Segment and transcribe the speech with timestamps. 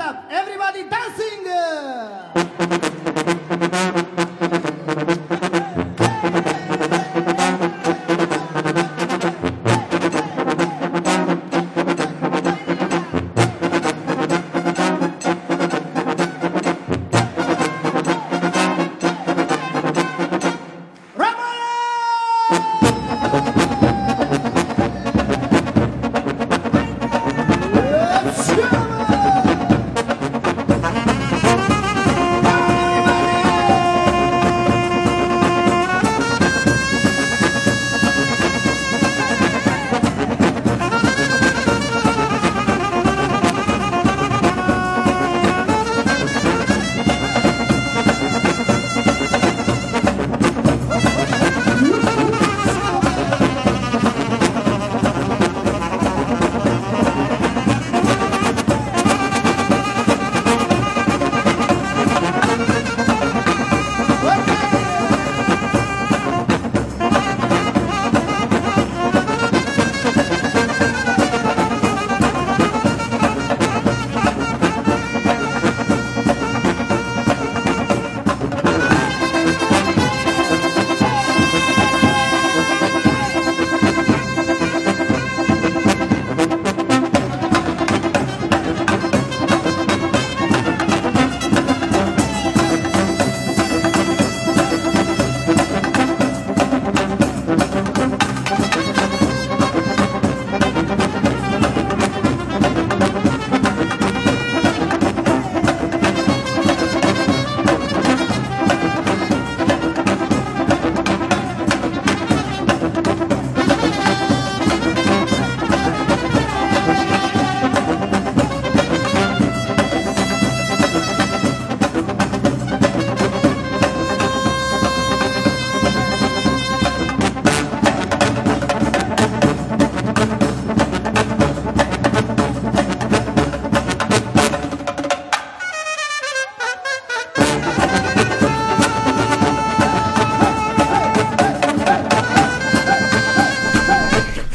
[0.00, 0.24] up.
[0.30, 2.47] Everybody dancing.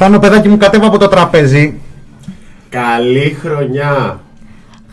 [0.04, 1.74] Θάνο παιδάκι μου κατέβα από το τραπέζι.
[2.70, 4.22] Καλή χρονιά!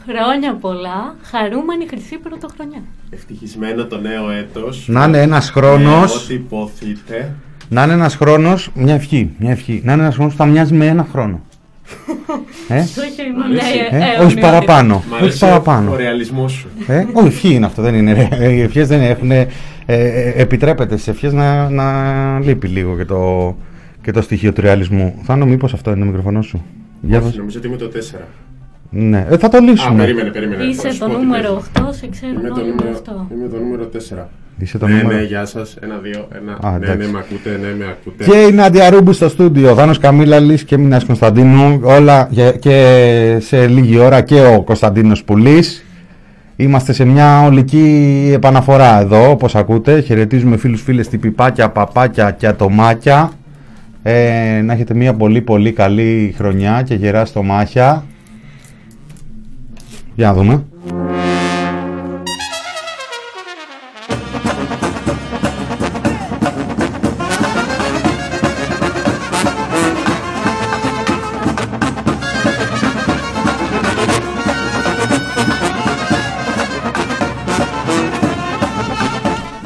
[0.08, 2.82] Χρόνια πολλά, χαρούμενη χρυσή πρωτοχρονιά.
[3.10, 4.84] Ευτυχισμένο το νέο έτος.
[4.88, 7.32] Να είναι ένας Με χρόνος, Ό,τι υποθείτε.
[7.68, 9.80] να είναι ένας χρόνος, μια ευχή, μια ευχή.
[9.84, 11.40] Να είναι ένας χρόνος που θα μοιάζει με ένα χρόνο.
[12.68, 13.78] ε, Όχι, Μ' ήμουν αρέσει.
[13.90, 14.94] ε, ε, όχι παραπάνω.
[14.94, 15.92] Μ' Όχι αρέσει παραπάνω.
[15.92, 16.68] ο ρεαλισμός σου.
[16.86, 18.12] Ε, όχι, ευχή είναι αυτό, δεν είναι.
[18.12, 18.28] ρε.
[18.30, 19.30] Ε, Οι ευχές δεν έχουν.
[19.30, 19.48] Ε,
[19.86, 23.54] ε, επιτρέπεται στις ευχές να, να λείπει λίγο και το,
[24.02, 25.14] και το στοιχείο του ρεαλισμού.
[25.22, 26.64] Θάνο, μήπως αυτό είναι το μικροφωνό σου;
[27.00, 28.20] Για Όχι, δώσ' νομίζω ότι είμαι το 4.
[28.92, 29.96] Ναι, ε, θα το Α, λύσουμε.
[30.02, 30.62] περίμενε, περίμενε.
[30.62, 31.90] Θα Είσαι σου το πω τι νούμερο παίζει.
[31.90, 33.26] 8, σε ξέρουν Είμαι το όλοι με νούμερο, αυτό.
[33.34, 34.28] είμαι το νούμερο 4.
[34.58, 35.18] Είσαι το ναι, νούμερο.
[35.18, 35.76] ναι, γεια σας.
[35.80, 36.58] Ένα, δύο, ένα.
[36.62, 37.10] Α, ναι, ναι, εντάξει.
[37.10, 38.24] με ακούτε, ναι, με ακούτε.
[38.24, 43.66] Και η Νάντια Ρούμπου στο στούντιο, Δάνος Καμίλαλης και Μινάς Κωνσταντίνου, όλα και, και σε
[43.66, 45.84] λίγη ώρα και ο Κωνσταντίνος Πουλής.
[46.56, 50.00] Είμαστε σε μια ολική επαναφορά εδώ, όπως ακούτε.
[50.00, 53.30] Χαιρετίζουμε φίλους, φίλες, τυπιπάκια, παπάκια και ατομάκια.
[54.12, 58.04] Ε, να έχετε μια πολύ πολύ καλή χρονιά και γερά στο μάχια.
[60.14, 60.69] Για να δούμε.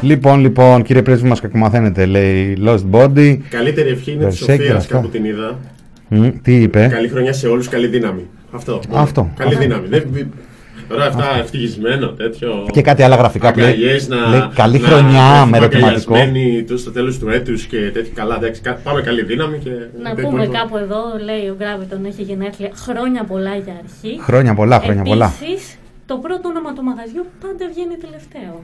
[0.04, 3.38] Λοιπόν, λοιπόν, κύριε πρέσβη μας κακομαθαίνετε, λέει Lost Body.
[3.48, 4.94] Καλύτερη ευχή είναι της Berserker, Σοφίας αυτά.
[4.94, 5.58] κάπου την είδα.
[6.08, 8.26] Μ, τι είπε; Καλή χρονιά σε όλους, καλή δύναμη.
[8.50, 8.80] Αυτό.
[8.88, 9.02] μόνο.
[9.02, 9.30] Αυτό.
[9.36, 9.62] Καλή Αυτό.
[9.66, 9.86] δύναμη.
[9.88, 10.32] Δεν-
[10.88, 12.66] Τώρα αυτά ευτυχισμένο τέτοιο.
[12.72, 16.14] Και κάτι άλλα γραφικά που λέει, Αγκαλιές να, λέει καλή να χρονιά έρθουμε με ερωτηματικό.
[16.14, 18.12] αγκαλιασμένοι τους στο τέλος του έτους και τέτοια.
[18.14, 19.70] Καλά, εντάξει, κα- πάμε καλή δύναμη και.
[19.70, 22.70] Να δεν πούμε μπορούμε- κάπου εδώ, λέει ο Γκράβιτον έχει γενέθλια.
[22.74, 24.20] Χρόνια πολλά για αρχή.
[24.20, 25.32] Χρόνια πολλά, χρόνια πολλά.
[25.42, 25.76] Επίσης,
[26.06, 28.54] το πρώτο όνομα του μαγαζιού πάντα βγαίνει τελευταίο.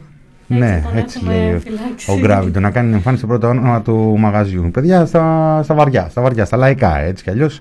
[0.59, 2.11] Ναι, τον έτσι έχουμε λέει ο- φυλάξει.
[2.11, 4.71] ο Γκράβιντο να κάνει εμφάνιση στο πρώτο όνομα του μαγαζιού.
[4.73, 7.61] Παιδιά, στα, στα βαριά, στα βαριά, στα λαϊκά, έτσι κι αλλιώς.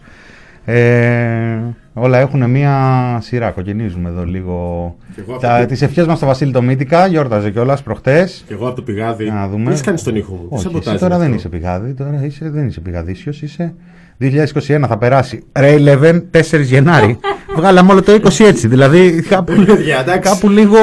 [0.66, 1.58] Ε,
[1.94, 2.74] όλα έχουν μία
[3.22, 3.50] σειρά.
[3.52, 4.96] Κοκκινίζουμε εδώ λίγο.
[5.16, 8.44] Και εγώ Τα, από το- τις ευχές μας στο Βασίλη το Μύτικα, γιόρταζε κιόλας προχτές.
[8.48, 9.30] Και εγώ από το πηγάδι.
[9.32, 9.74] Να δούμε.
[9.74, 10.48] Τι κάνεις τον ήχο μου.
[10.48, 13.42] τι Όχι, σαμποτάζ εσύ τώρα είναι δεν αυτό; είσαι πηγάδι, τώρα είσαι, δεν είσαι πηγαδίσιος,
[13.42, 13.74] είσαι
[14.20, 15.44] 2021 θα περάσει.
[15.54, 17.20] Ray 11, 4 Γενάρη.
[17.58, 20.20] Βγάλαμε όλο το 20 έτσι, δηλαδή κάπου, Παιδιά, εντάξει.
[20.32, 20.78] κάπου λίγο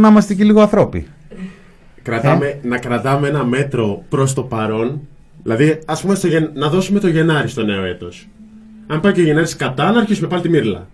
[0.00, 1.06] να είμαστε και λίγο ανθρώποι.
[2.02, 2.58] Κρατάμε, Ε.
[2.62, 5.00] Να κρατάμε ένα μέτρο προς το παρόν.
[5.42, 8.28] Δηλαδή, ας πούμε, στο Γεν- να δώσουμε το Γενάρη στο νέο έτος.
[8.86, 10.88] Αν πάει και ο Γενάρης κατά, να αρχίσουμε πάλι τη μύρλα.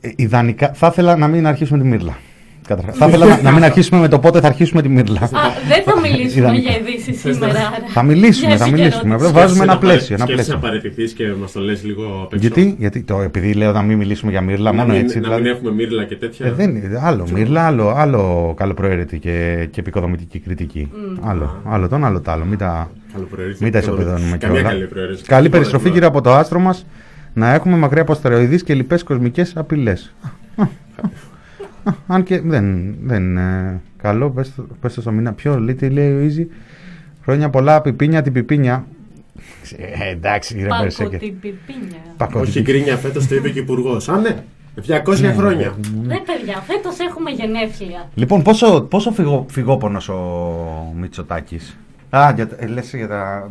[0.00, 2.16] Ε, ιδανικά, θα ήθελα να μην αρχίσουμε τη Μύρλα.
[2.68, 2.96] Καταρχάς.
[2.96, 5.20] θα ήθελα να, να μην αρχίσουμε με το πότε θα αρχίσουμε τη Μύρλα.
[5.22, 5.28] Α,
[5.68, 6.70] δεν θα μιλήσουμε Ιδανικά.
[6.70, 7.52] για ειδήσεις σήμερα.
[7.58, 7.70] άρα.
[7.88, 8.92] θα μιλήσουμε, Για θα μιλήσουμε.
[9.18, 9.32] συγκαιρότηση.
[9.32, 10.14] Βάζουμε ένα Σκέφτεσαι να πλαίσιο.
[10.14, 10.58] Ένα παρε- σκέφτεσαι να πλαίσιο.
[10.58, 12.46] παραιτηθείς και μας το λες λίγο απ' έξω.
[12.46, 15.16] Γιατί, γιατί το, επειδή λέω να μην μιλήσουμε για Μύρλα, να μόνο μην, έτσι.
[15.18, 15.42] να δηλαδή.
[15.42, 16.46] μην έχουμε μύρλα και τέτοια.
[16.46, 17.00] Ε, δεν είναι.
[17.02, 20.90] Άλλο Μύρλα, άλλο, άλλο καλοπροαίρετη και, και επικοδομητική κριτική.
[21.20, 22.44] Άλλο, άλλο τον, άλλο το άλλο.
[22.44, 23.62] Μην τα, Καλοπροαίρετη.
[23.62, 24.74] μην τα ισοπεδώνουμε Καμία κιόλα.
[24.74, 25.22] καλή προαίρεση.
[25.24, 26.86] Καλή περιστροφή γύρω από το άστρο μας
[27.32, 29.52] να έχουμε μακριά από αστεροειδείς και λοιπές κοσμικές
[31.88, 32.04] απειλές.
[32.06, 35.32] Αν και δεν, δεν είναι καλό, πες το, πες το στο μήνα.
[35.32, 36.48] Ποιο, λέει, τι λέει ο Ίζη.
[37.22, 38.84] Χρόνια πολλά, πιπίνια την πιπίνια.
[39.76, 41.16] Ε, εντάξει, ρε Πάκο Μπερσέκε.
[41.16, 41.98] την πιπίνια.
[42.16, 44.08] Πάκο Όχι την γκρίνια φέτος το είπε και ο υπουργός.
[44.08, 44.36] Α, ναι.
[44.88, 45.74] 200 χρόνια.
[46.06, 48.08] Ναι, παιδιά, φέτος έχουμε γενέθλια.
[48.14, 51.78] Λοιπόν, πόσο, πόσο φυγό, φυγόπονος ο Μητσοτάκης;
[52.10, 53.50] Α, για, τα- ε, λες για τα...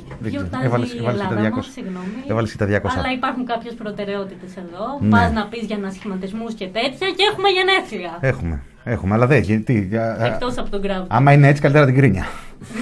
[0.00, 0.32] ε, ε, δεν ξέρω.
[0.34, 1.56] Γιορτάζει Έβαλες- η έβαλες και τα Ελλάδα 200.
[1.56, 2.18] μας, συγγνώμη.
[2.30, 2.98] Έβαλες και τα 200.
[3.00, 4.84] Αλλά υπάρχουν κάποιες προτεραιότητες εδώ.
[5.00, 5.08] Ναι.
[5.14, 8.12] Πας να πεις για ανασχηματισμούς και τέτοια και έχουμε γενέθλια.
[8.32, 8.56] Έχουμε,
[8.94, 9.74] έχουμε, αλλά δεν, γιατί...
[9.92, 11.06] για- ε, Εκτός από τον Γκράουτ.
[11.16, 12.24] Άμα είναι έτσι, καλύτερα την κρίνια.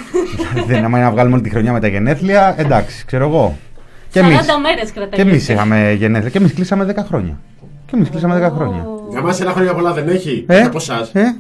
[0.69, 3.57] δεν, άμα είναι να βγάλουμε όλη τη χρονιά με τα γενέθλια, εντάξει, ξέρω εγώ.
[4.11, 4.35] Και 40 εμεί.
[4.63, 5.11] μέρες κρατάει.
[5.11, 5.55] Και εμείς γενέθλια.
[5.55, 6.31] είχαμε γενέθλια.
[6.31, 7.39] Και εμείς κλείσαμε 10 χρόνια.
[7.87, 8.83] Και εμείς κλείσαμε 10 χρόνια.
[8.83, 10.45] Ω, Για μας ένα χρόνια πολλά δεν έχει.
[10.49, 11.11] Ε, Από εσάς.
[11.15, 11.37] ε,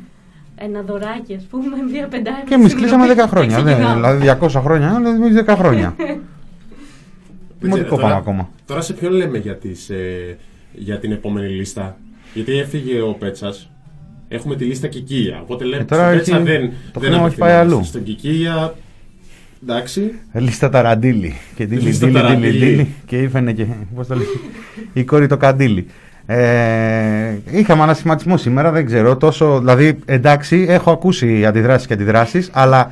[0.64, 2.44] Ένα δωράκι, ας πούμε, μία πεντάρια.
[2.48, 3.62] και εμείς κλείσαμε 10 Συγγνώμη, χρόνια.
[3.62, 3.94] Δεν, ξεκινάω.
[3.94, 5.94] δηλαδή 200 χρόνια, αλλά εμεί 10 χρόνια.
[7.60, 8.48] Δημοτικό πάμε ακόμα.
[8.66, 10.36] Τώρα σε ποιον λέμε για, τις, ε,
[10.72, 11.96] για την επόμενη λίστα;
[12.34, 13.70] Γιατί έφυγε ο Πέτσας.
[14.28, 15.40] Έχουμε τη λίστα Κικία.
[15.42, 17.58] Οπότε λέμε Ε, τώρα στον Πέτσα έχει- δεν, το δεν χρήμα έχει πάει απευθυνόμαστε.
[17.76, 17.84] αλλού.
[17.84, 18.74] Στον Κικία.
[19.62, 20.12] Εντάξει.
[20.32, 21.34] Λίστα ταραντήλη.
[21.54, 22.58] Και ντύλι, Λίστα ντύλι, ντύλι, ταραντήλη.
[22.58, 22.94] ντύλι.
[23.06, 23.66] Και ήφαινε και.
[23.94, 24.26] Πώς το λέει.
[24.92, 25.86] Η κόρη το καντήλι.
[26.26, 29.16] Ε, είχαμε ανασχηματισμό σήμερα, δεν ξέρω.
[29.16, 32.90] Τόσο, δηλαδή, εντάξει, έχω ακούσει αντιδράσεις και αντιδράσεις, αλλά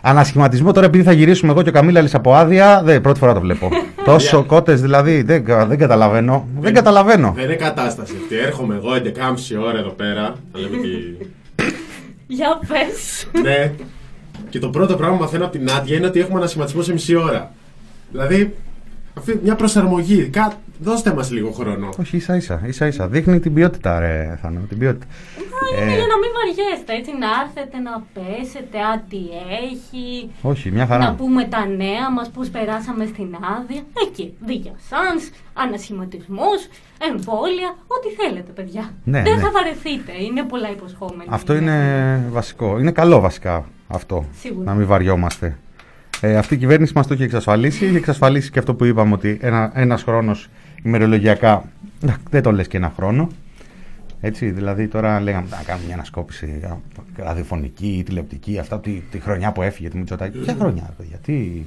[0.00, 3.40] ανασχηματισμό τώρα επειδή θα γυρίσουμε εγώ και ο Καμίλα από άδεια, δεν, πρώτη φορά το
[3.40, 3.68] βλέπω.
[4.04, 6.48] Τόσο κότες δηλαδή, δεν, κα- δεν καταλαβαίνω.
[6.60, 7.32] Δεν καταλαβαίνω.
[7.36, 8.38] Δεν είναι κατάσταση αυτή.
[8.38, 10.34] Έρχομαι εγώ 11.30 ώρα εδώ πέρα.
[10.52, 10.88] Να λέμε τι.
[12.36, 13.26] Για πες.
[13.44, 13.72] ναι.
[14.48, 17.14] Και το πρώτο πράγμα που μαθαίνω από την Άντια είναι ότι έχουμε ανασχηματισμό σε μισή
[17.14, 17.52] ώρα.
[18.10, 18.56] Δηλαδή,
[19.14, 20.22] αυτή μια προσαρμογή.
[20.24, 20.52] Κα...
[20.82, 21.88] Δώστε μας λίγο χρόνο.
[22.00, 23.08] Όχι, ίσα ίσα, ίσα ίσα.
[23.08, 25.06] Δείχνει την ποιότητα, ρε Θάνο, την ποιότητα.
[25.78, 29.18] Είναι Ε, για να μην βαριέστε, έτσι να έρθετε να πέσετε, α, τι
[29.64, 30.30] έχει.
[30.42, 31.14] όχι, μια Να χαρά.
[31.18, 33.82] πούμε τα νέα μας, πώς περάσαμε στην άδεια.
[34.06, 35.24] Εκεί, δίκαια σανς,
[35.54, 36.68] ανασχηματισμός,
[37.10, 38.90] εμβόλια, ό,τι θέλετε παιδιά.
[39.04, 39.40] Ναι, Δεν ναι.
[39.40, 41.24] θα βαρεθείτε, είναι πολλά υποσχόμενα.
[41.28, 41.76] Αυτό είναι
[42.30, 42.78] βασικό.
[42.78, 44.24] Είναι καλό βασικά αυτό.
[44.40, 44.64] Σίγουρα.
[44.64, 45.56] Να μην βαριόμαστε.
[46.20, 47.84] Ε, αυτή η κυβέρνηση μας το έχει εξασφαλίσει.
[47.86, 50.48] Έχει εξασφαλίσει και αυτό που είπαμε ότι ένα, ένας χρόνος
[50.82, 51.64] ημερολογιακά
[52.00, 53.28] να, δεν το λες και ένα χρόνο.
[54.20, 56.76] Έτσι, δηλαδή τώρα λέγαμε να κάνουμε μια ανασκόπηση α,
[57.16, 60.38] ραδιοφωνική ή τηλεοπτική αυτά τη, τη χρονιά που έφυγε τη Μητσοτάκη.
[60.38, 61.62] Ποια χρονιά, ρε παιδιά, τι,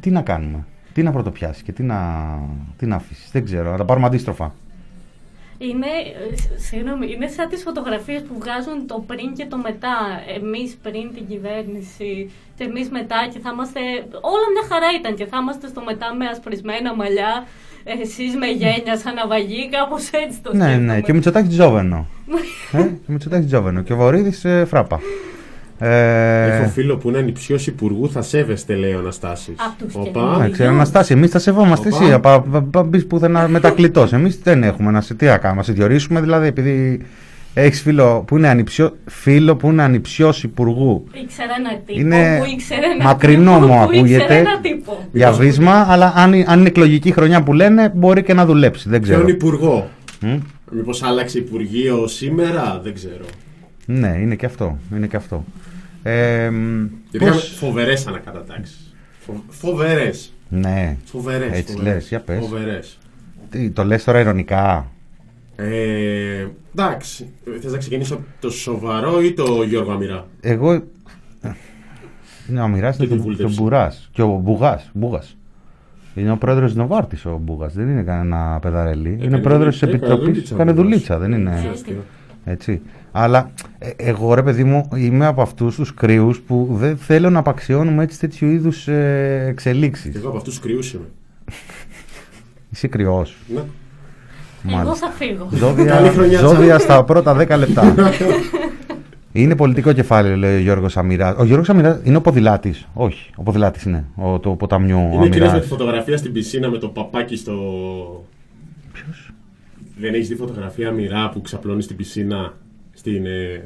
[0.00, 2.38] τι να κάνουμε, τι να πρωτοπιάσεις και τι να,
[2.76, 3.30] τι να αφήσεις.
[3.30, 4.54] Δεν ξέρω, να τα πάρουμε αντίστροφα.
[5.68, 5.86] Είναι,
[6.32, 9.96] ε, σ- συγγνώμη, είναι σαν τις φωτογραφίες που βγάζουν το πριν και το μετά.
[10.38, 13.80] Εμείς πριν την κυβέρνηση και εμείς μετά και θα είμαστε...
[14.34, 17.46] Όλα μια χαρά ήταν και θα είμαστε στο μετά με ασπρισμένα μαλλιά.
[17.84, 20.92] Εσείς με γένια σαν ναυαγή, κάπως έτσι το Ναι, σκέφτομαι.
[20.92, 22.06] ναι, και Μητσοτάκης Τζόβενο.
[22.72, 23.82] ε, και Μητσοτάκης Τζόβενο.
[23.82, 25.00] Και ο Βορύδης ε, φράπα.
[25.78, 29.54] Ε, Έχω φίλο που είναι ανυψιό υπουργού, θα σέβεστε, λέει ο Αναστάσης.
[29.66, 30.08] Απ' τους Οπα.
[30.10, 30.38] καινούριους.
[30.38, 31.88] Ναι, ξέρω, Αναστάσης, εμείς τα σεβόμαστε.
[31.92, 32.04] Οπα.
[32.04, 34.12] Εσύ, απα- πα- πα- μπεις πουθενά μετακλητός.
[34.12, 35.60] Εμείς δεν έχουμε να σε τι να κάνουμε.
[35.60, 37.06] Να σε διορίσουμε, δηλαδή, επειδή
[37.54, 41.04] έχεις φίλο που είναι ανιψιό, φίλο που είναι ανιψιός υπουργού.
[41.22, 44.38] Ήξερα ένα τύπο Είναι που ήξερε ένα μακρινό τύπο μου που ήξερε ακούγεται.
[44.38, 45.08] ένα τύπο.
[45.12, 48.88] Για βίσμα, αλλά αν, αν είναι εκλογική χρονιά που λένε, μπορεί και να δουλέψει.
[48.88, 49.18] Δεν ξέρω.
[49.24, 49.88] Ποιον υπουργό;
[50.20, 50.38] Μμ.
[50.70, 53.24] Μήπως άλλαξε υπουργείο σήμερα, δεν ξέρω.
[53.86, 54.78] Ναι, είναι και αυτό.
[54.96, 55.44] Είναι και αυτό.
[56.02, 58.74] Ε, μ, Γιατί πώς- είχαμε φοβερέ ανακατατάξει.
[59.48, 60.10] Φοβερέ.
[60.48, 61.48] Ναι, Φοβερέ.
[61.52, 62.38] Έτσι λες, για πες.
[62.38, 62.78] Φοβερέ.
[63.50, 64.90] Τι, το λες τώρα ειρωνικά.
[65.56, 66.46] Ε,
[66.76, 67.26] εντάξει.
[67.60, 70.26] Θε να ξεκινήσω από το σοβαρό ή το Γιώργο Αμυρά.
[70.40, 70.82] Εγώ.
[72.46, 73.60] Ναι, ο Μοιράς Και είναι τη και ο βούλτευση.
[73.62, 73.92] Μπουρά.
[74.12, 74.80] Και ο Μπουγά.
[74.92, 75.36] Μπούγας.
[76.14, 77.66] Είναι ο πρόεδρο τη Νοβάρτη ο Μπούγα.
[77.66, 79.08] Δεν είναι κανένα παιδαρελή.
[79.08, 80.24] είναι Έκανε πρόεδρο τη δουλίτσα, έκανε Επιτροπή.
[80.32, 80.84] δουλίτσα, Κάνε Μπούγας.
[80.88, 81.70] δουλίτσα, δεν είναι.
[82.44, 82.50] Ουσιαστικά.
[82.52, 82.80] Έτσι.
[83.12, 87.38] Αλλά ε, εγώ ρε παιδί μου είμαι από αυτούς τους κρύους που δεν θέλω να
[87.38, 90.12] απαξιώνουμε έτσι τέτοιου είδους ε, εξελίξεις.
[90.12, 91.08] Και εγώ από αυτούς τους κρυού είμαι.
[92.70, 93.36] Είσαι κρυός.
[93.54, 93.60] Ναι.
[94.80, 95.48] Εγώ θα φύγω.
[95.52, 96.82] Ζώδια, Καλή χρονιά, ζώδια Τσάρλ.
[96.82, 97.94] στα πρώτα 10 λεπτά.
[99.32, 101.36] είναι πολιτικό κεφάλαιο, λέει ο Γιώργος Αμυρά.
[101.36, 102.88] Ο Γιώργος Αμυρά είναι ο ποδηλάτης.
[102.94, 104.04] Όχι, ο ποδηλάτης είναι.
[104.14, 105.60] Ο, το ποταμιού Είναι εκείνο με Αμυρά.
[105.60, 107.52] τη φωτογραφία στην πισίνα με το παπάκι στο.
[108.92, 109.31] Ποιος;
[109.96, 112.52] Δεν έχεις δει φωτογραφία Αμυρά που ξαπλώνει στην πισίνα.
[112.94, 113.26] Στην.
[113.26, 113.64] ε,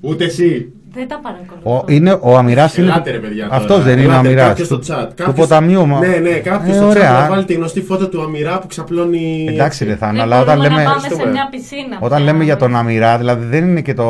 [0.00, 0.72] Ούτε εσύ.
[0.92, 1.84] Δεν τα παρακολουθώ.
[1.88, 2.86] Ο, είναι, ο Αμυράς είναι.
[2.86, 3.44] Ελάτε ρε παιδιά.
[3.44, 3.56] τώρα.
[3.56, 4.46] Αυτός δεν είναι ο Ελάτε, Αμυράς.
[4.48, 5.06] κάποιος στο Του, chat.
[5.08, 5.86] του Κάποιος- ποταμιού.
[5.86, 7.12] μα- Ναι, ναι, κάποιος Ε, στο chat ωραία.
[7.12, 9.46] να βάλει τη γνωστή φώτο του Αμυρά που ξαπλώνει.
[9.48, 10.82] Εντάξει, ρε Θάνο, Δεν αλλά όταν μπορούμε λέμε.
[10.82, 11.32] να πάμε σε Ευχαριστούμε.
[11.32, 11.98] μια πισίνα.
[12.00, 12.32] Όταν πια.
[12.32, 14.04] λέμε για τον Αμυρά, δηλαδή δεν είναι και το.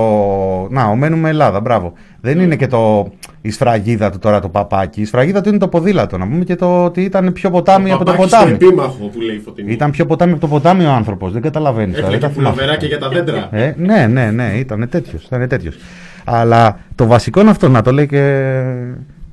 [0.70, 1.92] Να, ο μένουμε Ελλάδα, μπράβο.
[2.26, 3.12] Δεν είναι και το.
[3.40, 5.00] Η σφραγίδα του τώρα το παπάκι.
[5.00, 6.18] Η σφραγίδα του είναι το ποδήλατο.
[6.18, 8.54] Να πούμε και το ότι ήταν πιο ποτάμι από το παπάκι στο ποτάμι.
[8.54, 9.73] επίμαχο που λέει η Φωτεινή.
[9.73, 11.33] Ήταν πιο ποτάμι από το ποτάμι ο άνθρωπος.
[11.33, 11.99] Δεν καταλαβαίνεις.
[11.99, 13.49] Έφυγε και πουλοβεράκια για τα δέντρα.
[13.52, 15.25] Ε, ναι, ναι, ναι, ήταν τέτοιος.
[15.25, 15.76] Ήταν τέτοιος.
[16.25, 18.62] Αλλά το βασικό είναι αυτό, να το λέει και.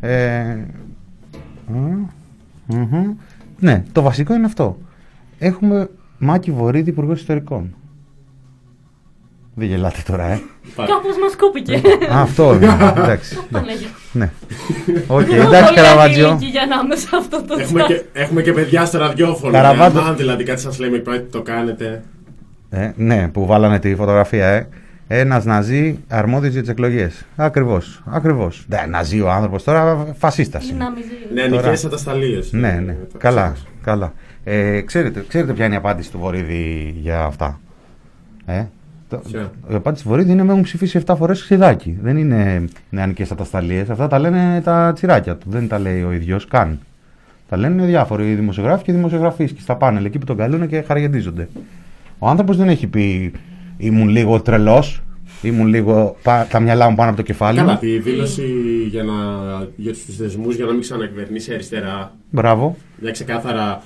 [0.02, 0.44] Ε,
[1.68, 1.78] μ,
[2.66, 3.14] μμμ.
[3.60, 4.78] ναι, το βασικό είναι αυτό.
[5.40, 7.76] Έχουμε Μάκη Βορύδη Υπουργός Ιστορικών.
[9.56, 10.42] Δεν γελάτε τώρα, ε.
[10.76, 11.82] Κάπως μας κόπηκε.
[12.14, 12.66] Α, αυτό είναι.
[12.98, 13.36] Εντάξει.
[13.36, 13.66] Το εντάξει.
[13.66, 13.92] λέγω.
[14.12, 14.32] Ναι.
[15.08, 16.28] Οκ, Είμαι εντάξει, πολύ Καραβάτζιο.
[16.28, 17.88] ανήλικη για να είμαι σε αυτό το Έχουμε chat.
[17.88, 19.52] και, έχουμε και παιδιά στο ραδιόφωνο.
[19.54, 20.00] Καραβάτο.
[20.00, 22.04] Αν δηλαδή κάτι σας λέμε και το κάνετε.
[22.70, 24.68] Ε, ναι, που βάλανε τη φωτογραφία, ε.
[25.08, 27.26] Ένας Ναζί αρμόδιος για τις εκλογές.
[27.36, 28.04] Ακριβώς.
[28.06, 28.66] Ακριβώς.
[28.68, 30.84] Δεν Ναζί ο άνθρωπος τώρα, φασίστας Είναι είναι.
[30.84, 31.08] αμυζή.
[31.34, 31.70] Ναι, Τώρα.
[31.70, 32.52] νοικιέ ατασταλίες.
[32.52, 32.96] Ναι, ναι.
[33.18, 33.56] Καλά.
[33.84, 34.14] καλά.
[34.44, 37.60] Ε, ξέρετε, ξέρετε ποια είναι η απάντηση του Βορύδη για αυτά.
[38.46, 38.64] Ε;
[39.18, 41.98] Το- Ποια; Η απάντηση του Βορύδη είναι με έχουν ψηφίσει 7 φορές ξυδάκι.
[42.02, 43.90] Δεν είναι νεανικές ατασταλίες.
[43.90, 45.46] Αυτά τα λένε τα τσιράκια του.
[45.50, 46.80] Δεν τα λέει ο ίδιος καν.
[47.50, 51.50] Τα λένε διάφοροι δημοσιογράφοι και δημοσιογραφείς και στα πάνελ εκεί που τον καλούν και χαραγεντίζονται.
[52.20, 53.32] Ο άνθρωπος δεν έχει πει
[53.78, 55.02] ήμουν λίγο τρελός,
[55.42, 57.78] ήμουν λίγο πα- τα μυαλά μου πάνω από το κεφάλι Καλά, μου.
[57.80, 58.44] τη δήλωση
[58.90, 59.14] για, να,
[59.76, 62.16] για τους θεσμούς για να μην ξανακυβερνήσει αριστερά.
[62.30, 62.78] Μπράβο.
[63.02, 63.82] Μια ξεκάθαρα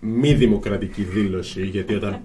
[0.00, 1.64] μη δημοκρατική δήλωση.
[1.64, 2.16] Γιατί όταν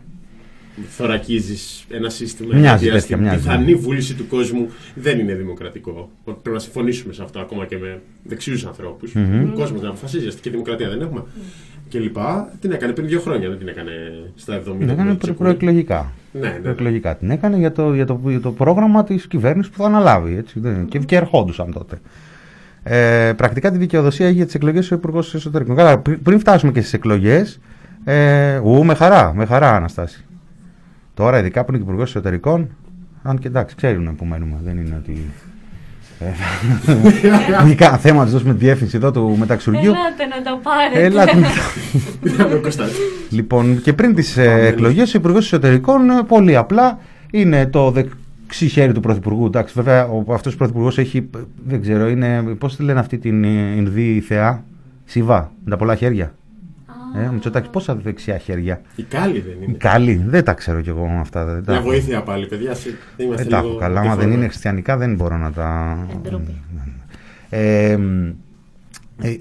[0.89, 3.37] θωρακίζεις ένα σύστημα Μοιάζει για τέτοια, την μοιάζει.
[3.43, 6.09] πιθανή βούληση του κόσμου δεν είναι δημοκρατικό.
[6.23, 9.15] Πρέπει να συμφωνήσουμε σε αυτό ακόμα και με δεξιούς ανθρώπους.
[9.15, 11.23] Ο κόσμος να αποφασίζει, αστική δημοκρατία δεν έχουμε.
[11.89, 12.53] Και λοιπά.
[12.61, 13.91] Την έκανε πριν δύο χρόνια, δεν την έκανε
[14.35, 14.61] στα 70.
[14.79, 16.11] Την έκανε που προ- έτσι προεκλογικά.
[16.31, 16.49] Ναι, ναι.
[16.61, 20.35] Προεκλογικά την έκανε για το, για το, για το πρόγραμμα της κυβέρνησης που θα αναλάβει.
[20.35, 21.97] Έτσι, δεν- και, και ερχόντουσαν τότε.
[22.83, 25.75] Ε, πρακτικά τη δικαιοδοσία έχει για τις εκλογές ο Υπουργός Εσωτερικών.
[25.75, 27.59] Καλά, πρι- πριν φτάσουμε και στις εκλογές.
[28.03, 30.25] Ε, ου, με χαρά, με χαρά, Αναστάση.
[31.13, 32.69] Τώρα, ειδικά που είναι και Υπουργός Εσωτερικών,
[33.23, 34.59] αν και εντάξει, ξέρουν που μένουμε.
[34.63, 35.25] Δεν είναι ότι.
[36.19, 36.25] Ε,
[37.65, 39.91] Μη κανένα θέμα να τους δώσουμε τη διεύθυνση εδώ του μεταξουργείου.
[39.91, 41.03] Ελάτε να τα πάρετε.
[41.03, 42.99] Έλα, την- Είδαμε ο Κωνσταντίνος.
[43.29, 46.99] Λοιπόν, και πριν τις ε, εκλογές, ο Υπουργός Εσωτερικών ε, πολύ απλά
[47.31, 49.45] είναι το δεξί χέρι του Πρωθυπουργού.
[49.45, 51.17] Εντάξει, βέβαια, αυτός ο Πρωθυπουργός έχει.
[51.17, 52.41] ε, Δεν ξέρω, είναι.
[52.57, 54.63] Πώς τη λένε αυτή την ε, Ινδή θεά,
[55.05, 56.33] Σιβά, με τα πολλά χέρια.
[57.17, 58.81] Ε, ο Μητσοτάκης πόσα δεξιά χέρια.
[58.95, 59.77] Η κάλλη δεν είναι.
[59.77, 61.45] Καλή, δεν τα ξέρω κι εγώ αυτά.
[61.45, 61.89] Δεν τα Μια έχω.
[61.89, 62.73] βοήθεια πάλι, παιδιά.
[62.73, 63.99] συ- Είμαστε Δεν τα λίγο έχω καλά.
[63.99, 64.37] Άμα δεν διαφορετικοί.
[64.39, 65.97] είναι χριστιανικά, δεν μπορώ να τα.
[66.21, 66.61] Ντροπή.
[67.49, 68.25] Ε, μ,
[69.21, 69.35] ε, ε,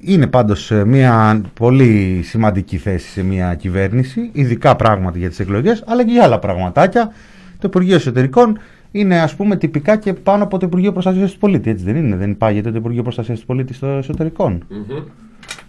[0.00, 5.84] είναι πάντως ε, μια πολύ σημαντική θέση σε μια κυβέρνηση, ειδικά πράγματι για τις εκλογές,
[5.86, 7.12] αλλά και για άλλα πραγματάκια.
[7.58, 8.58] Το Υπουργείο Εσωτερικών
[8.90, 12.16] είναι ας πούμε τυπικά και πάνω από το Υπουργείο Προστασίας του Πολίτη, έτσι δεν είναι,
[12.16, 14.64] δεν υπάγεται το Υπουργείο Προστασίας του Πολίτη στο εσωτερικών.
[14.68, 15.02] Μμμ.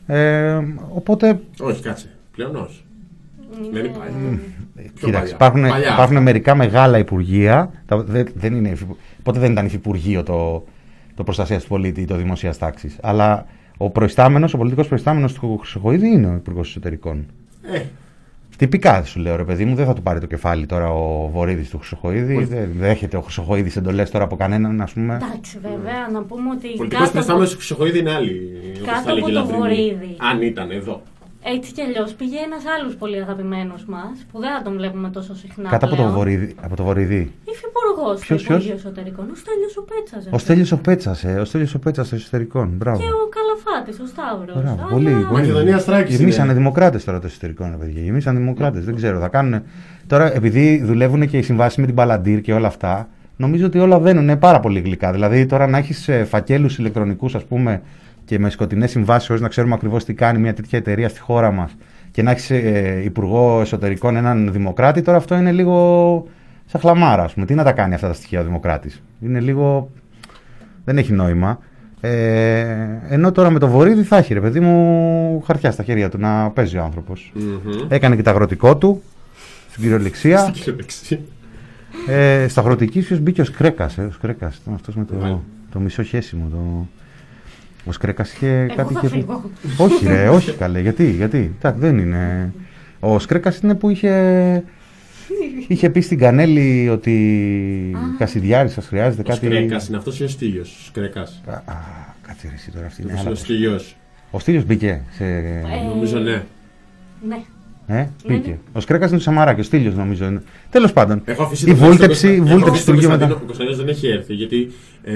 [0.07, 0.59] Ε,
[0.89, 2.09] οπότε, Όχι, κάτσε.
[2.31, 2.83] Πλέον όχι.
[3.57, 4.39] Είναι- Δεν υπάρχει.
[4.75, 5.35] Πιο κοίταξε, παλιά.
[5.35, 5.93] υπάρχουν, Παλιά.
[5.93, 10.63] υπάρχουν μερικά μεγάλα υπουργεία, τα, δεν, δεν είναι, υφυπου- ποτέ δεν ήταν υφυπουργείο το,
[11.15, 12.97] το Προστασίας του Πολίτη ή το Δημοσίας Τάξης.
[13.01, 13.45] Αλλά
[13.77, 17.25] ο προϊστάμενος, ο πολιτικός προϊστάμενος του Χρυσοχοίδη είναι ο Υπουργός Εσωτερικών.
[17.73, 17.81] Ε,
[18.57, 21.69] Τυπικά σου λέω ρε παιδί μου, δεν θα του πάρει το κεφάλι τώρα ο Βορύδης
[21.69, 22.35] του Χρυσοχοίδη.
[22.35, 22.45] Όχι.
[22.45, 25.15] Δεν δέχεται ο Χρυσοχοίδης εντολές τώρα από κανέναν, ας πούμε.
[25.15, 28.51] Εντάξει, βέβαια, να πούμε ότι πολιτικό κάτω προϊστάμενο από, του Χρυσοχοίδη είναι άλλη.
[28.75, 29.59] όπως Κάτω τα λέγει από η το Λαμπρινή.
[29.59, 30.15] Βορύδη.
[30.31, 31.01] Αν ήταν εδώ.
[31.53, 35.35] Έτσι κι αλλιώς πήγε ένας άλλος πολύ αγαπημένος μας, που δεν θα τον βλέπουμε τόσο
[35.35, 35.69] συχνά.
[35.69, 36.15] Κάτω από το, πλέον.
[36.17, 37.31] Βορύδη, από το Βορύδη.
[37.53, 39.25] Υφυπουργός του Ποιος, Υπουργείου ποιος; Εσωτερικών.
[39.31, 40.27] Ο Στέλιος ο Πέτσας.
[40.31, 42.67] Ο Στέλιος ο Πέτσας, ε, ο Στέλιος ο Πέτσας στο εσωτερικών.
[42.77, 42.97] Μπράβο.
[42.97, 44.61] Και ο Καλαφάτης, ο Σταύρος.
[44.61, 45.13] Μπράβο, πολύ.
[45.31, 46.57] Μακεδονία Θράκης Γεμίσανε είναι.
[46.57, 48.01] δημοκράτες τώρα το εσωτερικό, ρε παιδιά.
[48.01, 48.85] Γεμίσανε δημοκράτες.
[48.85, 49.61] Δεν ξέρω, θα κάνουν.
[50.07, 53.99] Τώρα, επειδή δουλεύουν και οι συμβάσεις με την Παλαντήρ και όλα αυτά, νομίζω ότι όλα
[53.99, 55.11] βαίνουν πάρα πολύ γλυκά.
[55.11, 57.81] Δηλαδή, τώρα να έχεις φακέλους ηλεκτρονικούς, ας πούμε,
[58.25, 61.51] και με σκοτεινές συμβάσεις, χωρίς να ξέρουμε ακριβώς τι κάνει μια τέτοια εταιρεία στη χώρα
[61.51, 61.75] μας,
[62.11, 66.27] και να έχεις ε, υπουργό εσωτερικών έναν δημοκράτη, τώρα αυτό είναι λίγο
[66.65, 67.45] σαν χλαμάρα, ας πούμε.
[67.45, 69.89] Τι να τα κάνει αυτά τα στοιχεία ο δημοκράτης; Είναι λίγο.
[70.85, 71.59] Δεν έχει νόημα.
[72.01, 72.65] Ε,
[73.09, 76.49] ενώ τώρα με το βορίδι θα έχει ρε παιδί μου χαρτιά στα χέρια του να
[76.49, 77.31] παίζει ο άνθρωπος.
[77.35, 77.85] Μμμ.
[77.87, 79.01] Έκανε και τα αγροτικό του
[79.69, 80.39] στην κυριολεξία.
[80.39, 81.19] Στην κυριολεξία.
[82.07, 83.89] ε, στα αγροτική ίσως μπήκε ο Σκρέκα.
[83.97, 85.41] Ε, ο Σκρέκα ήταν αυτός με το, Μάλιστα.
[85.71, 86.47] το μισό χέσιμο.
[86.51, 86.87] Το...
[87.85, 88.93] Ο Σκρέκα είχε Εγώ κάτι.
[88.93, 89.19] θα είχε πει.
[89.21, 89.51] φύγω.
[89.77, 90.79] όχι, ρε, όχι καλέ.
[90.79, 91.51] Γιατί, γιατί.
[91.57, 92.53] Εντάξει, δεν είναι.
[92.99, 94.63] Ο Σκρέκας είναι που είχε.
[95.67, 99.45] Είχε πει στην Κανέλη ότι Κασιδιάρης σας χρειάζεται Ο κάτι.
[99.45, 100.69] Σκρέκας είναι αυτός ή ο Στίγιος.
[100.81, 101.75] Ο Σκρέκας; Α, α,
[102.27, 103.29] κάτσε ρε, εσύ τώρα αυτή είναι Αυτός άλλα.
[103.37, 103.95] είναι ο Στίγιος.
[104.31, 105.23] Ο Στήλιος μπήκε σε...
[105.25, 106.43] Ε, Νομίζω ναι.
[107.27, 107.43] Ναι.
[107.87, 108.57] Ε, μπήκε.
[108.73, 110.41] Ο Σκρέκας είναι του Σαμαρά και ο Στήλιος νομίζω είναι.
[110.69, 111.21] Τέλος πάντων.
[111.25, 113.25] Έχω αφήσει Η το βούλτεψη, η Έχω βούλτεψη αφήσει του τον Αιγαίου μετά.
[113.25, 114.71] Κωνσταντίνο- Ο Κωνσταντίνος δεν έχει έρθει γιατί.
[115.07, 115.13] Ε,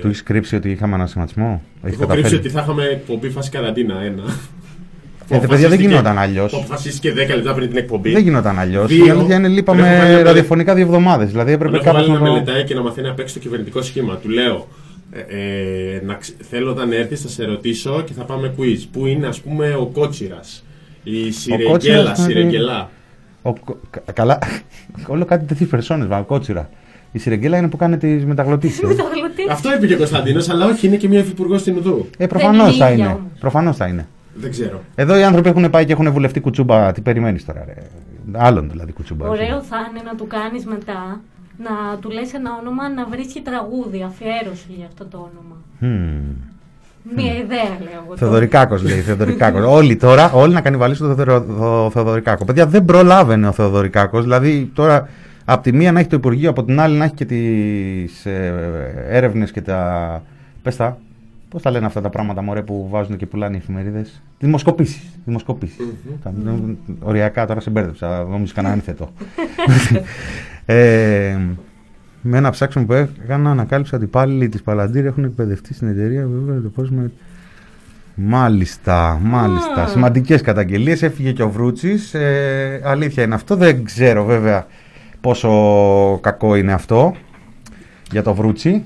[0.00, 1.62] Του έχεις κρύψει ότι είχαμε ανασηματισμό.
[1.82, 4.22] Έχεις έχω κρύψει καταφέρει; ότι θα είχαμε εκπομπή φάση καραντίνα ένα.
[5.28, 6.50] Ε, Που παιδιά, δεν αποφασίστηκε- γινόταν αλλιώς.
[6.52, 8.12] που Αποφασίστηκε 10 λεπτά πριν την εκπομπή.
[8.12, 8.86] Δεν γινόταν αλλιώς.
[8.86, 9.06] Δύο.
[9.06, 11.30] Η αλήθεια είναι λείπαμε Τον έχω βάλει να ραδιοφωνικά δύο εβδομάδες.
[11.30, 12.32] Δηλαδή Τον έπρεπε έχω κάπω βάλει να να το.
[12.32, 14.16] μελετάει και να μαθαίνει να παίξει το κυβερνητικό σχήμα.
[14.16, 14.68] Του λέω,
[15.12, 15.20] ε,
[15.96, 18.78] ε, να ξ- θέλω όταν έρθει θα σε ρωτήσω και θα πάμε quiz.
[18.92, 20.64] Πού είναι ας πούμε ο Κότσιρας,
[21.02, 22.90] η Σιρεγγέλα, Κότσιρας είναι- Σιρεγγελά.
[23.42, 24.38] Ο, κα- καλά.
[25.06, 26.70] Όλο κάτι τέτοιες περσόνες, βα, κότσιρα.
[27.16, 28.80] Η Σιρεγγέλα είναι που κάνει τις μεταγλωτήσεις.
[28.88, 29.42] Μεταγλωτή.
[29.50, 32.06] Αυτό είπε και ο Κωνσταντίνος, αλλά όχι, είναι και μια υφυπουργός στην Ουδού.
[32.18, 33.14] ε, προφανώς είναι θα ίδια είναι.
[33.14, 33.38] όμως.
[33.40, 34.06] Προφανώς θα είναι.
[34.34, 34.80] Δεν ξέρω.
[34.94, 36.92] Εδώ οι άνθρωποι έχουν πάει και έχουν βουλευτεί κουτσούμπα.
[36.92, 37.74] Τι περιμένεις τώρα, ρε;
[38.32, 39.28] Άλλον δηλαδή κουτσούμπα.
[39.28, 41.20] Ωραίο θα είναι να του κάνεις μετά
[41.58, 45.56] να του λες ένα όνομα να βρίσκει τραγούδι, αφιέρωση για αυτό το όνομα.
[45.78, 46.20] Μμμ.
[47.16, 48.04] Μία ιδέα λέω εγώ.
[48.06, 48.16] τώρα.
[48.16, 49.00] Θεοδωρικάκος λέει.
[49.00, 49.64] Θεοδωρικάκος.
[49.64, 52.44] όλοι τώρα, όλοι να κανιβαλίσουν το, Θεοδωρο- το Θεοδωρικάκο.
[52.44, 54.22] Παιδιά, δεν προλάβαινε ο Θεοδωρικάκος.
[54.22, 55.08] Δηλαδή τώρα
[55.44, 58.54] από τη μία να έχει το Υπουργείο, από την άλλη να έχει και τις ε,
[59.08, 60.22] έρευνες και τα.
[60.62, 60.98] Πες τα.
[61.48, 65.18] Πώς τα λένε αυτά τα πράγματα μωρέ, που βάζουν και πουλάνε οι εφημερίδες; Δημοσκοπήσεις.
[65.24, 65.76] Δημοσκοπήσεις.
[66.22, 66.32] Τα-
[67.00, 68.24] Οριακά τώρα σε μπέρδεψα.
[68.30, 69.12] Νόμιζα κανένα άνθετο.
[70.66, 71.36] ε,
[72.22, 76.26] με ένα ψάξιμο που έκανα, ανακάλυψα ότι οι υπάλληλοι της Παλαντήρ έχουν εκπαιδευτεί στην εταιρεία.
[76.26, 77.10] Βέβαια, το πώς με...
[78.14, 79.82] Μάλιστα, μάλιστα.
[79.82, 79.86] Α.
[79.86, 81.02] Σημαντικές καταγγελίες.
[81.02, 82.14] Έφυγε και ο Βρούτσης.
[82.14, 83.56] Ε, αλήθεια είναι αυτό.
[83.56, 84.66] Δεν ξέρω βέβαια
[85.24, 87.14] πόσο κακό είναι αυτό
[88.10, 88.84] για το Βρούτσι.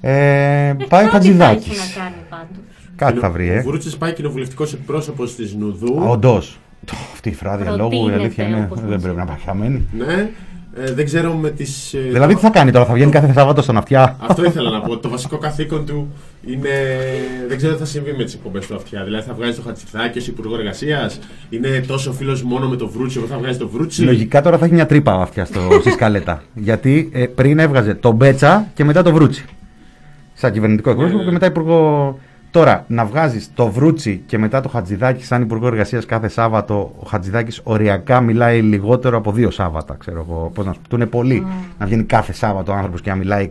[0.00, 1.78] Ε, Ε, πάει ο κάτι θα έχει Χατζηδάκης.
[1.96, 2.64] να κάνει πάντως.
[2.96, 3.60] Κάτι θα βρει, Ο ε.
[3.60, 6.02] Βουρούτση πάει κοινοβουλευτικός εκπρόσωπος της Νουδού.
[6.08, 6.58] Όντως.
[7.12, 8.62] Αυτή η φράδια λόγου η Προτείνεται, αλήθεια είναι.
[8.64, 9.32] όπως Δεν μας πρέπει να είπα.
[9.32, 9.86] πάει χαμένη.
[9.96, 10.30] Ναι,
[10.74, 11.94] ε, δεν ξέρω με τις.
[12.10, 14.96] Δηλαδή τι θα κάνει τώρα, θα βγαίνει κάθε Σάββατο στον αυτιά; Αυτό ήθελα να πω.
[14.98, 16.08] Το βασικό καθήκον του
[16.46, 16.68] είναι.
[17.48, 19.04] Δεν ξέρω τι θα συμβεί με τις εκπομπές του αυτιά.
[19.04, 21.18] Δηλαδή θα βγάζει το Χατζηδάκη ως Υπουργό Εργασίας.
[21.50, 24.02] Είναι τόσο φίλος μόνο με το Βρούτσι, εγώ θα βγάζει το Βρούτσι.
[24.02, 26.42] Λογικά τώρα θα έχει μια τρύπα ο αυτιάς στο, στη σκαλέτα.
[26.54, 29.44] Γιατί ε, πριν έβγαζε τον Μπέτσα και μετά το Βρούτσι.
[30.34, 31.32] Σαν κυβερνητικό εκπρόσωπο Ναι, και ναι.
[31.32, 32.18] μετά υπουργό.
[32.50, 37.06] Τώρα, να βγάζεις το Βρούτσι και μετά το Χατζηδάκη σαν υπουργό εργασίας κάθε Σάββατο, ο
[37.06, 39.96] Χατζηδάκης οριακά μιλάει λιγότερο από δύο Σάββατα.
[39.98, 40.50] Ξέρω εγώ.
[40.54, 40.88] Πώς να σου πω.
[40.88, 41.46] Του είναι πολύ
[41.78, 43.50] να βγαίνει κάθε Σάββατο ο άνθρωπος και να μιλάει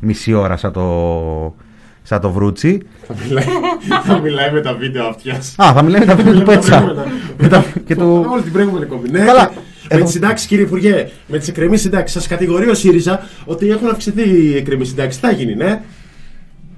[0.00, 1.54] μισή ώρα σαν το,
[2.02, 2.82] σαν το Βρούτσι.
[3.06, 3.44] Θα μιλάει,
[4.04, 5.54] θα μιλάει με τα βίντεο αυτιάς.
[5.56, 6.94] Α, θα μιλάει με τα βίντεο του Πέτσα.
[7.38, 8.26] Με τα- και του...
[8.32, 9.10] Όλη την προηγούμενη κομπή.
[9.10, 9.50] Ναι, Καλά.
[9.54, 13.70] Με Εδώ- τι συντάξεις, κύριε Υπουργέ, με τις εκκρεμεί συντάξει, σας κατηγορεί ο ΣΥΡΙΖΑ ότι
[13.70, 15.20] έχουν αυξηθεί οι εκκρεμεί συντάξει.
[15.20, 15.80] Τι θα γίνει, ναι.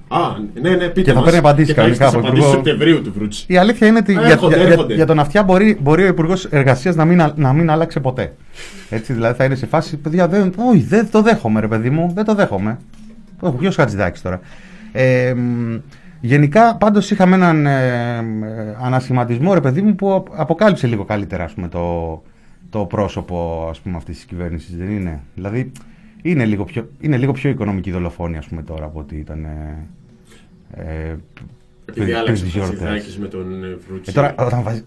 [0.09, 0.19] Α,
[0.63, 1.25] ναι, ναι, πείτε Και θα μας.
[1.25, 2.71] παίρνει απαντήσεις Και θα έχεις κανονικά τις από απαντήσεις του υπουργό.
[2.71, 3.45] Σεπτεμβρίου του Βρούτσι.
[3.49, 4.95] Η αλήθεια είναι ότι για, Έρχονται, για, για, έρχονται.
[4.95, 8.35] για τον αυτιά μπορεί, μπορεί ο Υπουργός Εργασίας να μην, α- να μην άλλαξε ποτέ.
[8.91, 12.11] Έτσι, δηλαδή θα είναι σε φάση, παιδιά, δεν, όχι, δεν το δέχομαι, ρε παιδί μου,
[12.15, 12.79] δεν το δέχομαι.
[13.41, 14.41] Όχι, ποιο Χατζηδάκης τώρα.
[14.93, 15.75] Ε, μ,
[16.21, 21.05] γενικά, πάντως είχαμε έναν ε, μ, ε, ανασχηματισμό, ρε παιδί μου, που απ- αποκάλυψε λίγο
[21.05, 22.23] καλύτερα ας πούμε, το,
[22.71, 25.73] το πρόσωπο ας πούμε, αυτής της κυβέρνησης, δεν είναι; Δηλαδή,
[26.23, 29.45] είναι λίγο πιο, είναι λίγο πιο οικονομική δολοφόνοι, ας πούμε, τώρα από ότι ήταν...
[29.45, 29.77] Ε,
[30.71, 31.21] ε, Επειδή
[32.05, 32.79] πριν- άλλαξε πριν τις ο γιορτές.
[32.79, 34.11] Χατζηδάκης με τον ε, Βρούτση.
[34.11, 34.85] Ε, τώρα, όταν βάζει.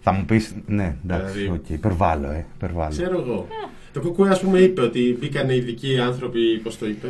[0.00, 2.90] Θα μου πεις, ναι, εντάξει, Δηλαδή- οκ, υπερβάλλω, ε, υπερβάλλω.
[2.90, 3.46] Ξέρω εγώ.
[3.92, 7.06] Το Κουκουέ, ας πούμε, είπε ότι μπήκαν οι ειδικοί άνθρωποι, πώς το είπε;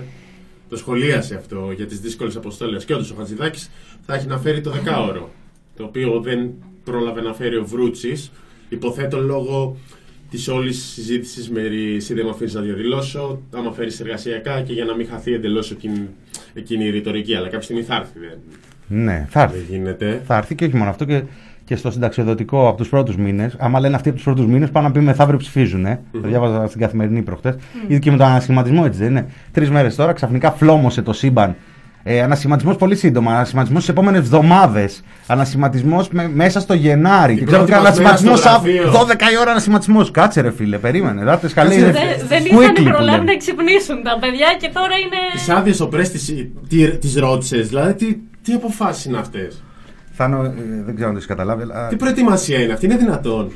[0.68, 2.76] Το σχολίασε αυτό για τις δύσκολες αποστολέ.
[2.76, 3.66] Και όντως ο Χατζηδάκη
[4.06, 5.30] θα έχει να φέρει το δεκάωρο.
[5.76, 6.50] Το οποίο δεν
[6.84, 8.30] πρόλαβε να φέρει ο Βρούτσι.
[8.68, 9.76] Υποθέτω λόγω
[10.34, 11.60] της όλης συζήτησης με
[11.96, 13.40] εσύ δεν με αφήνεις να διαδηλώσω.
[13.56, 16.08] Άμα φέρεις εργασιακά και για να μην χαθεί εντελώς εκείνη,
[16.54, 17.34] εκείνη η ρητορική.
[17.34, 18.18] Αλλά κάποια στιγμή θα έρθει.
[18.18, 18.38] Δεν,
[19.04, 19.56] Ναι, θα έρθει.
[19.56, 20.22] δεν γίνεται.
[20.26, 21.22] Θα έρθει και όχι μόνο αυτό και,
[21.64, 23.56] και στο συνταξιοδοτικό από τους πρώτους μήνες.
[23.58, 25.86] Άμα λένε αυτοί από τους πρώτους μήνες, πάνε να πει μεθαύριο ψηφίζουν.
[25.86, 26.00] Ε.
[26.12, 27.54] Το διάβαζα στην καθημερινή προχτές.
[27.86, 29.26] Ήδη και με τον ανασχηματισμό έτσι δεν είναι.
[29.52, 31.56] Τρεις μέρες τώρα ξαφνικά φλόμωσε το σύμπαν.
[32.06, 33.32] Ε, ανασχηματισμός πολύ σύντομα.
[33.32, 35.02] Ανασχηματισμός στις επόμενες εβδομάδες.
[35.26, 37.34] Ανασχηματισμός μέσα στο Γενάρη.
[37.34, 38.92] Την Και ξέρω πρώτη ότι μας μέρα ανασχηματισμός στο γραφείο.
[38.92, 40.10] 12 η ώρα ανασχηματισμός.
[40.10, 41.24] Κάτσε ρε φίλε, περίμενε.
[41.24, 41.68] Δάτε καλή.
[41.76, 43.22] Κάτσε, ρε, Δεν, δεν Quickly είχαν που προλάβει λένε.
[43.32, 45.16] να ξυπνήσουν τα παιδιά και τώρα είναι.
[45.32, 46.18] Τις άδειες ο Πρέστη
[47.00, 49.62] τι ρώτησες, δηλαδή τι, τι αποφάσεις είναι αυτές;
[50.12, 50.52] Θάνο, ε,
[50.84, 51.62] δεν ξέρω αν το έχεις καταλάβει.
[51.62, 53.52] αλλά, Τι προετοιμασία είναι αυτή, είναι δυνατόν;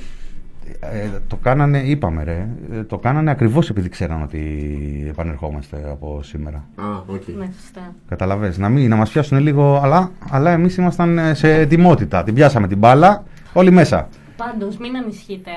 [0.80, 6.68] Ε, το κάνανε, είπαμε ρε, ε, το κάνανε ακριβώς επειδή ξέραν ότι επανερχόμαστε από σήμερα.
[6.76, 7.26] Α, οκ.
[7.26, 7.94] Ναι, σωστά.
[8.08, 12.22] Κατάλαβες, να, μην, να μας πιάσουν λίγο, αλλά, αλλά εμείς ήμασταν ε, σε ετοιμότητα.
[12.22, 14.08] Την πιάσαμε την μπάλα, όλοι μέσα.
[14.36, 15.50] Πάντως, μην ανησυχείτε.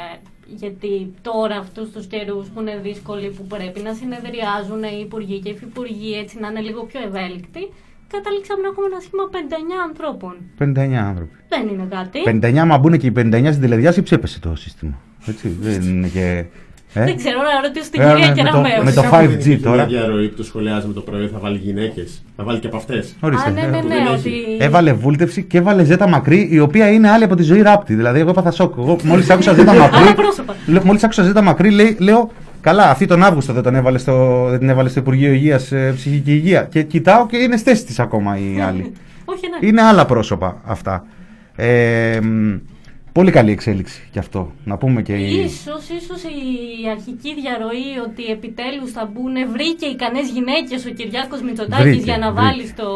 [0.56, 5.50] Γιατί τώρα, αυτούς τους καιρούς που είναι δύσκολοι, που πρέπει να συνεδριάζουν οι υπουργοί και
[5.50, 7.70] οι υφυπουργοί έτσι να είναι λίγο πιο ευέλικτοι,
[8.16, 10.34] καταλήξαμε να έχουμε ένα σχήμα 59 ανθρώπων.
[10.60, 11.36] 59 άνθρωποι.
[11.54, 12.20] Δεν είναι κάτι.
[12.62, 14.96] 59, μα μπουν και οι 59 στην τηλεδιάσκεψη, έπεσε το σύστημα.
[15.26, 16.46] Έτσι, δεν είναι και
[16.94, 18.84] Ε; Δεν ξέρω, να ρωτήσω την Ε, κυρία με το- Κεραμέου.
[18.84, 19.76] με το Κάπου 5G δεν υπήρχε τώρα.
[19.76, 22.24] Μια διαρροή που το σχολιάζει το πρωί θα βάλει γυναίκες.
[22.36, 23.16] Θα βάλει και από αυτές.
[23.20, 23.50] Ορίστε.
[23.50, 24.30] Α, ναι, ναι, που ναι, δεν ότι...
[24.30, 24.58] έχει.
[24.60, 27.96] Έβαλε βούλτευση και έβαλε ζέτα μακρύ, η οποία είναι άλλη από τη ζωή ράπτη.
[27.96, 28.74] Δηλαδή, εγώ έπαθα σοκ.
[28.78, 30.14] Εγώ μόλις άκουσα ζέτα Άλλα μακρύ.
[30.16, 30.56] πρόσωπα.
[30.84, 34.60] Μόλις άκουσα ζέτα μακρύ, λέει, λέω, καλά, αυτή τον Αύγουστο δεν, τον έβαλε στο, δεν
[34.60, 36.64] την έβαλε στο Υπουργείο Υγείας Ψυχική Υγεία.
[36.64, 38.94] Και κοιτάω και είναι στέση της ακόμα η άλλη.
[39.26, 39.68] Όχι, ναι.
[39.68, 41.06] είναι άλλα πρόσωπα αυτά.
[41.56, 42.58] Ε, μ,
[43.12, 44.52] πολύ καλή εξέλιξη και αυτό.
[44.64, 45.36] Να πούμε και η.
[45.36, 51.86] Ίσως, ίσως η αρχική διαρροή ότι επιτέλους θα μπουν βρήκε ικανές γυναίκες ο Κυριάκος Μητσοτάκης
[51.86, 52.48] Βρήκε, για να βρήκε.
[52.48, 52.88] βάλει στο,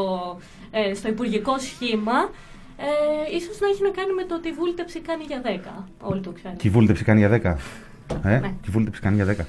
[0.71, 2.29] ε, στο υπουργικό σχήμα
[2.77, 5.83] ε, ίσως να έχει να κάνει με το ότι η βούλτεψη κάνει για 10.
[6.01, 6.57] Όλοι το ξέρουν.
[6.57, 7.55] Τι βούλτεψη κάνει για 10.
[8.23, 8.39] Ε, Ναι.
[8.65, 9.45] τι βούλτεψη κάνει για 10.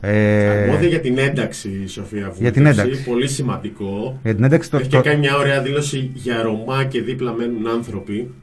[0.00, 2.42] Ε, Αρμόδια για την ένταξη η Σοφία Βούλτεψη.
[2.42, 3.04] Για την ένταξη.
[3.04, 4.20] Πολύ σημαντικό.
[4.22, 7.32] για την ένταξη το, Έχει το, και κάνει μια ωραία δήλωση για Ρωμά και δίπλα
[7.32, 8.34] μένουν άνθρωποι.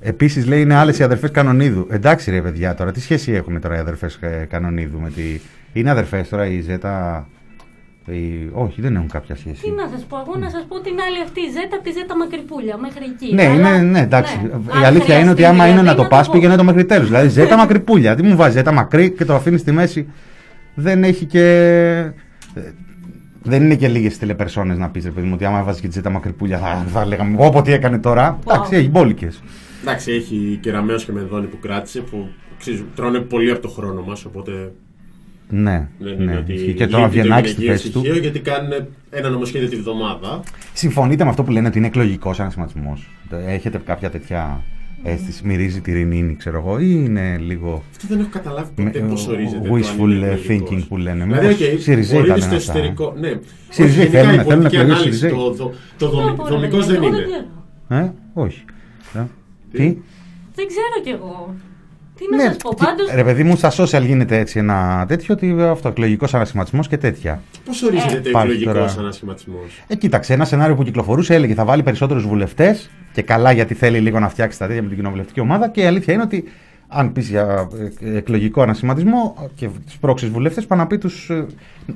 [0.00, 1.86] Επίσης λέει είναι άλλες οι αδερφές Κανονίδου.
[1.90, 5.22] Εντάξει ρε παιδιά τώρα, τι σχέση έχουν τώρα οι αδερφές Κανονίδου με τη.
[5.72, 7.28] Είναι αδερφές τώρα η Ζέτα;
[8.06, 8.50] Η...
[8.52, 9.62] Όχι, δεν έχουν κάποια σχέση.
[9.62, 11.92] Τι να σας πω, εγώ να σας πω την άλλη αυτή η ζέτα από τη
[11.92, 13.34] ζέτα μακρυπούλια μέχρι εκεί.
[13.34, 14.36] Ναι, Αλλά- είναι, ναι, εντάξει.
[14.42, 14.48] ναι.
[14.48, 16.32] Η Αν αλήθεια είναι ότι χρειαστεί άμα είναι να δηλαδή, το πας, πω.
[16.32, 17.06] πήγαινε το μέχρι τέλους.
[17.08, 18.14] Δηλαδή, ζέτα μακρυπούλια.
[18.14, 20.08] Τι μου βάζεις, ζέτα μακρύ και το αφήνεις στη μέση.
[20.74, 21.42] Δεν έχει και.
[22.54, 22.60] ε,
[23.42, 25.92] Δεν είναι και λίγες τηλεπερσόνες να πεις, ρε παιδί μου, ότι άμα βάζεις και τη
[25.92, 27.36] ζέτα μακρυπούλια θα, θα λέγαμε.
[27.38, 28.38] Όπω τι έκανε τώρα.
[28.44, 28.52] Wow.
[28.52, 29.42] Εντάξει, έχει μπόλικες.
[29.82, 34.02] Εντάξει, έχει και Ραμαίο και Μενδώνη που κράτησε που ξέρεις, τρώνε πολύ από το χρόνο
[34.06, 34.24] μας.
[34.24, 34.72] Οπότε
[35.50, 36.22] Ναι, δεν ναι.
[36.22, 36.52] είναι ότι.
[36.52, 36.74] ισχύει.
[36.74, 37.98] Και τώρα λείπει το Βιενάκη στη γυναικείο θέση του.
[37.98, 38.72] στοιχείο, Γιατί κάνουν
[39.10, 40.40] ένα νομοσχέδιο τη βδομάδα.
[40.72, 43.08] Συμφωνείτε με αυτό που λένε ότι είναι εκλογικός ανασχηματισμός;
[43.46, 44.62] Έχετε κάποια τέτοια
[45.02, 47.82] αίσθηση, μυρίζει τη ρινίνη, ξέρω εγώ, ή είναι λίγο.
[47.90, 49.68] Αυτό δεν έχω καταλάβει Με- ποτέ πώς ορίζεται.
[49.68, 50.78] το wishful, αν είναι ε, εκλογικός.
[50.78, 51.24] thinking που λένε.
[51.24, 53.14] Δηλαδή, Μήπως okay, Συριζέοι μπορεί ήταν στο αυτά, εσωτερικό.
[53.18, 53.32] Ναι.
[53.68, 55.30] Συριζέοι Όχι, γενικά θέλουν- η θέλουν να πολιτική εκλεγεί ανάλυση, Συριζέοι.
[55.30, 57.26] Το, το, το Τι να δομη- πω, ρε δομικός παιδιά, δεν εγώ είναι.
[57.88, 58.04] ξέρω.
[58.04, 58.64] Ε, όχι.
[59.14, 59.20] Ε,
[59.72, 59.84] Τι; Τι;
[60.54, 61.54] Δεν ξέρω κι εγώ.
[62.20, 63.10] Τι να Ναι, σας πω, τι- πάντως...
[63.14, 67.42] Ρε παιδί μου, στα social γίνεται έτσι ένα τέτοιο ότι αυτό, εκλογικό ανασχηματισμός και τέτοια.
[67.64, 69.00] Πώς ορίζεται το Υπάρχει εκλογικός τώρα.
[69.02, 73.74] ανασχηματισμός; Ε, κοίταξε, ένα σενάριο που κυκλοφορούσε έλεγε θα βάλει περισσότερους βουλευτές και καλά γιατί
[73.74, 75.68] θέλει λίγο να φτιάξει τα τέτοια με την κοινοβουλευτική ομάδα.
[75.68, 76.44] Και η αλήθεια είναι ότι
[76.88, 77.68] αν πεις για
[78.00, 81.30] ε, εκλογικό ανασχηματισμό και τους πρόξεις βουλευτές, πάνε να πει τους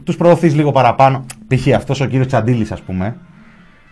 [0.05, 1.27] τους προωθείς λίγο παραπάνω.
[1.49, 1.75] Π.χ.
[1.75, 3.17] αυτός ο κύριος Τσαντίλης, ας πούμε,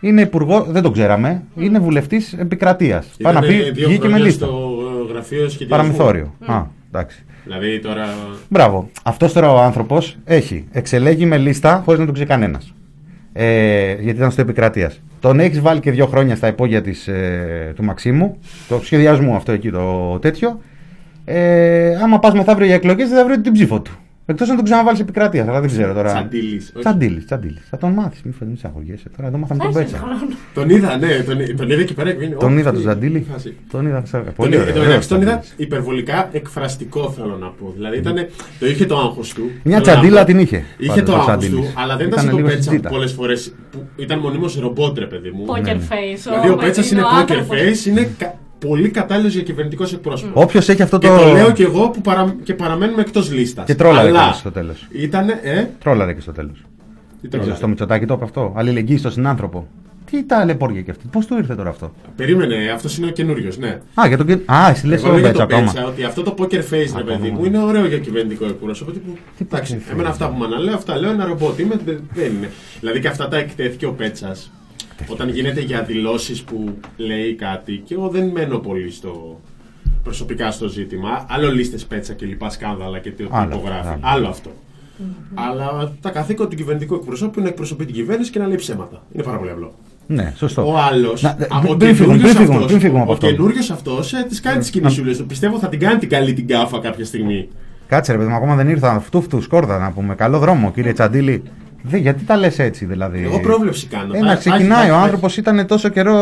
[0.00, 3.06] είναι υπουργό, δεν τον ξέραμε, είναι βουλευτής επικρατείας.
[3.22, 4.46] Πάει να πει δύο βγήκε με χρόνια λίστα.
[4.46, 4.81] στο ε,
[5.12, 5.76] γραφείο σχεδιασμού.
[5.76, 6.34] Παραμεθόριο.
[6.46, 7.24] Α, εντάξει.
[7.44, 8.06] Δηλαδή τώρα.
[8.48, 8.90] Μπράβο.
[9.02, 12.74] Αυτός τώρα ο άνθρωπος έχει εξελέγει με λίστα χωρίς να τον ξέρει κανένας.
[13.32, 15.00] Ε, γιατί ήταν στο επικρατείας.
[15.20, 19.52] Τον έχεις βάλει και δύο χρόνια στα υπόγεια της, ε, του Μαξίμου, το σχεδιασμού αυτό
[19.52, 20.60] εκεί το τέτοιο.
[21.24, 23.92] Ε, άμα πας μεθαύριο για εκλογές, δεν θα βρει την ψήφο του.
[24.26, 26.12] Εκτός να τον ξαναβάλεις επικρατεία, αλλά δεν ξέρω τώρα.
[26.12, 26.78] Τσαντίλης, όχι.
[26.84, 27.66] Τσαντίλης, τσαντίλης.
[27.70, 29.08] Θα τον μάθεις, μην φαίνεται, μην αγωγέσαι.
[29.16, 30.06] Τώρα εδώ μάθαμε Θα τον έχεις Πέτσα.
[30.06, 30.34] χρόνο.
[30.54, 32.34] Τον είδα, ναι, τον, τον είδα εκεί πέρα και είναι.
[32.34, 33.20] Τον «Ω, είδα τι- τον Τσαντίλη.
[33.20, 33.56] τι φάση».
[33.70, 34.02] Τον είδα.
[34.06, 34.74] σε- Τον, Πολύ είδα- ωραίο.
[34.74, 35.64] τον, ωραίος είδα- τον είδα Τσαντίλης.
[35.66, 37.72] υπερβολικά εκφραστικό, θέλω να πω.
[37.76, 38.14] Δηλαδή ήταν,
[38.58, 39.42] το είχε το άγχος του.
[39.42, 40.26] Μια Θέλω να τσαντίλα πω.
[40.26, 40.64] την είχε.
[40.78, 41.72] Είχε πάντως, το ο άγχος του, Τσαντίλης.
[41.76, 42.88] αλλά δεν ήταν Ήταν σαν τον λίγο Πέτσα που συζήτα.
[42.88, 43.54] πολλές φορές.
[43.96, 45.44] Ήταν μονίμως ρομπότ, ρε παιδί μου.
[45.46, 45.80] Poker Ναι, ναι.
[45.88, 46.18] face.
[46.24, 47.56] Δηλαδή ο Πέτσα είναι ο poker άνθρωπος.
[47.60, 48.34] face, είναι κα-
[48.68, 50.42] πολύ κατάλληλος για κυβερνητικός εκπρόσωπος.
[50.44, 51.16] Όποιος έχει αυτό Και το.
[51.18, 52.34] το λέω και εγώ που παρα...
[52.42, 53.64] και παραμένουμε εκτός λίστας.
[53.66, 54.86] Και τρόλαρε Αλλά και στο τέλος.
[54.92, 55.28] ήταν.
[55.28, 56.52] Ε, Τρόλαρε και στο τέλος.
[56.52, 56.62] τι
[57.20, 57.40] Δεν τρόλαρε.
[57.40, 58.52] ξέρω, στο Μητσοτάκι το είπε αυτό.
[58.56, 59.66] Αλληλεγγύη στον συνάνθρωπο.
[60.10, 61.06] Τι τα λεπόρια και αυτή.
[61.12, 63.68] Πώς του ήρθε τώρα αυτό; Περίμενε, αυτός είναι ο καινούριος, ναι.
[63.94, 65.72] Α, για τον κεν- Α, εσύ λες Εγώ τον λέω για Πέτσα το ακόμα.
[65.72, 68.90] Πέτσα ότι αυτό το poker face, ρε παιδί μου, είναι ωραίο για κυβερνητικό εκπρόσωπο.
[68.90, 70.30] τύπου, Τι Εντάξει, poker face, εμένα αυτά ρε.
[70.30, 71.58] που μου αναλέω, αυτά λέω ένα ρομπότ.
[71.58, 72.50] Είμαι, δεν δεν είναι.
[72.80, 74.50] Δηλαδή και αυτά τα εκτέθηκε ο Πέτσας.
[75.08, 79.40] Όταν γίνεται για δηλώσεις που λέει κάτι, και εγώ δεν μένω πολύ στο
[80.02, 81.26] προσωπικά στο ζήτημα.
[81.28, 83.88] Άλλο λίστες Πέτσα και λοιπά σκάνδαλα και τι Άλλο, υπογράφει.
[83.88, 83.98] άλλο.
[84.00, 84.50] Άλλο αυτό.
[85.34, 89.02] Αλλά τα καθήκοντα του κυβερνητικού εκπροσώπου είναι να εκπροσωπεί την κυβέρνηση και να λέει ψέματα.
[89.12, 89.74] Είναι πάρα πολύ απλό.
[90.06, 90.68] Ναι, σωστό.
[90.72, 91.22] Ο άλλος.
[91.22, 91.46] Να, ε,
[91.78, 93.26] πριν φύγουμε, πριν φύγουμε, πριν φύγουμε από Ο αυτό.
[93.26, 95.26] καινούριο αυτός ε, της κάνει τις κινησούλες του.
[95.26, 97.48] Πιστεύω θα την κάνει την καλή την κάφα κάποια στιγμή.
[97.88, 99.00] Κάτσε ρε παιδί μου, ακόμα δεν ήρθα.
[99.00, 100.14] Φτού φτού, σκόρδα να πούμε.
[100.14, 101.42] Καλό δρόμο, κύριε Τσαντίλη.
[101.82, 104.14] Δε, γιατί τα λες έτσι δηλαδή; Εγώ πρόβλεψη κάνω.
[104.14, 104.88] Ε, Τα- να τα- ξεκινάει.
[104.88, 106.14] τα- Ο τα- άνθρωπος ήταν τόσο καιρό.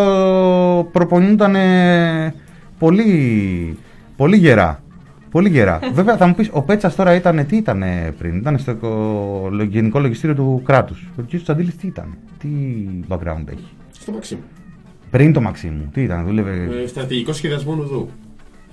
[0.92, 1.54] προπονιούταν
[2.78, 3.76] πολύ,
[4.16, 4.82] πολύ γερά.
[5.30, 5.78] Πολύ γερά.
[5.94, 7.46] Βέβαια θα μου πεις, ο Πέτσας τώρα ήταν.
[7.46, 7.82] Τι ήταν
[8.18, 11.08] πριν, ήταν στο κο- Γενικό Λογιστήριο του κράτους.
[11.18, 11.36] Ο κ.
[11.42, 12.48] Τσαντίλης τι ήταν, τι
[13.08, 13.66] background έχει;
[14.00, 14.40] Στο Μαξίμου.
[15.10, 16.68] Πριν το Μαξίμου, τι ήταν, δούλευε.
[16.84, 18.08] Ε, Στρατηγικός σχεδιασμός νουδού.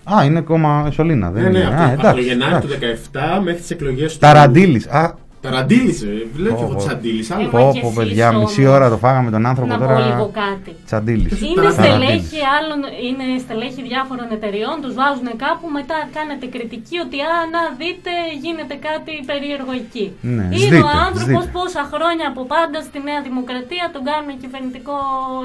[0.04, 1.68] Α, είναι ακόμα Σολίνα, δεν Ναι, ναι, είναι.
[1.68, 3.02] από, Α, το- από το εντάξει, Γενάρη του εντάξει.
[3.14, 4.20] 17 μέχρι τις εκλογές του.
[4.20, 4.82] Ταραντήλη.
[4.90, 5.14] Α,
[5.48, 6.12] Ταραντήλησε.
[6.44, 6.84] Λέω και εγώ Πω, πω.
[6.86, 7.22] Τσαντήλη.
[7.32, 7.44] Ε, Άλλο.
[7.44, 8.42] μα πω, και πω, εσείς παιδιά, όμως.
[8.44, 10.00] μισή ώρα το φάγαμε τον άνθρωπο Να πω τώρα.
[10.08, 10.72] λίγο κάτι.
[10.88, 11.28] Τσαντήλη.
[11.48, 11.74] Είναι Ταραντήλης.
[11.82, 17.62] στελέχη, άλλων, είναι στελέχη διάφορων εταιριών, τους βάζουν κάπου, μετά κάνετε κριτική ότι α, να
[17.82, 18.12] δείτε,
[18.44, 20.06] γίνεται κάτι περίεργο εκεί.
[20.36, 21.58] Ναι, είναι σδείτε, ο άνθρωπος σδείτε.
[21.58, 24.96] πόσα χρόνια από πάντα στη Νέα Δημοκρατία τον κάνουν κυβερνητικό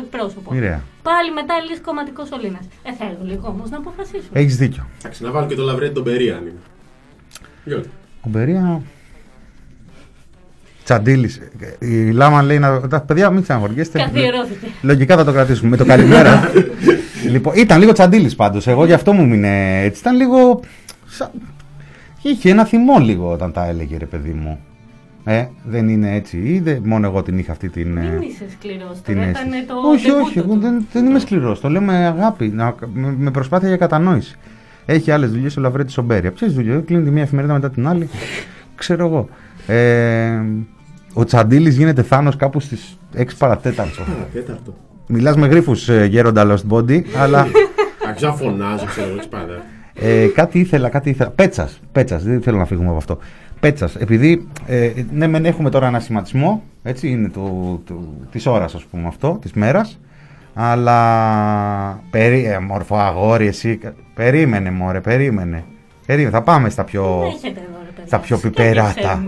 [0.04, 0.48] εκπρόσωπο.
[0.56, 0.80] Μοιραία.
[1.08, 2.64] Πάλι μετά λύση κομματικός σωλήνας.
[2.88, 4.32] Ε, θέλω λίγο όμως να αποφασίσουν.
[4.40, 4.82] Έχεις δίκιο.
[4.98, 6.62] Εντάξει, να βάλω και το λαβρέτη τον Περί αν είναι.
[7.68, 7.90] Γιώργο.
[8.26, 8.64] Ο Μπερία.
[10.85, 11.31] Τσαντίλη.
[11.79, 12.81] Η Λάμα λέει να.
[12.81, 13.99] Τα παιδιά, μην ξαναγοργέστε.
[13.99, 14.66] Καθιερώθηκε.
[14.83, 15.68] Λογικά θα το κρατήσουμε.
[15.71, 16.51] Με το καλημέρα.
[17.33, 18.66] λοιπόν, ήταν λίγο τσαντίλης πάντως.
[18.66, 20.01] Εγώ γι' αυτό μου μείνε έτσι.
[20.01, 20.61] Ήταν λίγο.
[21.07, 21.31] σα-
[22.29, 24.59] Είχε ένα θυμό λίγο όταν τα έλεγε, ρε παιδί μου.
[25.25, 26.37] Ε, δεν είναι έτσι.
[26.38, 27.97] Ή δεν, μόνο εγώ την είχα αυτή την.
[27.97, 29.01] ε, Μην είσαι σκληρός.
[29.05, 29.49] την Τώρα αίσθηση.
[29.49, 29.75] ήταν το.
[29.88, 30.61] όχι, debut όχι, εγώ του.
[30.61, 31.61] δεν, δεν είμαι σκληρός.
[31.61, 34.35] Το λέω με αγάπη, να- με, με προσπάθεια για κατανόηση.
[34.87, 36.31] Έχει άλλες δουλειές ο Λαβρέτης Σομπέρια.
[36.31, 38.09] Ποιε δουλειές, κλείνει τη μία εφημερίδα μετά την άλλη.
[38.75, 39.29] Ξέρω εγώ.
[39.66, 40.40] Ε,
[41.12, 44.03] ο Τσαντίλης γίνεται θάνος κάπου στις 6 παρατέταρτο.
[44.03, 44.75] Α, τέταρτο.
[45.07, 45.72] Μιλάς με γρήφου
[46.09, 47.46] γέροντα Lost Body, αλλά
[48.09, 49.62] Αξιά φωνάζω, ξέρω εγώ τι πάντα.
[49.94, 51.31] ε, κάτι ήθελα, κάτι ήθελα.
[51.31, 53.18] Πέτσας, πέτσας, δεν θέλω να φύγουμε από αυτό.
[53.61, 58.75] Πέτσας, επειδή ε, ναι, μεν έχουμε τώρα ένα σχηματισμό, έτσι είναι του, του, της ώρας,
[58.75, 59.98] ας πούμε αυτό, της μέρας.
[60.55, 62.01] Αλλά.
[62.11, 63.79] Περί, ε, μορφό αγόρι, εσύ.
[64.14, 65.64] Περίμενε, μωρέ, περίμενε.
[66.07, 66.31] περίμενε.
[66.31, 67.18] Θα πάμε στα πιο.
[67.18, 68.07] Δεν έχετε εδώ, ρε παιδιά.
[68.07, 69.25] στα πιο Και πιπεράτα.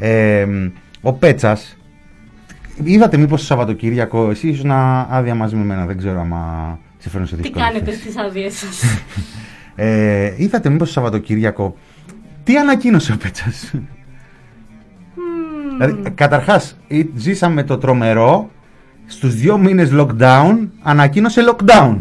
[0.00, 0.62] Ξέρουμε.
[0.64, 0.70] Ε,
[1.02, 1.76] ο Πέτσας.
[2.84, 4.70] Είδατε μήπως το Σαββατοκύριακο, εσύ ήσουν
[5.10, 7.98] άδεια μαζί με μένα, δεν ξέρω άμα σε φέρνω σε Τι δύσκολη κάνετε θέση.
[8.00, 8.82] στις άδειες σας;
[9.74, 11.76] Ε, είδατε μήπως το Σαββατοκύριακο
[12.44, 13.72] τι ανακοίνωσε ο Πέτσας;
[15.78, 18.50] δηλαδή, καταρχάς ή- ζήσαμε το τρομερό
[19.06, 21.96] στους δύο μήνες lockdown ανακοίνωσε lockdown.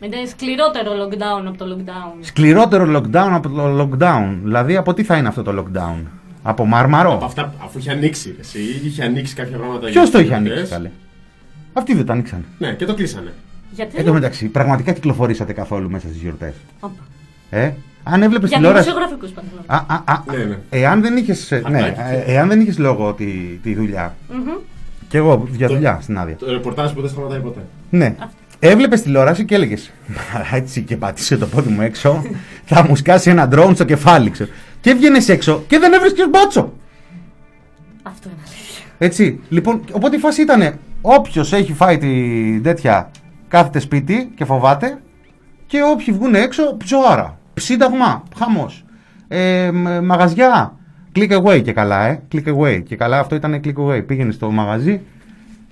[0.00, 2.16] Είναι σκληρότερο lockdown από το lockdown.
[2.20, 4.36] Σκληρότερο lockdown από το lockdown.
[4.42, 5.96] Δηλαδή από τι θα είναι αυτό το lockdown;
[6.42, 7.12] Από μάρμαρο.
[7.14, 9.86] Από αυτά, αφού είχε ανοίξει, εσύ, είχε ανοίξει κάποια πράγματα.
[9.86, 10.52] Ποιος για το τις είχε γιορτές.
[10.56, 10.90] ανοίξει καλέ;
[11.72, 12.44] Αυτοί δεν το ανοίξαν.
[12.58, 13.32] Ναι, και το κλείσανε.
[13.70, 16.52] Γιατί; Εν τω μεταξύ, πραγματικά κυκλοφορήσατε καθόλου μέσα στις γιορτές.
[16.80, 17.02] Όπα.
[17.50, 17.70] Ε,
[18.02, 18.88] αν έβλεπες Για τηλεόραση...
[18.90, 19.62] δημοσιογραφικούς παντελώ.
[19.66, 20.58] Α, α, α, Ναι, ναι.
[20.70, 22.00] Εάν δεν είχες, ναι, Χαρτάκι.
[22.26, 23.24] ε, εάν δεν είχες λόγο τη,
[23.62, 24.14] τη δουλειά,
[25.08, 26.36] και εγώ για Το- δουλειά στην άδεια.
[26.36, 27.60] Το ρεπορτάζ που δεν σταματάει ποτέ.
[27.90, 28.14] Ναι.
[28.58, 29.90] Έβλεπες τηλεόραση και έλεγες
[30.52, 32.22] Έτσι και πατήσε το πόδι μου έξω,
[32.64, 34.30] θα μου σκάσει ένα ντρόουν στο κεφάλι.
[34.30, 34.50] Ξέρω.
[34.82, 36.72] Και έβγαινε έξω και δεν έβρισκες μπότσο.
[38.02, 38.84] Αυτό είναι αλήθεια.
[38.98, 39.40] Έτσι.
[39.48, 43.10] Λοιπόν, οπότε η φάση ήταν όποιος έχει φάει την τέτοια
[43.48, 44.98] κάθεται σπίτι και φοβάται
[45.66, 47.38] και όποιοι βγουν έξω ψωάρα.
[47.54, 48.84] Σύνταγμα, χαμός.
[49.28, 50.76] Ε, μ- μαγαζιά.
[51.16, 52.22] Click away και καλά, ε.
[52.32, 53.18] Click away και καλά.
[53.18, 54.06] Αυτό ήταν click away.
[54.06, 55.00] Πήγαινε στο μαγαζί.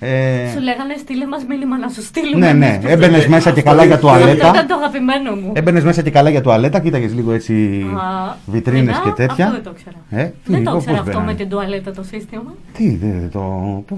[0.02, 2.46] Ε, Σου λέγανε στείλε μας μήνυμα να σου στείλουμε.
[2.46, 2.66] ναι, ναι.
[2.66, 2.90] εμείς.
[2.90, 4.48] Έμπαινες μέσα και καλά για Αυτό τουαλέτα.
[4.48, 5.52] ήταν το αγαπημένο μου.
[5.54, 9.44] Έμπαινες μέσα και καλά για τουαλέτα, κοίταγες λίγο έτσι Α, βιτρίνες παιδιά, και τέτοια.
[9.44, 9.96] Αυτό δεν το ήξερα.
[10.22, 11.30] Ε, τι, δεν το πώς ήξερα αυτό μπαίνανε.
[11.32, 12.54] με την τουαλέτα το σύστημα.
[12.72, 13.40] Τι, δε, το.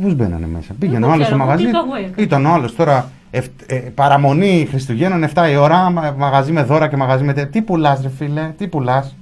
[0.03, 0.73] Πώς μπαίνανε μέσα.
[0.79, 1.65] Πήγαινε το ο άλλος στο ξέρω, μαγαζί.
[1.65, 2.19] click away.
[2.23, 3.11] Ήταν ο άλλος τώρα.
[3.31, 5.91] εφ- ε, παραμονή Χριστουγέννων 7 η ώρα.
[5.91, 7.33] μα- Μαγαζί με δώρα και μαγαζί με.
[7.33, 9.15] τε- Τι πουλάς, ρε φίλε, τι πουλάς.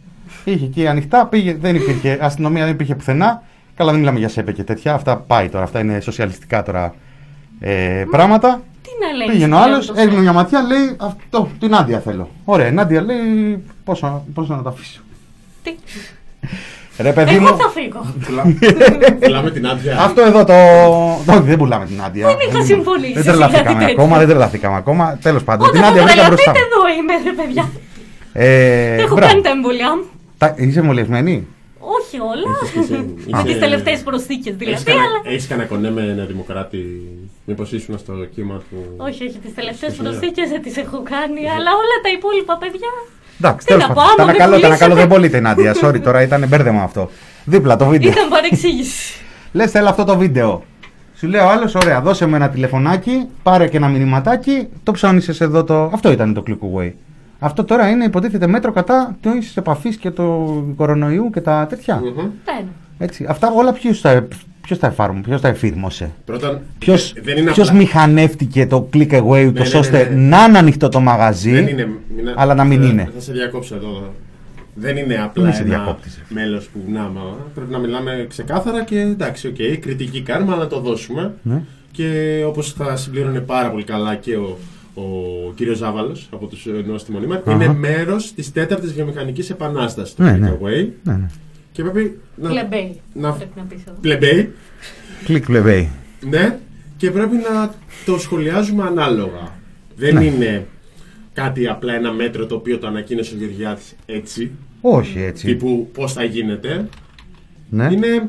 [0.45, 3.43] Είχε εκεί ανοιχτά, πήγε, δεν υπήρχε αστυνομία, δεν υπήρχε πουθενά.
[3.81, 4.95] Καλά, δεν μιλάμε για ΣΕΠΕ και τέτοια.
[4.95, 5.65] Αυτά πάει τώρα.
[5.65, 6.95] Αυτά είναι σοσιαλιστικά τώρα
[7.61, 8.61] ε, πράγματα.
[8.83, 9.27] Τι να λέει.
[9.27, 12.29] Πήγαινε ο άλλος, έριχνε μια ματιά, λέει αυτό, την άντια θέλω.
[12.45, 15.01] Ωραία, η Νάντια λέει πόσο, πόσο να τα αφήσω.
[15.63, 15.75] Τι;
[16.99, 18.15] Ρε παιδί Εγώ μου, θα φύγω.
[18.27, 19.99] Πουλά- Πουλάμε την άδεια.
[20.01, 20.53] αυτό εδώ το.
[21.27, 22.27] το- Όχι, δεν πουλάμε την Άντια.
[22.27, 25.19] Δεν είχα συμφωνήσει Δεν σε τρελαθήκαμε κάτι τέτοιο; ακόμα, δεν τρελαθήκαμε ακόμα.
[25.23, 26.53] Τέλος πάντων, την Όταν Άντια θα βρήκα μπροστά.
[26.53, 26.87] τρελαθείτε μου.
[26.87, 27.71] εδώ είμαι, ρε παιδιά.
[28.33, 29.31] Ε, Έχω μπράβο.
[29.33, 30.03] κάνει τα εμβόλια μου.
[30.39, 31.47] Τα- Είσαι εμβολιασμένη;
[31.99, 32.49] Όχι όλα.
[32.65, 32.93] Είχες και εσύ.
[33.31, 34.85] Με τις Είχε- τελευταίες προσθήκες Έχεις δηλαδή.
[34.85, 35.19] κανένα- Αλλά...
[35.35, 36.81] Έχεις κανένα κονέ με ένα δημοκράτη,
[37.45, 38.77] μήπως ήσουν στο κύμα του...
[38.97, 40.03] Όχι, όχι, τις τελευταίες Σωστά.
[40.03, 41.41] προσθήκες δεν τις έχω κάνει.
[41.57, 42.91] Αλλά όλα τα υπόλοιπα παιδιά.
[43.41, 44.11] Εντάξει, Τι τέλος να πω, πάντων.
[44.11, 44.67] άμα Τα με ανακαλώ, τα πουλήσετε.
[44.67, 45.73] ανακαλώ, δεν πωλείται η Νάντια.
[45.83, 47.11] Sorry, τώρα ήταν μπέρδεμα αυτό.
[47.45, 48.11] Δίπλα το βίντεο.
[48.11, 49.15] Ήταν παρεξήγηση.
[49.53, 50.63] Λες, θέλω αυτό το βίντεο.
[51.17, 55.41] Σου λέει ο άλλος, ωραία, δώσε με ένα τηλεφωνάκι, πάρε και ένα μηνυματάκι, το ψώνισες
[55.41, 55.91] εδώ το.
[55.93, 56.93] Αυτό ήταν το click away.
[57.43, 61.97] Αυτό τώρα είναι υποτίθεται μέτρο κατά της επαφής και του κορονοϊού και τα τέτοια.
[61.97, 62.15] Μμμ.
[62.45, 62.65] Δεν.
[62.99, 63.27] Έτσι.
[63.29, 64.27] Αυτά όλα ποιος τα,
[64.61, 68.89] ποιος τα εφάρμοσε, ποιος τα εφήρμοσε; Πρώτα, Ποιος ε, δεν είναι ποιος απλά- μηχανεύτηκε το
[68.95, 70.21] click away ούτως ναι, ναι, ώστε ναι.
[70.37, 71.51] να είναι ανοιχτό το μαγαζί.
[71.53, 71.85] Δεν είναι,
[72.17, 73.11] μην- αλλά να μην θα- είναι.
[73.15, 74.15] Θα σε διακόψω εδώ.
[74.75, 76.41] Δεν είναι απλά Μη σε ένα διακόπτεις, ρε.
[76.41, 77.21] μέλος που να, μα,
[77.55, 81.35] πρέπει να μιλάμε ξεκάθαρα και εντάξει, οκ, κριτική κάνουμε, αλλά να το δώσουμε.
[81.43, 81.63] Ναι.
[81.93, 82.09] Και
[82.47, 84.59] όπως θα συμπλήρωνε πάρα πολύ καλά και ο,
[85.01, 90.23] ο κύριος Ζάβαλος από τους ε, Νόστιμο Νήμα, είναι μέρος της τέταρτης βιομηχανικής επανάστασης του
[90.23, 90.57] Ναι, Click ναι.
[90.61, 90.89] Away.
[91.03, 91.27] Ναι, ναι.
[91.73, 92.49] Και πρέπει να...
[92.49, 93.01] Πλεμπέι.
[93.15, 93.97] να- Πρέπει να πεις εδώ.
[94.01, 94.53] Πλεμπέι,
[95.29, 95.87] Click away.
[96.29, 96.59] ναι,
[96.97, 97.75] και πρέπει να
[98.07, 99.59] το σχολιάζουμε ανάλογα.
[99.97, 100.25] Δεν Ναι.
[100.25, 100.67] είναι
[101.33, 105.47] κάτι απλά ένα μέτρο το οποίο το ανακοίνωσε ο Γεωργιάδης έτσι, Όχι έτσι.
[105.47, 106.89] τύπου πώς θα γίνεται.
[107.71, 107.89] Ναι.
[107.93, 108.29] Είναι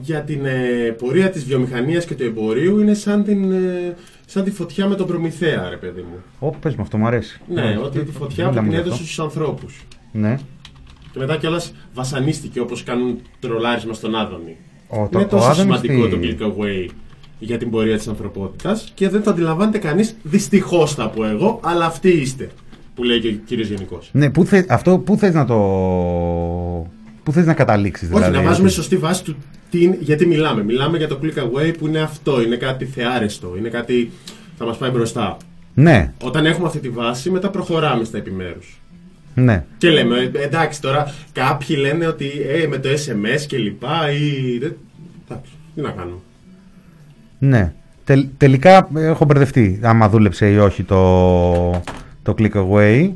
[0.00, 3.94] για την ε, πορεία της βιομηχανίας και του εμπορίου είναι σαν, την, ε,
[4.26, 6.48] σαν τη φωτιά με τον Προμηθέα, ρε παιδί μου.
[6.48, 7.40] Ω, πες μου, αυτό μου αρέσει.
[7.48, 9.04] Ναι, Ε, ότι τη φωτιά που μιλάμε την γι' έδωσε αυτό.
[9.04, 9.84] στους ανθρώπους.
[10.12, 10.38] Ναι.
[11.12, 14.56] Και μετά κιόλας βασανίστηκε όπως κάνουν τρολάρισμα στον Άδωνη.
[14.88, 16.88] Ο, το, είναι ο τόσο Άδωνης σημαντικό τι- το click away
[17.38, 21.84] για την πορεία της ανθρωπότητας και δεν το αντιλαμβάνεται κανείς, δυστυχώς θα πω εγώ, αλλά
[21.86, 22.50] αυτοί είστε,
[22.94, 24.08] που λέει και ο κύριος Γενικός.
[24.12, 25.56] Ναι, πού θε, αυτό πού θες να το
[27.24, 28.36] που θες να καταλήξεις Όχι, δηλαδή.
[28.36, 29.36] να βάζουμε ότι- σωστή βάση του
[29.70, 30.64] τι, είναι- γιατί μιλάμε.
[30.64, 32.42] Μιλάμε για το click away που είναι αυτό.
[32.42, 33.54] Είναι κάτι θεάρεστο.
[33.58, 34.10] Είναι κάτι
[34.58, 35.36] θα μας πάει μπροστά.
[35.74, 38.80] Ναι, Όταν έχουμε αυτή τη βάση, μετά προχωράμε στα επιμέρους.
[39.34, 39.64] ναι.
[39.78, 44.58] Και λέμε, ε, εντάξει τώρα, κάποιοι λένε ότι ε, με το SMS και λοιπά ή.
[44.58, 44.76] δεν-
[45.28, 46.18] Εντάξει, τι να κάνουμε.
[47.38, 47.72] Ναι.
[48.04, 51.70] Τελ- τελικά ε, έχω μπερδευτεί άμα δούλεψε ή όχι το,
[52.22, 53.10] το click away.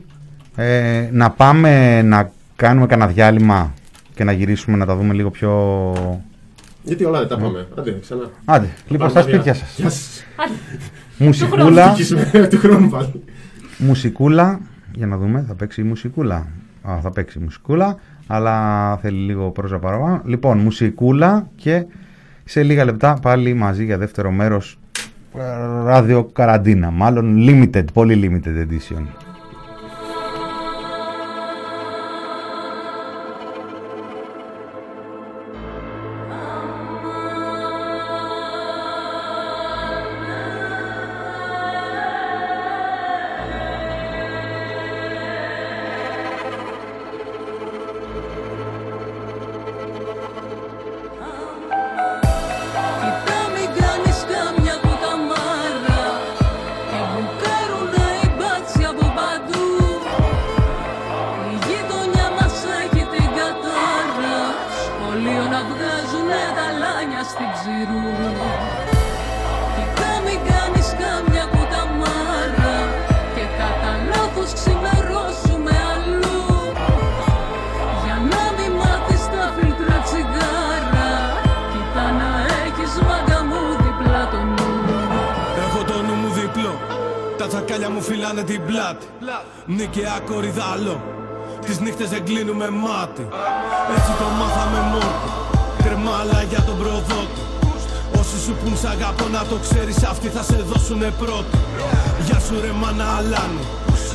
[0.56, 3.74] Ε, να πάμε να κάνουμε κανένα διάλειμμα
[4.18, 5.52] και να γυρίσουμε να τα δούμε λίγο πιο...
[6.82, 7.66] Γιατί όλα δεν τα πάμε.
[7.78, 8.30] Άντε, ξανά.
[8.44, 9.76] Άντε, λοιπόν, στα σπίτια σας.
[9.76, 10.24] Γεια σας.
[10.36, 10.54] Άντε.
[11.18, 13.22] Μουσικούλα, Ευτυχισμένο του χρόνου πάλι.
[13.78, 14.60] μουσικούλα,
[14.92, 16.46] για να δούμε, θα παίξει η μουσικούλα.
[16.82, 20.22] Α, θα παίξει η μουσικούλα, αλλά θέλει λίγο πρόζα παραπάνω.
[20.24, 21.86] Λοιπόν, μουσικούλα και
[22.44, 24.78] σε λίγα λεπτά πάλι μαζί για δεύτερο μέρος
[25.38, 25.42] ε,
[25.84, 29.27] ράδιο καραντίνα, μάλλον limited, πολύ limited edition.
[88.08, 89.06] Φυλάνε την πλάτη.
[89.76, 90.96] Νίκαια κορυδάλο
[91.64, 93.24] Τις νύχτες δεν κλείνουμε μάτι.
[93.94, 95.14] Έτσι το μάθαμε μόνο
[95.82, 97.42] Κρεμάλα για τον προδότη.
[98.20, 101.58] Όσοι σου πουν σ' αγαπώ να το ξέρεις Αυτοί θα σε δώσουνε πρώτοι
[102.26, 103.64] Γεια σου ρε μάνα αλάνη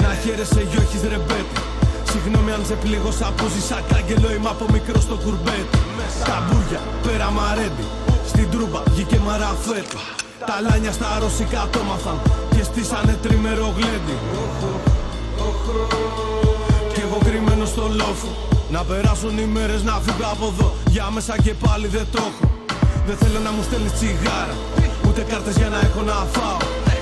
[0.04, 1.58] Να χαίρεσαι γιο έχεις ρεμπέτη
[2.12, 5.80] Συγγνώμη αν σε πλήγωσα που ζήσα κάγκελο Είμαι από μικρό στο κουρμπέτι.
[6.30, 7.86] Καμπούρια, πέρα μαρέντι.
[8.32, 9.98] Στην τρούμπα βγήκε μαραφέτη
[10.50, 12.18] Τα λάνια στα ρωσικά το μάθαν
[12.64, 14.18] Και στήσανε τρίμερο γλέντι.
[16.94, 18.30] Κι εγώ κρυμμένο στο λόφο.
[18.72, 20.74] Να περάσουν οι μέρες να φύγω από εδώ.
[20.88, 22.52] Για μέσα και πάλι δεν το έχω.
[23.08, 24.56] Δεν θέλω να μου στέλνεις τσιγάρα.
[25.08, 26.58] Ούτε κάρτες για να έχω να φάω.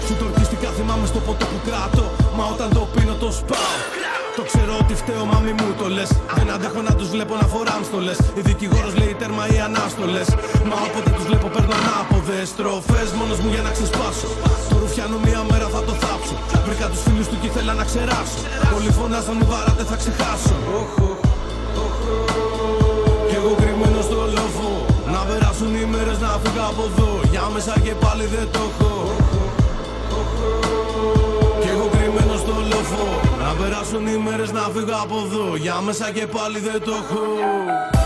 [0.08, 2.04] Σου τορκίστηκα θυμάμαι στο ποτό που κράτω
[2.38, 4.01] Μα όταν το πίνω το σπάω
[4.38, 6.10] Το ξέρω ότι φταίω μα μη μου το λες.
[6.38, 8.20] Δεν αντέχω να τους βλέπω να φοράν στολές.
[8.40, 10.28] Η δικηγόρος λέει τέρμα οι ανάστολες.
[10.70, 12.46] Μα όποτε τους βλέπω παίρνω ανάποδες.
[12.54, 14.30] Στροφές μόνος μου για να ξεσπάσω.
[14.70, 16.36] Το ρουφιάνο μία μέρα θα το θάψω.
[16.66, 18.40] Βρήκα τους φίλους του και ήθελα να ξεράσω.
[18.76, 20.56] Όλοι φωνάζαν μη βαράτε θα ξεχάσω
[23.30, 24.70] κι εγώ κρυμμένο στο λόφο.
[25.14, 27.10] Να περάσουν οι μέρες να φύγω από εδώ.
[27.34, 28.92] Για μέσα και πάλι δεν το έχω
[32.52, 35.56] κρυμμένο στο λόφο Να περάσουν οι μέρες να φύγω από εδώ.
[35.56, 38.01] Για μέσα και πάλι δεν το έχω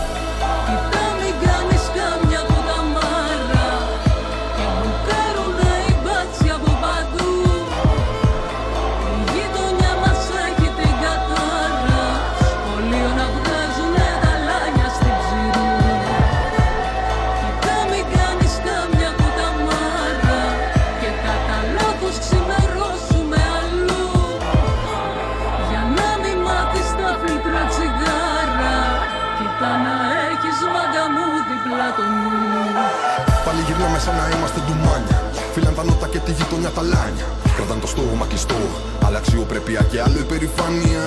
[36.66, 37.26] και τη γειτονιά τα λάνια.
[37.56, 38.60] Κρατάν το στόμα κλειστό.
[39.06, 41.04] Αλλά αξιοπρέπεια και άλλο υπερηφάνεια.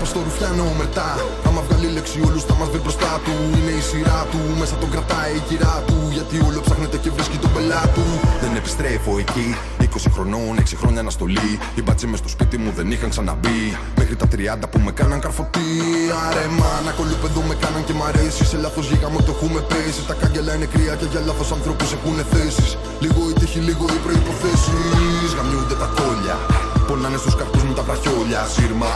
[0.00, 1.10] Πώ το ρουφιάνο μετά.
[1.46, 3.34] Άμα βγάλει λέξη, όλους θα μας βρει μπροστά του.
[3.56, 4.40] Είναι η σειρά του.
[4.60, 5.96] Μέσα τον κρατάει η κυρά του.
[6.16, 8.06] Γιατί όλο ψάχνεται και βρίσκει τον πελάτου.
[8.42, 9.48] Δεν επιστρέφω εκεί.
[9.94, 11.50] 20 χρονών, 6 χρόνια αναστολή.
[11.74, 13.60] Οι μπάτσοι μες στο σπίτι μου δεν είχαν ξαναμπεί.
[13.96, 15.70] Μέχρι τα 30 που με κάναν καρφωτή.
[16.26, 18.44] Άρε μάνα, κολουπεδό με κάναν και μ' αρέσει.
[18.44, 20.02] Σε λάθος γίγα μου το έχουμε πέσει.
[20.10, 22.70] Τα κάγκελα είναι κρύα και για λάθος ανθρώπους έχουν θέσεις.
[23.04, 24.76] Λίγο η τύχη, λίγο οι προποθέσει.
[25.36, 26.36] Γαμιούνται τα τόλια.
[26.88, 28.40] Πονάνε στους καρπού μου τα βραχιόλια.
[28.54, 28.92] Σύρμα,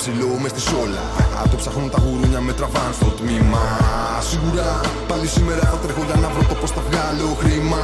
[0.00, 1.04] ψηλό μες στη σόλα.
[1.38, 3.64] Α, το ψάχνουν τα γουρούνια με τραβάν στο τμήμα.
[4.28, 4.68] Σίγουρα
[5.08, 7.82] πάλι σήμερα θα τρέχω για να βρω το πώς θα βγάλω χρήμα.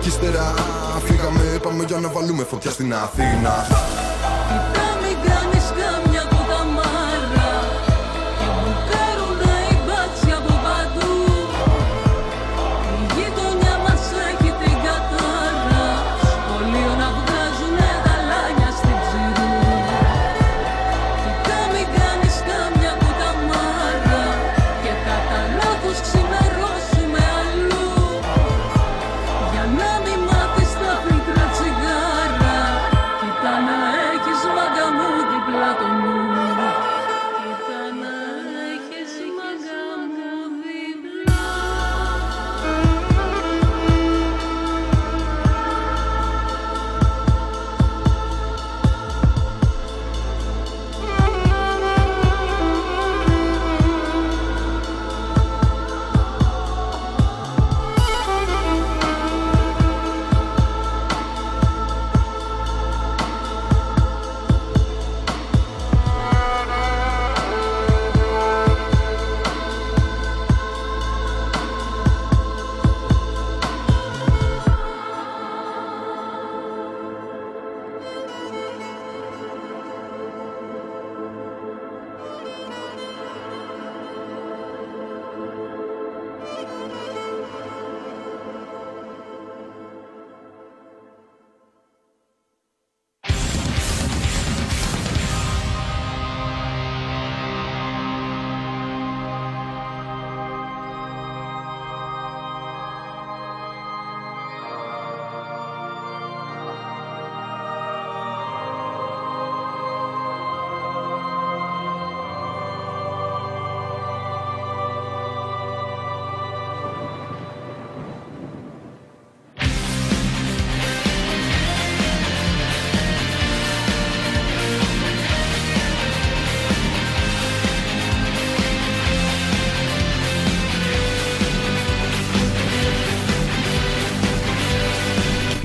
[0.00, 0.54] Κι ύστερα
[1.04, 3.66] φύγαμε, πάμε για να βάλουμε φωτιά στην Αθήνα.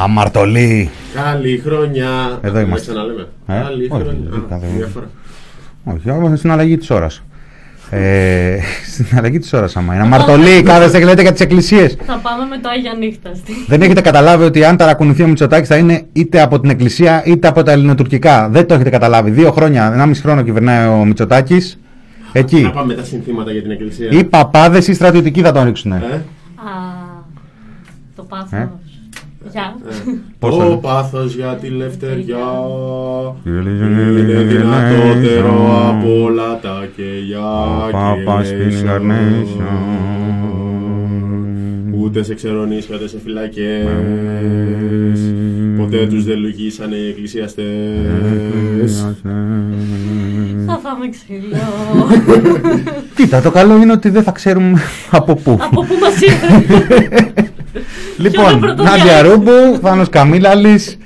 [0.06, 0.90] Αμαρτωλή.
[1.14, 2.40] Καλή χρονιά.
[2.42, 2.92] Εδώ Να είμαστε.
[2.92, 3.28] ξαναλέμε.
[3.48, 4.30] Ε, Καλή όχι, χρονιά.
[4.30, 5.10] δεν Α, κάθε- Μια φορά.
[5.84, 7.22] Όχι, όμως στην αλλαγή της ώρας.
[7.90, 8.58] Ε,
[8.94, 10.04] στην αλλαγή της ώρας, άμα είναι.
[10.04, 11.98] Αμαρτωλή, κάθεστε και λέτε για τις εκκλησίες.
[12.06, 13.32] Θα πάμε με το Άγια Νύχτα.
[13.68, 17.48] Δεν έχετε καταλάβει ότι αν ταρακουνηθεί ο Μητσοτάκης θα είναι είτε από την εκκλησία είτε
[17.48, 18.50] από τα ελληνοτουρκικά.
[18.50, 19.32] Δεν το έχετε καταλάβει.
[19.32, 21.80] Δύο χρόνια, ενάμιση χρόνο κυβερνάει ο Μητσοτάκης.
[22.34, 22.72] Να Εκεί.
[22.74, 24.10] πάμε τα συνθήματα για την εκκλησία.
[24.12, 25.92] Οι παπάδες ή στρατιωτικοί θα τον ρίξουν.
[25.92, 26.02] Ε, Α,
[28.16, 28.50] το πάθος.
[29.46, 29.50] Ε.
[29.52, 29.76] Γεια.
[30.40, 32.38] Πώς θα Το είναι; πάθος για τη λευτεριά
[33.46, 33.70] είναι
[34.20, 37.42] Είναι δυνατότερο από όλα τα κελιά
[37.92, 38.82] Πάπας και στην ίσως.
[38.82, 39.66] Ινκαρνέσιον.
[42.00, 43.88] Ούτε σε ξερονείς ούτε σε φυλακές
[45.78, 47.66] Ποτέ τους δεν λογίσανε οι εκκλησιαστές
[50.66, 51.58] Θα φάμε ξύλο.
[53.16, 54.80] Κοίτα, το καλό είναι ότι δεν θα ξέρουμε
[55.12, 55.58] από πού.
[55.62, 57.44] Από πού μας ήρθε.
[58.18, 59.34] Λοιπόν, πρώτο Νάντια διάλογο.
[59.34, 60.98] Ρούμπου, Θάνος Καμίλαλης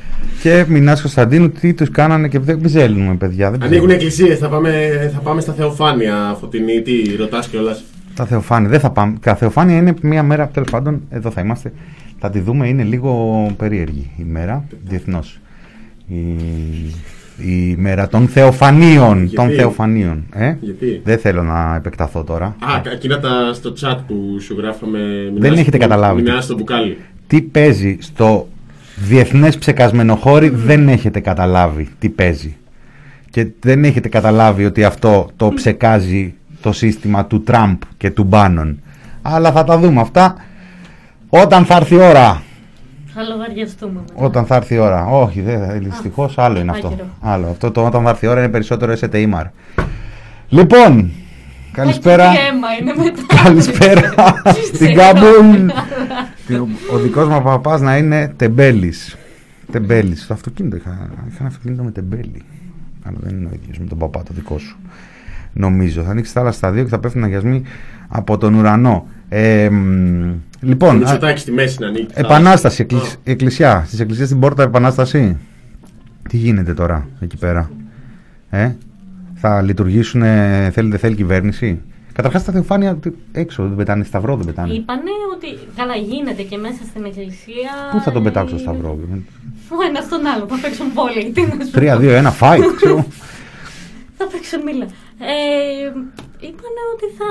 [0.42, 3.52] και Μινάς Κωνσταντίνου, τι τους κάνανε και δεν ψέλνουμε, παιδιά.
[3.52, 3.94] Δεν Ανοίγουν ψέλνουμε.
[3.94, 4.72] εκκλησίες, θα πάμε,
[5.14, 7.84] θα πάμε στα Θεοφάνεια Φωτεινή, τι ρωτάς κιόλας
[8.16, 9.18] Τα Θεοφάνεια, δεν θα πάμε.
[9.22, 11.72] Τα Θεοφάνεια είναι μία μέρα, τέλος πάντων, εδώ θα είμαστε.
[12.20, 15.40] Θα τη δούμε, είναι λίγο περίεργη η μέρα, διεθνώς.
[16.08, 16.16] Η,
[17.42, 19.18] η μέρα των Θεοφανίων.
[19.18, 20.26] Γιατί; Των Θεοφανίων.
[20.34, 22.46] Ε; Γιατί; Δεν θέλω να επεκταθώ τώρα.
[22.46, 25.00] Α, εκείνα τα στο chat που σου γράφαμε
[25.38, 26.22] Δεν έχετε καταλάβει.
[26.22, 28.48] Μινάς στο μπουκάλι Τι παίζει στο
[28.96, 32.56] διεθνές ψεκασμένο χώρι δεν έχετε καταλάβει τι παίζει.
[33.30, 38.80] Και δεν έχετε καταλάβει ότι αυτό το ψεκάζει το σύστημα του Τραμπ και του Μπάνον.
[39.22, 40.36] Αλλά θα τα δούμε αυτά
[41.30, 42.44] όταν θα έρθει η ώρα.
[43.14, 43.99] Θα λογαριαστούμε.
[44.07, 44.26] μετά.
[44.26, 45.05] Όταν θα έρθει η ώρα.
[45.05, 46.88] Όχι, δεν, δυστυχώς άλλο είναι αυτό.
[46.88, 47.05] άκυρο.
[47.22, 47.47] Άλλο.
[47.47, 49.43] Αυτό το όταν θα έρθει η ώρα είναι περισσότερο STIMAR.
[50.49, 51.12] Λοιπόν,
[51.72, 52.24] καλησπέρα.
[52.24, 53.43] Έχει αίμα, είναι μετά.
[53.43, 54.14] Καλησπέρα
[54.74, 55.68] στην Κάμπουλ.
[56.93, 59.18] Ο δικός μου παπάς να είναι τεμπέλης.
[59.72, 60.24] Τεμπέλης.
[60.24, 62.43] Στο αυτοκίνητο είχα, είχα ένα αυτοκίνητο με τεμπέλη.
[63.03, 64.78] Αλλά δεν είναι ο ίδιος με τον παπά το δικό σου.
[65.53, 66.03] Νομίζω.
[66.03, 67.64] Θα ανοίξει θάλασσα στα δύο και θα πέφτουν αγιασμοί
[68.10, 69.07] από τον ουρανό.
[69.30, 72.82] Ε, μ, λοιπόν, α, Μητσοτάκη στη μέση να ανοίγει επανάσταση.
[72.82, 72.86] Α.
[72.89, 73.84] εκκλησ- εκκλησιά.
[73.88, 75.38] Στις εκκλησίες στην πόρτα επανάσταση.
[76.30, 77.70] Τι γίνεται τώρα εκεί πέρα.
[78.49, 78.72] Ε,
[79.36, 80.22] θα λειτουργήσουν,
[80.72, 81.82] θέλει δεν θέλει κυβέρνηση;
[82.14, 84.74] Καταρχάς τα θεοφάνεια τι- έξω δεν πετάνε, σταυρό δεν πετάνε.
[84.74, 87.72] Είπανε ότι καλά γίνεται και μέσα στην εκκλησία.
[87.91, 88.99] Πού θα τον πετάξω το είναι- σταυρό;
[89.70, 91.32] Ο ένας στον άλλο, θα παίξουν πολύ.
[91.32, 91.80] Τι να σου πω.
[91.80, 93.05] 3-2-1 fight, ξέρω.
[94.18, 94.86] Θα παίξουν μίλα.
[95.20, 95.91] Ε,
[96.48, 97.30] είπανε ότι θα,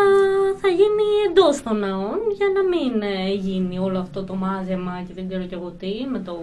[0.61, 5.13] θα γίνει εντός των ναών για να μην ε, γίνει όλο αυτό το μάζεμα και
[5.15, 6.35] δεν ξέρω και εγώ τι με, το,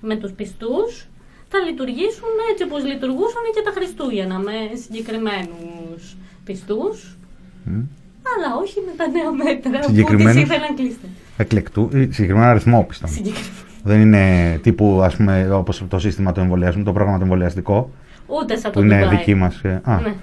[0.00, 1.06] με τους πιστούς.
[1.52, 4.52] Θα λειτουργήσουν έτσι όπως λειτουργούσαν και τα Χριστούγεννα με
[4.84, 7.16] συγκεκριμένους πιστούς.
[8.32, 11.06] Αλλά όχι με τα νέα μέτρα που Συγκεκριμένους; τις ήθελαν κλείστε.
[11.36, 13.12] Εκλεκτού, ή συγκεκριμένο αριθμό πιστεύω.
[13.12, 13.54] Συγκεκριμένα.
[13.84, 14.24] Δεν είναι
[14.62, 17.90] τύπου ας πούμε όπως το σύστημα του εμβολιασμού, το πρόγραμμα του εμβολιαστικό
[18.26, 19.16] Ούτε σαν που το είναι Ντουμπάι.
[19.16, 19.60] δική μας.
[19.64, 20.14] ε, Α, Ναι.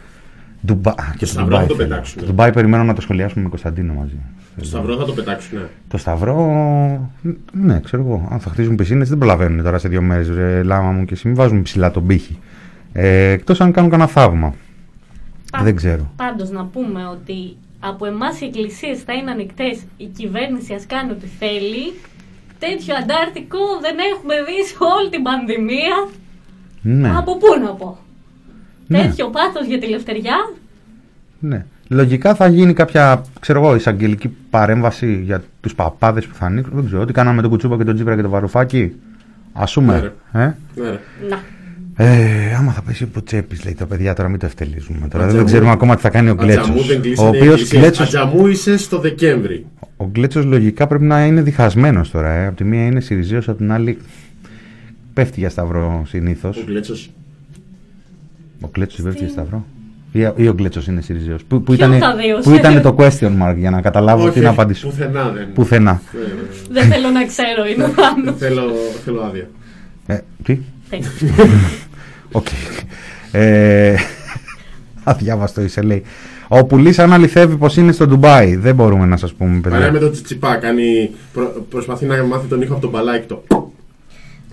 [0.65, 0.91] Ντουμπά...
[0.91, 1.61] α, και το Σταυρό Ντουμπάι.
[1.61, 1.87] θα το θέλω.
[1.89, 2.21] πετάξουνε.
[2.21, 4.15] Το Ντουμπάι περιμένω να το σχολιάσουμε με Κωνσταντίνο μαζί.
[4.59, 5.57] Το σταυρό θα το πετάξουν.
[5.59, 5.65] Ναι.
[5.87, 7.11] Το Σταυρό.
[7.51, 8.27] Ναι, ξέρω εγώ.
[8.31, 10.29] Αν θα χτίζουν πισίνες, δεν προλαβαίνουν τώρα σε δύο μέρες.
[10.65, 12.39] Λάμα μου και εσύ, μην βάζουν ψηλά τον πύχη.
[12.93, 14.53] Ε, Εκτός αν κάνουν κανένα θαύμα.
[15.51, 16.11] Πα- Δεν ξέρω.
[16.15, 21.11] Πάντως να πούμε ότι από εμάς οι εκκλησίες θα είναι ανοιχτές, η κυβέρνηση ας κάνει
[21.11, 21.93] ό,τι θέλει.
[22.59, 25.95] Τέτοιο αντάρτικο δεν έχουμε δει σε όλη την πανδημία.
[26.81, 27.97] Ναι, Από πού να πω;
[28.87, 29.01] Ναι.
[29.01, 30.35] Τέτοιο πάθος για τη λευτεριά.
[31.39, 31.65] ναι.
[31.89, 36.75] Λογικά θα γίνει κάποια, ξέρω εγώ, εισαγγελική παρέμβαση για τους παπάδες που θα ανοίξουν.
[36.75, 38.93] Δεν ξέρω, τι κάναμε με τον Κουτσούπα και τον Τζίπρα και τον Βαρουφάκη.
[39.53, 40.13] Α πούμε.
[40.31, 40.99] Ε; Ναι, ρε.
[41.29, 41.39] Να.
[42.05, 45.07] Ε, άμα θα πέσει από τσέπης, λέει τα παιδιά, τώρα μην το ευτελίζουμε.
[45.07, 45.31] Τώρα Ατζαμού.
[45.37, 46.59] δεν ξέρουμε ακόμα τι θα κάνει ο Γκλέτσος.
[46.69, 47.81] Ατζαμού δεν Ο κλείσανε οποίος εκκλησίες.
[47.81, 49.65] Γκλέτσο Ατζαμού είσαι στο Δεκέμβρη.
[49.97, 52.29] ο Γκλέτσος λογικά πρέπει να είναι διχασμένος τώρα.
[52.33, 52.47] Ε.
[52.47, 53.97] Από τη μία είναι Σιριζέος, από την άλλη
[55.13, 56.57] πέφτει για σταυρό συνήθως.
[56.57, 57.09] Ο Γκλέτσος.
[58.61, 59.65] Ο Γκλέτσο πέφτει για σταυρό.
[60.11, 61.43] Ή, ή ο Γκλέτσο είναι Σιριζέος.
[61.43, 64.23] Που, που, Ποιο ήταν, τα δύο, που σε- ήταν το question mark για να καταλάβω
[64.23, 65.47] Όχι, τι να όχι, απαντήσω; Πουθενά δεν.
[65.53, 66.01] Πουθενά.
[66.13, 66.17] Ε,
[66.69, 68.35] Δεν θέλω να ξέρω, είναι ο Θάνος.
[68.37, 68.61] Θέλω,
[69.05, 69.49] θέλω άδεια.
[70.07, 70.57] Ε, τι;
[70.89, 71.07] Τέλεια.
[72.31, 72.45] Οκ.
[73.31, 73.95] Ε,
[75.03, 76.03] αδιάβαστο είσαι, λέει.
[76.47, 78.55] Ο Πουλής αν αληθεύει πως είναι στο Ντουμπάι.
[78.55, 79.99] Δεν μπορούμε να σας πούμε, Παρέα με παιδιά.
[79.99, 80.55] τον Τσιτσιπά.
[80.55, 83.43] Κάνει, προ- προσπαθεί να μάθει τον ήχο από τον μπαλάκι το.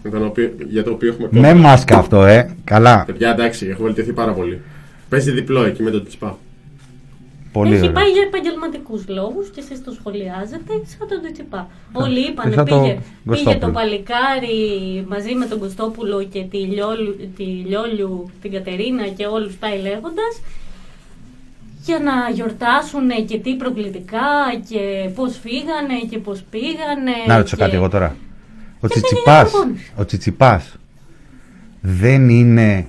[0.04, 1.40] Με τον οποίο- για το οποίο έχουμε κόμμα.
[1.40, 2.54] Με μάσκα αυτό, ε.
[2.64, 3.04] Καλά.
[3.06, 4.60] Παιδιά, εντάξει, έχω βελτιωθεί πάρα πολύ.
[5.08, 6.38] Παίζει διπλό εκεί με τον Τσιτσιπά.
[7.52, 7.92] Πολύ Έχει ωραία.
[7.92, 11.68] πάει για επαγγελματικούς λόγους και εσείς το σχολιάζετε σαν τον Τιτσιπά.
[11.92, 13.58] Όλοι είπαν σαν το πήγε, πήγε Κωστόπουλο.
[13.66, 14.58] το παλικάρι
[15.08, 20.26] μαζί με τον Κωστόπουλο και τη Λιόλου, τη Λιόλιου, την Κατερίνα και όλους πάει λέγοντα.
[21.84, 24.28] Για να γιορτάσουν και τι προκλητικά
[24.70, 27.12] και πώς φύγανε και πώς πήγανε.
[27.26, 28.16] Να ρωτήσω και- κάτι εγώ τώρα.
[28.84, 29.92] Ο Και δεν Τσιτσιπάς, είναι αγώνες.
[29.96, 30.76] ο Τσιτσιπάς
[31.80, 32.86] δεν είναι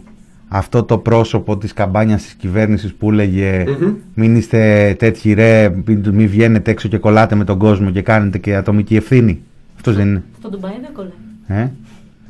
[0.47, 3.93] αυτό το πρόσωπο της καμπάνιας της κυβέρνησης που έλεγε Μμμ.
[4.13, 8.37] μην είστε τέτοιοι ρε, μην, μην βγαίνετε έξω και κολλάτε με τον κόσμο και κάνετε
[8.37, 9.41] και ατομική ευθύνη.
[9.75, 10.23] Αυτός δεν είναι.
[10.39, 11.63] Στο Ντουμπάι δεν κολλάει.
[11.63, 11.71] Ε;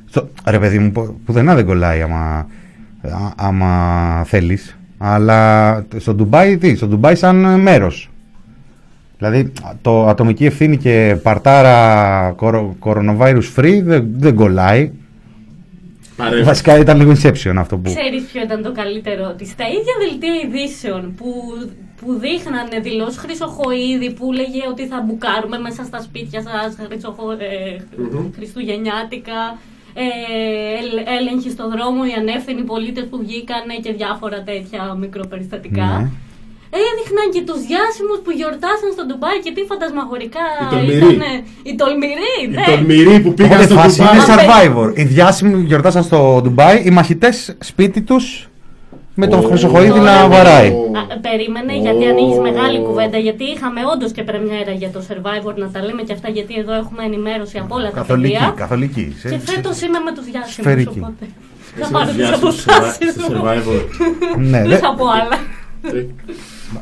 [0.05, 2.47] Στο, ρε παιδί μου, που- πουθενά δεν κολλάει άμα,
[3.01, 4.77] α- άμα θέλεις.
[4.97, 8.09] Αλλά στο Ντουμπάι, τι, στο Ντουμπάι σαν μέρος.
[9.17, 9.51] Δηλαδή,
[9.81, 14.91] το ατομική ευθύνη και παρτάρα κορο, coronavirus free δεν, δεν κολλάει.
[16.15, 16.43] Παρέμβαση.
[16.43, 17.93] Βασικά ήταν λίγο inception αυτό που...
[17.95, 21.25] Ξέρεις ποιο ήταν το καλύτερο; Ότι στα ίδια δελτία ειδήσεων που,
[22.01, 27.83] που δείχνανε δηλώσεις Χρυσοχοίδη που έλεγε ότι θα μπουκάρουμε μέσα στα σπίτια σας ε,
[28.35, 29.57] Χριστουγεννιάτικα.
[29.97, 30.07] Ε,
[30.81, 35.85] ελ- έλεγχοι στο δρόμο, οι ανεύθυνοι πολίτες που βγήκανε και διάφορα τέτοια μικροπεριστατικά.
[35.85, 36.09] Ναι.
[36.89, 40.97] Έδειχναν και τους διάσημους που γιορτάσαν στο Ντουμπάι και τι φαντασμαγορικά Οι τολμηροί.
[40.97, 41.31] ήτανε.
[41.67, 42.63] Οι τολμηροί, Οι ναι.
[42.71, 44.29] τολμηροί που πήγαν Οπότε στο φάση είναι Ντουμπάι.
[44.31, 44.87] survivor.
[44.99, 47.35] Οι διάσημοι γιορτάσαν στο Ντουμπάι, οι μαχητές
[47.69, 48.25] σπίτι τους
[49.21, 49.47] με τον Ω.
[49.47, 50.67] Χρυσοχοίδη Τώρα να δεν- βαράει.
[50.69, 53.17] Α, περίμενε, γιατί ανοίγεις μεγάλη κουβέντα.
[53.17, 56.73] Γιατί είχαμε όντως και πρεμιέρα για το survivor να τα λέμε και αυτά, γιατί εδώ
[56.73, 58.53] έχουμε ενημέρωση από όλα τα Καθολική, παιδιά.
[58.57, 59.15] καθολική.
[59.19, 60.53] Σε- Και φέτος είμαι με τους διάσημους.
[60.53, 60.99] Σφαιρική.
[61.01, 61.25] Οπότε.
[61.75, 63.41] Θα Εσύ πάρω τι διάσημος στο αποστάσει survi- στο μου.
[63.43, 63.81] Survivor.
[64.37, 65.37] Ναι, Δεν δε- θα πω άλλα.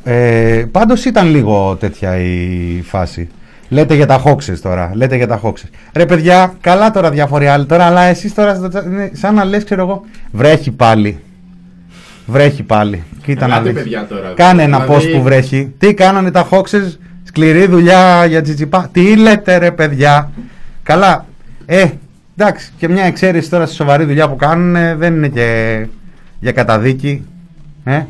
[0.03, 0.11] Τι.
[0.11, 3.29] Ε, πάντως ήταν λίγο τέτοια η φάση.
[3.69, 4.91] Λέτε για τα χόξες τώρα.
[4.93, 5.69] Λέτε για τα χόξες.
[5.93, 9.43] Ρε παιδιά, καλά τώρα διάφοροι άλλοι τώρα, αλλά εσείς τώρα στο chat είναι σαν να
[9.43, 11.19] λες, ξέρω εγώ, βρέχει πάλι.
[12.25, 13.03] Βρέχει πάλι.
[13.23, 13.81] Κοίτα να Ελάτε, δεις.
[13.81, 14.33] παιδιά, τώρα.
[14.35, 15.73] Κάνε ένα Δηλαδή- post που βρέχει.
[15.77, 18.89] Τι κάνανε τα χόξες, σκληρή δουλειά για τσιτσιπά.
[18.91, 20.31] Τι λέτε ρε παιδιά;
[20.83, 21.25] Καλά.
[21.65, 21.85] Ε,
[22.37, 25.77] εντάξει, και μια εξαίρεση τώρα στη σοβαρή δουλειά που κάνουν ε, δεν είναι και
[26.39, 27.25] για καταδίκη.
[27.83, 28.01] Ε,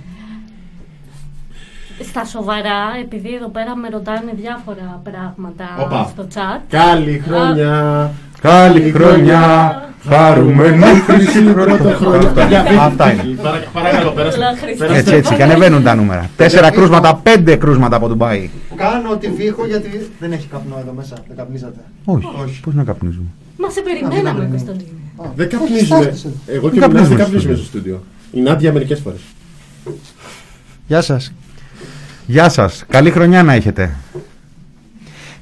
[2.02, 6.10] Στα σοβαρά, επειδή εδώ πέρα με ρωτάνε διάφορα πράγματα Όπα.
[6.14, 6.62] στο chat.
[6.70, 8.12] Καλή χρονιά.
[8.42, 9.44] Καλή χρονιά,
[10.10, 11.44] χαρούμενη χρυσή
[12.34, 13.24] Παιδιά, Αυτά είναι.
[13.42, 14.38] Παρα- Παρακαλώ, πέρασε.
[14.38, 14.98] Καλά, Χριστέ.
[14.98, 16.30] Έτσι, έτσι, και ανεβαίνουν τα νούμερα.
[16.38, 18.50] Τέσσερα κρούσματα, πέντε κρούσματα από Ντουμπάι.
[18.76, 21.16] Κάνω ότι βήχω γιατί δεν έχει καπνό εδώ μέσα.
[21.28, 21.80] Δεν καπνίζατε.
[22.06, 23.26] Όχι, πώς να καπνίζουμε;
[23.58, 24.90] Μα σε περιμέναμε, Κωνσταντίνε.
[25.36, 26.02] Δεν Όχι, καπνίζουμε.
[26.02, 26.32] στάθησε.
[26.48, 28.04] Εγώ Δεν και ο Μινάς δεν καπνίζουμε καπνίζουμε στο στο στούντιο.
[28.32, 29.20] Η Νάντια μερικές φορές.
[30.88, 31.32] Γεια σας.
[32.34, 32.86] Γεια σας.
[32.90, 33.96] Καλή χρονιά να έχετε.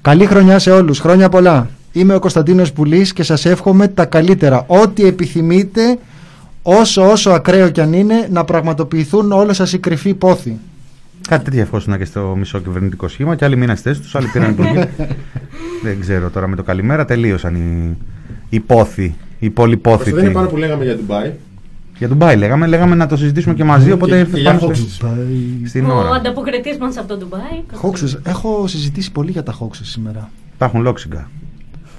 [0.02, 1.00] Καλή χρονιά σε όλους.
[1.00, 1.70] Χρόνια πολλά.
[1.92, 4.64] Είμαι ο Κωνσταντίνος Πουλής και σας εύχομαι τα καλύτερα.
[4.68, 5.98] Ό,τι επιθυμείτε,
[6.62, 10.58] όσο όσο ακραίο κι αν είναι, να πραγματοποιηθούν όλα σας οι κρυφοί πόθοι.
[11.28, 14.28] Κάτι τέτοια ευχόσουνα και στο μισό κυβερνητικό σχήμα και άλλοι μείναν στι θέσει τους, άλλοι
[14.28, 14.88] πήραν υπουργείο.
[15.84, 17.98] Δεν ξέρω τώρα με το καλημέρα τελείωσαν οι,
[18.50, 20.30] οι πόθοι, οι Αυτό δεν είναι πολυπόθητοι.
[20.30, 21.32] πάνω που λέγαμε για Ντουμπάι.
[22.02, 24.68] Για Ντουμπάι λέγαμε, λέγαμε να το συζητήσουμε και μαζί, οπότε Και- ήρθες και για πάνω
[24.72, 24.76] Hoxes.
[24.90, 25.08] στο-
[25.66, 26.10] στην Ο ώρα.
[26.10, 27.42] ανταποκριτής μας από το Ντουμπάι.
[27.82, 28.20] Hoaxes.
[28.24, 30.30] Έχω συζητήσει πολύ για τα hoaxes σήμερα.
[30.54, 31.30] Υπάρχουν λόξιγκα.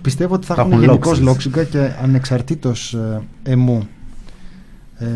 [0.02, 1.24] Πιστεύω ότι θα Θα έχουν έχουν γενικώς λόξεις.
[1.52, 3.82] λόξιγκα και ανεξαρτήτως ε, εμού.
[4.98, 5.06] Ε,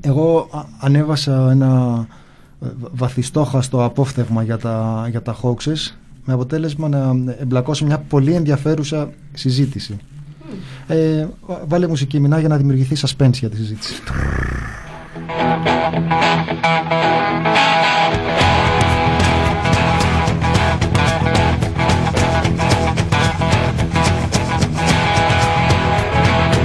[0.00, 2.06] Εγώ α- ανέβασα ένα
[2.64, 5.94] ε, βαθιστόχαστο απόφθεγμα για τα, για τα hoaxes
[6.24, 9.96] με αποτέλεσμα να εμπλακώ σε μια πολύ ενδιαφέρουσα συζήτηση.
[10.86, 13.94] Ε, βα- βάλε μουσική μηνά για να δημιουργηθεί suspense για τη συζήτηση.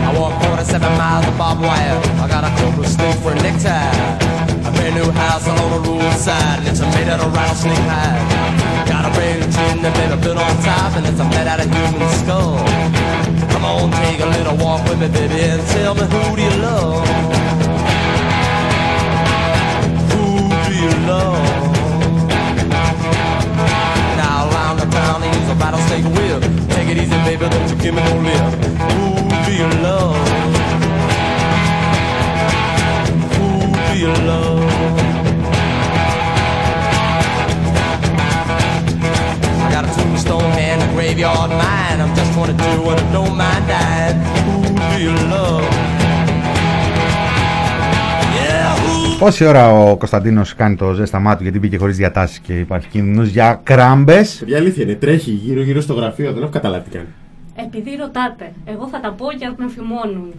[0.07, 1.97] I walk 47 miles of barbed wire.
[2.23, 4.44] I got a cobra snake for a necktie.
[4.85, 8.85] Brand new house on the roadside, and it's made out of rattlesnake hide.
[8.87, 11.65] Got a brand new chin that baby built on top, and it's made out of
[11.73, 12.61] human skull.
[13.49, 16.55] Come on, take a little walk with me, baby, and tell me who do you
[16.61, 17.01] love?
[20.13, 21.41] Who do you love?
[24.21, 26.45] Now around the town, use a rattlesnake whip.
[26.77, 28.53] Take it easy, baby, don't you give me no lip.
[28.85, 30.34] Who do you love?
[34.05, 34.61] You love?
[39.63, 41.97] I got a tombstone and a graveyard mine.
[42.03, 44.17] I'm just 22 and I don't mind dying.
[44.45, 45.65] Who do you love?
[48.37, 52.59] Yeah, who Πόση ώρα ο Κωνσταντίνος κάνει το ζέσταμά του γιατί μπήκε χωρίς διατάσεις και
[52.59, 54.93] υπάρχει κίνδυνος για κράμπες; Παιδιά, αλήθεια είναι.
[54.95, 57.07] Τρέχει γύρω-γύρω στο γραφείο, δεν έχω καταλάβει τι κάνει.
[57.55, 60.33] Επειδή ρωτάτε, εγώ θα τα πω και αν με φημώνουν.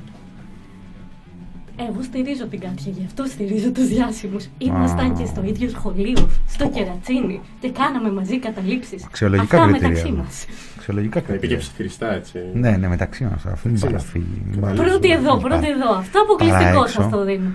[1.77, 4.49] Εγώ στηρίζω την Κάτια, γι' αυτό στηρίζω τους διάσημους.
[4.59, 9.05] Ήμασταν και στο ίδιο σχολείο, στο Κερατσίνι και κάναμε μαζί καταλήψεις.
[9.05, 9.89] Αξιολογικά Αυτά κριτήρια.
[9.89, 10.23] μεταξύ εδώ.
[10.23, 10.45] μας.
[10.77, 11.59] Αξιολογικά Να είπε και κριτήρια.
[11.59, 12.39] ψιθυριστά έτσι.
[12.55, 13.47] Ναι, ναι, μεταξύ μας.
[13.47, 14.43] Αφού είναι παραφύγη.
[14.61, 15.95] Πρώτη εδώ, πρώτη εδώ.
[15.99, 17.09] Αυτό αποκλειστικό Παρά σας έξω.
[17.17, 17.51] το δίνω.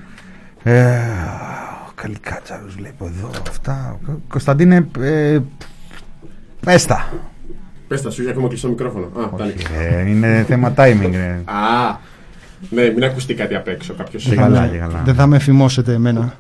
[0.64, 1.00] Ε,
[1.96, 3.30] καλή κάτσαρου βλέπω εδώ.
[3.50, 4.00] Αυτά.
[4.28, 5.40] Κωνσταντίνε, ε,
[6.66, 7.14] πες τα.
[7.88, 9.06] Πες τα, σου είχε ακόμα κλειστό μικρόφωνο.
[9.06, 9.68] Α, τα άνοιξε.
[9.80, 11.14] Ε, είναι θέμα timing.
[11.14, 11.30] ε.
[11.52, 12.00] Α,
[12.70, 14.24] ναι, μην ακουστεί κάτι απ' έξω κάποιος.
[14.24, 15.02] Και καλά, και καλά.
[15.06, 16.34] Δεν θα με φημώσετε εμένα.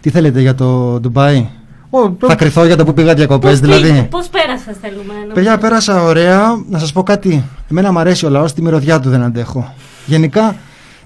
[0.00, 1.48] Τι θέλετε για το Ντουμπάι,
[1.90, 3.82] Ω, το- Θα κρυθώ για το που πήγα διακοπές, Πώς δηλαδή.
[3.88, 5.12] πήγε, πώς πέρασες θέλουμε.
[5.28, 5.68] να Παιδιά, μας πεις.
[5.68, 6.40] πέρασα ωραία.
[6.68, 7.44] Να σας πω κάτι.
[7.70, 9.74] Εμένα μου αρέσει ο λαός, τη μυρωδιά του δεν αντέχω.
[10.06, 10.56] Γενικά,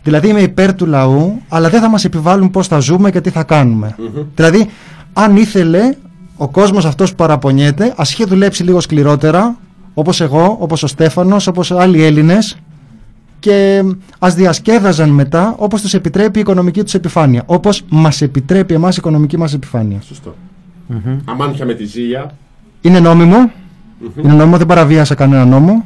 [0.02, 3.30] δηλαδή είμαι υπέρ του λαού, αλλά δεν θα μας επιβάλλουν πώς θα ζούμε και τι
[3.30, 3.96] θα κάνουμε.
[4.34, 4.68] Δηλαδή,
[5.12, 5.94] αν ήθελε
[6.36, 9.56] ο κόσμος αυτός που παραπονιέται, ας είχε δουλέψει λίγο σκληρότερα,
[9.94, 12.56] όπως εγώ, όπως ο Στέφανος, όπως άλλοι Έλληνες,
[13.38, 13.82] και
[14.18, 17.42] ας διασκέδαζαν μετά όπως τους επιτρέπει η οικονομική τους επιφάνεια.
[17.46, 20.00] Όπως μας επιτρέπει εμάς η οικονομική μας επιφάνεια.
[20.00, 20.34] Σωστό.
[21.24, 22.30] Αμάνια με τη ζήλια.
[22.80, 23.50] Είναι νόμιμο.
[24.22, 25.84] Είναι νόμιμο, δεν παραβίασα κανένα νόμο.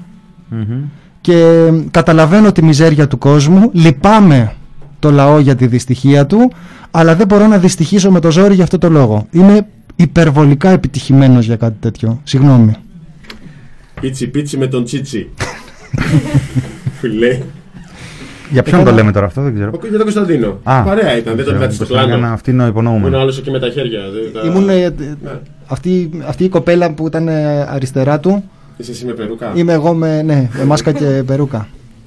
[0.48, 0.82] Μμμ.
[1.20, 3.70] Και καταλαβαίνω τη μιζέρια του κόσμου.
[3.72, 4.53] Λυπάμαι
[4.98, 6.53] το λαό για τη δυστυχία του,
[6.90, 9.26] αλλά δεν μπορώ να δυστυχήσω με το ζόρι για αυτό το λόγο.
[9.30, 12.20] Είμαι υπερβολικά επιτυχημένος για κάτι τέτοιο.
[12.22, 12.74] Συγγνώμη.
[14.00, 15.30] Πίτσι πίτσι με τον Τσίτσι.
[17.01, 17.38] Φιλέ.
[18.51, 19.70] Για ποιον Έκανα- το λέμε τώρα αυτό, δεν ξέρω.
[19.74, 20.59] Ο- Για τον Κωνσταντίνο.
[20.62, 22.34] Α, Παρέα ήταν, δεν τον ξέρω, κάτσε στο Κωνσταντίνα, πλάνο.
[22.34, 23.18] Αυτή είναι ο Που Είναι ο υπονοούμενο.
[23.22, 24.01] άλλος εκεί με τα χέρια.
[24.11, 24.88] δεν τα- Ήμουν, ε,
[25.22, 25.30] Ναι.
[25.66, 28.45] αυτή, αυτή η κοπέλα που ήταν ε, αριστερά του,
[28.76, 31.59] Είσαι εσύ με περούκα; είμαι εγώ με, ναι, με μάσκα και περούκα.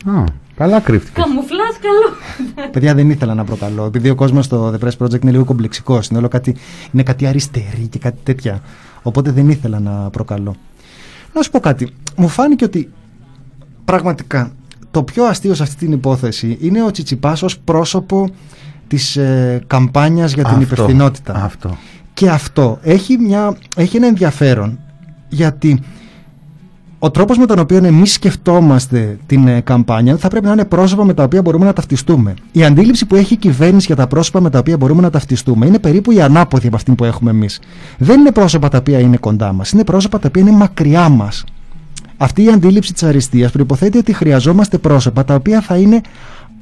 [0.06, 0.24] Α,
[0.58, 1.22] καλά κρύφτηκε.
[1.22, 2.70] Καμουφλάς καλό.
[2.72, 3.86] Παιδιά δεν ήθελα να προκαλώ.
[3.86, 6.08] Επειδή ο κόσμος στο The Press Project είναι λίγο κομπλεξικός.
[6.08, 6.56] Είναι, όλο κάτι,
[6.92, 8.62] είναι κάτι αριστερή και κάτι τέτοια.
[9.02, 10.56] Οπότε δεν ήθελα να προκαλώ.
[11.34, 11.90] Να σου πω κάτι.
[12.16, 12.90] Μου φάνηκε ότι
[13.86, 14.52] πραγματικά
[14.92, 18.30] το πιο αστείο σε αυτή την υπόθεση είναι ο Τσιτσιπάς ως πρόσωπο
[18.88, 21.44] της ε, καμπάνιας για την Αυτό, υπευθυνότητα.
[21.44, 21.78] Αυτό.
[22.14, 24.80] Και αυτό έχει, μια, έχει ένα ενδιαφέρον
[25.30, 25.80] γιατί
[27.00, 31.06] ο τρόπος με τον οποίο εμείς σκεφτόμαστε την ε, καμπάνια θα πρέπει να είναι πρόσωπα
[31.06, 32.34] με τα οποία μπορούμε να ταυτιστούμε.
[32.52, 35.66] Η αντίληψη που έχει η κυβέρνηση για τα πρόσωπα με τα οποία μπορούμε να ταυτιστούμε
[35.66, 37.60] είναι περίπου η ανάποδη από αυτή που έχουμε εμείς.
[37.98, 41.44] Δεν είναι πρόσωπα τα οποία είναι κοντά μας, είναι πρόσωπα τα οποία είναι μακριά μας.
[42.18, 46.02] Αυτή η αντίληψη της αριστείας προϋποθέτει ότι χρειαζόμαστε πρόσωπα τα οποία θα είναι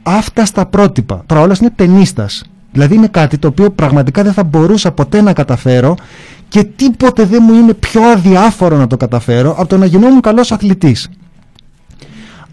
[0.03, 1.23] άφταστα πρότυπα.
[1.25, 2.43] Τώρα όλος είναι ταινίστας.
[2.71, 5.95] Δηλαδή είναι κάτι το οποίο πραγματικά δεν θα μπορούσα ποτέ να καταφέρω
[6.47, 10.51] και τίποτε δεν μου είναι πιο αδιάφορο να το καταφέρω από το να γινόμουν καλός
[10.51, 11.09] αθλητής.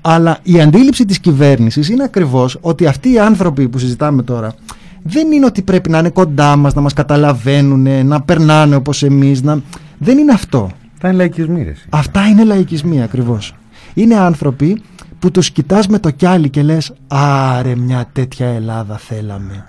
[0.01, 4.55] Αλλά η αντίληψη της κυβέρνησης είναι ακριβώς ότι αυτοί οι άνθρωποι που συζητάμε τώρα
[5.03, 9.43] δεν είναι ότι πρέπει να είναι κοντά μας, να μας καταλαβαίνουν, να περνάνε όπως εμείς.
[9.43, 9.61] Να...
[9.99, 10.71] Δεν είναι αυτό.
[11.03, 11.71] Θα είναι λαϊκισμοί, ρε.
[11.71, 11.87] εσύ.
[11.91, 13.55] Αυτά είναι λαϊκισμοί ακριβώς.
[13.95, 14.83] Είναι άνθρωποι
[15.19, 19.65] που τους κοιτάς με το κιάλι και λες «Άρε μια τέτοια Ελλάδα θέλαμε».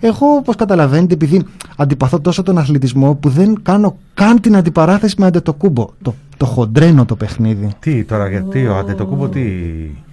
[0.00, 1.44] Εγώ όπως καταλαβαίνετε επειδή
[1.76, 5.88] αντιπαθώ τόσο τον αθλητισμό που δεν κάνω καν την αντιπαράθεση με αντετοκούμπο.
[6.02, 7.68] Το, το χοντρένω το παιχνίδι.
[7.78, 9.40] Τι τώρα, γιατί ο Αντετοκούμπο, τι.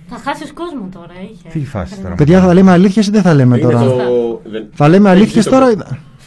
[0.08, 1.60] Θα χάσεις κόσμο τώρα, είχε.
[1.60, 2.16] Τι φάση τώρα.
[2.16, 3.96] Παιδιά θα λέμε αλήθειες ή δεν θα λέμε Είναι τώρα; το...
[4.52, 5.72] δεν- Θα λέμε Έχει αλήθειες το- τώρα.
[5.72, 5.76] ή-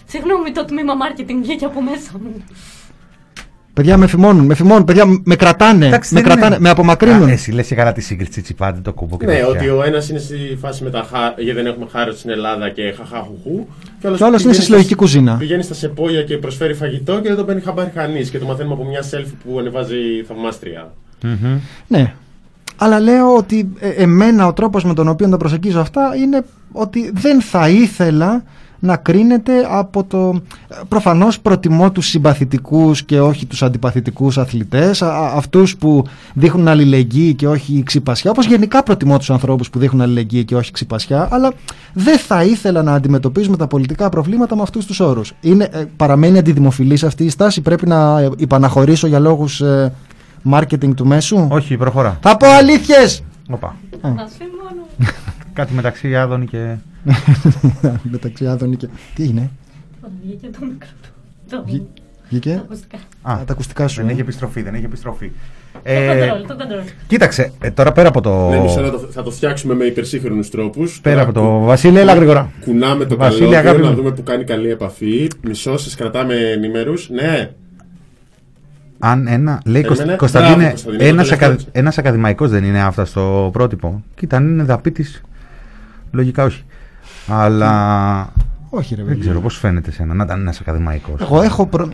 [0.07, 2.31] Συγγνώμη, το τμήμα marketing βγήκε από μέσα μου.
[3.77, 7.29] Παιδιά με φημώνουν, με φημώνουν, παιδιά με κρατάνε, Εντάξει, με, δεν κρατάνε, είναι- με απομακρύνουν.
[7.29, 9.47] Α, εσύ λες και καλά τη σύγκριση τσιπάντε το κούμπο και Ναι, τέτοια.
[9.49, 11.19] ότι ο ένας είναι στη φάση με τα χά...
[11.43, 13.67] γιατί δεν έχουμε χάρο στην Ελλάδα και χαχάχουχου.
[14.01, 15.37] Και Και ο άλλος είναι σε συλλογική κουζίνα.
[15.37, 18.31] Πηγαίνει στα σεπόγια και προσφέρει φαγητό και δεν το παίρνει χαμπάρι κανείς.
[18.31, 19.97] Και το μαθαίνουμε από μια selfie που ανεβάζει
[20.29, 20.93] θαυμάστρια.
[21.23, 21.59] Μμμ.
[21.87, 22.13] Ναι.
[22.77, 27.11] Αλλά λέω ότι ε, εμένα ο τρόπος με τον οποίο τα προσεγγίζω αυτά είναι ότι
[27.15, 28.45] δεν θα ήθελα
[28.79, 30.41] να κρίνεται από το...
[30.89, 36.05] Προφανώς προτιμώ τους συμπαθητικούς και όχι τους αντιπαθητικούς αθλητές, α- α- αυτούς που
[36.35, 40.73] δείχνουν αλληλεγγύη και όχι ξυπασιά, όπως γενικά προτιμώ τους ανθρώπους που δείχνουν αλληλεγγύη και όχι
[40.73, 41.53] ξυπασιά, αλλά
[41.93, 45.33] δεν θα ήθελα να αντιμετωπίζουμε τα πολιτικά προβλήματα με αυτούς τους όρους.
[45.41, 49.93] Είναι, ε, παραμένει αντιδημοφιλής αυτή η στάση, πρέπει να ε, υπαναχωρήσω για λόγους ε,
[50.51, 52.19] marketing του μέσου; Όχι, προχωρά.
[52.23, 53.23] Θα πω αλήθειες!
[53.51, 53.75] Οπα.
[54.03, 54.87] Να μόνο.
[55.53, 56.75] Κάτι μεταξύ Άδωνη και.
[58.13, 58.89] Μεταξύ Άδωνη και...
[59.15, 59.51] Τι είναι,
[60.25, 61.09] Βγήκε το μικρό του.
[61.51, 62.97] Το Βγή- τα βγήκε ακουστικά.
[63.23, 63.97] Α, Α, τα ακουστικά σου.
[64.01, 64.13] δεν ε.
[64.13, 65.31] έχει επιστροφή, δεν έχει επιστροφή.
[65.73, 66.81] Το Ε, κοντρόλ, το κοντρόλ.
[67.07, 68.49] κοίταξε, ε, τώρα πέρα από το.
[68.49, 71.01] Ναι, μισό λεπτό, θα το φτιάξουμε με υπερσύγχρονους τρόπους.
[71.01, 71.59] Πέρα από το.
[71.59, 72.51] Βασίλη, έλα γρήγορα.
[72.65, 73.95] Κουνάμε το Βασίλη, καλώδιο αγάπη να μου.
[73.97, 75.29] δούμε που κάνει καλή επαφή.
[75.43, 76.93] Μισό, σας κρατάμε ενημέρου.
[77.09, 77.51] Ναι,
[78.99, 79.63] Αν ένα.
[79.65, 80.05] Λέει Περίμενε.
[80.09, 81.67] Κωσ- Κωνσταντίνε, Μπράβο, Κωνσταντίνε, το ένας, τελευταίο ακα, έτσι.
[81.73, 84.03] ένας ακαδημαϊκός δεν είναι αυτό στο πρότυπο.
[84.15, 85.21] Κοίτα, αν είναι δαπίτης,
[86.13, 86.65] λογικά όχι.
[87.29, 88.33] Αλλά
[88.71, 89.21] Όχι ρε δεν παιδί.
[89.21, 91.21] ξέρω πώς φαίνεται σένα να ήταν ένας ακαδημαϊκός.
[91.21, 91.67] Εγώ έχω...
[91.67, 91.89] Προ...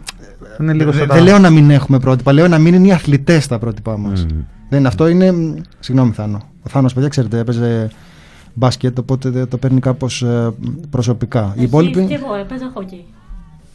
[0.61, 2.87] Είναι λίγο Δε- σαν τα- Δεν λέω να μην έχουμε πρότυπα, λέω να μην είναι
[2.87, 4.25] οι αθλητές τα πρότυπά μας.
[4.31, 4.41] Μμμ.
[4.69, 5.33] Δεν, αυτό είναι...
[5.33, 6.43] μ, Συγγνώμη Θάνο.
[6.63, 7.91] Ο Θάνος, παιδιά, ξέρετε, έπαιζε
[8.55, 10.51] μπάσκετ, οπότε δε- το παίρνει κάπως ε,
[10.91, 11.41] προσωπικά.
[11.41, 11.99] Οι Εσείς και υπόλοιποι...
[12.15, 13.05] εγώ έπαιζα χόκι.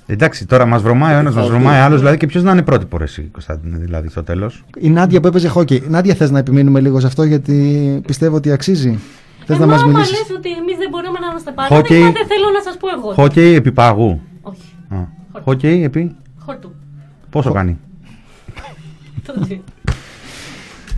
[0.09, 1.81] Εντάξει, τώρα μας βρωμάει ο ένας, μας Θα βρωμάει δούμε.
[1.85, 5.19] άλλος, δηλαδή και ποιος να είναι πρότυπο ρε εσύ, Κωνσταντίνε, δηλαδή στο τέλος; Η Νάντια
[5.21, 5.83] που έπαιζε χόκι.
[5.89, 8.99] Νάντια, θες να επιμείνουμε λίγο σε αυτό, γιατί πιστεύω ότι αξίζει;
[9.47, 11.69] Θες Ε, να μα μας άμα μιλήσεις; λες ότι εμείς δεν μπορούμε να είμαστε Χόκι.
[11.69, 13.13] παράδειγμα, δεν θέλω να σας πω εγώ.
[13.13, 14.21] Χόκεϊ επί παγού.
[14.41, 14.61] Όχι.
[14.89, 14.97] Α.
[15.43, 16.71] Χόκεϊ επί Χορτού.
[17.29, 17.79] πόσο κάνει;
[19.25, 19.59] Το τι.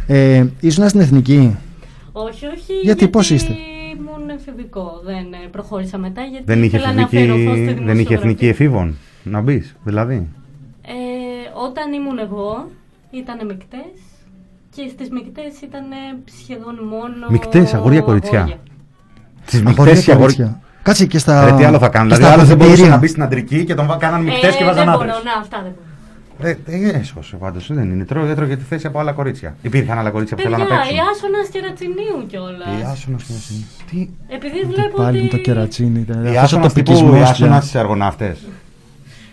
[0.08, 1.58] Ε, ήσουν στην Εθνική;
[2.12, 2.74] Όχι, όχι.
[2.84, 3.56] Γιατί, πώς είστε;
[3.98, 5.02] Ήμουν εφηβικό.
[5.04, 8.16] Δεν ε, προχώρησα μετά γιατί Δεν είχε, ήθελα να εθνική, αφιερωθώ στη δεν είχε δημοσιογραφία.
[8.18, 10.28] εθνική εφήβων να μπεις, δηλαδή;
[10.82, 10.92] Ε,
[11.68, 12.70] όταν ήμουν εγώ,
[13.12, 13.92] ήταν μεικτές
[14.76, 15.84] και στις μεικτές ήταν
[16.42, 17.28] σχεδόν μόνο.
[17.30, 18.44] Μικτές, αγόρια, κοριτσιά.
[19.46, 20.60] Τι Αγόρια μεικτές και κορίτσια.
[20.84, 21.46] Κάτσε και στα.
[21.46, 22.10] Ρε, τι άλλο θα κάνουν.
[22.10, 22.90] και Δηλαδή, στα άλλος δεν μπορούσε αποδητήρια.
[22.96, 25.08] να μπει στην αντρική και τον βα- κάναν μεικτές ε, και βάζαν δεν άντρες.
[25.10, 25.88] μπορώ, να, αυτά δεν μπορώ.
[26.42, 27.74] Ε, ε, έσχωσε πάντως.
[27.74, 28.06] Δεν είναι.
[28.06, 29.56] Τρώγε, έτρωγε τη θέση από άλλα κορίτσια.
[29.62, 30.98] Υπήρχαν άλλα κορίτσια που Παιδιά, θέλαν να παίξουν.
[30.98, 32.68] η άσονα και ρατσινίου κιόλας.
[32.80, 33.66] Η άσονα στην Αθήνα.
[33.90, 34.10] Τι.
[34.36, 35.24] Επειδή Τι βλέπω πάλι ότι.
[35.26, 36.00] με το κερατσίνι.
[36.00, 36.18] ήταν.
[36.26, 36.74] Η Αυτός ο άσονα τύπου.
[36.74, 37.30] τοπικισμός Η πια.
[37.32, 38.38] άσονα στις αργοναύτες.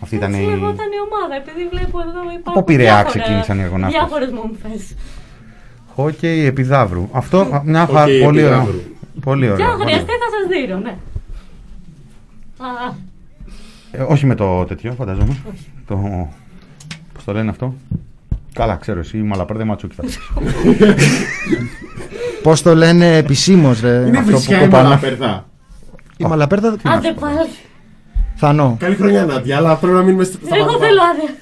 [0.03, 0.49] Αυτή ήταν Έτσι η.
[0.49, 2.51] λεγόταν η ομάδα, επειδή βλέπω εδώ υπάρχουν.
[2.55, 3.97] Από Πειραιά διάφορα- ξεκίνησαν οι αργοναύτες.
[3.99, 4.81] Διάφορες μομφές.
[6.01, 7.09] Χόκεϊ επιδαύρου.
[7.11, 7.99] Αυτό α, μια χαρά.
[7.99, 8.57] Χόκεϊ Πολύ ωραίο.
[8.57, 8.81] επιδαύρου.
[9.23, 9.65] Πολύ Και ωραίο.
[9.65, 10.19] αν πολύ χρειαστεί ωραίο.
[10.19, 10.95] θα σας δίνω, ναι.
[12.57, 12.93] Α,
[13.91, 15.37] Ε, όχι με το τέτοιο, φανταζόμαι.
[15.87, 16.27] Το.
[17.13, 17.73] Πώς το λένε αυτό;
[18.53, 20.17] Καλά, ξέρω εσύ, η μαλαπέρδε ματσούκι θα πεις.
[22.43, 23.89] Πώς το λένε επισήμως, ρε.
[24.07, 24.83] είναι αυτό που βρισιά η κοπανά.
[24.83, 25.45] μαλαπερδά.
[26.17, 26.75] Η μαλαπέρδα.
[26.83, 27.49] άντε πάλι.
[28.35, 28.75] Θανό.
[28.79, 30.85] Καλή χρονιά, Νάντια, αλλά πρέπει να μείνουμε στα στα Εγώ βαθμά.
[30.85, 31.35] θέλω άδεια.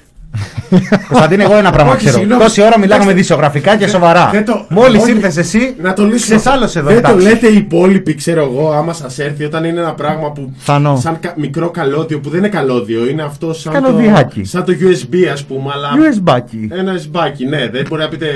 [1.08, 2.16] Κωνσταντίνε, εγώ ένα πράγμα Όχι, ξέρω.
[2.18, 2.42] συγγνώμη.
[2.42, 3.20] Τόση ώρα μιλάγαμε Εντάξει.
[3.22, 4.28] δισογραφικά και σοβαρά.
[4.32, 5.10] δεν το- Μόλις όχι.
[5.10, 6.36] ήρθες εσύ, Να το λύσουμε.
[6.36, 6.88] ξεσάλωσε εδώ.
[6.88, 7.26] Δεν το εντάξει.
[7.26, 10.52] λέτε οι υπόλοιποι, ξέρω εγώ, άμα σας έρθει όταν είναι ένα πράγμα που.
[10.56, 10.96] Θανό.
[11.00, 14.40] Σαν κα- μικρό καλώδιο που δεν είναι καλώδιο, είναι αυτό σαν Καλωδιάκι.
[14.40, 15.90] το, σαν το USB ας πούμε, αλλά.
[15.90, 16.40] USB.
[16.70, 18.26] Ένα USB, ναι, δεν μπορεί να πείτε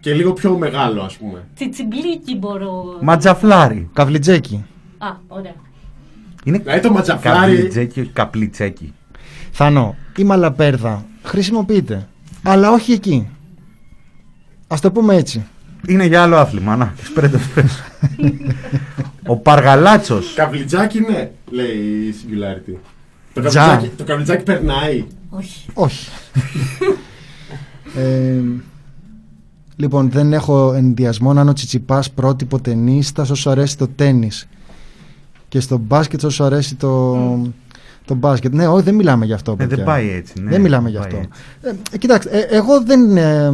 [0.00, 1.38] και λίγο πιο μεγάλο, ας πούμε.
[1.54, 2.84] Τσιτσιμπλίκι μπορώ.
[3.00, 3.88] Ματζαφλάρι.
[3.92, 4.64] Καβλιτζέκι.
[4.98, 5.52] Α, ωραία.
[6.44, 7.38] Είναι Δηλαδή το ματζαφλάρι.
[7.38, 8.92] καβλιτζέκι, όχι καπλιτσέκι.
[9.52, 9.96] Θανό.
[10.16, 12.08] Η μαλαπέρδα χρησιμοποιείται.
[12.42, 13.28] Αλλά όχι εκεί.
[14.66, 15.44] Α το πούμε έτσι.
[15.86, 16.76] Είναι για άλλο άθλημα.
[16.76, 17.72] Να, σπρέντο, σπρέντο.
[19.26, 20.34] Ο Παργαλάτσος.
[20.34, 22.76] Καβλιτζάκι, ναι, λέει η Singularity.
[23.32, 23.60] Το Τζα.
[23.60, 25.04] καβλιτζάκι, το καβλιτζάκι περνάει.
[25.30, 25.66] Όχι.
[25.74, 26.08] Όχι.
[27.96, 28.40] ε,
[29.76, 34.48] λοιπόν, δεν έχω ενδιασμό να είναι ο Τσιτσιπάς πρότυπο ταινίστας όσο αρέσει το τένις.
[35.48, 37.16] Και στο μπάσκετ όσο αρέσει το,
[38.04, 38.54] το μπάσκετ.
[38.54, 39.52] Ναι, όχι, δεν μιλάμε γι' αυτό.
[39.52, 39.76] Ε, παιδιά.
[39.76, 40.42] δεν πάει έτσι.
[40.42, 41.16] Ναι, δεν μιλάμε γι' πάει αυτό.
[41.16, 41.80] έτσι.
[41.92, 43.52] Ε, κοιτάξτε, ε, εγώ δεν ε,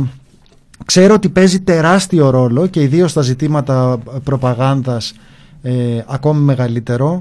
[0.84, 5.14] ξέρω ότι παίζει τεράστιο ρόλο και ιδίως στα ζητήματα προπαγάνδας
[5.62, 7.18] ε, ακόμη μεγαλύτερο.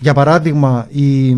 [0.00, 1.28] Για παράδειγμα, οι,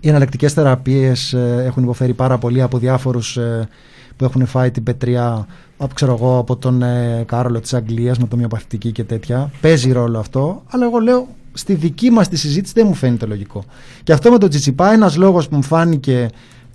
[0.00, 3.68] οι εναλλακτικές θεραπείες ε, έχουν υποφέρει πάρα πολύ από διάφορους ε,
[4.16, 5.46] που έχουν φάει την πετριά
[5.76, 9.50] από, ξέρω εγώ, από τον ε, Κάρολο της Αγγλίας με το μειοπαθητική και τέτοια.
[9.60, 13.64] Παίζει ρόλο αυτό, αλλά εγώ λέω στη δική μας τη συζήτηση δεν μου φαίνεται λογικό.
[14.02, 16.28] Και αυτό με τον Τσιτσιπά, ένας λόγος που μου φάνηκε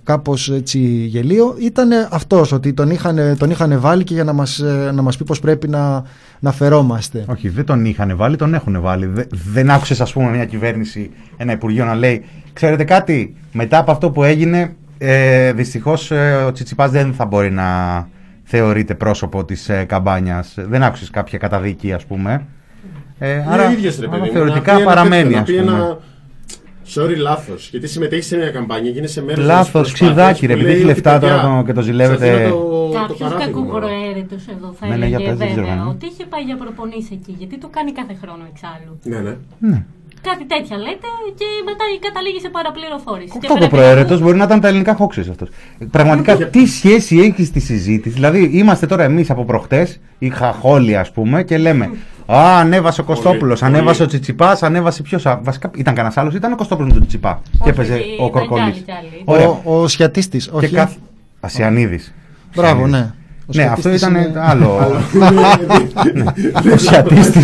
[0.04, 4.58] κάπως έτσι γελίο ήταν αυτός ότι τον είχαν, τον είχαν βάλει και για να μας,
[4.58, 6.02] ε, να μας πει πως πρέπει να,
[6.40, 7.24] να φερόμαστε.
[7.28, 9.06] Όχι, δεν τον είχαν βάλει, τον έχουν βάλει.
[9.06, 13.90] Δε- δεν άκουσες, ας πούμε, μια κυβέρνηση, ένα υπουργείο να λέει: Ξέρετε κάτι, μετά από
[13.90, 17.68] αυτό που έγινε, ε, δυστυχώς ε, ο Τσιτσιπάς δεν θα μπορεί να
[18.44, 20.54] θεωρείται πρόσωπο της ε, καμπάνιας.
[20.56, 22.46] Δεν άκουσες κάποια καταδίκη ας πούμε.
[23.22, 25.36] Ε, Είναι άρα, ο ίδιος, ρε άρα παιδί μου, θεωρητικά να πει ένα παραμένει τέτοιο,
[25.36, 25.72] να ας πει πούμε.
[25.72, 25.98] ένα
[26.94, 27.68] Sorry, λάθος.
[27.70, 31.18] Γιατί συμμετέχεις σε μια καμπάνια και είναι σε μέρο Λάθος, ξυδάκι, ρε, επειδή έχει λεφτά
[31.18, 32.52] τώρα το- και το ζηλεύετε.
[32.94, 35.90] Κάποιος κακοπροαίρετο εδώ θα Ναι, ναι, για έλεγε πες, δεν ξέρω, βέβαια ναι.
[35.90, 37.34] ότι είχε πάει για προπονήσεις εκεί.
[37.38, 38.98] Γιατί το κάνει κάθε χρόνο εξάλλου.
[39.02, 39.36] Ναι, ναι.
[39.58, 39.84] Ναι.
[40.22, 41.06] Κάτι τέτοια λέτε
[41.38, 43.26] και μετά καταλήγει σε παραπληροφόρηση.
[43.38, 45.48] Και Αυτό το πρέπει να προαίρετο πεις- μπορεί να ήταν τα ελληνικά χόξες αυτός.
[45.90, 51.10] Πραγματικά, τι σχέση έχει στη συζήτηση; Δηλαδή, είμαστε τώρα εμείς από προχτές, οι χαχόλοι, ας
[51.12, 51.90] πούμε, και λέμε
[52.32, 53.72] Α, ανέβασε ο Κωστόπουλος, πολύ.
[53.74, 55.22] ανέβασε ο Τσιτσιπάς, ανέβασε ποιος.
[55.42, 57.40] Βασικά ήταν κανένας άλλος, ήταν ο Κωστόπουλος με τον Τσιτσιπά.
[57.50, 58.60] Και Όχι, έπαιζε ήταν ο κι Κορκολή.
[58.62, 59.22] άλλοι, κι άλλοι.
[59.24, 59.48] Ωραία.
[59.48, 60.68] Ο, ο Σιατίστης, Και όχι.
[60.74, 60.96] κάθε.
[61.40, 62.14] Ασιανίδης.
[62.54, 63.10] Μπράβο, ναι.
[63.50, 64.78] Ο Ναι, αυτό Σιατίστης ήταν είναι- άλλο.
[66.74, 67.40] Ο Σιατίστη.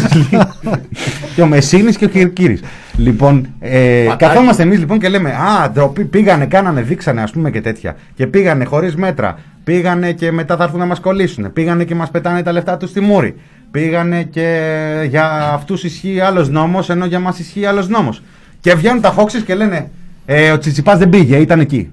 [1.35, 2.61] και ο Μεσίνης και ο Κυρκύρης.
[2.97, 7.61] Λοιπόν, ε, καθόμαστε εμείς λοιπόν και λέμε Α, ντροπή, πήγανε, κάνανε, δείξανε ας πούμε και
[7.61, 7.97] τέτοια.
[8.15, 9.39] Και πήγανε χωρίς μέτρα.
[9.65, 11.53] Πήγανε και μετά θα έρθουν να μας κολλήσουν.
[11.53, 13.35] Πήγανε και μας πετάνε τα λεφτά τους στη μούρη.
[13.71, 14.61] Πήγανε και
[15.09, 18.23] για αυτούς ισχύει άλλος νόμος, ενώ για μας ισχύει άλλος νόμος.
[18.61, 19.91] Και βγαίνουν τα χόξει και λένε
[20.27, 21.91] ε, Ο Τσιτσιπάς δεν πήγε, ήταν εκεί.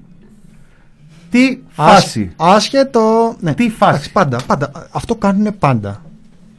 [1.34, 2.32] Τι φάση.
[2.38, 3.36] Άσ- Άσχετο.
[3.40, 3.54] Ναι.
[3.54, 3.90] Τι φάση.
[3.92, 4.72] Εντάξει, πάντα, πάντα.
[4.92, 6.02] Αυτό κάνουν πάντα.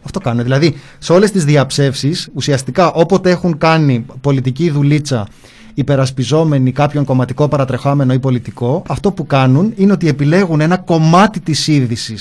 [0.03, 0.43] Αυτό κάνουν.
[0.43, 5.27] Δηλαδή, σε όλες τις διαψεύσεις, ουσιαστικά όποτε έχουν κάνει πολιτική δουλίτσα
[5.75, 11.67] υπερασπιζόμενοι κάποιον κομματικό παρατρεχόμενο ή πολιτικό, αυτό που κάνουν είναι ότι επιλέγουν ένα κομμάτι της
[11.69, 12.17] είδηση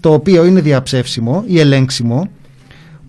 [0.00, 2.28] το οποίο είναι διαψεύσιμο ή ελέγξιμο,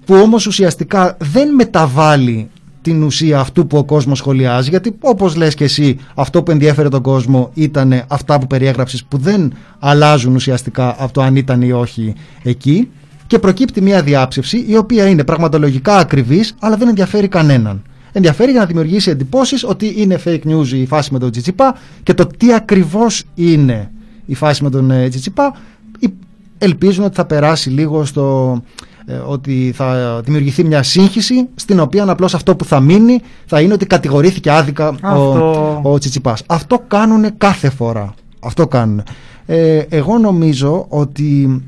[0.06, 2.50] που όμως ουσιαστικά δεν μεταβάλλει
[2.82, 6.90] την ουσία αυτού που ο κόσμος σχολιάζει γιατί όπως λες και εσύ αυτό που ενδιέφερε
[6.90, 11.72] τον κόσμο ήταν αυτά που περιέγραψες που δεν αλλάζουν ουσιαστικά από το αν ήταν ή
[11.72, 12.14] όχι
[12.44, 12.90] εκεί
[13.28, 17.82] και προκύπτει μια διάψευση η οποία είναι πραγματολογικά ακριβής αλλά δεν ενδιαφέρει κανέναν.
[18.12, 22.14] Ενδιαφέρει για να δημιουργήσει εντυπώσεις ότι είναι fake news η φάση με τον Τζιτσιπά και
[22.14, 23.92] το τι ακριβώς είναι
[24.26, 25.56] η φάση με τον ε, Τζιτσιπά
[26.00, 26.10] η-
[26.58, 28.91] ελπίζουν ότι θα περάσει λίγο στο ε,
[29.28, 33.86] ότι θα δημιουργηθεί μια σύγχυση στην οποία απλώς αυτό που θα μείνει θα είναι ότι
[33.86, 35.80] κατηγορήθηκε άδικα Αυτό.
[35.84, 36.44] ο, ο Τσιτσιπάς.
[36.48, 38.14] Αυτό κάνουν κάθε φορά.
[38.40, 39.04] Αυτό κάνουν.
[39.46, 41.62] Ε, εγώ νομίζω ότι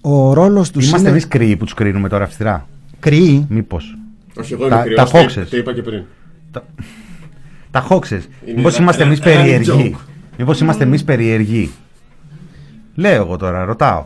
[0.00, 2.66] ο ρόλος τους Είμαστε είναι εμείς κρύοι που τους κρίνουμε τώρα αυστηρά.
[2.98, 3.96] κρύοι; Μήπως.
[4.40, 5.48] Όχι, εγώ είμαι Τα- κρυός, τα το- χόξες.
[5.48, 6.02] Το είπα και πριν.
[7.70, 8.28] Τα χόξες.
[8.44, 9.98] Είναι Μήπως ένα- είμαστε ένα- εμεί ένα περίεργοι; joke.
[10.38, 11.70] Μήπως είμαστε εμείς περίεργοι;
[12.94, 14.04] Λέω εγώ τώρα, ρωτάω.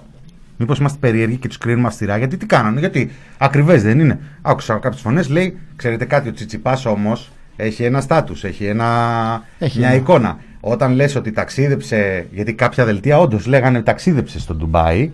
[0.62, 2.16] Μήπως είμαστε περίεργοι και τους κρίνουμε αυστηρά.
[2.16, 4.18] Γιατί τι κάνανε, Γιατί ακριβές δεν είναι.
[4.42, 9.78] Άκουσα κάποιες φωνές, λέει, ξέρετε κάτι, ο Τσιτσιπάς όμως έχει ένα στάτους, έχει, ένα, Έχει
[9.78, 9.96] μια ένα.
[9.96, 10.38] εικόνα.
[10.60, 15.10] Όταν λες ότι ταξίδεψε, γιατί κάποια δελτία όντως λέγανε ταξίδεψε στο Ντουμπάι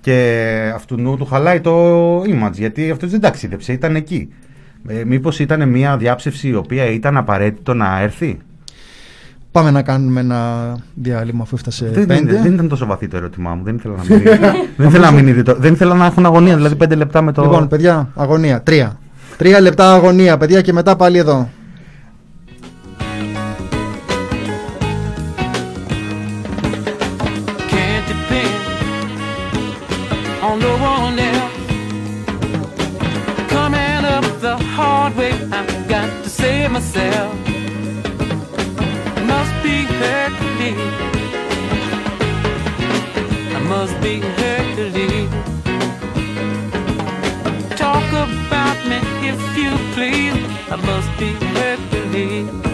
[0.00, 4.28] και αυτού νου του χαλάει το image, γιατί αυτός δεν ταξίδεψε, ήταν εκεί.
[4.88, 8.38] Ε, μήπως ήταν μια διάψευση η οποία ήταν απαραίτητο να έρθει;
[9.54, 10.40] Πάμε να κάνουμε ένα
[10.94, 12.32] διάλειμμα αφού έφτασε Δεν, πέντε.
[12.32, 13.62] δεν, δεν ήταν τόσο βαθύ το ερώτημά μου.
[13.64, 14.22] Δεν ήθελα να μείνει.
[14.76, 17.42] δεν, ήθελα να μείνει διτο- δεν ήθελα να έχουν αγωνία, δηλαδή πέντε λεπτά με το.
[17.42, 18.62] Λοιπόν, παιδιά, αγωνία.
[18.62, 18.98] Τρία.
[19.36, 21.48] Τρία λεπτά αγωνία, παιδιά, και μετά πάλι εδώ.
[50.74, 52.73] I must be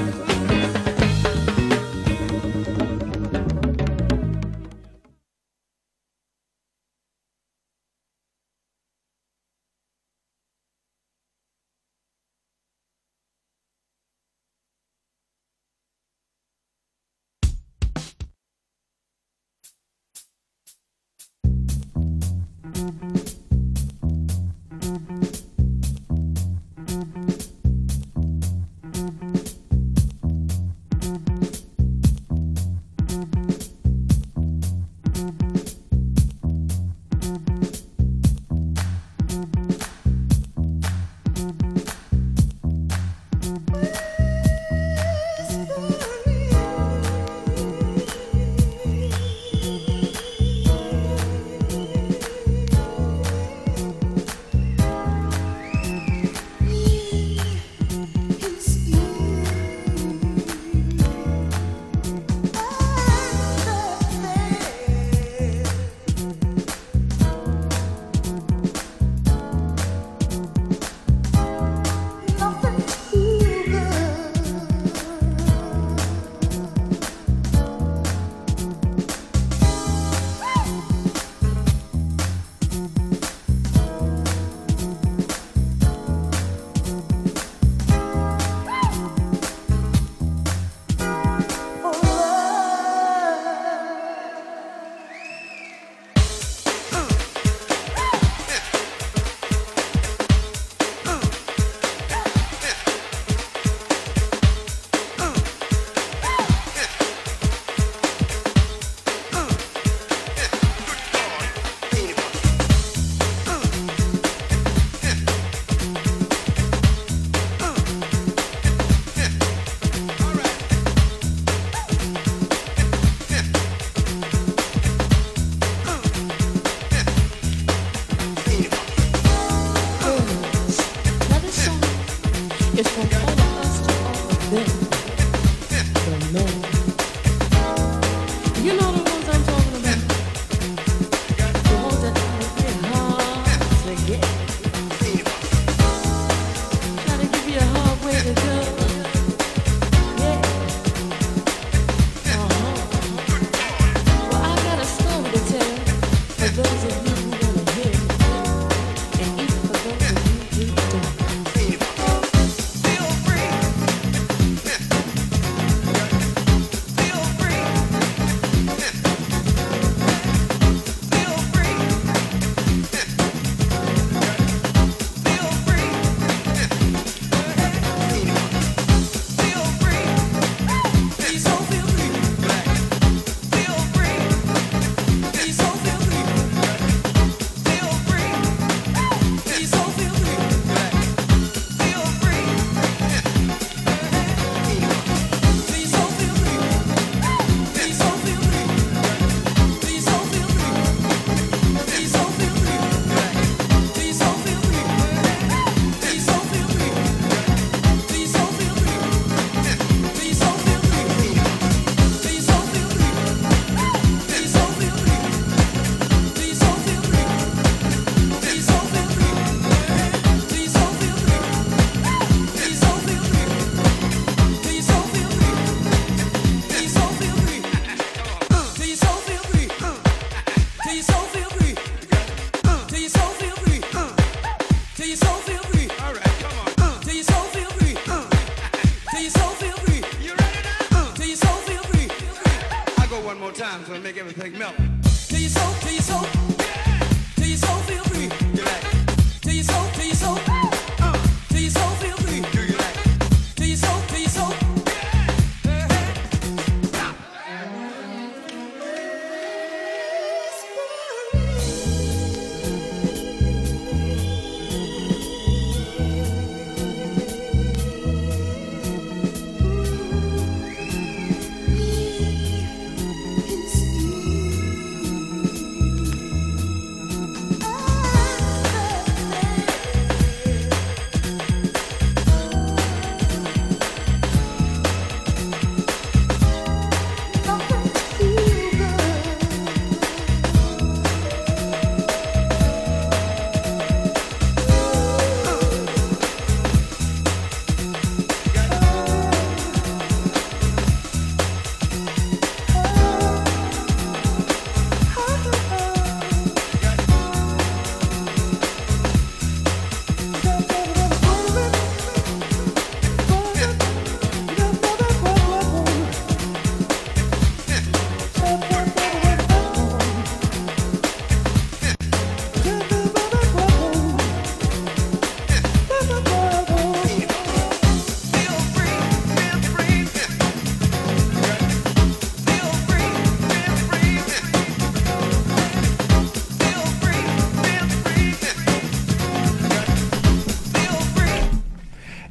[244.35, 244.90] Peg Miller.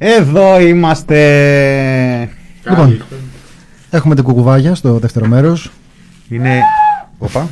[0.02, 1.18] Εδώ είμαστε.
[2.68, 3.02] Λοιπόν,
[3.90, 5.70] έχουμε την κουκουβάγια στο δεύτερο μέρος.
[6.28, 6.60] Είναι.
[7.18, 7.48] Οπα.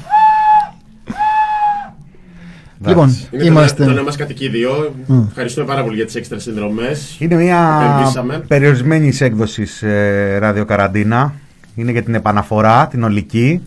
[2.87, 3.85] Λοιπόν, Είναι είμαστε.
[3.85, 4.95] το νέο μας κατοικίδιο.
[5.29, 7.17] Ευχαριστούμε πάρα πολύ για τις έξτρα συνδρομές.
[7.19, 8.39] Είναι μια Επενδύσαμε.
[8.49, 11.35] περιορισμένη έκδοση ε, ραδιοκαραντίνα.
[11.75, 13.63] Είναι για την επαναφορά, την ολική.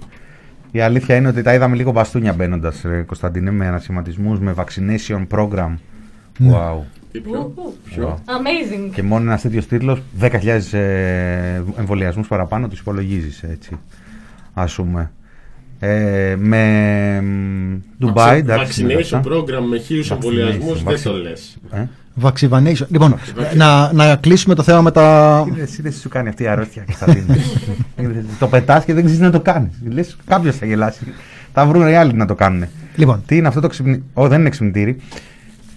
[0.72, 5.74] Η αλήθεια είναι ότι τα είδαμε λίγο μπαστούνια μπαίνοντας, Κωνσταντίνε, με ανασηματισμού, με vaccination program.
[6.38, 6.52] Ναι.
[6.54, 7.01] Wow.
[7.86, 8.92] Ποιο; Amazing.
[8.94, 13.80] Και μόνο ένας τέτοιος τίτλος, 10.000 ε, εμβολιασμούς παραπάνω, τους υπολογίζεις έτσι.
[14.54, 15.12] Α πούμε.
[15.80, 18.82] Ε, με μ, Dubai, εντάξει.
[18.82, 19.22] είναι Vaccination αυτά.
[19.26, 21.58] program με χίλιους Vaccination, εμβολιασμούς δεν vaccine- το λες.
[21.72, 21.84] Ε;
[22.22, 22.88] Vaccination.
[22.90, 23.16] Λοιπόν,
[23.56, 25.44] να, να κλείσουμε το θέμα με τα.
[25.54, 27.38] Τι λες, τι σου κάνει αυτή η αρρώστια, Κωνσταντίνε.
[28.40, 29.72] το πετάς και δεν ξέρεις να το κάνεις.
[29.90, 31.14] Λες, κάποιος θα γελάσει.
[31.54, 32.66] Θα βρουν οι άλλοι να το κάνουν.
[32.96, 34.04] Λοιπόν, Τι είναι αυτό το ξυπνητήρι.
[34.14, 34.98] Ω, δεν είναι ξυπνητήρι.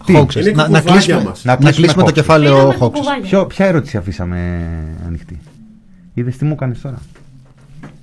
[0.07, 0.35] Τι; hoaxes.
[0.37, 1.45] Είναι Να, να κουκουβάγια κλείσουμε, μας.
[1.45, 2.15] Να να κλείσουμε κλείσουμε το hoaxes.
[2.15, 2.79] κεφάλαιο Πήγαμε hoaxes.
[2.93, 3.29] κουκουβάγια.
[3.29, 4.69] Ποιο, ποια ερώτηση αφήσαμε
[5.07, 5.39] ανοιχτή;
[6.15, 6.99] Είδες τι μου έκανες τώρα;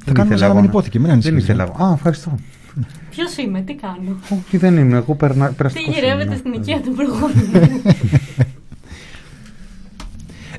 [0.06, 1.44] Θα κάνουμε σαν να μην υπόθηκε, μην Δεν ανησυχείς.
[1.44, 1.64] ήθελα.
[1.64, 1.84] εγώ.
[1.86, 2.36] Α, ευχαριστώ.
[3.10, 4.98] Ποιος είμαι, τι κάνω; Όχι, δεν είμαι.
[4.98, 6.36] Εγώ περνα, Τι περαστικός γυρεύετε είμαι.
[6.36, 7.82] στην οικία του προηγούμενου.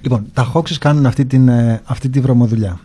[0.05, 2.80] Λοιπόν, τα hoaxes κάνουν αυτή την, ε, αυτή τη βρωμοδουλειά.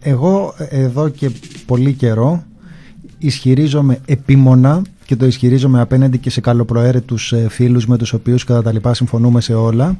[0.00, 1.30] Εγώ ε, εδώ και
[1.66, 2.44] πολύ καιρό
[3.20, 8.62] ισχυρίζομαι επίμονα και το ισχυρίζομαι απέναντι και σε καλοπροαίρετους ε, φίλους με τους οποίους κατά
[8.62, 9.96] τα λοιπά συμφωνούμε σε όλα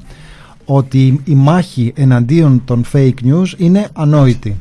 [0.65, 4.59] ότι η μάχη εναντίον των fake news είναι ανόητη.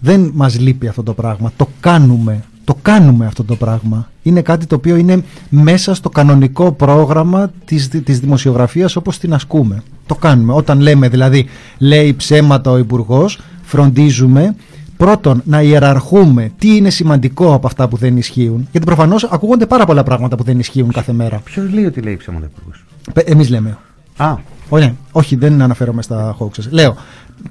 [0.00, 1.52] Δεν μας λείπει αυτό το πράγμα.
[1.56, 2.44] Το κάνουμε.
[2.64, 4.10] Το κάνουμε αυτό το πράγμα.
[4.22, 9.82] Είναι κάτι το οποίο είναι μέσα στο κανονικό πρόγραμμα της, της δημοσιογραφίας όπως την ασκούμε.
[10.06, 10.52] Το κάνουμε.
[10.52, 11.46] Όταν λέμε δηλαδή
[11.78, 14.54] λέει ψέματα ο υπουργός, φροντίζουμε
[14.96, 18.68] πρώτον να ιεραρχούμε τι είναι σημαντικό από αυτά που δεν ισχύουν.
[18.70, 21.40] Γιατί προφανώς ακούγονται πάρα πολλά πράγματα που δεν ισχύουν κάθε μέρα.
[21.44, 22.70] Ποιος λέει ότι λέει ψέματα υπουργό.
[23.12, 23.78] Πε- Εμείς λέμε.
[24.16, 24.34] Α,
[24.68, 24.94] Ωραία.
[25.12, 26.68] Όχι, δεν αναφέρομαι στα hoaxes.
[26.70, 26.96] Λέω,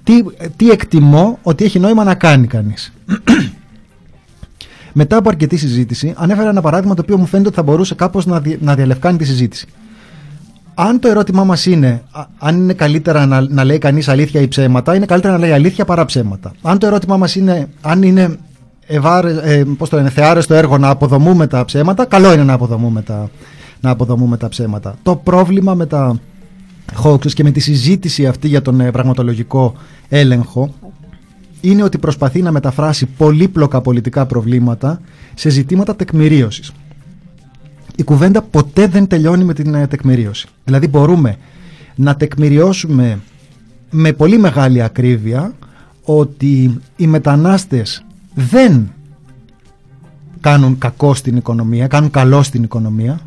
[0.04, 0.14] τι,
[0.56, 2.94] τι εκτιμώ ότι έχει νόημα να κάνει κανείς.
[4.94, 8.26] Μετά από αρκετή συζήτηση, ανέφερα ένα παράδειγμα το οποίο μου φαίνεται ότι θα μπορούσε κάπως
[8.26, 9.68] να, δι- να διαλευκάνει τη συζήτηση.
[10.78, 14.48] Αν το ερώτημά μας είναι α- αν είναι καλύτερα να, να λέει κανείς αλήθεια ή
[14.48, 16.52] ψέματα, είναι καλύτερα να λέει αλήθεια παρά ψέματα.
[16.62, 18.38] Αν το ερώτημά μας είναι αν είναι
[18.86, 23.02] ευάρε, ε, πώς το λένε, θεάρεστο έργο να αποδομούμε τα ψέματα, καλό είναι να αποδομούμε
[23.02, 23.30] τα,
[23.82, 24.96] να αποδομούμε τα ψέματα.
[25.04, 26.20] Το πρόβλημα με τα
[27.04, 29.74] hoaxes και με τη συζήτηση αυτή για τον ε, πραγματολογικό
[30.10, 30.74] έλεγχο
[31.62, 35.02] είναι ότι προσπαθεί να μεταφράσει πολύπλοκα πολιτικά προβλήματα
[35.34, 36.72] σε ζητήματα τεκμηρίωσης.
[37.96, 40.48] Η κουβέντα ποτέ δεν τελειώνει με την ε, τεκμηρίωση.
[40.64, 41.38] Δηλαδή μπορούμε
[41.96, 43.20] να τεκμηριώσουμε
[43.92, 45.54] με πολύ μεγάλη ακρίβεια
[46.04, 48.92] ότι οι μετανάστες δεν
[50.42, 53.20] κάνουν κακό στην οικονομία, κάνουν καλό στην οικονομία,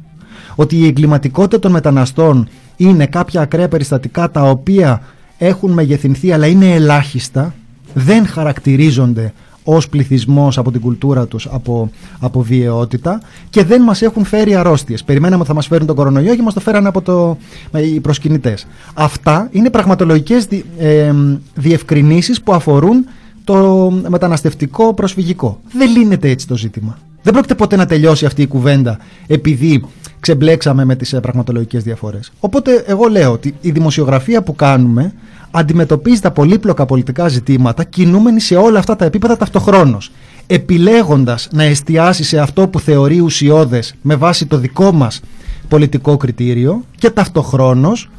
[0.54, 5.02] ότι η εγκληματικότητα των μεταναστών είναι κάποια ακραία περιστατικά τα οποία
[5.38, 7.54] έχουν μεγεθυνθεί αλλά είναι ελάχιστα,
[7.94, 9.32] δεν χαρακτηρίζονται
[9.70, 11.90] ως πληθυσμός από την κουλτούρα τους από,
[12.20, 15.04] από βιαιότητα και δεν μας έχουν φέρει αρρώστιες.
[15.04, 17.36] Περιμέναμε ότι θα μας φέρουν τον κορονοϊό και μας το φέρανε από το,
[17.72, 18.66] ε, οι προσκυνητές.
[18.94, 21.12] Αυτά είναι πραγματολογικές δι, ε,
[21.54, 23.06] διευκρινήσεις που αφορούν
[23.44, 25.60] το μεταναστευτικό προσφυγικό.
[25.72, 26.98] Δεν λύνεται έτσι το ζήτημα.
[27.22, 29.84] Δεν πρόκειται ποτέ να τελειώσει αυτή η κουβέντα επειδή
[30.20, 32.32] ξεμπλέξαμε με τις ε, πραγματολογικές διαφορές.
[32.40, 35.12] Οπότε εγώ λέω ότι η δημοσιογραφία που κάνουμε
[35.50, 40.10] αντιμετωπίζει τα πολύπλοκα πολιτικά ζητήματα κινούμενη σε όλα αυτά τα επίπεδα ταυτοχρόνως.
[40.46, 45.20] Επιλέγοντας να εστιάσει σε αυτό που θεωρεί ουσιώδες με βάση το δικό μας
[45.68, 48.10] πολιτικό κριτήριο και ταυτοχρόνως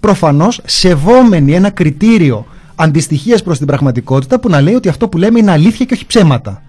[0.00, 5.38] προφανώς σεβόμενοι ένα κριτήριο αντιστοιχίας προς την πραγματικότητα που να λέει ότι αυτό που λέμε
[5.38, 6.62] είναι αλήθεια και όχι ψέματα.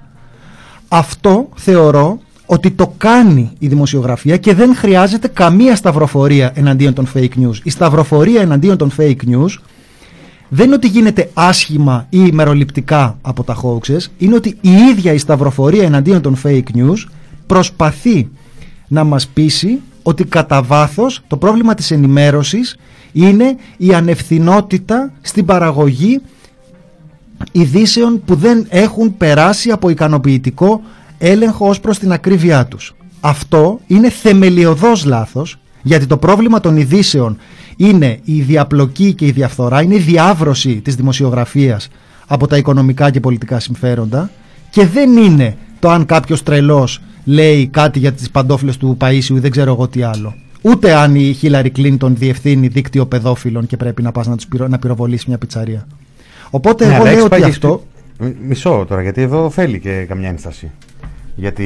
[0.87, 7.29] Αυτό θεωρώ ότι το κάνει η δημοσιογραφία και δεν χρειάζεται καμία σταυροφορία εναντίον των fake
[7.41, 7.55] news.
[7.63, 9.57] Η σταυροφορία εναντίον των fake news
[10.49, 15.17] δεν είναι ότι γίνεται άσχημα ή ημεροληπτικά από τα hoaxes, είναι ότι η ίδια η
[15.17, 17.07] σταυροφορία εναντίον των fake news
[17.47, 18.29] προσπαθεί
[18.87, 22.77] να μας πείσει ότι κατά βάθος το πρόβλημα της ενημέρωσης
[23.11, 26.21] είναι η ανευθυνότητα στην παραγωγή
[27.51, 30.81] ειδήσεων που δεν έχουν περάσει από ικανοποιητικό
[31.29, 32.95] έλεγχο ως προς την ακρίβειά τους.
[33.19, 37.37] Αυτό είναι θεμελιωδώς λάθος, γιατί το πρόβλημα των ειδήσεων
[37.77, 41.87] είναι η διαπλοκή και η διαφθορά, είναι η διάβρωση της δημοσιογραφίας
[42.27, 44.29] από τα οικονομικά και πολιτικά συμφέροντα
[44.69, 49.39] και δεν είναι το αν κάποιος τρελός λέει κάτι για τις παντόφλες του Παΐσιου ή
[49.39, 50.35] δεν ξέρω εγώ τι άλλο.
[50.61, 54.67] Ούτε αν η Χίλαρη Κλίντον διευθύνει δίκτυο παιδόφιλων και πρέπει να πας να, τους πυρο,
[54.67, 55.87] να πυροβολήσει μια πιτσαρία.
[56.49, 57.83] Οπότε Ναι, εγώ αλλά έχεις λέω ότι πάει και αυτό...
[58.19, 60.71] εξπλη- Μ- Μισό τώρα, γιατί εδώ θέλει και καμιά ένσταση
[61.35, 61.65] για τη,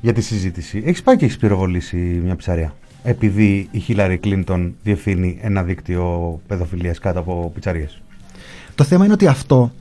[0.00, 0.82] για τη συζήτηση.
[0.84, 2.74] Έχεις πάει και έχεις πυροβολήσει μια ψαρία.
[3.02, 8.00] Επειδή η Χίλαρη Κλίντον διευθύνει ένα δίκτυο παιδοφιλίας κάτω από πιτσαρίες.
[8.74, 9.72] Το θέμα είναι ότι αυτό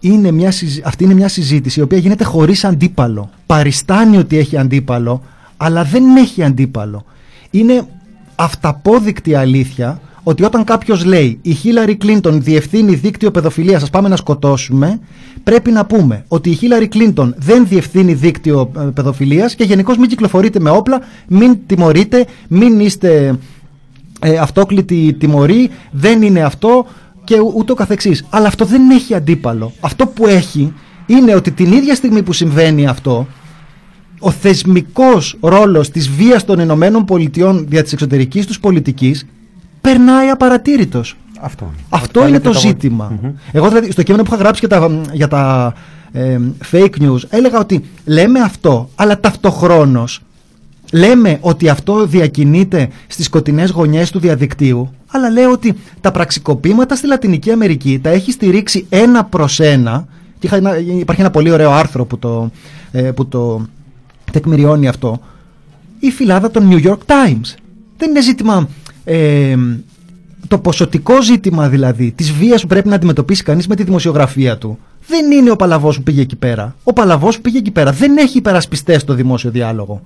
[0.00, 3.30] είναι μια, συζ- αυτή είναι μια συζήτηση η οποία γίνεται χωρίς αντίπαλο.
[3.46, 5.22] Παριστάνει ότι έχει αντίπαλο,
[5.56, 7.04] αλλά δεν έχει αντίπαλο.
[7.50, 7.86] Είναι
[8.34, 14.16] αυταπόδεικτη αλήθεια ότι όταν κάποιος λέει η Χίλαρη Κλίντον διευθύνει δίκτυο παιδοφιλίας, σας πάμε να
[14.16, 15.00] σκοτώσουμε,
[15.42, 20.08] πρέπει να πούμε ότι η Χίλαρη Κλίντον δεν διευθύνει δίκτυο ε, παιδοφιλίας και γενικώς μην
[20.08, 23.38] κυκλοφορείτε με όπλα, μην τιμωρείτε, μην είστε
[24.20, 26.86] ε, αυτόκλητη τιμωρή, δεν είναι αυτό
[27.24, 28.24] και ου- ούτω καθεξής.
[28.30, 29.72] Αλλά αυτό δεν έχει αντίπαλο.
[29.80, 30.72] Αυτό που έχει
[31.06, 33.26] είναι ότι την ίδια στιγμή που συμβαίνει αυτό,
[34.18, 39.26] ο θεσμικός ρόλος της βίας των Ηνωμένων Πολιτειών δια της εξωτερικής τους πολιτικής
[39.90, 41.16] περνάει απαρατήρητος.
[41.40, 41.72] Αυτό.
[41.88, 43.12] Αυτό Αυτά είναι και το τα- ζήτημα.
[43.22, 43.30] Μμμ.
[43.52, 45.72] Εγώ δηλαδή στο κείμενο που είχα γράψει για τα, για τα
[46.12, 46.38] ε,
[46.72, 50.20] fake news έλεγα ότι λέμε αυτό, αλλά ταυτοχρόνως
[50.92, 57.06] λέμε ότι αυτό διακινείται στις σκοτεινές γωνιές του διαδικτύου, αλλά λέω ότι τα πραξικοπήματα στη
[57.06, 60.06] Λατινική Αμερική τα έχει στηρίξει ένα προς ένα
[60.38, 62.50] και είχα ένα- υπάρχει ένα πολύ ωραίο άρθρο που το,
[62.92, 63.66] ε, που το
[64.32, 65.20] τεκμηριώνει αυτό
[66.00, 67.54] η φυλάδα των New York Times.
[67.96, 68.68] Δεν είναι ζήτημα
[69.08, 69.56] ε,
[70.48, 74.78] το ποσοτικό ζήτημα δηλαδή της βίας που πρέπει να αντιμετωπίσει κανείς με τη δημοσιογραφία του
[75.06, 76.76] δεν είναι ο Παλαβός που πήγε εκεί πέρα.
[76.82, 80.02] Ο Παλαβός που πήγε εκεί πέρα δεν έχει υπερασπιστές στο δημόσιο διάλογο.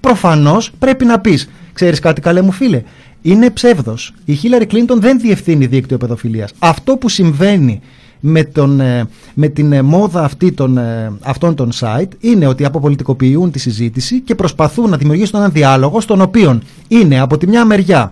[0.00, 2.82] Προφανώς πρέπει να πεις, ξέρεις κάτι καλέ μου φίλε,
[3.22, 4.12] είναι ψεύδος.
[4.24, 6.52] Η Χίλαρη Κλίντον δεν διευθύνει δίκτυο παιδοφιλίας.
[6.58, 7.80] Αυτό που συμβαίνει
[8.24, 9.04] με, τον, ε,
[9.34, 14.20] με την ε, μόδα αυτή των, ε, αυτών των site είναι ότι αποπολιτικοποιούν τη συζήτηση
[14.20, 18.10] και προσπαθούν να δημιουργήσουν έναν διάλογο στον οποίο είναι από τη μια μεριά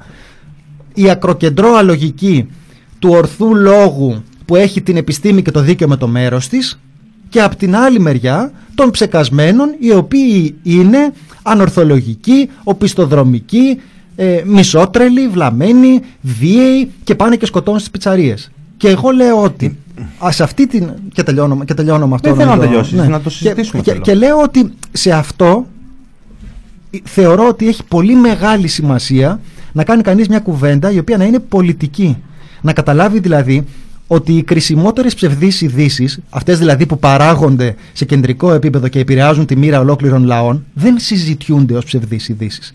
[0.95, 2.49] η ακροκεντρώα λογική
[2.99, 6.81] του ορθού λόγου που έχει την επιστήμη και το δίκαιο με το μέρος της
[7.29, 11.13] και από την άλλη μεριά των ψεκασμένων οι οποίοι είναι
[11.43, 13.81] ανορθολογικοί, οπισθοδρομικοί,
[14.17, 18.51] ε, μισότρελοι, βλαμμένοι, βίαιοι και πάνε και σκοτώνουν στις πιτσαρίες.
[18.77, 19.79] Και εγώ λέω ότι
[20.19, 20.91] ας, σε αυτή την...
[21.13, 22.29] και τελειώνω, και τελειώνω με αυτό.
[22.29, 22.81] Δεν θέλω να νομίζω.
[22.81, 24.03] τελειώσεις, να το συζητήσουμε Και, και, θέλω.
[24.03, 25.67] και λέω ότι σε αυτό
[27.05, 29.41] θεωρώ ότι έχει πολύ μεγάλη σημασία
[29.73, 32.17] να κάνει κανείς μια κουβέντα η οποία να είναι πολιτική.
[32.61, 33.65] Να καταλάβει δηλαδή
[34.07, 39.57] ότι οι κρισιμότερες ψευδείς ειδήσεις, αυτές δηλαδή που παράγονται σε κεντρικό επίπεδο και επηρεάζουν τη
[39.57, 42.75] μοίρα ολόκληρων λαών, δεν συζητιούνται ως ψευδείς ειδήσεις.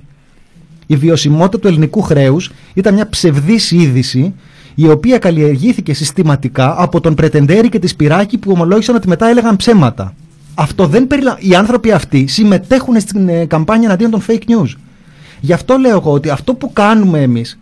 [0.88, 4.34] Η βιωσιμότητα του ελληνικού χρέους ήταν μια ψευδής είδηση
[4.76, 9.56] η οποία καλλιεργήθηκε συστηματικά από τον Πρετεντέρη και τη Σπυράκη που ομολόγησαν ότι μετά έλεγαν
[9.56, 10.14] ψέματα.
[10.56, 11.38] Αυτό δεν περιλα...
[11.40, 14.74] Οι άνθρωποι αυτοί συμμετέχουν στην ε, καμπάνια εναντίον των fake news.
[15.40, 17.60] Γι' αυτό λέω εγώ ότι αυτό που κάνουμε εμείς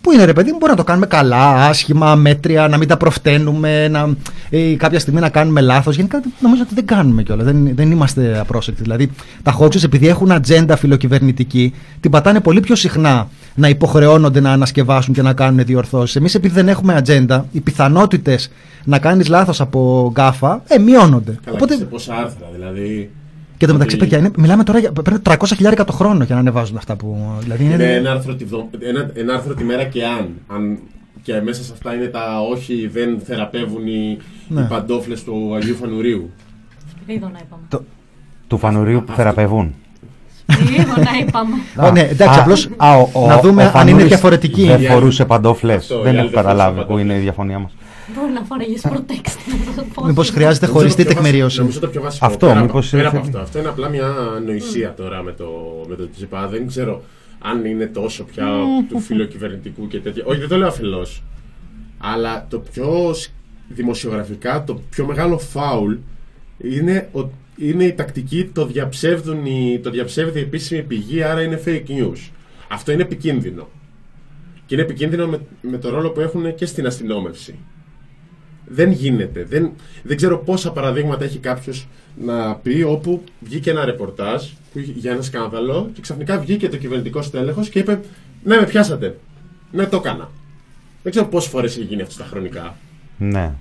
[0.00, 2.96] Πού είναι ρε παιδί μου, μπορεί να το κάνουμε καλά, άσχημα, μέτρια, να μην τα
[2.96, 4.08] προφταίνουμε, να,
[4.50, 5.96] ε, κάποια στιγμή να κάνουμε λάθος.
[5.96, 7.44] Γενικά νομίζω ότι δεν κάνουμε κιόλας.
[7.44, 8.82] Δεν, δεν είμαστε απρόσεκτοι.
[8.82, 9.10] Δηλαδή,
[9.42, 15.14] τα hoaxes επειδή έχουν ατζέντα φιλοκυβερνητική, την πατάνε πολύ πιο συχνά να υποχρεώνονται να ανασκευάσουν
[15.14, 16.16] και να κάνουν διορθώσεις.
[16.16, 18.50] Εμείς επειδή δεν έχουμε ατζέντα, οι πιθανότητες
[18.84, 21.38] να κάνεις λάθος από γκάφα ε, μειώνονται.
[21.44, 23.10] Καλά, και σε πόσα άρθρα, δηλαδή.
[23.56, 26.34] Και το μεταξύ, ότι παιδιά, είναι, μιλάμε τώρα για παίρνουν 300 χιλιάρικα το χρόνο για
[26.34, 27.18] να ανεβάζουν αυτά που.
[27.40, 30.28] Δηλαδή είναι, Είναι ένα άρθρο, τη βδο- ένα, ένα άρθρο τη μέρα και αν.
[30.46, 30.78] αν
[31.22, 34.18] Και μέσα σε αυτά είναι τα όχι, δεν θεραπεύουν οι,
[34.48, 34.60] Ναι.
[34.60, 36.30] οι παντόφλες του Αγίου Φανουρίου.
[36.90, 37.62] Σπυρίδωνα είπαμε.
[37.68, 37.82] Το,
[38.48, 39.74] του φανουρίου που θεραπεύουν.
[40.52, 41.54] Σπυρίδωνα είπαμε.
[41.76, 44.66] Α, ναι, εντάξει, Α, απλώς α, ο- ο- να ο δούμε αν είναι Φανούρης διαφορετική.
[44.66, 45.76] Δεν Η φορούσε παντόφλες.
[45.76, 47.04] Αυτό, η Δεν άλλη έχω δεν φορούσε καταλάβει που παντόφλες.
[47.04, 47.72] είναι η διαφωνία μας.
[48.14, 50.06] Μπορεί να φοράγεις protection.
[50.06, 51.58] Μήπως χρειάζεται Νομίζω χωριστή το πιο βασικό- τεκμηρίωση.
[51.58, 52.26] Νομίζω το πιο βασικό.
[52.26, 53.38] Αυτό, πέρα, μήπως από, πέρα από είναι- αυτό.
[53.38, 54.08] Αυτό είναι απλά μια
[54.46, 55.46] νοησία τώρα με το,
[55.88, 56.46] με το Τζιπά.
[56.48, 57.02] Δεν ξέρω
[57.42, 58.46] αν είναι τόσο πια
[58.88, 60.22] του φιλοκυβερνητικού και τέτοια.
[60.26, 61.22] Όχι, δεν το λέω αφελώς.
[61.98, 63.30] Αλλά το πιο σ-
[63.68, 65.94] δημοσιογραφικά, το πιο μεγάλο φάουλ
[66.58, 67.20] είναι, ο,
[67.60, 72.30] είναι η τακτική το, διαψεύδουν οι, το διαψεύδει η επίσημη πηγή, άρα είναι fake news.
[72.68, 73.68] Αυτό είναι επικίνδυνο.
[74.66, 77.54] Και είναι επικίνδυνο με, με το ρόλο που έχουν και στην αστυνόμευση.
[78.66, 79.44] Δεν γίνεται.
[79.44, 79.70] Δεν,
[80.02, 81.88] δεν ξέρω πόσα παραδείγματα έχει κάποιος
[82.20, 86.76] να πει όπου βγήκε ένα ρεπορτάζ που είχε- για ένα σκάνδαλο και ξαφνικά βγήκε το
[86.76, 88.00] κυβερνητικό στέλεχος και είπε
[88.44, 89.18] Ναι, με πιάσατε.
[89.72, 90.30] Ναι, το έκανα.
[91.02, 92.76] Δεν ξέρω πόσες φορές έχει γίνει αυτό στα χρονικά.
[93.18, 93.52] Ναι.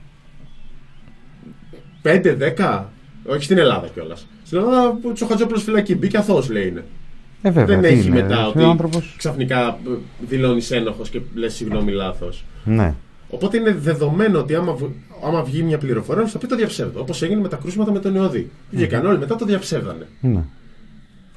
[2.03, 2.83] 5-10.
[3.29, 4.27] Όχι στην Ελλάδα κιόλας.
[4.45, 6.83] Στην Ελλάδα που ο Χατζόπουλο φυλακή μπήκε αθώος λέει είναι.
[7.41, 7.79] Ε, βέβαια.
[7.79, 9.79] δεν τι έχει είναι, μετά ο ότι άνθρωπος- ξαφνικά
[10.19, 12.43] δηλώνεις ένοχος και λες συγγνώμη λάθος.
[12.63, 12.93] Ναι.
[13.29, 14.93] Οπότε είναι δεδομένο ότι άμα, βου-
[15.25, 17.01] άμα βγει μια πληροφορία, θα πει το διαψεύδω.
[17.01, 18.49] Όπως έγινε με τα κρούσματα με τον Ιωδή.
[18.71, 20.07] Βγήκαν όλοι μετά το διαψεύδανε.
[20.21, 20.43] ναι.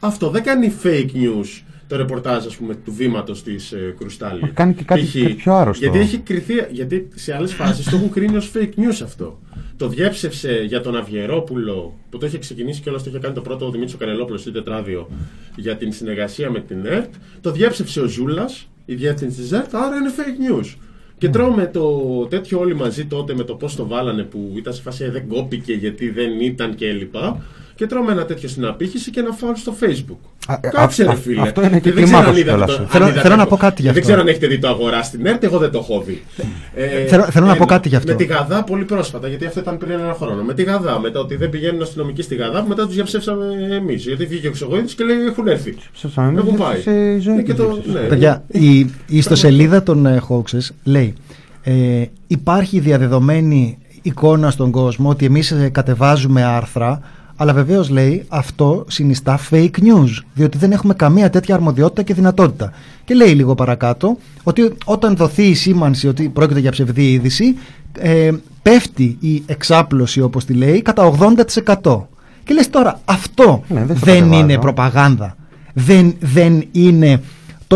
[0.01, 4.51] Αυτό δεν κάνει fake news το ρεπορτάζ ας πούμε, του βήματος της ε, Κρουστάλη.
[4.55, 5.13] Κάνει και κάτι- Π.χ.
[5.23, 5.85] κάτι πιο άρρωστο.
[5.85, 9.39] Γιατί έχει κρυθεί, γιατί σε άλλες φάσεις το έχουν κρίνει ως fake news αυτό.
[9.83, 13.41] Το διέψευσε για τον Αβιερόπουλο που το είχε ξεκινήσει και όλα το είχε κάνει το
[13.41, 15.09] πρώτο ο Δημήτρης Κανελόπουλο στο τετράδιο
[15.57, 17.15] για την συνεργασία με την ΕΡΤ.
[17.41, 20.77] Το διέψευσε ο Ζούλας, η διεύθυνση της ΕΡΤ, άρα είναι fake news.
[21.19, 24.83] Και τρώμε το τέτοιο όλοι μαζί τότε με το πώς το βάλανε που ήταν σε
[24.83, 27.15] φάση «Ε, δεν κόπηκε γιατί δεν ήταν κλπ.
[27.75, 30.17] Και τρώμε ένα τέτοιο στην απήχηση και ένα φάουλ στο facebook.
[30.47, 31.41] Α, ε, Κάτσε α, ρε α, φίλε.
[31.41, 32.77] αυτό είναι και δεν ξέρω αν κλιμάκωση είδατε κιόλας.
[32.77, 34.03] το- Θέλω- αν είδατε θέλω να το- πω κάτι γι' Δεν αυτό.
[34.05, 36.23] ξέρω αν έχετε δει το αγορά στην ΕΡΤ, εγώ δεν το έχω δει.
[36.75, 37.67] Ε, Θέλω- θέλω να πω ένα.
[37.73, 38.11] κάτι γι' αυτό.
[38.13, 40.43] Με τη Γαδά πολύ πρόσφατα, γιατί αυτό ήταν πριν ένα χρόνο.
[40.43, 44.05] Με τη Γαδά, μετά ότι δεν πηγαίνουν αστυνομικοί στη Γαδά, μετά τους διαψεύσαμε εμείς.
[44.07, 45.75] Γιατί βγήκε ο Ξεγόηδη και λέει έχουν έρθει.
[45.93, 46.81] Ψεύσαμε εμείς, Έχουν γιατί πάει.
[46.81, 48.01] σε ζωή Ναι, και το- τους ναι.
[48.01, 51.15] Παιδιά, η, η ιστοσελίδα των ε, hoaxes λέει
[51.63, 57.01] ε, υπάρχει διαδεδομένη εικόνα στον κόσμο ότι εμείς ε, κατεβάζουμε άρθρα
[57.37, 62.73] αλλά βεβαίως λέει αυτό συνιστά fake news διότι δεν έχουμε καμία τέτοια αρμοδιότητα και δυνατότητα.
[63.05, 67.57] Και λέει λίγο παρακάτω ότι όταν δοθεί η σήμανση ότι πρόκειται για ψευδή είδηση
[67.99, 68.31] ε,
[68.63, 71.13] πέφτει η εξάπλωση όπως τη λέει κατά
[71.83, 72.03] 80%
[72.45, 74.41] και λες τώρα αυτό Ναι, δεν στο δεν κατεβάζω.
[74.43, 75.37] είναι προπαγάνδα.
[75.75, 77.21] Δεν, δεν είναι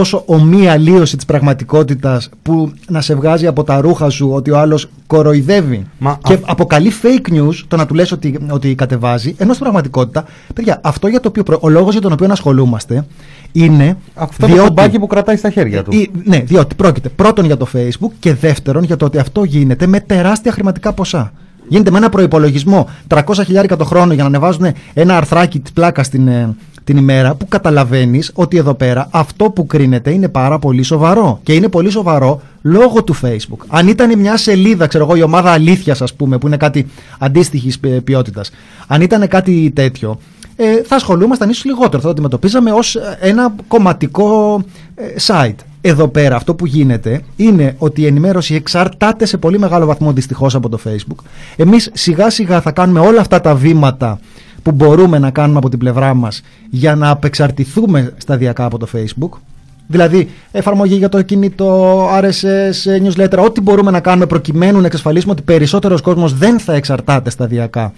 [0.00, 4.58] τόσο ομοία αλλίωση της πραγματικότητας που να σε βγάζει από τα ρούχα σου ότι ο
[4.58, 9.34] άλλος κοροϊδεύει Μα και αυ- αποκαλεί fake news το να του λες ότι, ότι κατεβάζει
[9.38, 10.24] ενώ στην πραγματικότητα
[10.54, 13.06] παιδιά αυτό για το οποίο προ- ο λόγος για τον οποίο ασχολούμαστε
[13.52, 15.92] είναι Αυτό το κουμπάκι που κρατάει στα χέρια του.
[15.92, 19.86] ή- ναι, διότι πρόκειται πρώτον για το Facebook και δεύτερον για το ότι αυτό γίνεται
[19.86, 21.32] με τεράστια χρηματικά ποσά.
[21.68, 26.08] Γίνεται με ένα προπολογισμό 300 χιλιάρικα το χρόνο για να ανεβάζουν ένα αρθράκι της πλάκας
[26.08, 26.54] την, ε,
[26.86, 31.40] την ημέρα που καταλαβαίνεις ότι εδώ πέρα αυτό που κρίνεται είναι πάρα πολύ σοβαρό.
[31.42, 33.64] Και είναι πολύ σοβαρό λόγω του Facebook.
[33.68, 36.86] Αν ήταν μια σελίδα, ξέρω εγώ, η ομάδα αλήθειας, ας πούμε, που είναι κάτι
[37.18, 38.50] αντίστοιχης ποιότητας,
[38.86, 40.18] αν ήταν κάτι τέτοιο,
[40.56, 41.96] ε, θα ασχολούμασταν ίσως λιγότερο.
[41.98, 44.62] Θα το αντιμετωπίζαμε ως ένα κομματικό
[44.94, 45.64] ε, site.
[45.80, 50.54] Εδώ πέρα αυτό που γίνεται είναι ότι η ενημέρωση εξαρτάται σε πολύ μεγάλο βαθμό δυστυχώς
[50.54, 51.24] από το Facebook.
[51.56, 54.18] Εμείς σιγά σιγά θα κάνουμε όλα αυτά τα βήματα
[54.66, 59.38] που μπορούμε να κάνουμε από την πλευρά μας για να απεξαρτηθούμε σταδιακά από το Facebook.
[59.86, 65.42] Δηλαδή εφαρμογή για το κινητό, RSS, newsletter, ό,τι μπορούμε να κάνουμε προκειμένου να εξασφαλίσουμε ότι
[65.42, 67.92] περισσότερος κόσμος δεν θα εξαρτάται σταδιακά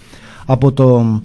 [0.45, 1.21] από το,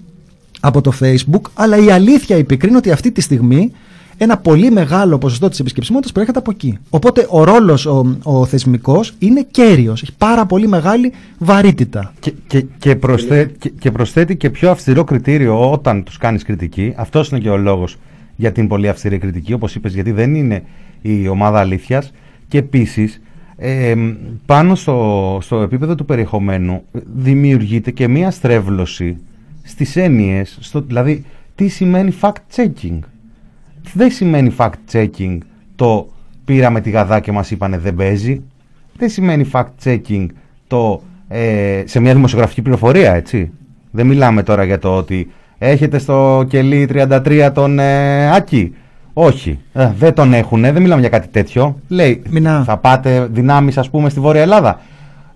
[0.59, 1.41] από το Facebook.
[1.53, 3.71] Αλλά η αλήθεια υπηκρίνει ότι αυτή τη στιγμή
[4.17, 6.77] ένα πολύ μεγάλο ποσοστό της επισκεψιμότητας προέρχεται από εκεί.
[6.89, 12.13] Οπότε ο ρόλος ο, ο θεσμικός είναι κέριος, έχει πάρα πολύ μεγάλη βαρύτητα.
[12.19, 16.93] Και, και, και, προσθέ, και, και προσθέτει και πιο αυστηρό κριτήριο όταν τους κάνεις κριτική.
[16.95, 17.97] Αυτός είναι και ο λόγος
[18.35, 20.63] για την πολύ αυστηρή κριτική, όπως είπες, γιατί δεν είναι
[21.01, 22.11] η ομάδα αλήθειας.
[22.47, 23.21] Και επίσης,
[23.57, 23.95] ε,
[24.45, 26.83] πάνω στο, στο επίπεδο του περιεχομένου
[27.15, 29.17] δημιουργείται και μία στρέβλωση
[29.63, 31.25] στις έννοιες, στο, δηλαδή
[31.55, 32.99] τι σημαίνει fact-checking.
[33.93, 35.37] Δεν σημαίνει fact-checking
[35.75, 36.07] το
[36.45, 38.41] πήραμε τη γαδά και μας είπανε δεν παίζει.
[38.97, 40.25] Δεν σημαίνει fact-checking
[40.67, 43.51] το ε, σε μια δημοσιογραφική πληροφορία, έτσι.
[43.91, 48.75] Δεν μιλάμε τώρα για το ότι έχετε στο κελί 33 τον ε, Άκη.
[49.13, 51.79] Όχι, ε, δεν τον έχουν, δεν μιλάμε για κάτι τέτοιο.
[51.87, 52.63] Λέει, Μινά.
[52.63, 54.79] θα πάτε δυνάμεις ας πούμε στη Βόρεια Ελλάδα.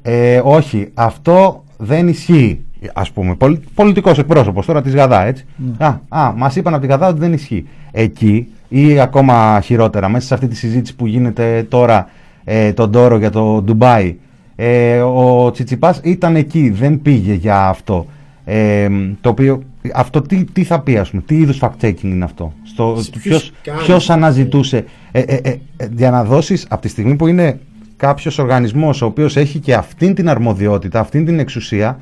[0.02, 2.66] Ε, όχι, αυτό δεν ισχύει.
[2.94, 5.46] Ας πούμε, πολι, πολιτικός εκπρόσωπος τώρα της Γαδά, έτσι.
[5.78, 7.66] Α, α, μας είπαν από τη Γαδά ότι δεν ισχύει.
[7.92, 12.10] Εκεί ή ακόμα χειρότερα, μέσα σε αυτή τη συζήτηση που γίνεται τώρα
[12.44, 14.16] ε, τον Τόρο για το Ντουμπάι.
[14.56, 18.06] Ε, ο Τσιτσιπάς ήταν εκεί, δεν πήγε για αυτό.
[18.46, 18.90] Ε,
[19.22, 22.94] το οποίο, αυτό τι, τι θα πει, ας πούμε, τι είδους fact-checking είναι αυτό; Στο,
[22.94, 26.88] Ποιος ποιος, κάνει ποιος αυτό; αναζητούσε; Ε, ε, ε, ε, για να δώσεις, από τη
[26.88, 27.60] στιγμή που είναι
[27.98, 32.00] κάποιος οργανισμός ο οποίος έχει και αυτήν την αρμοδιότητα, αυτήν την εξουσία,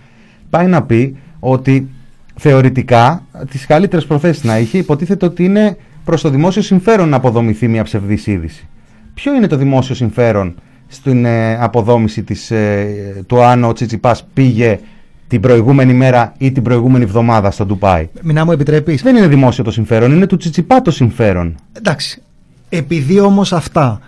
[0.49, 1.90] πάει να πει ότι
[2.36, 7.68] θεωρητικά τις καλύτερες προθέσεις να είχε, υποτίθεται ότι είναι προς το δημόσιο συμφέρον να αποδομηθεί
[7.68, 8.68] μια ψευδής είδηση.
[9.14, 10.56] Ποιο είναι το δημόσιο συμφέρον
[10.88, 14.80] στην ε, αποδόμηση της, ε, του αν ο Τσιτσιπάς πήγε
[15.28, 18.10] την προηγούμενη μέρα ή την προηγούμενη εβδομάδα στο Ντουπάι.
[18.22, 21.56] Μην μου επιτρέπεις; Δεν είναι δημόσιο το συμφέρον, είναι του Τσιτσιπά το συμφέρον.
[21.74, 22.22] Εντάξει.
[22.69, 23.99] Επειδή όμως αυτά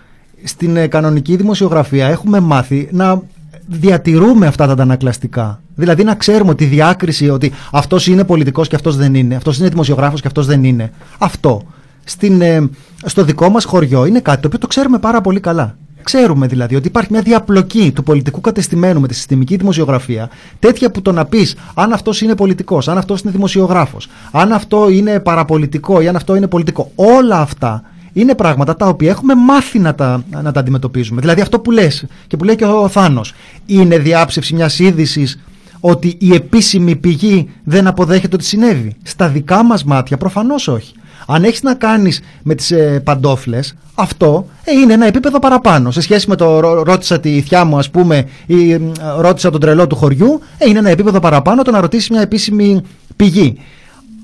[0.42, 3.22] στην ε, κανονική δημοσιογραφία έχουμε μάθει να
[3.70, 5.60] διατηρούμε αυτά τα αντανακλαστικά.
[5.74, 9.68] Δηλαδή να ξέρουμε τη διάκριση ότι αυτός είναι πολιτικός και αυτός δεν είναι, αυτός είναι
[9.68, 10.92] δημοσιογράφος και αυτός δεν είναι.
[11.18, 11.62] Αυτό
[12.04, 12.68] στην, ε,
[13.04, 15.76] στο δικό μας χωριό είναι κάτι το οποίο το ξέρουμε πάρα πολύ καλά.
[16.02, 21.02] Ξέρουμε δηλαδή ότι υπάρχει μια διαπλοκή του πολιτικού κατεστημένου με τη συστημική δημοσιογραφία, τέτοια που
[21.02, 26.00] το να πεις αν αυτός είναι πολιτικός, αν αυτός είναι δημοσιογράφος, αν αυτό είναι παραπολιτικό
[26.00, 26.90] ή αν αυτό είναι πολιτικό.
[26.94, 31.20] Όλα αυτά είναι πράγματα τα οποία έχουμε μάθει να τα, να τα αντιμετωπίζουμε.
[31.20, 33.34] Δηλαδή αυτό που λες και που λέει και ο Θάνος,
[33.66, 35.40] είναι διάψευση μιας είδησης
[35.80, 38.96] ότι η επίσημη πηγή δεν αποδέχεται ότι συνέβη.
[39.02, 40.92] Στα δικά μας μάτια προφανώς όχι.
[41.26, 45.90] Αν έχεις να κάνεις με τις ε, παντόφλες, αυτό ε, είναι ένα επίπεδο παραπάνω.
[45.90, 48.80] Σε σχέση με το ρω- ρώτησα τη θιά μου ας πούμε ή ε,
[49.18, 52.82] ρώτησα τον τρελό του χωριού, ε, είναι ένα επίπεδο παραπάνω το να ρωτήσεις μια επίσημη
[53.16, 53.56] πηγή.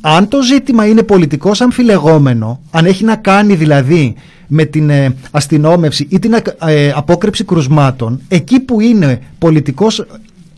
[0.01, 4.15] Αν το ζήτημα είναι πολιτικός αμφιλεγόμενο, αν έχει να κάνει δηλαδή
[4.47, 6.35] με την ε, αστυνόμευση ή την
[6.67, 10.07] ε, απόκρυψη κρουσμάτων, εκεί που είναι πολιτικός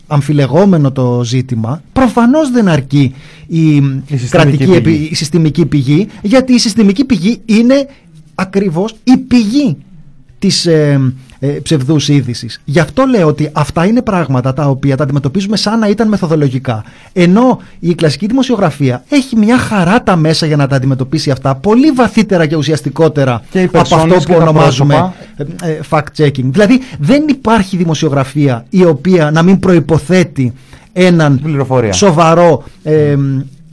[0.07, 3.13] αμφιλεγόμενο το ζήτημα, προφανώς δεν αρκεί
[3.47, 3.81] η,
[4.29, 4.75] κρατική, πηγή.
[4.75, 7.87] επι- η συστημική πηγή, γιατί η συστημική πηγή είναι
[8.35, 9.77] ακριβώς η πηγή
[10.39, 12.61] της ε, ε, ψευδούς είδησης.
[12.65, 16.83] Γι' αυτό λέω ότι αυτά είναι πράγματα τα οποία τα αντιμετωπίζουμε σαν να ήταν μεθοδολογικά.
[17.13, 21.91] Ενώ η κλασική δημοσιογραφία έχει μια χαρά τα μέσα για να τα αντιμετωπίσει αυτά πολύ
[21.91, 25.67] βαθύτερα και ουσιαστικότερα Και οι από αυτό περσόνες που και τα ονομάζουμε πρόσωπα.
[25.67, 26.43] ε, ε, fact-checking.
[26.43, 30.53] Δηλαδή δεν υπάρχει δημοσιογραφία η οποία να μην προϋποθέτει
[30.93, 31.93] έναν Πληροφορία.
[31.93, 33.15] σοβαρό ε,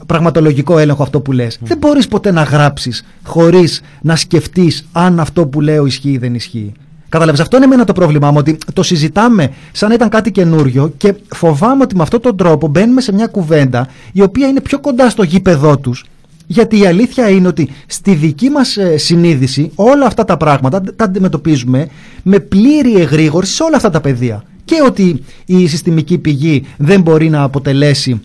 [0.07, 1.59] πραγματολογικό έλεγχο αυτό που λες.
[1.61, 6.35] Δεν μπορείς ποτέ να γράψεις χωρίς να σκεφτείς αν αυτό που λέω ισχύει ή δεν
[6.35, 6.73] ισχύει.
[7.09, 10.93] Κατάλαβες, αυτό είναι εμένα το πρόβλημά μου, ότι το συζητάμε σαν να ήταν κάτι καινούριο
[10.97, 14.81] και φοβάμαι ότι με αυτόν τον τρόπο μπαίνουμε σε μια κουβέντα η οποία είναι πιο
[14.81, 16.05] κοντά στο γήπεδό τους
[16.47, 21.05] γιατί η αλήθεια είναι ότι στη δική μας ε, συνείδηση όλα αυτά τα πράγματα τα
[21.05, 21.89] αντιμετωπίζουμε
[22.23, 24.45] με πλήρη εγρήγορση σε όλα αυτά τα πεδία.
[24.65, 28.21] Και ότι η συστημική πηγή δεν μπορεί να αποτελέσει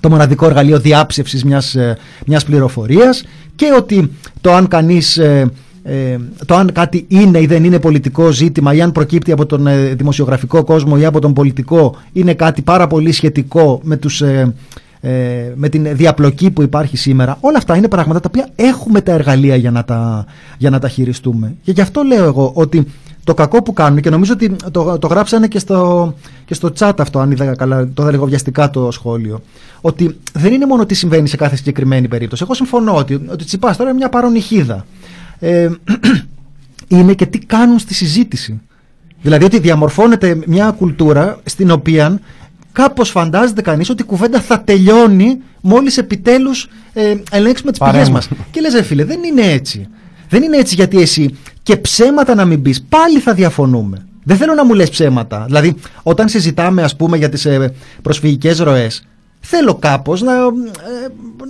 [0.00, 1.96] το μοναδικό εργαλείο διάψευσης μιας, ε,
[2.26, 3.24] μιας πληροφορίας
[3.56, 4.10] και ότι
[4.40, 5.50] το αν κανείς ε,
[5.88, 9.66] ε, το αν κάτι είναι ή δεν είναι πολιτικό ζήτημα ή αν προκύπτει από τον
[9.66, 14.54] ε, δημοσιογραφικό κόσμο ή από τον πολιτικό είναι κάτι πάρα πολύ σχετικό με, τους, ε,
[15.00, 15.10] ε,
[15.54, 19.56] με την διαπλοκή που υπάρχει σήμερα όλα αυτά είναι πράγματα τα οποία έχουμε τα εργαλεία
[19.56, 20.26] για να τα,
[20.58, 21.54] για να τα χειριστούμε.
[21.62, 22.86] Και γι' αυτό λέω εγώ ότι
[23.28, 26.14] το κακό που κάνουν και νομίζω ότι το, το γράψανε και στο,
[26.44, 29.42] και στο chat αυτό αν είδα καλά, το είδα λίγο βιαστικά το σχόλιο
[29.80, 33.76] ότι δεν είναι μόνο τι συμβαίνει σε κάθε συγκεκριμένη περίπτωση εγώ συμφωνώ ότι, ότι Τσιπάς
[33.76, 34.86] τώρα είναι μια παρονυχίδα
[35.38, 35.68] ε,
[36.96, 38.60] είναι και τι κάνουν στη συζήτηση.
[39.22, 42.20] Δηλαδή ότι διαμορφώνεται μια κουλτούρα στην οποία
[42.72, 48.28] κάπως φαντάζεται κανείς ότι η κουβέντα θα τελειώνει μόλις επιτέλους ε, ελέγξουμε τις πηγές Παρέμβαση.
[48.30, 48.46] μας.
[48.50, 49.88] Και λες ρε φίλε δεν είναι έτσι.
[50.28, 51.36] Δεν είναι έτσι γιατί εσύ
[51.68, 54.06] και ψέματα να μην πεις πάλι θα διαφωνούμε.
[54.24, 55.42] Δεν θέλω να μου λες ψέματα.
[55.46, 57.72] Δηλαδή όταν συζητάμε ας πούμε για τις ε,
[58.02, 59.02] προσφυγικές ροές
[59.40, 60.36] Θέλω κάπως να, ε,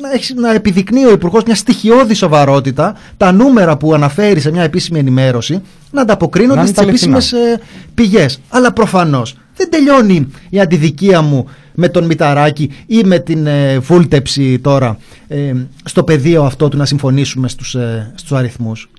[0.01, 4.63] να, έχεις- να επιδεικνύει ο Υπουργός μια στοιχειώδη σοβαρότητα, τα νούμερα που αναφέρει σε μια
[4.63, 7.17] επίσημη ενημέρωση, να ανταποκρίνονται Να είναι στις τα λεφτινά.
[7.17, 7.61] επίσημες ε,
[7.95, 8.41] πηγές.
[8.49, 14.59] Αλλά προφανώς δεν τελειώνει η αντιδικία μου με τον Μηταράκη ή με την ε, βούλτεψη
[14.59, 15.53] τώρα ε,
[15.85, 18.91] στο πεδίο αυτό του να συμφωνήσουμε στους, ε, στους αριθμούς.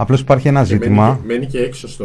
[0.00, 1.06] Απλώς υπάρχει ένα Και ζήτημα.
[1.06, 2.04] Μένει, μένει και έξω στο.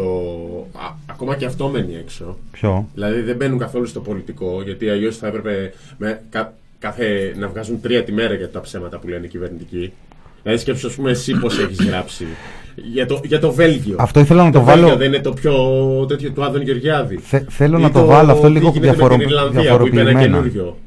[0.73, 2.37] Α, ακόμα και αυτό μένει έξω.
[2.51, 7.47] Ποιο; Δηλαδή δεν μπαίνουν καθόλου στο πολιτικό, γιατί αλλιώς θα έπρεπε με, κα- κάθε, να
[7.47, 9.91] βγάζουν τρία τη μέρα για τα ψέματα που λένε οι κυβερνητικοί.
[10.43, 12.25] Δηλαδή σκέψου, ας πούμε, εσύ πώς έχεις γράψει.
[12.75, 13.95] Για το, για το Βέλγιο.
[13.99, 15.53] Αυτό ήθελα να το Βέλγιο βάλω- δεν είναι το πιο
[16.07, 17.17] τέτοιο του Άδων Γεωργιάδη.
[17.17, 19.87] Θε- θέλω Ή να το βάλω αυτό τι λίγο γίνεται με διαφορο- την Ιρλανδία που
[19.87, 20.21] είπε ένα διαφοροποιημένα.
[20.21, 20.77] καινούριο.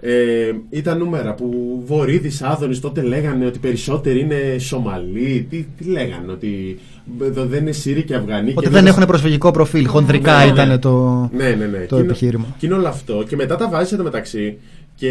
[0.00, 5.46] Ε, ήταν νούμερα που Βορύδης, Άδωνης τότε λέγανε ότι περισσότεροι είναι Σομαλοί.
[5.50, 6.78] Τι, τι λέγανε, ότι
[7.22, 8.50] εδώ δεν είναι Σύριοι και Αφγανοί.
[8.50, 9.86] Ότι και δεν εδώ- έχουν προσφυγικό προφίλ.
[9.88, 10.50] Χονδρικά Ναι, ναι.
[10.62, 11.78] ήταν το, ναι, ναι, ναι.
[11.78, 12.44] το Και είναι- επιχείρημα.
[12.58, 13.24] Και είναι όλο αυτό.
[13.28, 14.58] Και μετά τα βάζεις εδώ μεταξύ.
[14.94, 15.10] Και,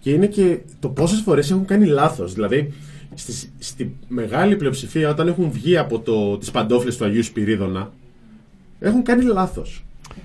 [0.00, 2.34] και είναι και το πόσες φορές έχουν κάνει λάθος.
[2.34, 2.72] Δηλαδή,
[3.14, 7.92] στη, στη μεγάλη πλειοψηφία όταν έχουν βγει από το, τις παντόφλες του Αγίου Σπυρίδωνα
[8.80, 9.84] έχουν κάνει λάθος.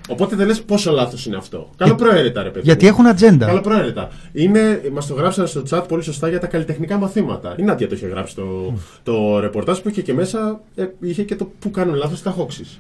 [0.10, 1.70] Οπότε δεν λες πόσο λάθος είναι αυτό.
[1.78, 2.66] Καλοπροαίρετα ρε παιδί.
[2.66, 2.90] Γιατί μου.
[2.92, 3.46] έχουν ατζέντα.
[3.46, 4.10] Καλοπροαίρετα.
[4.32, 7.56] Είναι, μας το γράψαν στο chat πολύ σωστά για τα καλλιτεχνικά μαθήματα.
[7.58, 8.74] Η Νάντια το είχε γράψει το,
[9.04, 12.80] το ρεπορτάζ που είχε και μέσα, ε, είχε και το που κάνουν λάθος τα χόξεις.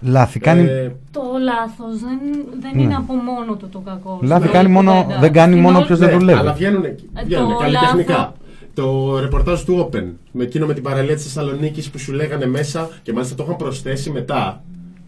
[0.00, 2.18] Λάθη κάνει, Ε, Το λάθος δεν,
[2.60, 2.82] δεν Ναι.
[2.82, 4.18] είναι από μόνο του το κακό.
[4.22, 5.20] λάθη Στην κάνει όλη μόνο, κουβέντα.
[5.20, 6.38] δεν κάνει Στην μόνο όλη- όποιος δεν ναι, δουλεύει.
[6.38, 6.82] Αλλά βγαίνουν,
[7.24, 8.12] βγαίνουν το καλλιτεχνικά.
[8.12, 8.32] λάθο-
[8.74, 12.88] Το ρεπορτάζ του Open, με εκείνο με την παραλία της Θεσσαλονίκης που σου λέγανε μέσα
[13.02, 14.62] και μάλιστα το είχαν προσθέσει μετά.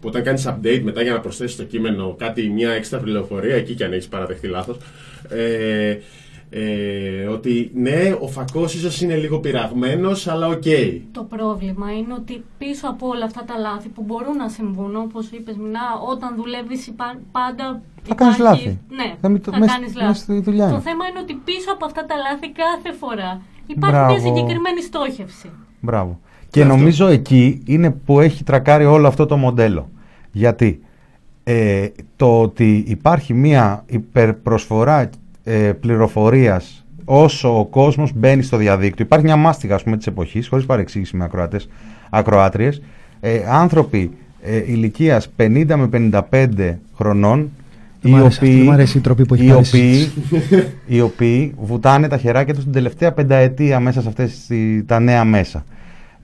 [0.05, 3.73] Που όταν κάνεις update μετά για να προσθέσεις στο κείμενο κάτι, μια έξτρα πληροφορία, εκεί
[3.73, 4.77] και αν έχεις παραδεχτεί λάθος.
[5.29, 5.97] Ε,
[6.49, 10.63] ε, ότι ναι, ο φακός ίσως είναι λίγο πειραγμένος, αλλά οκ.
[11.11, 15.29] Το πρόβλημα είναι ότι πίσω από όλα αυτά τα λάθη που μπορούν να συμβούν, όπως
[15.31, 15.79] είπες, Μινά,
[16.11, 16.91] όταν δουλεύεις
[17.31, 17.81] πάντα.
[18.03, 18.79] Θα κάνεις υπάρχει- λάθη.
[18.89, 20.19] Ναι, Θα μην το- θα μες- κάνεις μες λάθη.
[20.19, 20.81] στη δουλειά Το είναι.
[20.81, 24.11] θέμα είναι ότι πίσω από αυτά τα λάθη κάθε φορά υπάρχει Μπράβο.
[24.13, 25.49] μια συγκεκριμένη στόχευση.
[25.81, 26.19] Μπράβο.
[26.49, 29.89] Και νομίζω εκεί είναι που έχει τρακάρει όλο αυτό το μοντέλο.
[30.35, 30.79] Γιατί
[31.43, 35.09] ε, το ότι υπάρχει μία υπερπροσφορά
[35.43, 39.05] ε, πληροφορίας όσο ο κόσμος μπαίνει στο διαδίκτυο.
[39.05, 41.69] Υπάρχει μια μάστιγα ας πούμε της εποχής, χωρίς παρεξήγηση με ακροατές,
[42.09, 42.81] ακροάτριες.
[43.19, 47.51] Ε, άνθρωποι ε, ηλικίας 50 με 55 χρονών
[48.01, 50.11] Δεν μ' άρεσε αυτή, δεν μ' αρέσει η τροπή που έχει οι πάρει οποίοι,
[50.85, 55.25] οι οποίοι βουτάνε τα χεράκια τους την τελευταία πενταετία μέσα σε αυτές τις- τα νέα
[55.25, 55.65] μέσα.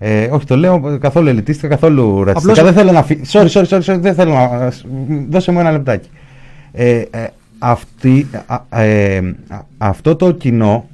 [0.04, 2.52] Ε, όχι, το λέω καθόλου ελιτίστικα, καθόλου ρατσιστικά.
[2.60, 3.22] Απλώς- Δεν θέλω να φύγει.
[3.32, 4.40] Sorry, sorry, sorry, sorry, δεν θέλω να.
[4.42, 4.86] ας-
[5.30, 6.10] Δώσε μου ένα λεπτάκι.
[6.72, 7.28] Ε, ε,
[7.60, 9.18] αυτή, α, ε,
[9.50, 10.86] α- αυτό το κοινό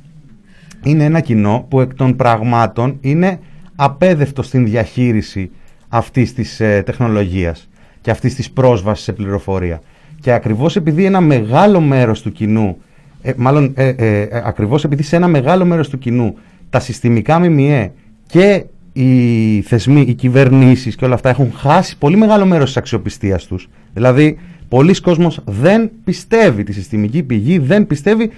[0.83, 3.39] είναι ένα κοινό που εκ των πραγμάτων είναι
[3.75, 5.51] απέδευτο στην διαχείριση
[5.89, 7.69] αυτής της ε, τεχνολογίας
[8.01, 9.81] και αυτής της πρόσβασης σε πληροφορία.
[10.21, 12.77] Και ακριβώς επειδή ένα μεγάλο μέρος του κοινού,
[13.21, 16.37] ε, μάλλον ε, ε, ε, ακριβώς επειδή σε ένα μεγάλο μέρος του κοινού
[16.69, 17.91] τα συστημικά ΜΜΕ
[18.27, 18.63] και
[18.97, 23.69] οι θεσμοί, οι κυβερνήσεις και όλα αυτά έχουν χάσει πολύ μεγάλο μέρος της αξιοπιστίας τους.
[23.93, 24.37] Δηλαδή,
[24.69, 28.31] πολλοί κόσμος δεν πιστεύει τη συστημική πηγή, δεν πιστεύει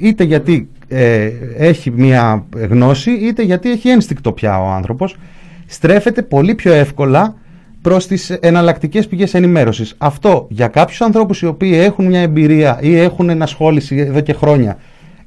[0.00, 5.16] είτε γιατί ε, έχει μια γνώση, είτε γιατί έχει ένστικτο πια ο άνθρωπος.
[5.66, 7.34] Στρέφεται πολύ πιο εύκολα
[7.82, 9.94] προς τις εναλλακτικές πηγές ενημέρωσης.
[9.98, 14.78] Αυτό για κάποιους ανθρώπους οι οποίοι έχουν μια εμπειρία ή έχουν ενασχόληση εδώ και χρόνια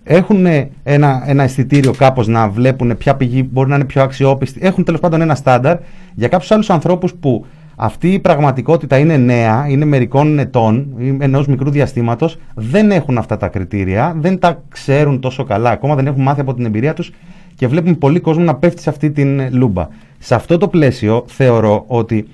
[0.07, 0.45] έχουν
[0.83, 4.59] ένα, ένα αισθητήριο κάπως να βλέπουν ποια πηγή μπορεί να είναι πιο αξιόπιστη.
[4.63, 5.77] Έχουν τέλος πάντων ένα στάνταρ.
[6.15, 7.45] Για κάποιους άλλους ανθρώπους που
[7.75, 13.37] αυτή η πραγματικότητα είναι νέα, είναι μερικών ετών ή ενός μικρού διαστήματος, δεν έχουν αυτά
[13.37, 17.11] τα κριτήρια, δεν τα ξέρουν τόσο καλά ακόμα, δεν έχουν μάθει από την εμπειρία τους
[17.55, 19.87] και βλέπουν πολύ κόσμο να πέφτει σε αυτή την λούμπα.
[20.19, 22.27] Σε αυτό το πλαίσιο θεωρώ ότι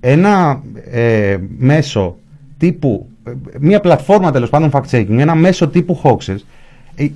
[0.00, 2.16] ένα ε, μέσο
[2.58, 3.30] τύπου, ε,
[3.60, 6.57] μια πλατφόρμα τέλος πάντων fact-checking, ένα μέσο τύπου hoaxes, ε,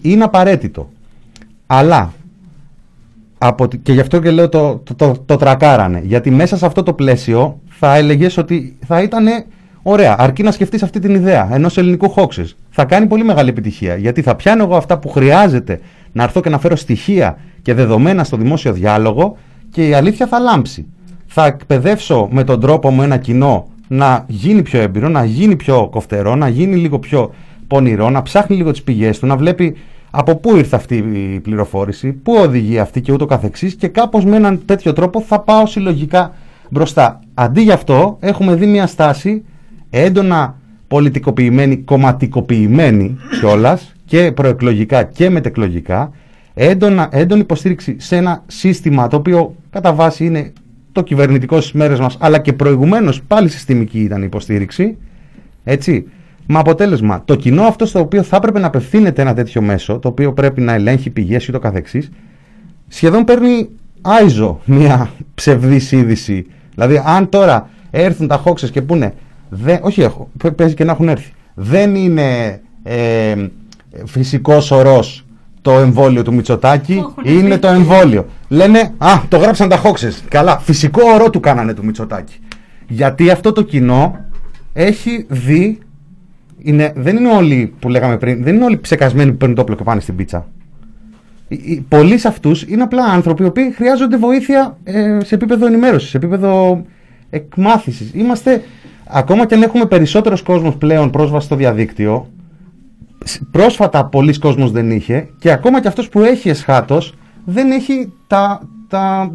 [0.02, 0.88] είναι απαραίτητο.
[1.66, 2.12] Αλλά,
[3.38, 6.66] από, τη- και γι' αυτό και λέω το, το, το, το τρακάρανε, γιατί μέσα σε
[6.66, 9.26] αυτό το πλαίσιο θα έλεγες ότι θα ήταν
[9.82, 12.46] ωραία, αρκεί να σκεφτείς αυτή την ιδέα ενός ελληνικού hoaxes.
[12.70, 15.80] Θα κάνει πολύ μεγάλη επιτυχία, γιατί θα πιάνω εγώ αυτά που χρειάζεται
[16.12, 19.36] να έρθω και να φέρω στοιχεία και δεδομένα στο δημόσιο διάλογο
[19.70, 20.86] και η αλήθεια θα λάμψει.
[21.26, 25.88] Θα εκπαιδεύσω με τον τρόπο μου ένα κοινό να γίνει πιο έμπειρο, να γίνει πιο
[25.90, 27.34] κοφτερό, να γίνει λίγο πιο
[27.72, 29.76] πονηρό, να ψάχνει λίγο τις πηγές του, να βλέπει
[30.10, 30.96] από πού ήρθε αυτή
[31.34, 35.40] η πληροφόρηση, πού οδηγεί αυτή και ούτω καθεξής και κάπως με έναν τέτοιο τρόπο θα
[35.40, 36.32] πάω συλλογικά
[36.70, 37.20] μπροστά.
[37.34, 39.44] Αντί γι' αυτό έχουμε δει μια στάση
[39.90, 40.56] έντονα
[40.88, 46.12] πολιτικοποιημένη, κομματικοποιημένη κιόλας και προεκλογικά και μετεκλογικά,
[46.54, 50.52] έντονα, έντονη υποστήριξη σε ένα σύστημα το οποίο κατά βάση είναι
[50.92, 54.96] το κυβερνητικό στις μέρες μας, αλλά και προηγουμένως πάλι συστημική ήταν η υποστήριξη,
[55.64, 56.06] έτσι.
[56.46, 60.08] Με αποτέλεσμα, το κοινό αυτό στο οποίο θα έπρεπε να απευθύνεται ένα τέτοιο μέσο, το
[60.08, 62.10] οποίο πρέπει να ελέγχει πηγές ή το καθεξής,
[62.88, 63.68] σχεδόν παίρνει
[64.02, 66.46] άιζο μια ψευδής είδηση.
[66.74, 69.14] Δηλαδή, αν τώρα έρθουν τα χόξες και πούνε,
[69.48, 73.34] δεν, όχι έχω, π- παίζει και να έχουν έρθει, δεν είναι ε,
[74.04, 75.24] φυσικός ορός
[75.62, 77.58] το εμβόλιο του Μητσοτάκη, Το έχουν είναι πει.
[77.60, 78.26] το εμβόλιο.
[78.48, 80.22] Λένε, α, το γράψαν τα χόξες.
[80.28, 82.34] Καλά, φυσικό ορό του κάνανε του Μητσοτάκη.
[82.88, 84.16] Γιατί αυτό το κοινό
[84.72, 85.78] έχει δει,
[86.64, 89.74] είναι, δεν είναι όλοι που λέγαμε πριν, δεν είναι όλοι ψεκασμένοι που παίρνουν το όπλο
[89.76, 90.46] και πάνε στην πίτσα.
[91.48, 95.66] Οι- οι- Πολλοί σε αυτούς είναι απλά άνθρωποι οι οποίοι χρειάζονται βοήθεια ε, σε επίπεδο
[95.66, 96.82] ενημέρωσης, σε επίπεδο
[97.30, 98.10] εκμάθησης.
[98.14, 98.62] Είμαστε,
[99.06, 102.28] ακόμα και αν έχουμε περισσότερος κόσμος πλέον πρόσβαση στο διαδίκτυο,
[103.24, 107.14] σ- πρόσφατα πολλοί κόσμος δεν είχε και ακόμα και αυτός που έχει εσχάτως
[107.44, 109.32] δεν έχει τα, τα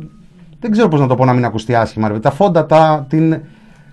[0.60, 3.40] δεν ξέρω πώς να το πω να μην ακουστεί άσχημα, ρε, τα φόντα, τα, την,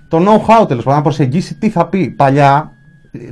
[0.09, 2.09] το know-how τέλος πάντων, να προσεγγίσει τι θα πει.
[2.11, 2.73] Παλιά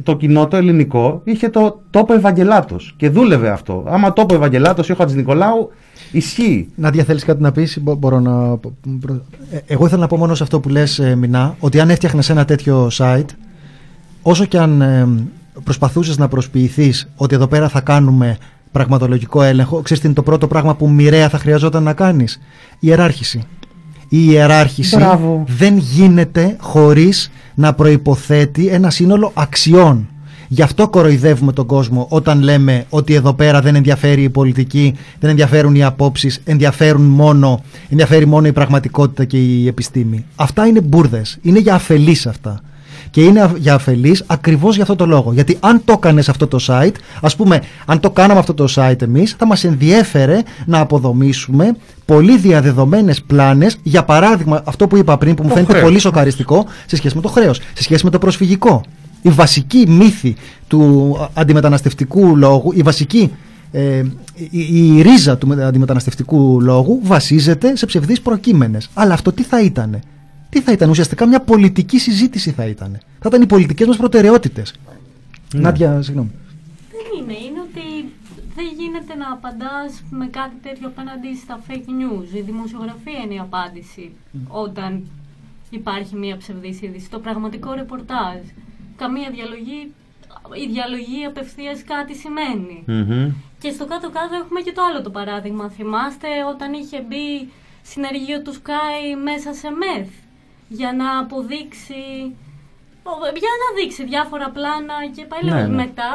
[0.03, 3.85] το κοινό το ελληνικό είχε το τόπο Ευαγγελάτος και δούλευε αυτό.
[3.89, 5.71] Άμα τόπο Ευαγγελάτος ή ο Χατζης Νικολάου,
[6.13, 6.69] ισχύει.
[6.75, 8.59] Νάντια, θέλεις κάτι να πεις, μπορώ να.
[9.51, 12.45] Ε, Εγώ ήθελα να πω μόνο σε αυτό που λες, Μινά, ότι αν έφτιαχνες ένα
[12.45, 13.27] τέτοιο site,
[14.23, 15.09] όσο και αν ε,
[15.65, 18.37] προσπαθούσες να προσποιηθείς ότι εδώ πέρα θα κάνουμε
[18.73, 22.41] πραγματολογικό έλεγχο, ξέρεις τι είναι το πρώτο πράγμα που μοιραία θα χρειαζόταν να κάνεις;
[22.79, 23.43] Ιεράρχηση.
[24.15, 25.45] Η ιεράρχηση Μπράβο.
[25.59, 30.09] δεν γίνεται χωρίς να προϋποθέτει ένα σύνολο αξιών.
[30.49, 35.31] Γι' αυτό κοροϊδεύουμε τον κόσμο όταν λέμε ότι εδώ πέρα δεν ενδιαφέρει η πολιτική, δεν
[35.31, 40.25] ενδιαφέρουν οι απόψεις, ενδιαφέρουν μόνο, ενδιαφέρει μόνο η πραγματικότητα και η επιστήμη.
[40.37, 42.61] Αυτά είναι μπουρδες, είναι για αφελείς αυτά.
[43.13, 45.33] Και είναι α- για αφελείς ακριβώς για αυτό το λόγο.
[45.33, 49.03] Γιατί αν το έκανες αυτό το site, ας πούμε, αν το κάναμε αυτό το site
[49.03, 55.35] εμείς, θα μας ενδιέφερε να αποδομήσουμε πολύ διαδεδομένες πλάνες, για παράδειγμα αυτό που είπα πριν
[55.35, 55.87] που μου Το φαίνεται χρέος.
[55.89, 58.81] πολύ σοκαριστικό, σε σχέση με το χρέος, σε σχέση με το προσφυγικό.
[59.23, 60.37] Η βασική μύθη
[60.69, 63.31] του α- αντιμεταναστευτικού λόγου, η βασική
[63.73, 64.03] ε,
[64.51, 68.89] η, η ρίζα του με- αντιμεταναστευτικού λόγου βασίζεται σε ψευδείς προκείμενες.
[68.95, 70.01] Αλλά αυτό τι θα ήτανε;
[70.53, 72.99] Τι θα ήταν, ουσιαστικά μια πολιτική συζήτηση θα ήταν.
[73.21, 74.75] Θα ήταν οι πολιτικές μας προτεραιότητες.
[75.55, 76.31] Νάντια, συγγνώμη.
[76.91, 78.13] Δεν είναι, είναι ότι
[78.55, 82.37] δεν γίνεται να απαντάς με κάτι τέτοιο απέναντι στα fake news.
[82.37, 84.11] Η δημοσιογραφία είναι η απάντηση
[84.49, 85.11] όταν
[85.71, 87.11] υπάρχει μια ψευδής είδηση.
[87.11, 88.41] Το πραγματικό ρεπορτάζ.
[88.97, 89.93] Καμία διαλογή,
[90.65, 92.85] η διαλογή απευθείας κάτι σημαίνει.
[93.61, 95.69] Και στο κάτω-κάτω έχουμε και το άλλο το παράδειγμα.
[95.69, 97.51] Θυμάστε όταν είχε μπει
[97.83, 100.09] συνεργείο του Sky μέσα σε μεθ
[100.79, 102.03] για να αποδείξει,
[103.43, 105.75] για να δείξει διάφορα πλάνα και πάλι Ναι, ναι.
[105.83, 106.11] μετά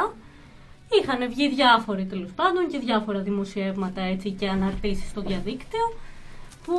[0.95, 5.85] είχαν βγει διάφοροι τέλος πάντων και διάφορα δημοσιεύματα έτσι και αναρτήσεις στο διαδίκτυο
[6.65, 6.77] που,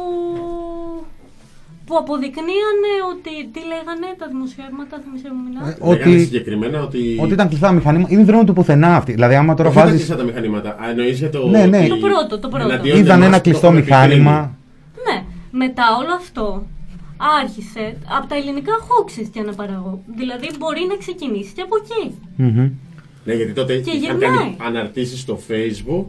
[1.86, 7.18] που αποδεικνύανε ότι τι λέγανε τα δημοσιεύματα, θυμίσαι μου Μινά; Ε, Λέγανε ότι- συγκεκριμένα ότι.
[7.22, 8.12] Ότι ήταν κλειστά μηχανήματα.
[8.14, 9.12] Είναι δρόμο του πουθενά αυτή.
[9.12, 9.96] Δηλαδή, άμα τώρα Όχι, δεν βάζει.
[9.96, 10.70] κλειστά τα μηχανήματα.
[10.70, 11.46] Α, εννοείς για το.
[11.48, 11.78] Ναι, ναι.
[11.78, 12.68] ότι Το πρώτο, το πρώτο.
[12.68, 14.56] εναντίον Είδαν εμάς ένα το κλειστό έχουμε μηχάνημα.
[15.06, 16.62] Ναι, μετά όλο αυτό
[17.42, 20.02] άρχισε από τα ελληνικά hoaxes και αναπαραγώ.
[20.16, 22.14] Δηλαδή μπορεί να ξεκινήσει και από εκεί.
[22.36, 22.70] Μμμ.
[23.24, 24.36] Ναι, γιατί τότε Και είχαν γυρνάει.
[24.38, 26.04] κάνει αναρτήσεις στο facebook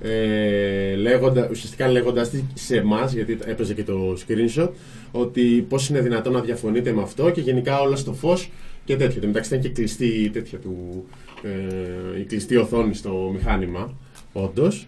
[0.00, 4.68] ε, λέγοντα, ουσιαστικά λέγοντας τι σε εμάς, γιατί έπαιζε και το screenshot,
[5.12, 8.50] ότι πώς είναι δυνατόν να διαφωνείτε με αυτό και γενικά όλα στο φως
[8.84, 9.20] και τέτοιο.
[9.22, 11.04] Εν μεταξύ ήταν και κλειστή, τέτοια του,
[11.42, 13.94] ε, η κλειστή οθόνη στο μηχάνημα,
[14.32, 14.86] όντως.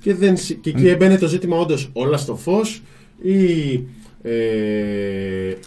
[0.00, 2.82] Και, δεν, συ- και εκεί έμπαινε το ζήτημα όντως όλα στο φως
[3.22, 3.34] ή
[4.22, 4.30] ε,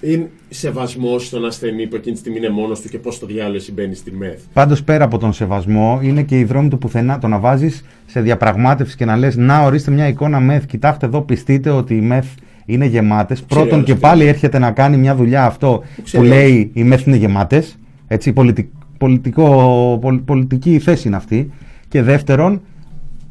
[0.01, 3.59] είναι σεβασμός στον ασθενή που εκείνη τη στιγμή είναι μόνος του και πώς το διάλογο
[3.59, 4.39] συμβαίνει στη ΜΕΘ.
[4.53, 7.19] Πάντως πέρα από τον σεβασμό είναι και η δρόμη του πουθενά.
[7.19, 10.65] Το να βάζεις σε διαπραγμάτευση και να λες: Να ορίστε μια εικόνα μεθ.
[10.65, 12.25] Κοιτάξτε εδώ, πιστείτε ότι οι μεθ
[12.65, 13.41] είναι γεμάτες.
[13.43, 14.07] Πρώτον όλος και αυτό.
[14.07, 17.77] πάλι έρχεται να κάνει μια δουλειά αυτό που ξέρει λέει οι μεθ είναι γεμάτες.
[18.07, 18.67] Έτσι, πολιτικ,
[18.97, 21.51] πολιτικό, πολ- πολιτική θέση είναι αυτή.
[21.87, 22.61] Και δεύτερον,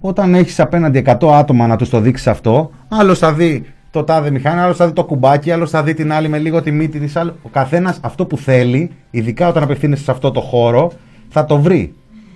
[0.01, 4.31] όταν έχεις απέναντι 100 άτομα να τους το δείξεις αυτό, άλλος θα δει το τάδε
[4.31, 6.99] μηχάνημα, άλλο θα δει το κουμπάκι, άλλο θα δει την άλλη με λίγο τη μύτη
[6.99, 7.33] της άλλη.
[7.43, 10.93] Ο καθένας αυτό που θέλει, ειδικά όταν απευθύνεσαι σε αυτό το χώρο,
[11.29, 11.95] θα το βρει.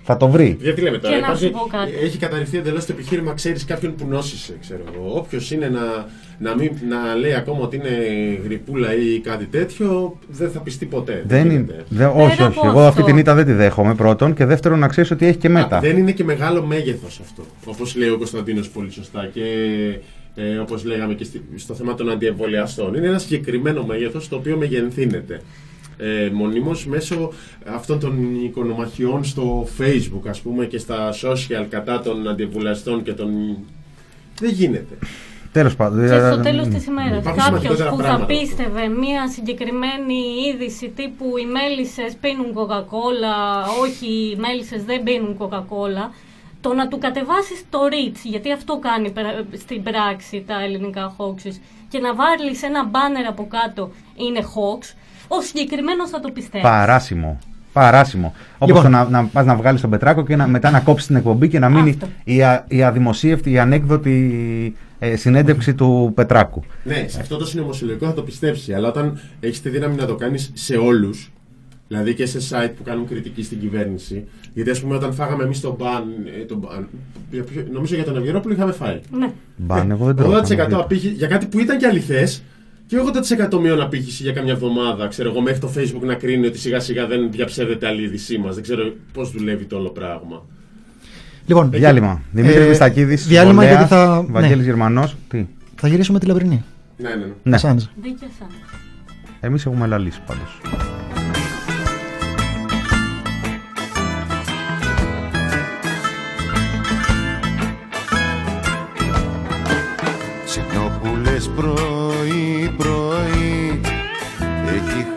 [0.09, 0.57] Θα το βρει.
[0.61, 1.91] Γιατί λέμε τώρα, Και να υπάρχει, σου πω κάτι.
[2.03, 5.17] έχει καταρριφθεί εντελώς το επιχείρημα, ξέρεις κάποιον που νόσησε, ξέρω εγώ.
[5.19, 5.81] Όποιος είναι να,
[6.39, 7.91] να, μην, να λέει ακόμα ότι είναι
[8.45, 11.23] γρυπούλα ή κάτι τέτοιο, δεν θα πιστεί ποτέ.
[11.27, 11.53] Δεν είναι.
[11.53, 11.85] γίνεται.
[11.89, 12.43] δε- όχι, Πέρα όχι.
[12.59, 12.81] από Εγώ αυτό.
[12.81, 14.35] αυτή την ήττα δεν τη δέχομαι πρώτον.
[14.35, 15.77] Και δεύτερον, να ξέρεις ότι έχει και μέτα.
[15.77, 17.43] Α, δεν είναι και μεγάλο μέγεθος αυτό.
[17.65, 19.29] Όπως λέει ο Κωνσταντίνος πολύ σωστά.
[19.33, 19.43] Και
[20.37, 22.95] ε, όπως λέγαμε και στη- στο θέμα των αντιεμβολιαστών.
[22.95, 25.41] Είναι ένα συγκεκριμένο μέγεθος το οποίο μεγενθύνεται.
[25.99, 27.33] Ε, μονίμως μέσω
[27.67, 33.57] αυτών των οικονομαχιών στο facebook ας πούμε και στα social κατά των αντιεμβολιαστών και των...
[34.41, 34.95] Δεν γίνεται.
[35.53, 36.07] Τέλος πάντων.
[36.09, 38.27] Και ε, στο τέλος της ημέρας, Υπάρχουν κάποιος σημαντικότερα που θα πράγματα.
[38.27, 40.19] πίστευε μία συγκεκριμένη
[40.49, 43.35] είδηση τύπου οι μέλισσες πίνουν κοκακόλα,
[43.83, 46.11] όχι οι μέλισσες δεν πίνουν κοκακόλα,
[46.69, 51.57] το να του κατεβάσεις το reach, γιατί αυτό κάνει περα- στην πράξη τα ελληνικά hoaxes,
[51.89, 54.83] και να βάλεις ένα μπάνερ από κάτω είναι hoax,
[55.29, 56.65] ο συγκεκριμένος θα το πιστεύει.
[56.65, 57.39] Παράσιμο.
[57.73, 58.35] Παράσιμο.
[58.59, 58.83] Όπως Λοιπόν.
[58.83, 61.49] το να, να πας να βγάλεις τον Πετράκο και να, μετά να κόψεις την εκπομπή
[61.49, 62.07] και να μείνει Αυτό.
[62.25, 66.63] η, α, η αδημοσίευτη, η ανέκδοτη ε, συνέντευξη του Πετράκου.
[66.85, 70.15] Ναι, σε αυτό το συνωμοσιολογικό θα το πιστέψει, αλλά όταν έχεις τη δύναμη να το
[70.15, 71.33] κάνεις σε όλους,
[71.89, 75.61] δηλαδή και σε site που κάνουν κριτική στην κυβέρνηση, γιατί ας πούμε όταν φάγαμε εμείς
[75.61, 76.05] τον μπαν,
[76.41, 76.89] ε, τον μπαν
[77.31, 79.01] για ποιο- νομίζω για τον Ευγερόπουλο είχαμε φάει.
[79.19, 79.33] Ναι.
[79.57, 80.79] Μπαν, εγώ δεν το 80% έκανα.
[80.79, 82.43] απήχη για κάτι που ήταν και αληθές
[82.87, 85.09] και 80% μείον απήχηση για καμιά εβδομάδα.
[85.09, 88.55] Ξέρω εγώ, μέχρι το Facebook να κρίνει ότι σιγά σιγά δεν διαψεύδεται άλλη είδησή μας.
[88.55, 90.45] Δεν ξέρω πώς δουλεύει το όλο πράγμα.
[91.47, 92.23] Λοιπόν, Διάλειμμα.
[92.33, 94.63] Δημήτρης ε, Μιστακίδης, διάλειμμα Βολέας, γιατί θα- Βαγγέλης ναι.
[94.65, 95.17] Γερμανός.
[95.29, 95.47] Τι;
[95.77, 96.65] θα γυρίσουμε τη Λαμπρινή.
[96.97, 97.33] Ναι, ναι, ναι.
[97.43, 97.91] Ναι, Σάντζα.
[98.03, 98.49] Δίκαια σαν.
[99.41, 100.61] εμείς έχουμε λαλήσει πάντως.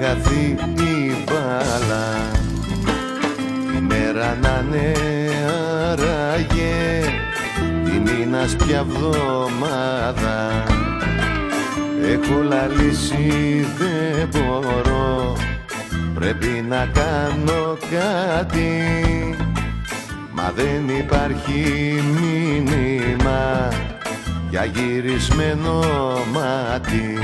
[0.01, 2.31] Χαθεί η μπάλα
[3.77, 4.93] η μέρα να είναι
[5.89, 7.03] άραγε
[7.95, 10.63] η μήνας πια βδομάδα.
[12.03, 15.35] Έχω λαλήσει δεν μπορώ.
[16.13, 18.83] Πρέπει να κάνω κάτι.
[20.31, 23.67] Μα δεν υπάρχει μήνυμα.
[24.49, 25.81] Για γυρισμένο
[26.31, 27.17] μάτι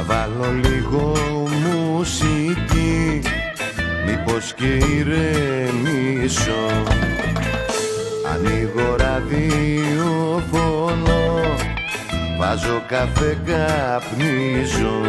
[0.00, 1.12] Θα βάλω λίγο
[1.50, 3.20] μουσική.
[4.06, 6.82] Μήπως και ηρεμήσω.
[8.34, 9.56] Ανοίγω ραδιοφωνό.
[12.38, 15.00] Βάζω καφέ καπνίζω.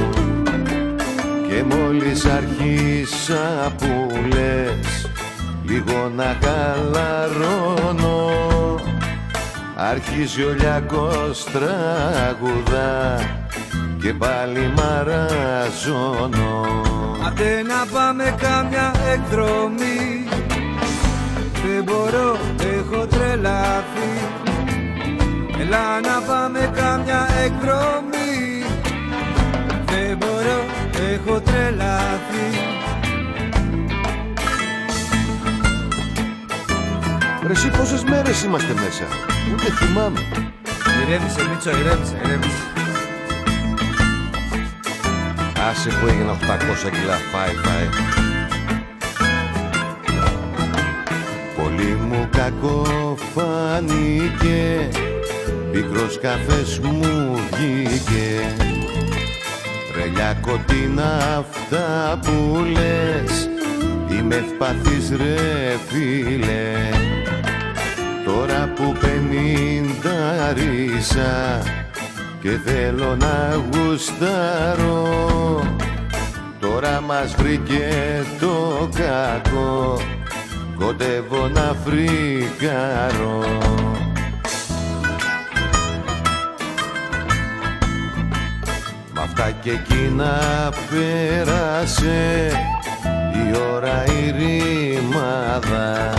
[1.47, 5.09] Και μόλις αρχίσα που λες
[5.63, 8.29] Λίγο να χαλαρώνω.
[9.75, 13.38] Αρχίζει ο Λιακός τραγουδά
[14.01, 16.65] Και πάλι μαραζώνω.
[17.27, 20.27] Άντε να πάμε κάμια εκδρομή.
[21.65, 24.11] Δεν μπορώ, έχω τρελαθεί.
[25.59, 28.65] Έλα να πάμε κάμια εκδρομή.
[29.85, 30.65] Δεν μπορώ,
[31.13, 32.47] έχω τρελαθεί.
[37.45, 39.03] Ρε εσύ πόσες μέρες είμαστε μέσα;
[39.53, 40.19] Ούτε θυμάμαι.
[41.07, 42.78] Ηρέμησε Μίτσο, ηρέμησε, ηρέμησε
[45.67, 46.37] Άσε που έγινα 800
[46.91, 47.87] κιλά φάι φάι.
[51.57, 54.89] Πολύ μου κακό φάνηκε
[55.71, 58.55] Πικρός καφές μου βγήκε.
[59.93, 63.49] Τρελιά κοντίνα αυτά που λες
[64.11, 66.89] Είμαι ευπαθής ρε φίλε.
[68.25, 69.99] Τώρα που πενηντάρισα
[72.41, 75.07] και θέλω να γουστάρω.
[76.59, 77.89] Τώρα μας βρήκε
[78.39, 79.97] το κακό.
[80.79, 83.43] Κοντεύω να φρικάρω.
[89.13, 90.39] Μ' αυτά και εκείνα
[90.89, 92.51] πέρασε
[93.33, 96.13] η ώρα η ρημάδα.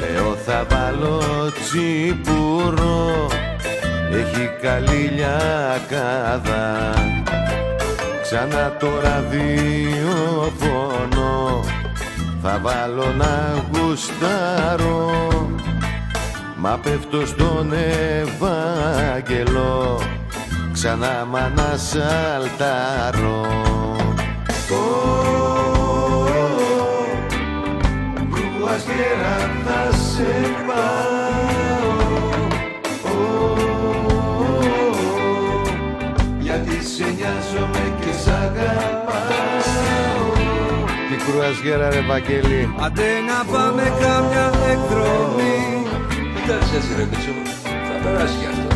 [0.00, 1.22] Λέω θα βάλω
[1.62, 3.28] τσίπουρο
[4.16, 6.94] έχει καλή λιακάδα
[8.22, 10.74] Ξανά το ραδιοφωνό
[12.46, 15.10] Θα βάλω να γουστάρω.
[16.56, 17.72] Μα πέφτω στον
[18.20, 20.00] Ευάγγελο.
[20.72, 23.46] Ξανά μ' ανασαλτάρω.
[28.32, 30.30] Κρουαζιέρα θα σε
[30.66, 31.13] πάω
[37.54, 39.12] νοιάζομαι και σ' αγαπάω.
[41.08, 42.74] Τι κρουαζιέρα ρε Βαγγέλη.
[42.84, 45.56] Άντε να πάμε κάμια εκδρομή.
[46.34, 47.32] Κοίταξε έτσι ρε Μίτσο,
[47.88, 48.68] θα περάσει κι αυτό.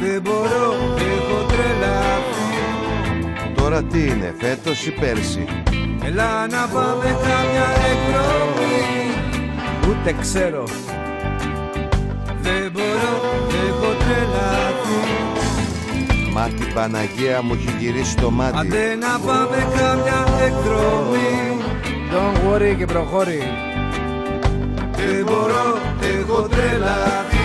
[0.00, 0.66] Δεν μπορώ,
[1.12, 2.52] έχω τρελαθεί.
[3.54, 5.44] Τώρα τι είναι, φέτος ή πέρσι;
[6.04, 8.80] Έλα να πάμε κάμια εκδρομή.
[9.88, 10.64] Ούτε ξέρω.
[12.42, 13.12] Δεν μπορώ,
[13.66, 13.93] έχω τρελαθεί
[16.34, 18.58] Μα την Παναγία μου έχει γυρίσει το μάτι.
[18.58, 21.44] Άντε να πάμε κάμια εκδρομή.
[22.12, 23.42] Don't worry και προχώρη
[24.96, 25.78] Δεν μπορώ,
[26.18, 27.43] έχω τρελαθεί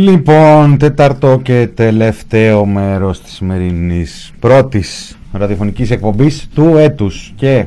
[0.00, 7.66] Λοιπόν, τέταρτο και τελευταίο μέρος της σημερινής πρώτης ραδιοφωνικής εκπομπής του έτους και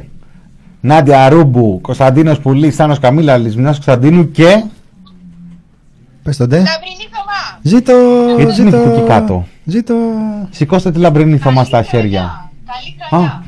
[0.81, 4.63] Νάντια Ρούμπου, Κωνσταντίνος Πουλής, Θάνος Καμίλαλης, Μινάς Κωνσταντίνου και...
[6.23, 6.55] Πες τον ντε.
[6.55, 7.59] Λαμπρινή Θωμά.
[7.61, 7.93] Ζήτω,
[8.37, 9.47] Γιατί είναι ζήτω, εκεί κάτω.
[9.65, 9.95] ζήτω.
[10.49, 12.51] Σηκώστε τη λαμπρινή Θωμά στα χέρια.
[12.65, 13.43] Καλή Α, χρονιά.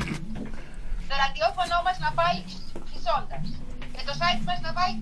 [1.08, 2.36] Το ραδιόφωνο μας να πάει
[2.92, 3.46] φυσώντας.
[3.92, 4.92] Και το site μας να πάει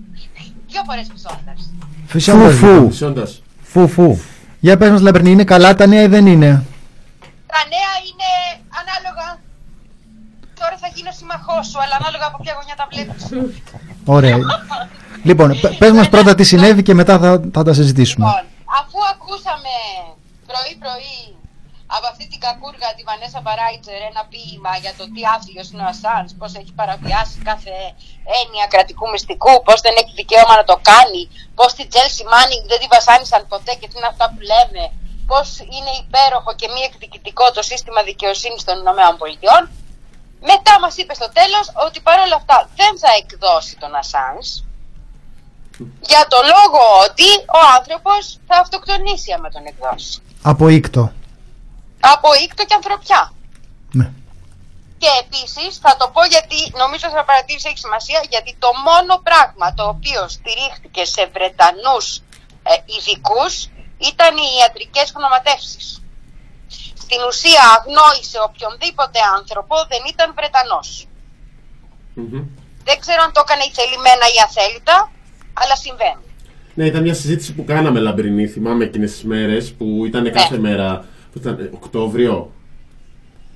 [0.69, 1.73] δυο φορές φυσώντας.
[2.05, 2.87] Φυσώντας, Φου, φου.
[2.89, 3.39] Φυσώντας.
[3.75, 4.19] Φου φου.
[4.59, 6.63] Για πες μας Λαμπρινή, είναι καλά τα νέα ή δεν είναι;
[7.53, 8.29] Τα νέα είναι
[8.81, 9.27] ανάλογα.
[10.59, 13.23] Τώρα θα γίνω συμμαχός σου, αλλά ανάλογα από ποια γωνιά τα βλέπεις.
[14.05, 14.37] Ωραία.
[15.23, 18.25] λοιπόν, πε- πες μας πρώτα τι συνέβη και μετά θα, θα τα συζητήσουμε.
[18.25, 18.43] Λοιπόν,
[18.79, 19.73] αφού ακούσαμε
[20.49, 21.19] πρωί-πρωί
[21.97, 25.89] από αυτή την κακούργα τη Βανέσα Μπαράιτσερ ένα ποίημα για το τι άθλιος είναι ο
[25.93, 27.75] Ασάνς, πώς έχει παραβιάσει κάθε
[28.39, 31.21] έννοια κρατικού μυστικού, πώς δεν έχει δικαίωμα να το κάνει,
[31.59, 34.83] πώς την Τζέλσι Μάνινγκ δεν τη βασάνισαν ποτέ και τι είναι αυτά που λέμε,
[35.31, 39.63] πώς είναι υπέροχο και μη εκδικητικό το σύστημα δικαιοσύνης των Ηνωμένων Πολιτειών.
[40.51, 44.47] Μετά μας είπε στο τέλος ότι παρόλα αυτά δεν θα εκδώσει τον Ασάνς,
[46.11, 47.27] για το λόγο ότι
[47.59, 50.21] ο άνθρωπος θα αυτοκτονήσει άμα τον εκδώσει.
[50.41, 51.03] Από ήκτο.
[52.13, 53.21] Από ήκτο και ανθρωπιά.
[53.99, 54.07] Ναι.
[55.01, 59.67] Και επίσης θα το πω γιατί νομίζω θα παρατήρησε έχει σημασία γιατί το μόνο πράγμα
[59.77, 62.05] το οποίο στηρίχθηκε σε Βρετανούς
[62.69, 63.53] ε, ειδικούς
[64.11, 65.85] ήταν οι ιατρικές γνωματεύσεις.
[67.03, 70.89] Στην ουσία αγνόησε οποιονδήποτε άνθρωπο δεν ήταν Βρετανός.
[72.87, 74.97] Δεν ξέρω αν το έκανε η θελημένα ή αθέλητα,
[75.61, 76.23] αλλά συμβαίνει.
[76.77, 81.05] Ναι, ήταν μια συζήτηση που κάναμε λαμπρινή, θυμάμαι εκείνες τις μέρες που ήταν κάθε μέρα.
[81.35, 82.51] Που ήταν ε, Οκτώβριο;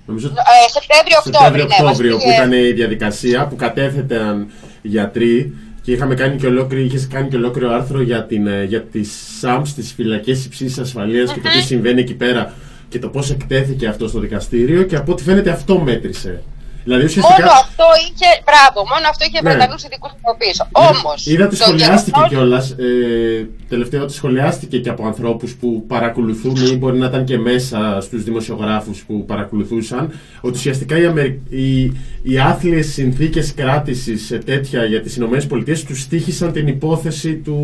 [0.06, 4.47] Νομίζω Ε, Σεπτέμβριο-Οκτώβριο, ναι, Σεπτέμβριο-Οκτώβριο μας που πήγε- ήταν η διαδικασία που κατέθεταν
[4.81, 8.81] γιατροί και είχαμε κάνει και ολόκληρο, είχες κάνει και ολόκληρο άρθρο για, την, ε, για
[8.81, 12.53] τις ΣΑΜΣ, τις φυλακές υψής ασφαλείας και το τι συμβαίνει εκεί πέρα
[12.89, 16.41] και το πώς εκτέθηκε αυτό στο δικαστήριο και από ό,τι φαίνεται αυτό μέτρησε.
[16.84, 17.38] Δηλαδή ουσιαστικά...
[17.39, 19.49] Μόνο αυτό είχε, μπράβο, μόνο αυτό είχε Ναι.
[19.49, 20.68] Βρετανούς ειδικούς από πίσω.
[20.72, 22.72] Όμως, Είδα ότι το σχολιάστηκε γεγονός- κιόλας.
[22.72, 27.97] Ε, τελευταίο ότι σχολιάστηκε και από ανθρώπους που παρακολουθούν ή μπορεί να ήταν και μέσα
[28.01, 30.19] στους δημοσιογράφους που παρακολουθούσαν.
[30.41, 31.41] Ότι ουσιαστικά οι, Αμερι...
[31.49, 31.84] οι,
[32.23, 35.47] οι άθλιες συνθήκες κράτησης τέτοια για τις ΗΠΑ
[35.88, 37.61] τους στήχησαν την υπόθεση του,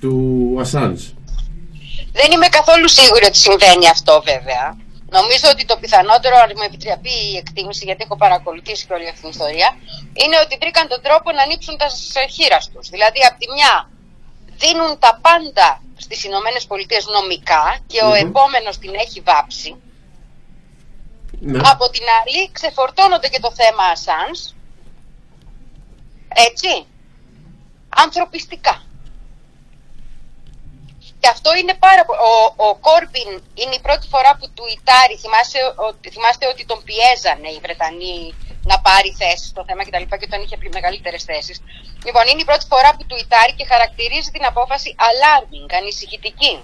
[0.00, 0.98] του Ασάντ.
[2.12, 4.76] Δεν είμαι καθόλου σίγουρη ότι συμβαίνει αυτό βέβαια.
[5.10, 9.20] Νομίζω ότι το πιθανότερο, αν μου επιτραπεί η εκτίμηση, γιατί έχω παρακολουθήσει και όλη αυτή
[9.20, 9.76] την ιστορία,
[10.12, 11.88] είναι ότι βρήκαν τον τρόπο να ανοίξουν τα
[12.34, 12.88] χείρας τους.
[12.88, 13.90] Δηλαδή, από τη μια
[14.62, 18.14] δίνουν τα πάντα στις Ηνωμένες Πολιτείες νομικά και ο Μμμ.
[18.14, 19.76] επόμενος την έχει βάψει.
[21.40, 21.60] Ναι.
[21.72, 24.54] Από την άλλη, ξεφορτώνονται και το θέμα Ασάνς,
[26.28, 26.86] έτσι,
[27.88, 28.82] ανθρωπιστικά.
[31.20, 32.20] Και αυτό είναι πάρα πολύ.
[32.30, 32.34] Ο,
[32.66, 33.30] ο Κόρμπιν
[33.60, 35.58] είναι η πρώτη φορά που του Ιτάρι, θυμάστε,
[35.88, 38.18] ότι, θυμάστε ότι τον πιέζανε οι Βρετανοί
[38.70, 40.04] να πάρει θέση στο θέμα κτλ.
[40.10, 41.56] Και, και όταν είχε μεγαλύτερες θέσεις.
[42.06, 46.54] Λοιπόν, είναι η πρώτη φορά που του Ιτάρι και χαρακτηρίζει την απόφαση alarming, ανησυχητική.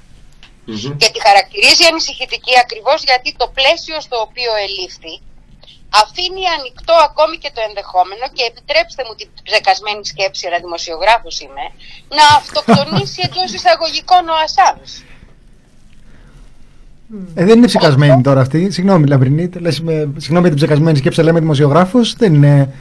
[1.01, 5.14] Και τη χαρακτηρίζει ανησυχητική ακριβώς γιατί το πλαίσιο στο οποίο ελήφθη
[6.02, 11.64] αφήνει ανοιχτό ακόμη και το ενδεχόμενο και επιτρέψτε μου την ψεκασμένη σκέψη, αλλά δημοσιογράφος είμαι,
[12.16, 14.90] να αυτοκτονήσει εντός εισαγωγικών ο Ασάνς.
[17.34, 18.70] Ε, δεν είναι ψεκασμένη τώρα αυτή.
[18.70, 19.48] Συγγνώμη, Λαμπρινή.
[19.58, 22.14] Λες, με, συγγνώμη για την ψεκασμένη σκέψη, αλλά είμαι δημοσιογράφος.
[22.14, 22.74] Δεν είναι.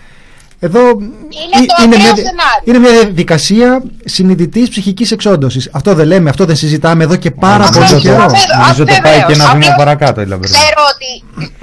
[0.67, 2.63] Εδώ Είναι ε- το είναι, ακραίο μια, σενάριο.
[2.63, 3.69] είναι μια διαδικασία
[4.05, 5.69] συνειδητής ψυχικής εξόντωσης.
[5.73, 8.25] Αυτό δεν λέμε, αυτό δεν συζητάμε εδώ και πάρα Νομίζω πολύ το- καιρό.
[8.61, 10.55] Νομίζω το πάει και ένα βήμα Απλώς παρακάτω η λαμπρινή.
[10.57, 11.09] Ξέρω ότι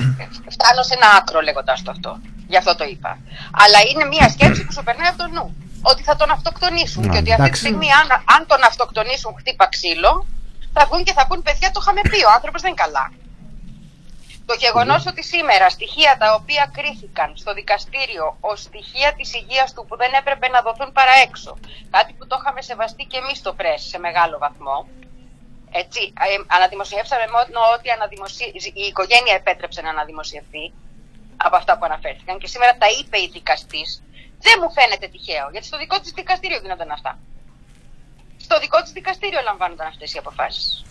[0.55, 2.10] φτάνω σε ένα άκρο λέγοντας το αυτό.
[2.52, 3.10] Γι' αυτό το είπα.
[3.62, 5.47] Αλλά είναι μια σκέψη που σου περνάει από το νου.
[5.90, 7.02] Ότι θα τον αυτοκτονήσουν.
[7.05, 7.60] Α, και ότι αυτή τη εντάξει.
[7.64, 10.12] στιγμή, αν, αν τον αυτοκτονήσουν χτύπα ξύλο,
[10.74, 12.18] θα βγουν και θα πούν παιδιά το είχαμε πει.
[12.28, 13.05] Ο άνθρωπος δεν είναι καλά.
[14.51, 19.85] Το γεγονός ότι σήμερα στοιχεία τα οποία κρίθηκαν στο δικαστήριο ως στοιχεία της υγείας του
[19.89, 21.59] που δεν έπρεπε να δοθούν παρά έξω,
[21.90, 24.89] κάτι που το είχαμε σεβαστεί και εμείς στο πρέσ σε μεγάλο βαθμό,
[25.70, 30.64] έτσι, ε, αναδημοσιεύσαμε μόνο ότι αναδημοσι- η οικογένεια επέτρεψε να αναδημοσιευθεί
[31.36, 34.02] από αυτά που αναφέρθηκαν και σήμερα τα είπε η δικαστής.
[34.47, 37.18] Δεν μου φαίνεται τυχαίο, γιατί στο δικό της δικαστήριο γίνονταν αυτά.
[38.36, 40.85] Στο δικό της δικαστήριο λαμβάνονταν αυτές οι αποφάσεις.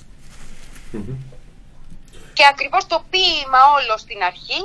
[2.40, 4.62] Και ακριβώς το ποίημα όλο στην αρχή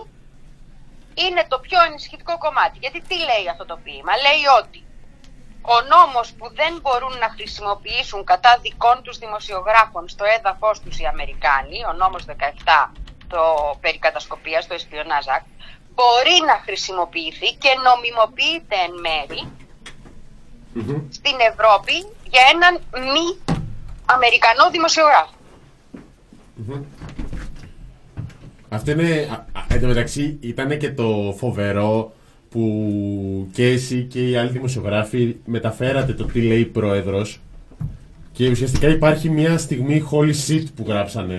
[1.25, 2.77] είναι το πιο ενισχυτικό κομμάτι.
[2.85, 4.81] Γιατί τι λέει αυτό το ποίημα; Λέει ότι
[5.75, 11.05] ο νόμος που δεν μπορούν να χρησιμοποιήσουν κατά δικών τους δημοσιογράφων στο έδαφος τους οι
[11.15, 12.91] Αμερικάνοι, ο νόμος 17,
[13.33, 13.43] το
[13.81, 15.49] περί κατασκοπίας, το Espionage Act,
[15.95, 19.43] μπορεί να χρησιμοποιηθεί και νομιμοποιείται εν μέρη
[21.19, 21.97] στην Ευρώπη
[22.33, 22.73] για έναν
[23.13, 23.27] μη
[24.15, 25.35] Αμερικανό δημοσιογράφο.
[28.75, 29.29] Αυτό είναι.
[29.31, 32.13] α- α- Εν τω μεταξύ ήταν και το φοβερό
[32.51, 37.41] που και εσύ και οι άλλοι δημοσιογράφοι μεταφέρατε το τι λέει η πρόεδρος.
[38.37, 41.39] Και ουσιαστικά υπάρχει μια στιγμή holy shit που γράψανε.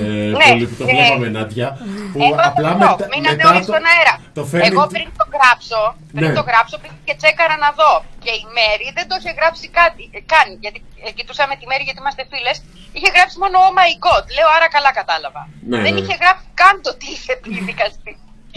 [0.00, 0.92] Ε, Ναι, πολύ που το ναι.
[0.92, 1.68] βλέπαμε, Νάντια.
[2.12, 4.14] Που Έπρεπε απλά αυτό, μετα, μείνατε μετά όλοι το, στον αέρα.
[4.38, 4.66] το φέρνει.
[4.70, 5.80] Εγώ πριν το γράψω,
[6.16, 6.36] πριν Ναι.
[6.38, 7.92] το γράψω πήγα και τσέκαρα να δω.
[8.24, 10.46] Και η Μέρη δεν το είχε γράψει κάτι, ε, καν.
[10.64, 12.56] Γιατί ε, κοιτούσαμε τη Μέρη γιατί είμαστε φίλες.
[12.96, 14.24] Είχε γράψει μόνο Oh my god.
[14.36, 15.42] Λέω άρα καλά κατάλαβα.
[15.70, 16.00] Ναι, δεν ναι.
[16.02, 18.12] είχε γράψει καν το τι είχε πει η δικαστή.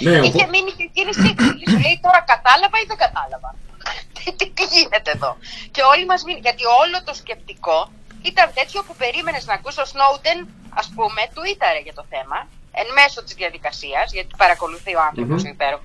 [0.05, 1.63] Ναι, είχε οπό- μείνει και εκείνη σύγκριση.
[1.71, 3.49] Σου λέει τώρα κατάλαβα ή δεν κατάλαβα.
[4.15, 5.37] Τι, τι, τι γίνεται εδώ;
[5.71, 6.39] Και όλοι μας μείνει.
[6.39, 7.91] Γιατί όλο το σκεπτικό
[8.21, 10.37] ήταν τέτοιο που περίμενες να ακούσει ο Σνόουτεν,
[10.81, 12.47] ας πούμε, τουίταρε για το θέμα,
[12.81, 15.49] εν μέσω της διαδικασίας, γιατί παρακολουθεί ο άνθρωπος Μμμ.
[15.49, 15.83] ο υπέροχο.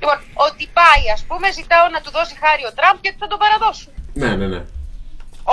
[0.00, 3.38] Λοιπόν, ότι πάει, ας πούμε, ζητάω να του δώσει χάρη ο Τραμπ και θα τον
[3.38, 3.92] παραδώσουν.
[4.20, 4.62] Ναι, ναι, ναι.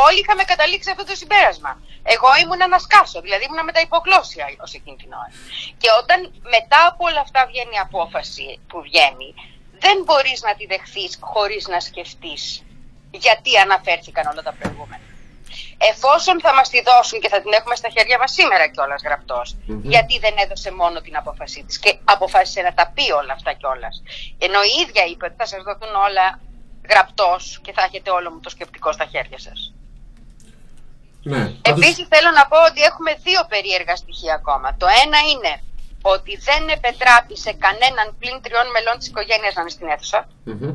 [0.05, 1.71] Όλοι είχαμε καταλήξει αυτό το συμπέρασμα.
[2.13, 5.31] Εγώ ήμουν ένας σκάσο, δηλαδή ήμουν με τα υποκλώσια ως εκείνη την ώρα.
[5.81, 6.19] Και όταν
[6.55, 9.29] μετά από όλα αυτά βγαίνει η απόφαση που βγαίνει,
[9.83, 12.63] δεν μπορείς να τη δεχθείς χωρίς να σκεφτείς
[13.11, 15.01] γιατί αναφέρθηκαν όλα τα προηγούμενα.
[15.91, 19.55] Εφόσον θα μας τη δώσουν και θα την έχουμε στα χέρια μας σήμερα κιόλας γραπτός,
[19.65, 19.79] Μμμ.
[19.93, 23.95] γιατί δεν έδωσε μόνο την απόφασή της και αποφάσισε να τα πει όλα αυτά κιόλας.
[24.37, 26.39] Ενώ η ίδια είπε ότι θα σας δοθούν όλα
[26.89, 29.73] γραπτός και θα έχετε όλο μου το σκεπτικό στα χέρια σας.
[31.23, 31.43] ναι.
[31.49, 34.75] Πάντως- Επίσης θέλω να πω ότι έχουμε δύο περίεργα στοιχεία ακόμα.
[34.81, 35.51] Το ένα είναι
[36.11, 40.19] ότι δεν επετράπει σε κανέναν πλην τριών μελών της οικογένειας να είναι στην αίθουσα.
[40.43, 40.73] Μμμ.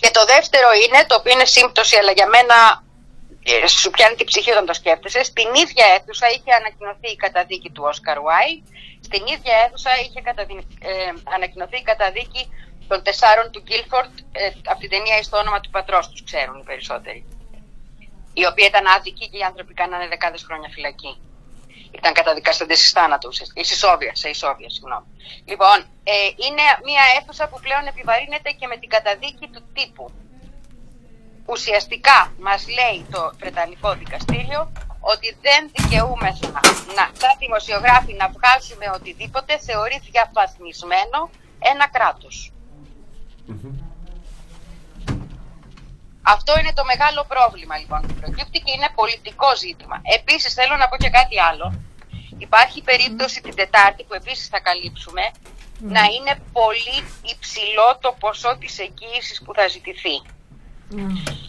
[0.00, 2.56] Και το δεύτερο είναι, το οποίο είναι σύμπτωση, αλλά για μένα
[3.42, 7.70] ε, σου πιάνει την ψυχή όταν το σκέφτεσαι, στην ίδια αίθουσα είχε ανακοινωθεί η καταδίκη
[7.70, 8.56] του Όσκαρ Βάιλ,
[9.00, 10.92] στην ίδια αίθουσα είχε καταδι- ε,
[11.36, 12.42] ανακοινωθεί η καταδίκη
[12.88, 16.58] των τεσσάρων του Γκίλφορντ ε, από την ταινία «Εις το όνομα του πατρός τους ξέρουν
[16.60, 17.20] οι περισσότεροι.
[18.32, 21.12] Η οποία ήταν άδικη και οι άνθρωποι κάνανε δεκάδες χρόνια φυλακή.
[21.98, 25.06] Ήταν καταδικαστέντες εις θάνατος, ουσιαστικά, εις ισόβια, σε ισόβια, συγγνώμη.
[25.44, 26.14] Λοιπόν, ε,
[26.44, 30.10] είναι μια αίθουσα που πλέον επιβαρύνεται και με την καταδίκη του τύπου.
[31.46, 36.50] Ουσιαστικά μας λέει το Βρετανικό Δικαστήριο ότι δεν δικαιούμεθα
[36.96, 42.52] να, σαν δημοσιογράφοι να βγάζουμε οτιδήποτε θεωρεί διαφαθμισμένο ένα κράτος.
[46.26, 50.00] Αυτό είναι το μεγάλο πρόβλημα λοιπόν που προκύπτει και είναι πολιτικό ζήτημα.
[50.18, 51.66] Επίσης θέλω να πω και κάτι άλλο.
[52.38, 55.24] Υπάρχει περίπτωση την Τετάρτη που επίσης θα καλύψουμε
[55.80, 56.98] να είναι πολύ
[57.32, 60.16] υψηλό το ποσό της εγγύησης που θα ζητηθεί.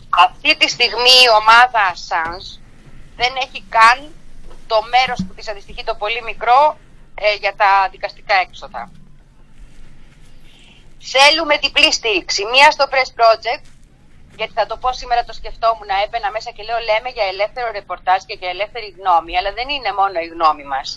[0.10, 2.50] Αυτή τη στιγμή η ομάδα Assange
[3.16, 3.98] δεν έχει καν
[4.68, 6.78] το μέρος που της αντιστοιχεί το πολύ μικρό
[7.16, 8.92] ε, για τα δικαστικά έξοδα.
[11.00, 12.46] Θέλουμε διπλή στήριξη.
[12.46, 13.66] Μία στο Press Project,
[14.38, 18.20] γιατί θα το πω σήμερα το σκεφτόμουν, έμπαινα μέσα και λέω λέμε για ελεύθερο ρεπορτάζ
[18.28, 20.88] και για ελεύθερη γνώμη, αλλά δεν είναι μόνο η γνώμη μας.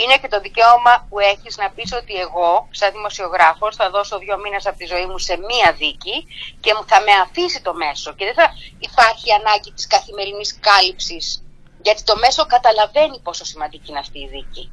[0.00, 4.36] Είναι και το δικαίωμα που έχεις να πεις ότι εγώ, σαν δημοσιογράφος, θα δώσω δύο
[4.38, 6.16] μήνες από τη ζωή μου σε μία δίκη
[6.60, 8.46] και μου θα με αφήσει το μέσο και δεν θα
[8.78, 11.44] υπάρχει ανάγκη της καθημερινής κάλυψης,
[11.82, 14.72] γιατί το μέσο καταλαβαίνει πόσο σημαντική είναι αυτή η δίκη.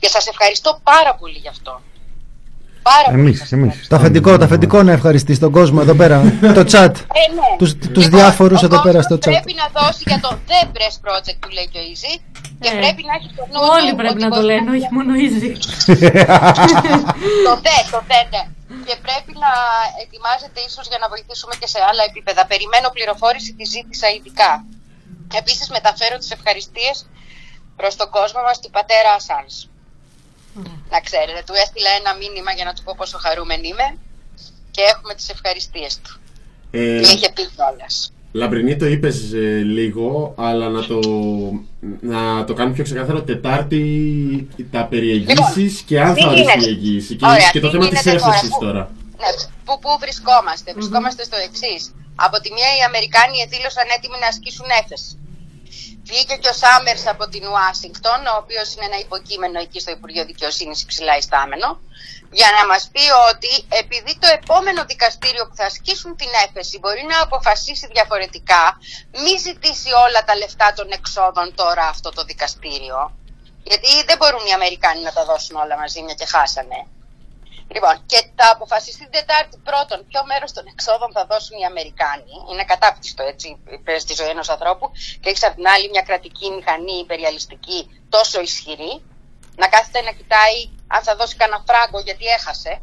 [0.00, 1.82] Και σας ευχαριστώ πάρα πολύ γι' αυτό.
[2.90, 3.18] Πάρα πολύ.
[3.20, 3.86] Εμείς, εμείς.
[3.88, 6.16] Το αφεντικό, το αφεντικό να ευχαριστήσει τον κόσμο εδώ πέρα.
[6.58, 6.94] το chat.
[7.20, 7.48] Ε, ναι.
[7.60, 9.42] Τους, τους Λοιπόν, διάφορους ο εδώ πέρα στο κόσμος chat.
[9.42, 12.12] Πρέπει να δώσει για το The Press Project που λέει και ο Easy
[12.62, 12.78] και Ε.
[12.82, 15.10] πρέπει να έχει το νου Όλοι του πρέπει ότι να το μπορεί λένε, όχι μόνο
[15.24, 15.48] easy.
[17.46, 18.42] το ΔΕ, το ΔΕ, ναι.
[18.86, 19.52] Και πρέπει να
[20.02, 22.42] ετοιμάζεται ίσως για να βοηθήσουμε και σε άλλα επίπεδα.
[22.52, 24.50] Περιμένω πληροφόρηση, τη ζήτησα ειδικά.
[25.40, 26.96] Επίσης μεταφέρω τις ευχαριστίες
[27.78, 29.54] προς τον κόσμο μας του πατέρα Ασάνς.
[30.90, 33.88] Να ξέρετε, του έστειλα ένα μήνυμα για να του πω πόσο χαρούμενη είμαι
[34.70, 36.12] και έχουμε τις ευχαριστίες του.
[36.70, 38.12] Ε, Του είχε πει κιόλας.
[38.32, 40.98] Λαμπρινή το είπες ε, λίγο, αλλά να το,
[42.00, 43.22] να το κάνουμε πιο ξεκάθαρο.
[43.22, 43.84] Τετάρτη
[44.70, 46.68] τα περιεγγύσεις και αν θα τι οριστεί η γίνεται.
[46.70, 47.14] εγγύηση.
[47.16, 48.82] Και, Ωραία, και το τι θέμα της γίνεται τώρα, έφεσης πού- τώρα.
[49.22, 49.30] Ναι,
[49.64, 50.72] πού, πού βρισκόμαστε.
[50.78, 51.82] Βρισκόμαστε στο εξής.
[52.26, 55.10] Από τη μία οι Αμερικάνοι δήλωσαν έτοιμοι να ασκήσουν έφεση.
[56.08, 60.24] Βγήκε και ο Σάμερς από την Ουάσιγκτον, ο οποίος είναι ένα υποκείμενο εκεί στο Υπουργείο
[60.24, 61.68] Δικαιοσύνης υψηλά ιστάμενο,
[62.30, 67.04] για να μας πει ότι επειδή το επόμενο δικαστήριο που θα ασκήσουν την έφεση μπορεί
[67.12, 68.78] να αποφασίσει διαφορετικά,
[69.22, 72.98] μη ζητήσει όλα τα λεφτά των εξόδων τώρα αυτό το δικαστήριο.
[73.62, 76.86] Γιατί δεν μπορούν οι Αμερικάνοι να τα δώσουν όλα μαζί, μια και χάσανε.
[77.68, 82.34] Λοιπόν, και θα αποφασιστεί την Τετάρτη πρώτον ποιο μέρος των εξόδων θα δώσουν οι Αμερικάνοι;
[82.50, 83.48] Είναι κατάπτυστο έτσι
[83.98, 84.90] στη ζωή ενός ανθρώπου.
[85.20, 87.78] Και έχεις απ' την άλλη μια κρατική μηχανή υπεριαλιστική
[88.08, 89.02] τόσο ισχυρή,
[89.56, 92.82] να κάθεται να κοιτάει αν θα δώσει κανένα φράγκο γιατί έχασε.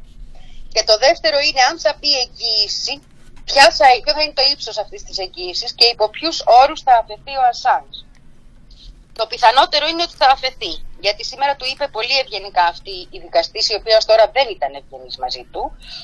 [0.74, 3.02] Και το δεύτερο είναι αν θα πει εγγύηση
[3.46, 6.94] ποια θα, ποιο θα είναι το ύψος αυτής της εγγύησης και υπό ποιους όρους θα
[7.02, 7.96] αφαιθεί ο Ασάνς.
[9.22, 10.74] Το πιθανότερο είναι ότι θα αφαιθεί.
[11.06, 14.72] Γιατί σήμερα του είπε πολύ ευγενικά αυτή η δικαστής, η οποία ως τώρα δεν ήταν
[14.80, 15.64] ευγενής μαζί του,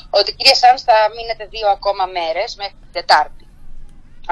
[0.10, 3.46] ότι κύριε Σάνς θα μείνετε δύο ακόμα μέρες μέχρι την Τετάρτη.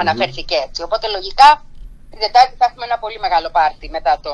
[0.02, 0.82] Αναφέρθηκε έτσι.
[0.82, 1.48] Οπότε λογικά
[2.10, 4.32] την Τετάρτη θα έχουμε ένα πολύ μεγάλο πάρτι μετά, το...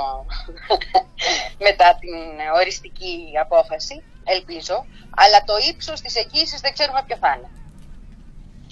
[1.69, 2.19] μετά την
[2.61, 3.15] οριστική
[3.45, 4.77] απόφαση, ελπίζω.
[5.23, 7.49] Αλλά το ύψος της εγγύησης δεν ξέρουμε ποιο θα είναι.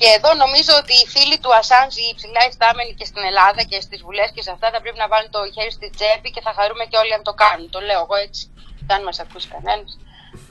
[0.00, 3.78] Και εδώ νομίζω ότι οι φίλοι του Ασάνζ, οι υψηλά ιστάμενοι και στην Ελλάδα και
[3.86, 6.52] στις βουλές και σε αυτά, θα πρέπει να βάλουν το χέρι στη τσέπη και θα
[6.58, 7.66] χαρούμε και όλοι αν το κάνουν.
[7.74, 8.42] Το λέω εγώ έτσι.
[8.86, 9.90] Και αν μας ακούσει κανένας,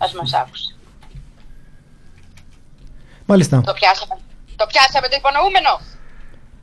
[0.03, 0.69] ας μας άκουσει.
[3.31, 3.55] Μάλιστα.
[3.69, 4.15] Το πιάσαμε.
[4.59, 5.71] Το πιάσαμε το υπονοούμενο.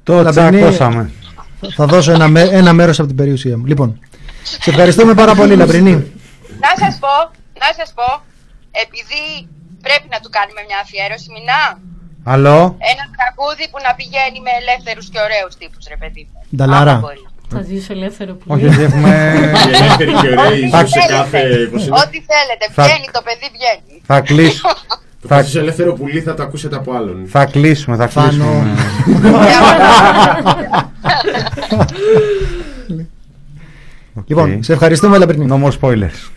[0.09, 1.03] Το Λαμπρινή, τσακώσαμε.
[1.79, 3.65] Θα δώσω ένα, με- ένα μέρος από την περιουσία μου.
[3.71, 3.89] Λοιπόν,
[4.63, 5.95] σε ευχαριστούμε πάρα πολύ Λαμπρινή.
[6.65, 7.15] Να σας πω,
[7.63, 8.09] να σας πω,
[8.85, 9.23] επειδή
[9.83, 11.63] πρέπει να του κάνουμε μια αφιέρωση, μηνά.
[12.33, 12.55] Άλλο.
[12.93, 16.39] Ένα τραγούδι που να πηγαίνει με ελεύθερους και ωραίους τύπους, ρε παιδί μου.
[16.57, 16.91] Νταλάρα.
[16.97, 17.23] Άμα μπορεί.
[17.55, 19.11] Θα ζήσω ελεύθερο που Όχι, όχι, έχουμε.
[19.67, 21.41] Οι ελεύθεροι και ωραίοι Θα- ζουν σε κάθε.
[21.73, 23.95] πώς είναι, Ό,τι θέλετε, Θα- βγαίνει το παιδί, βγαίνει.
[24.11, 24.73] Θα κλείσουμε.
[25.23, 25.43] Το θα...
[25.43, 27.27] σε ελεύθερο πουλί θα το ακούσετε από άλλον.
[27.29, 28.29] Θα κλείσουμε, θα Θάνο.
[28.29, 28.75] κλείσουμε.
[34.15, 34.29] Οκ.
[34.29, 35.47] Λοιπόν, σε ευχαριστούμε Λαμπρινή.
[35.51, 36.31] No more spoilers.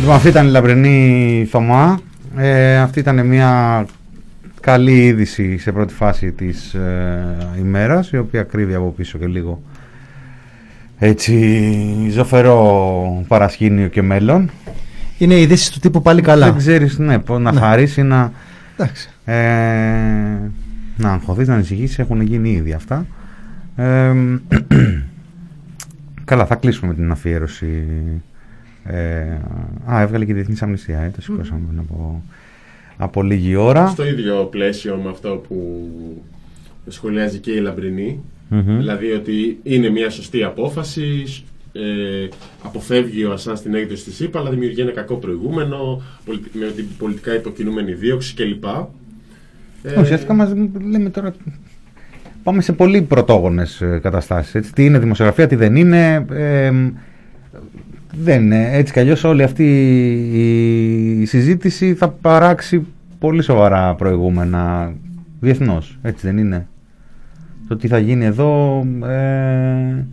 [0.00, 2.00] Λοιπόν, αυτή ήταν η λαμπρινή Θωμά.
[2.36, 3.84] Ε, αυτή ήταν μια
[4.60, 9.62] καλή είδηση σε πρώτη φάση της ε, ημέρας, η οποία κρύβει από πίσω και λίγο
[10.98, 14.50] έτσι ζωφερό παρασκήνιο και μέλλον.
[15.18, 16.46] Είναι ειδήσεις του τύπου πάλι καλά.
[16.46, 17.60] Δεν ξέρεις, ναι, πώς να Ναι.
[17.60, 18.32] χαρείς ή να,
[18.76, 19.08] Εντάξει.
[19.24, 19.34] ε,
[20.96, 23.06] να αγχωθείς, να ανησυχήσεις, έχουν γίνει ήδη αυτά.
[23.76, 24.12] Ε,
[26.24, 27.84] καλά, θα κλείσουμε την αφιέρωση.
[28.84, 29.22] Ε,
[29.92, 32.22] α, έβγαλε και η Διεθνής Αμνηστία, ε, το σηκώσαμε πριν από,
[32.96, 33.86] από λίγη ώρα.
[33.88, 35.88] Στο ίδιο πλαίσιο με αυτό που
[36.88, 38.20] σχολιάζει και η Λαμπρινή.
[38.48, 38.76] Μμμ.
[38.76, 41.24] Δηλαδή ότι είναι μια σωστή απόφαση,
[41.72, 42.28] ε,
[42.62, 46.84] αποφεύγει ο Ασάν στην έκδοση της ΥΠΑ, αλλά δημιουργεί ένα κακό προηγούμενο, πολιτι- με την
[46.98, 48.64] πολιτικά υποκινούμενη δίωξη κλπ.
[49.82, 50.52] Ε, Ουσιαστικά μας
[50.90, 51.34] λέμε τώρα
[52.42, 54.54] πάμε σε πολύ πρωτόγονες ε, καταστάσεις.
[54.54, 54.72] Έτσι.
[54.72, 56.26] Τι είναι δημοσιογραφία, τι δεν είναι.
[56.30, 56.72] ε,
[58.12, 58.68] δεν είναι.
[58.72, 59.64] Έτσι κι αλλιώς όλη αυτή
[61.20, 62.86] η συζήτηση θα παράξει
[63.18, 64.92] πολύ σοβαρά προηγούμενα
[65.40, 65.98] διεθνώς.
[66.02, 66.66] Έτσι δεν είναι;
[67.68, 70.04] Το τι θα γίνει εδώ ε,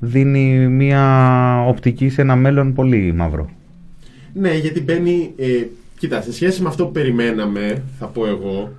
[0.00, 3.48] δίνει μια οπτική σε ένα μέλλον πολύ μαύρο.
[4.32, 5.32] Ναι, γιατί μπαίνει.
[5.36, 5.46] Ε,
[5.98, 8.72] κοίτα, σε σχέση με αυτό που περιμέναμε, θα πω εγώ,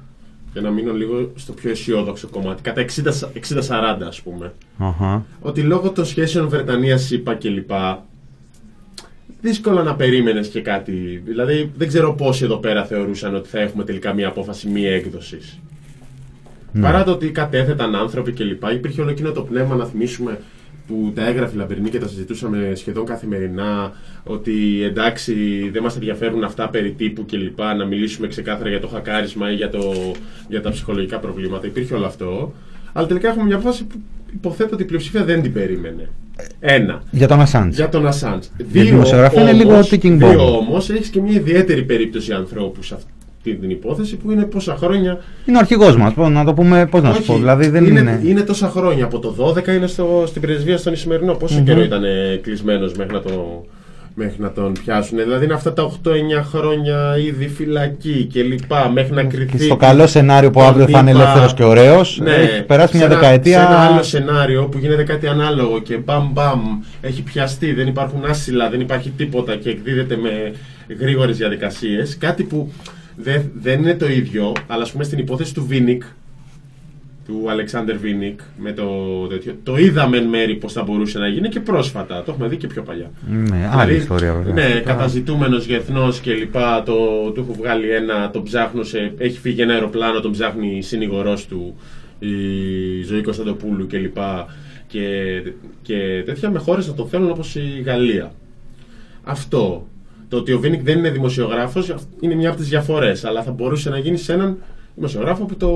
[0.54, 3.30] για να μείνω λίγο στο πιο αισιόδοξο κομμάτι, κατά 60
[4.02, 5.26] 60-40 ας πούμε, Αχα.
[5.42, 7.72] ότι λόγω των σχέσεων Βρετανίας-ΣΥΠΑ κλπ.
[9.46, 11.22] Δύσκολα να περίμενες και κάτι.
[11.26, 15.60] Δηλαδή, δεν ξέρω πόσοι εδώ πέρα θεωρούσαν ότι θα έχουμε τελικά μια απόφαση μη έκδοσης.
[16.72, 16.82] Ναι.
[16.82, 18.64] Παρά το ότι κατέθεταν άνθρωποι κλπ.
[18.74, 20.40] Υπήρχε όλο εκείνο το πνεύμα να θυμίσουμε
[20.88, 23.94] που τα έγραφε η Λαμπερνή και τα συζητούσαμε σχεδόν καθημερινά.
[24.24, 27.60] Ότι εντάξει, δεν μας ενδιαφέρουν αυτά περί τύπου κλπ.
[27.60, 30.14] Να μιλήσουμε ξεκάθαρα για το χακάρισμα ή για, το,
[30.50, 31.68] για τα ψυχολογικά προβλήματα.
[31.68, 32.54] Υπήρχε όλο αυτό.
[32.94, 34.02] Αλλά τελικά έχουμε μια απόφαση που
[34.34, 36.10] υποθέτω ότι η πλειοψηφία δεν την περίμενε.
[36.60, 37.04] Ένα.
[37.12, 37.70] Για τον Assange.
[37.72, 38.44] Για τον Assange.
[38.72, 40.30] η δημοσιογραφία είναι λίγο ticking bomb.
[40.30, 44.76] Δύο όμως έχεις και μια ιδιαίτερη περίπτωση ανθρώπους σε αυτή την υπόθεση που είναι πόσα
[44.76, 45.18] χρόνια.
[45.46, 47.38] Είναι ο αρχηγός μας, πώς να το πούμε, πώς να σου Όχι, πω.
[47.38, 48.22] Δηλαδή δεν είναι...
[48.26, 49.04] είναι τόσα χρόνια.
[49.06, 51.34] Από το 12 είναι στο, στην πρεσβεία στον Ισημερινό.
[51.34, 51.66] Πόσο Μμμ.
[51.66, 52.04] καιρό ήταν
[52.42, 53.66] κλεισμένος μέχρι να το.
[54.18, 55.18] Μέχρι να τον πιάσουν.
[55.18, 55.90] Δηλαδή είναι αυτά τα 8-9
[56.52, 58.90] χρόνια ήδη φυλακή και λοιπά.
[58.90, 59.58] Μέχρι να κρυθεί.
[59.58, 62.64] Και στο καλό σενάριο που τον αύριο θα είναι είπα- ελεύθερος και ωραίος, Ναι, έχει
[62.64, 66.30] περάσει μια σε ένα- δεκαετία- Σε ένα άλλο σενάριο που γίνεται κάτι ανάλογο και μπαμ
[66.32, 66.62] μπαμ
[67.02, 70.52] έχει πιαστεί, δεν υπάρχουν άσυλα, δεν υπάρχει τίποτα και εκδίδεται με
[71.00, 72.18] γρήγορες διαδικασίες.
[72.18, 72.72] Κάτι που
[73.16, 76.04] δεν, δεν είναι το ίδιο, αλλά ας πούμε στην υπόθεση του Βίνικ,
[77.26, 78.86] του Αλεξάνδρ Βίνικ, με το
[79.30, 82.24] τέτοιο, το είδαμε εν μέρη πώς θα μπορούσε να γίνει και πρόσφατα.
[82.24, 83.12] Το έχουμε δει και πιο παλιά.
[83.28, 84.54] Ναι, άλλη ιστορία βέβαια.
[84.54, 86.84] Ναι, καταζητούμενος διεθνώ και λοιπά.
[86.84, 86.94] Το,
[87.34, 91.38] του έχω βγάλει ένα, τον ψάχνω σε, έχει φύγει ένα αεροπλάνο, τον ψάχνει η συνηγορό
[91.50, 91.76] του,
[92.20, 94.46] η Ζωή Κωνσταντοπούλου και λοιπά.
[94.88, 95.04] Και,
[95.82, 98.32] και τέτοια με χώρες να τον θέλουν όπως η Γαλλία.
[99.24, 99.88] Αυτό.
[100.30, 103.26] Το ότι ο Βίνικ δεν είναι δημοσιογράφος είναι μια από τις διαφορές.
[103.26, 104.58] Αλλά θα μπορούσε να γίνει σε έναν
[104.96, 105.70] δημοσιογράφο που το,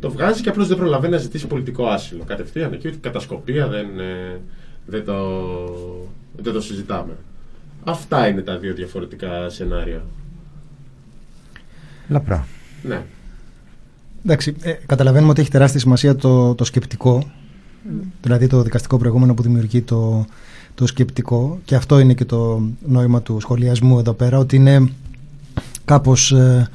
[0.00, 2.22] το βγάζει και απλώς δεν προλαβαίνει να ζητήσει πολιτικό άσυλο.
[2.26, 4.40] Κατευθείαν εκεί, ότι κατασκοπία δεν, ε,
[4.86, 5.14] δεν, το,
[6.36, 7.16] δεν το συζητάμε.
[7.84, 10.02] Αυτά είναι τα δύο διαφορετικά σενάρια.
[12.08, 12.46] Λαπρά.
[12.82, 13.02] Ναι.
[14.24, 17.32] Εντάξει, ε, καταλαβαίνουμε ότι έχει τεράστια σημασία το, το σκεπτικό
[18.22, 20.26] δηλαδή το δικαστικό προηγούμενο που δημιουργεί το,
[20.74, 24.88] το σκεπτικό και αυτό είναι και το νόημα του σχολιασμού εδώ πέρα ότι είναι
[25.84, 26.68] κάπως ε,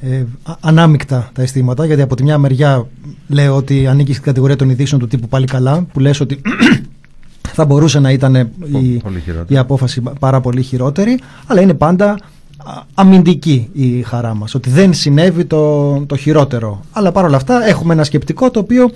[0.00, 2.86] ε, α- ανάμεικτα τα αισθήματα γιατί από τη μια μεριά
[3.28, 6.40] λέω ότι ανήκει στην κατηγορία των ειδήσεων του τύπου πάλι καλά που λες ότι
[7.56, 8.48] θα μπορούσε να ήταν η,
[9.02, 9.46] πολύ χειρότερο.
[9.48, 14.94] η απόφαση πάρα πολύ χειρότερη αλλά είναι πάντα α, αμυντική η χαρά μας ότι δεν
[14.94, 18.90] συνέβη το, το χειρότερο αλλά παρόλα αυτά έχουμε ένα σκεπτικό το οποίο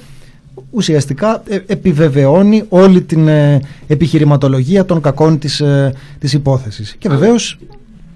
[0.70, 7.58] ουσιαστικά ε, επιβεβαιώνει όλη την ε, επιχειρηματολογία των κακών της, ε, της υπόθεσης και βεβαίως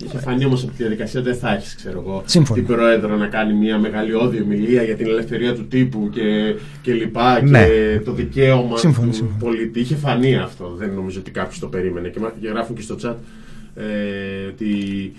[0.04, 2.58] Είχε φανεί όμως από τη διαδικασία ότι δεν θα έχεις, ξέρω εγώ, Σύμφωνο.
[2.62, 7.42] την πρόεδρο να κάνει μια μεγαλειώδη ομιλία για την ελευθερία του τύπου και, και λοιπά
[7.42, 7.64] Ναι.
[7.66, 9.38] και το δικαίωμα Σύμφωνο, του σύμφωνο.
[9.40, 9.80] πολίτη.
[9.80, 10.74] Είχε φανεί αυτό.
[10.78, 12.08] Δεν νομίζω ότι κάποιος το περίμενε.
[12.08, 13.14] Και, μα- και γράφουν και στο chat
[13.76, 15.12] ε, ότι.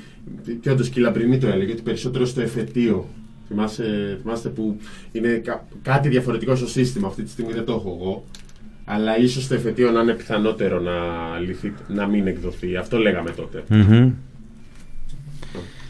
[0.61, 3.07] Και όντως και η Λαμπρινή το έλεγε ότι περισσότερο στο εφετείο.
[3.47, 4.77] Θυμάσαι, θυμάστε που
[5.11, 7.07] είναι κα- κάτι διαφορετικό στο σύστημα.
[7.07, 8.25] Αυτή τη στιγμή δεν το έχω εγώ.
[8.85, 10.93] Αλλά ίσως στο εφετείο να είναι πιθανότερο να,
[11.45, 12.75] λυθεί, να μην εκδοθεί.
[12.75, 13.63] Αυτό λέγαμε τότε.
[13.69, 14.11] Μμμ.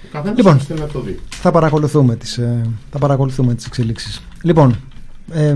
[0.05, 0.59] Ο καθένας Λοιπόν.
[0.59, 1.19] θέλει να το δει.
[1.29, 2.61] θα παρακολουθούμε τις, ε,
[2.91, 4.75] θα παρακολουθούμε τις εξελίξεις λοιπόν
[5.33, 5.55] ε,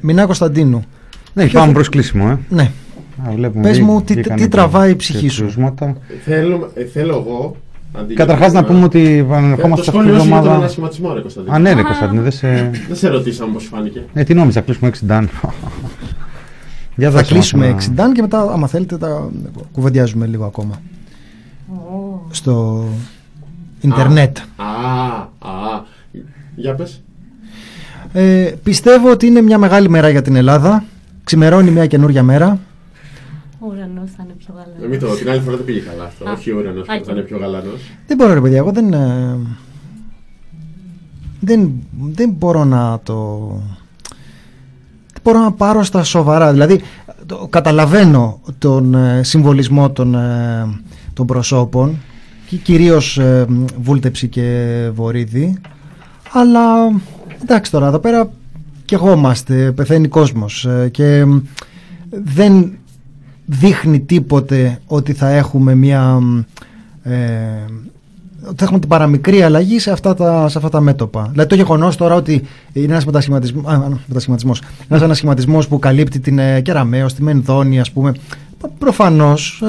[0.00, 0.84] Μινά Κωνσταντίνου
[1.32, 2.54] Ναι, Ποιος πάμε θα- προς κλείσιμο, ε.
[2.54, 2.70] Ναι.
[3.28, 5.96] Α, βλέπουμε, Πες βγή- μου τι, βγήκαν τι και- τραβάει η και ψυχή σου κρούσματα.
[6.24, 7.56] Θέλω, ε, θέλω εγώ.
[7.98, 10.54] αντί Καταρχάς για να πούμε ότι επανερχόμαστε Το αυτή τη σχόλιο σου για τον εβδομάδα.
[10.54, 11.54] ανασχηματισμό, ρε Κωνσταντίνε.
[11.54, 12.70] Α, ναι, ρε Κωνσταντίνε, δεν σε.
[12.88, 14.02] Δεν σε ρωτήσαμε πώς φάνηκε.
[14.14, 15.28] Ε, τι νόμιζα, κλείσουμε 60.
[16.96, 19.30] Για Θα δώσε μας κλείσουμε ένα- 60 και μετά άμα θέλετε τα
[19.72, 20.80] κουβεντιάζουμε λίγο ακόμα
[22.30, 22.84] Στο
[23.84, 24.64] ίντερνετ Α,
[25.48, 25.82] α.
[26.56, 27.02] Για πες.
[28.12, 30.84] ε, Πιστεύω ότι είναι μια μεγάλη μέρα για την Ελλάδα
[31.24, 32.58] Ξημερώνει μια καινούρια μέρα
[33.58, 34.84] Ο ουρανός θα είναι πιο γαλανός.
[34.84, 36.28] Ε, μην το, την άλλη φορά δεν πήγε καλά αυτό.
[36.28, 36.32] Α.
[36.32, 37.80] Όχι ο ουρανός Α, που θα είναι πιο γαλανός.
[38.06, 39.36] Δεν μπορώ ρε παιδιά, εγώ δεν, ε,
[41.40, 41.70] δεν,
[42.10, 43.48] δεν μπορώ να το...
[45.12, 46.52] Δεν μπορώ να πάρω στα σοβαρά.
[46.52, 46.80] Δηλαδή,
[47.26, 50.66] το, καταλαβαίνω τον ε, συμβολισμό των, ε,
[51.12, 51.96] των προσώπων και
[52.56, 53.46] κυρίως ε,
[53.80, 55.58] Βούλτεψη και Βορύδη
[56.32, 56.64] αλλά
[57.42, 58.30] εντάξει τώρα εδώ πέρα
[58.84, 61.38] και εγώ είμαστε, πεθαίνει κόσμος ε, και μ,
[62.24, 62.72] δεν
[63.46, 66.18] δείχνει τίποτε ότι θα έχουμε μια
[67.02, 67.14] ε,
[68.46, 71.28] ότι θα έχουμε την παραμικρή αλλαγή σε αυτά τα, σε αυτά τα μέτωπα.
[71.30, 74.62] Δηλαδή το γεγονός τώρα ότι είναι ένας μετασχηματισμός.
[74.88, 78.14] Ένας ανασχηματισμός που καλύπτει την ε, Κεραμαίο, τη Μενδόνη, ας πούμε.
[78.78, 79.62] Προφανώς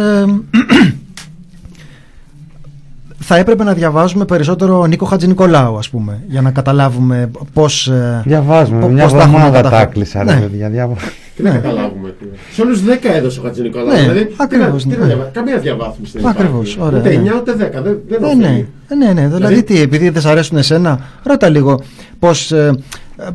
[3.28, 7.88] θα έπρεπε να διαβάζουμε περισσότερο Νίκο Χατζηνικολάου, ας πούμε, για να καταλάβουμε πώς.
[7.88, 8.80] ε, Διαβάζουμε.
[8.80, 9.92] πο- Μια πώς τα έχουμε εβδομάδα τα καταφέρει.
[9.92, 10.40] κλείσα, ρε Ναι.
[10.40, 10.70] παιδιά.
[10.70, 10.96] διάβα-
[11.36, 12.10] Τι να καταλάβουμε.
[12.20, 12.26] τι.
[12.54, 13.88] Σε όλους 10 έδωσε ο Χατζη Νικόλαου.
[13.88, 15.06] Ναι, δηλαδή, τι να- ακριβώς, τι να ναι.
[15.06, 16.42] διαβα- Καμία διαβάθμιση δεν υπάρχει.
[16.42, 17.16] Ακριβώς, ωραία, Ούτε ναι.
[17.16, 17.82] 9 ούτε 10.
[17.82, 18.42] Δεν, δεν Ναι, οφείλει.
[18.88, 19.12] ναι, ναι, ναι.
[19.14, 21.80] Δηλαδή, Δηλαδή- τι, επειδή δεν σ' αρέσουν εσένα, ρώτα λίγο
[22.20, 22.72] πώς, ε,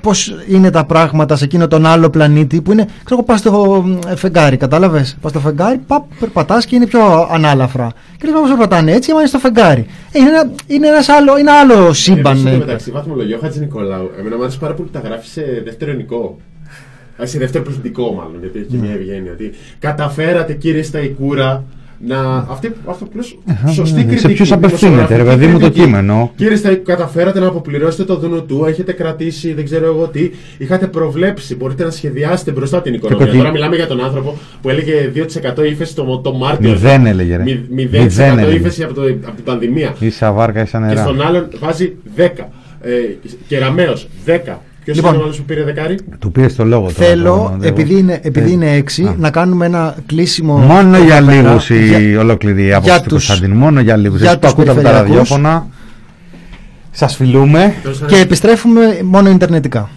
[0.03, 3.85] πώς είναι τα πράγματα σε εκείνο τον άλλο πλανήτη που είναι, ξέρω εγώ, πας στο
[4.09, 7.89] ε, φεγγάρι, κατάλαβες; Πας στο φεγγάρι, παπ, περπατάς και είναι πιο ανάλαφρα.
[8.19, 9.87] Και λες, πώς περπατάνε έτσι, άμα είναι στο φεγγάρι.
[10.13, 12.33] Ε, είναι, ένα, είναι ένας άλλο, είναι άλλο σύμπαν.
[12.37, 12.57] Επίσης, ε.
[12.57, 15.91] μεταξύ βαθμολογία, ο Χατζη Νικόλαου, εμένα μου άρεσε πάρα πολύ που τα γράφει σε δεύτερο
[15.91, 16.37] ενικό.
[17.23, 18.83] Α, Σε δεύτερο πληθυντικό, μάλλον, γιατί έχει και Ναι.
[18.87, 19.33] μια ευγένεια.
[19.33, 21.65] Ότι καταφέρατε, κύριε Σταϊκούρα,
[22.07, 22.47] να.
[22.51, 23.37] Αυτή, αυτό που λες,
[23.75, 24.21] σωστή ναι, κριτική.
[24.21, 25.85] σε ποιους απευθύνεται, ρε δημοσιογραφική παιδί μου, το κριτική.
[25.85, 30.31] κείμενο; Κύριε Σταϊκούρα, καταφέρατε να αποπληρώσετε το δούνο του, έχετε κρατήσει, δεν ξέρω εγώ τι,
[30.59, 33.27] είχατε προβλέψει, μπορείτε να σχεδιάσετε μπροστά την οικονομία.
[33.27, 36.71] ότι- Τώρα μιλάμε για τον άνθρωπο που έλεγε 2% ύφεση το, το Μάρτιο.
[36.71, 37.43] Μηδέν έλεγε, ρε.
[37.43, 38.57] Μη- Μηδέν 0% έλεγε.
[38.57, 39.95] ύφεση από, το, από την πανδημία.
[39.99, 41.03] Ίσα βάρκα, ίσα Και νερά.
[41.03, 42.49] στον άλλον βάζει 10.
[42.83, 42.91] Ε,
[43.49, 43.93] Κεραμαίο
[44.27, 44.59] 10.
[44.85, 45.15] Ποιος Λοιπόν.
[45.15, 45.99] είναι ο άλλο που πήρε δεκάρι.
[46.19, 47.09] Του πήρε το λόγο τώρα.
[47.09, 50.57] Θέλω, το- επειδή είναι, επειδή Ε, είναι έξι, να κάνουμε ένα κλείσιμο.
[50.57, 51.41] Μόνο για εδώ πέρα.
[51.43, 53.59] λίγους η Για- ολόκληρη άποψη του τους- Κωνσταντίνου.
[53.59, 54.21] Μόνο για λίγους.
[54.21, 55.29] για Εσείς που τους ακούτε από τα περιφερειακούς.
[55.31, 55.67] ραδιόφωνα.
[56.91, 57.75] Σας φιλούμε.
[58.07, 59.91] Και επιστρέφουμε μόνο ιντερνετικά.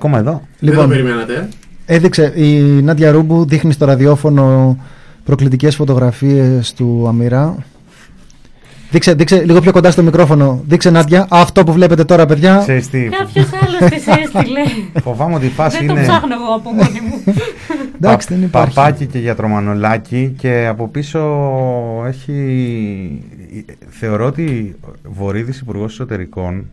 [0.00, 0.30] Ακόμα εδώ.
[0.30, 1.48] Δεν Λοιπόν, το περιμένατε.
[1.86, 4.76] ε; Έδειξε, η Νάντια Ρούμπου δείχνει στο ραδιόφωνο
[5.24, 7.56] προκλητικές φωτογραφίες του Αμυρά.
[8.90, 10.62] Δείξε, δείξε λίγο πιο κοντά στο μικρόφωνο.
[10.66, 12.58] Δείξε Νάντια, αυτό που βλέπετε τώρα παιδιά.
[12.62, 14.60] Ξέρεις τι, Κάποιος άλλος τη έστειλε.
[15.02, 17.34] φοβάμαι ότι η φάση Δεν το είναι ψάχνω εγώ από μόνη μου.
[17.96, 18.74] Εντάξει, δεν υπάρχει.
[18.74, 21.20] παπάκι και γιατρομανολάκι και από πίσω
[22.06, 23.22] έχει...
[23.88, 26.64] Θεωρώ ότι Βορύδης υπουργός Εσωτερικών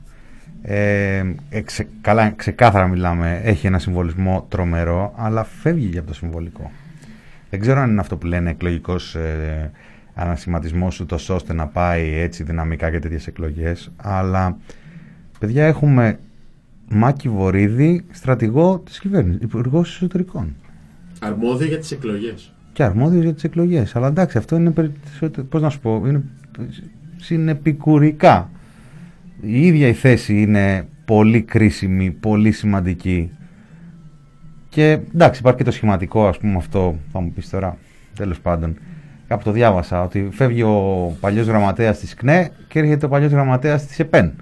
[0.62, 6.72] ε, εξε- καλά, ξεκάθαρα μιλάμε, έχει ένα συμβολισμό τρομερό, αλλά φεύγει για από το συμβολικό.
[7.50, 9.72] Δεν ξέρω αν είναι αυτό που λένε εκλογικός ε,
[10.14, 14.58] ανασχηματισμός ούτως ώστε να πάει έτσι δυναμικά και τέτοιες εκλογές αλλά
[15.40, 16.20] παιδιά έχουμε
[16.90, 20.56] Μάκη Βορύδη στρατηγό της κυβέρνησης, υπουργός εσωτερικών
[21.20, 22.54] Αρμόδιο για τις εκλογές.
[22.74, 26.24] και αρμόδιος για τις εκλογές αλλά εντάξει αυτό είναι περι- πώς να σου πω είναι
[27.18, 28.50] συνεπικουρικά
[29.42, 33.32] η ίδια η θέση είναι πολύ κρίσιμη, πολύ σημαντική.
[34.70, 37.78] Και εντάξει υπάρχει και το σχηματικό ας πούμε αυτό θα μου πεις τώρα.
[38.16, 38.78] Τέλος πάντων.
[39.28, 43.86] Κάπου το διάβασα ότι φεύγει ο παλιός γραμματέας της ΚΝΕ και έρχεται ο παλιός γραμματέας
[43.86, 44.34] της ΕΠΕΝ.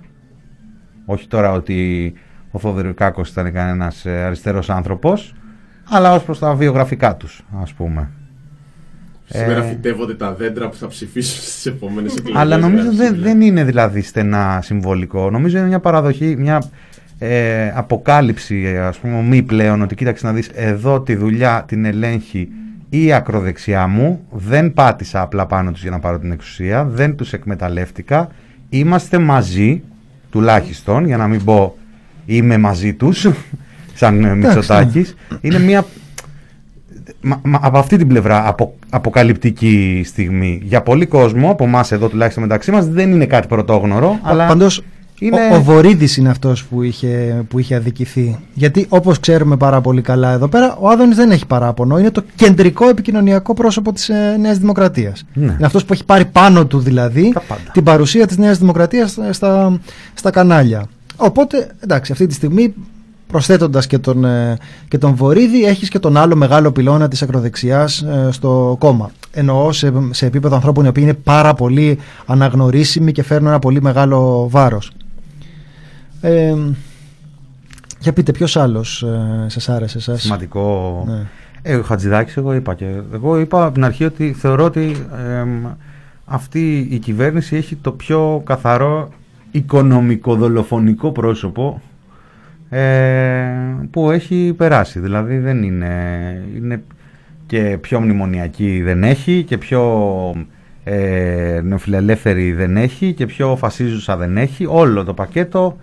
[1.06, 2.14] Όχι τώρα ότι
[2.52, 5.36] ο Θοδωρικάκος ήταν κανένας ε, αριστερός άνθρωπος
[5.90, 8.10] αλλά ως προς τα βιογραφικά τους ας πούμε
[9.28, 12.42] Σήμερα Ε, φυτεύονται τα δέντρα που θα ψηφίσουν στις επόμενες εκλογές.
[12.42, 15.30] αλλά νομίζω δεν, δεν είναι δηλαδή στενά συμβολικό.
[15.30, 16.64] Νομίζω είναι μια παραδοχή, μια
[17.20, 21.86] ε, αποκάλυψη, ε, ας πούμε, μη πλέον, ότι κοίταξε να δεις, εδώ τη δουλειά την
[21.86, 22.50] ελέγχει
[22.90, 27.34] η ακροδεξιά μου, δεν πάτησα απλά πάνω τους για να πάρω την εξουσία, δεν τους
[27.34, 28.30] εκμεταλλεύτηκα,
[28.70, 29.82] είμαστε μαζί,
[30.30, 31.78] τουλάχιστον, για να μην πω
[32.26, 33.28] είμαι μαζί τους,
[34.00, 35.86] σαν ε, Μητσοτάκης, είναι μια
[37.28, 40.62] Μα, μα, από αυτή την πλευρά απο, αποκαλυπτική στιγμή.
[40.64, 44.20] Για πολύ κόσμο, από εμάς εδώ τουλάχιστον μεταξύ μας, δεν είναι κάτι πρωτόγνωρο.
[44.22, 44.84] αλλά Πάντως
[45.20, 45.38] είναι...
[45.52, 48.38] ο, ο Βορύδης είναι αυτός που είχε, που είχε αδικηθεί.
[48.54, 52.00] Γιατί όπως ξέρουμε πάρα πολύ καλά εδώ πέρα, ο Άδωνης δεν έχει παράπονο.
[52.00, 55.26] Είναι το κεντρικό επικοινωνιακό πρόσωπο της ε, Νέας Δημοκρατίας.
[55.34, 55.44] Ναι.
[55.46, 57.34] Είναι αυτός που έχει πάρει πάνω του δηλαδή
[57.72, 59.80] την παρουσία της Νέας Δημοκρατίας στα, στα,
[60.14, 60.86] στα κανάλια.
[61.18, 62.74] Οπότε, εντάξει, αυτή τη στιγμή
[63.28, 64.58] προσθέτοντας και τον, ε,
[64.88, 69.12] και τον Βορύδη έχεις και τον άλλο μεγάλο πυλώνα της ακροδεξιάς ε, στο κόμμα.
[69.32, 73.82] Εννοώ σε, σε επίπεδο ανθρώπων οι οποίοι είναι πάρα πολύ αναγνωρίσιμοι και φέρνουν ένα πολύ
[73.82, 74.92] μεγάλο βάρος.
[76.22, 76.56] Ε,
[78.00, 81.04] για πείτε ποιος άλλος ε, σας άρεσε εσάς; Σημαντικό.
[81.08, 81.26] Ναι.
[81.62, 85.08] Ε, ο Χατζηδάκης εγώ είπα και εγώ είπα από την αρχή ότι θεωρώ ότι
[85.40, 85.66] εμ,
[86.26, 89.10] αυτή η κυβέρνηση έχει το πιο καθαρό
[89.52, 91.95] οικονομικό-δολοφονικό πρόσωπο ε,
[93.92, 95.00] που έχει περάσει.
[95.00, 95.94] Δηλαδή δεν είναι,
[96.56, 96.84] είναι
[97.46, 99.82] και πιο μνημονιακή δεν έχει και πιο
[100.84, 104.66] ε, νεοφιλελεύθερη δεν έχει και πιο φασίζουσα δεν έχει.
[104.70, 105.78] Όλο το πακέτο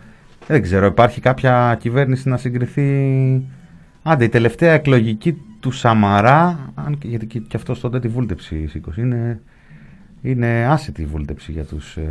[0.46, 3.42] δεν ξέρω, υπάρχει κάποια κυβέρνηση να συγκριθεί.
[4.02, 8.66] Άντε, η τελευταία εκλογική του Σαμαρά, αν και, γιατί και, και αυτός τότε τη βούλτεψη
[8.66, 9.40] σήκωσε, είναι,
[10.22, 12.02] είναι άσετη η βούλτεψη για τους ε,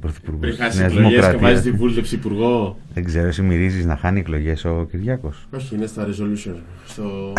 [0.00, 1.52] πρωθυπουργούς Πριν της χάσει Νέας εκλογές και Δημοκρατίας.
[1.54, 2.76] βάζει τη βούλτεψη υπουργό.
[2.94, 6.54] Δεν ξέρω, εσύ μυρίζεις να χάνει εκλογές ο Κυριάκος; Όχι, είναι στα resolution.
[6.86, 7.32] Στο...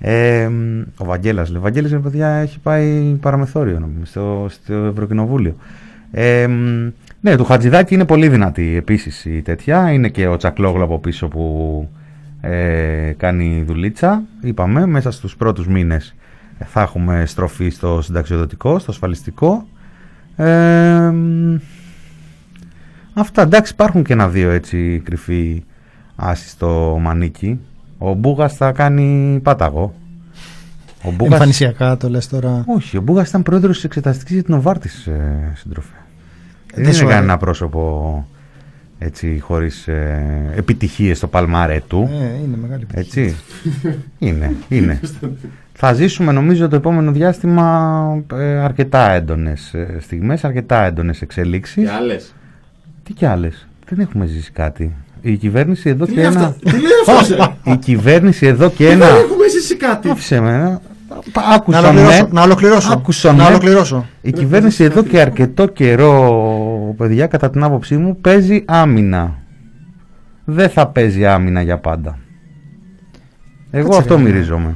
[0.00, 1.58] Ε, μ, ο Βαγγέλας, λέει.
[1.58, 5.56] Ο Βαγγέλης, ρε παιδιά, έχει πάει παραμεθόριο νομίζω, στο, στο Ευρωκοινοβούλιο.
[6.10, 6.88] Ε, μ,
[7.20, 9.92] ναι, του Χατζηδάκη είναι πολύ δυνατή επίσης η τέτοια.
[9.92, 11.88] Είναι και ο Τσακλόγλου από πίσω που
[12.40, 14.22] ε, κάνει δουλίτσα.
[14.40, 16.14] Είπαμε, μέσα στους πρώτους μήνες
[16.64, 19.66] θα έχουμε στροφή στο συνταξιοδοτικό, στο ασφαλιστικό.
[20.36, 21.56] Ε, μ,
[23.14, 25.64] αυτά, εντάξει, υπάρχουν και ένα-δύο έτσι κρυφοί
[26.16, 27.60] άσοι στο μανίκι.
[27.98, 29.94] Ο Μπούγας θα κάνει πάταγο.
[31.02, 31.32] Ο Μπούγας...
[31.32, 32.64] Εμφανισιακά το λες τώρα.
[32.66, 35.94] Όχι, ο Μπούγας ήταν πρόεδρος της εξεταστικής για την Οβάρτης ε, συντροφέ.
[36.74, 38.26] Δεν Δεν σου είναι αρέ- κανένα πρόσωπο
[38.98, 40.22] έτσι χωρίς ε,
[40.56, 42.10] επιτυχίες στο παλμάρε του.
[42.12, 43.22] Ε, είναι μεγάλη επιτυχία.
[43.22, 43.36] Έτσι.
[44.18, 45.00] είναι, είναι.
[45.72, 51.84] Θα ζήσουμε νομίζω το επόμενο διάστημα ε, αρκετά έντονες ε, στιγμές, αρκετά έντονες εξελίξεις.
[51.84, 52.34] Και άλλες.
[53.02, 54.94] Τι κι άλλες; Δεν έχουμε ζήσει κάτι.
[55.20, 56.46] Η κυβέρνηση εδώ Τι και λέει ένα...
[56.46, 59.06] αυτό- τι λέει αυτός, ρε; Η κυβέρνηση εδώ και Δεν ένα...
[59.06, 60.08] έχουμε ζήσει κάτι.
[60.10, 60.50] Άφησε με.
[60.58, 60.80] να-
[61.34, 62.28] Να Άκουσαν ολοκληρώσω, με.
[62.32, 62.92] να ολοκληρώσω.
[62.92, 63.48] Άκουσαν Να με.
[63.48, 64.06] ολοκληρώσω.
[64.22, 66.12] Η κυβέρνηση εδώ και αρκετό καιρό,
[66.98, 69.34] παιδιά, κατά την άποψή μου, παίζει άμυνα.
[70.44, 72.18] Δεν θα παίζει άμυνα για πάντα.
[73.70, 74.22] Εγώ Κάτσε, αυτό ρε.
[74.22, 74.74] μυρίζομαι.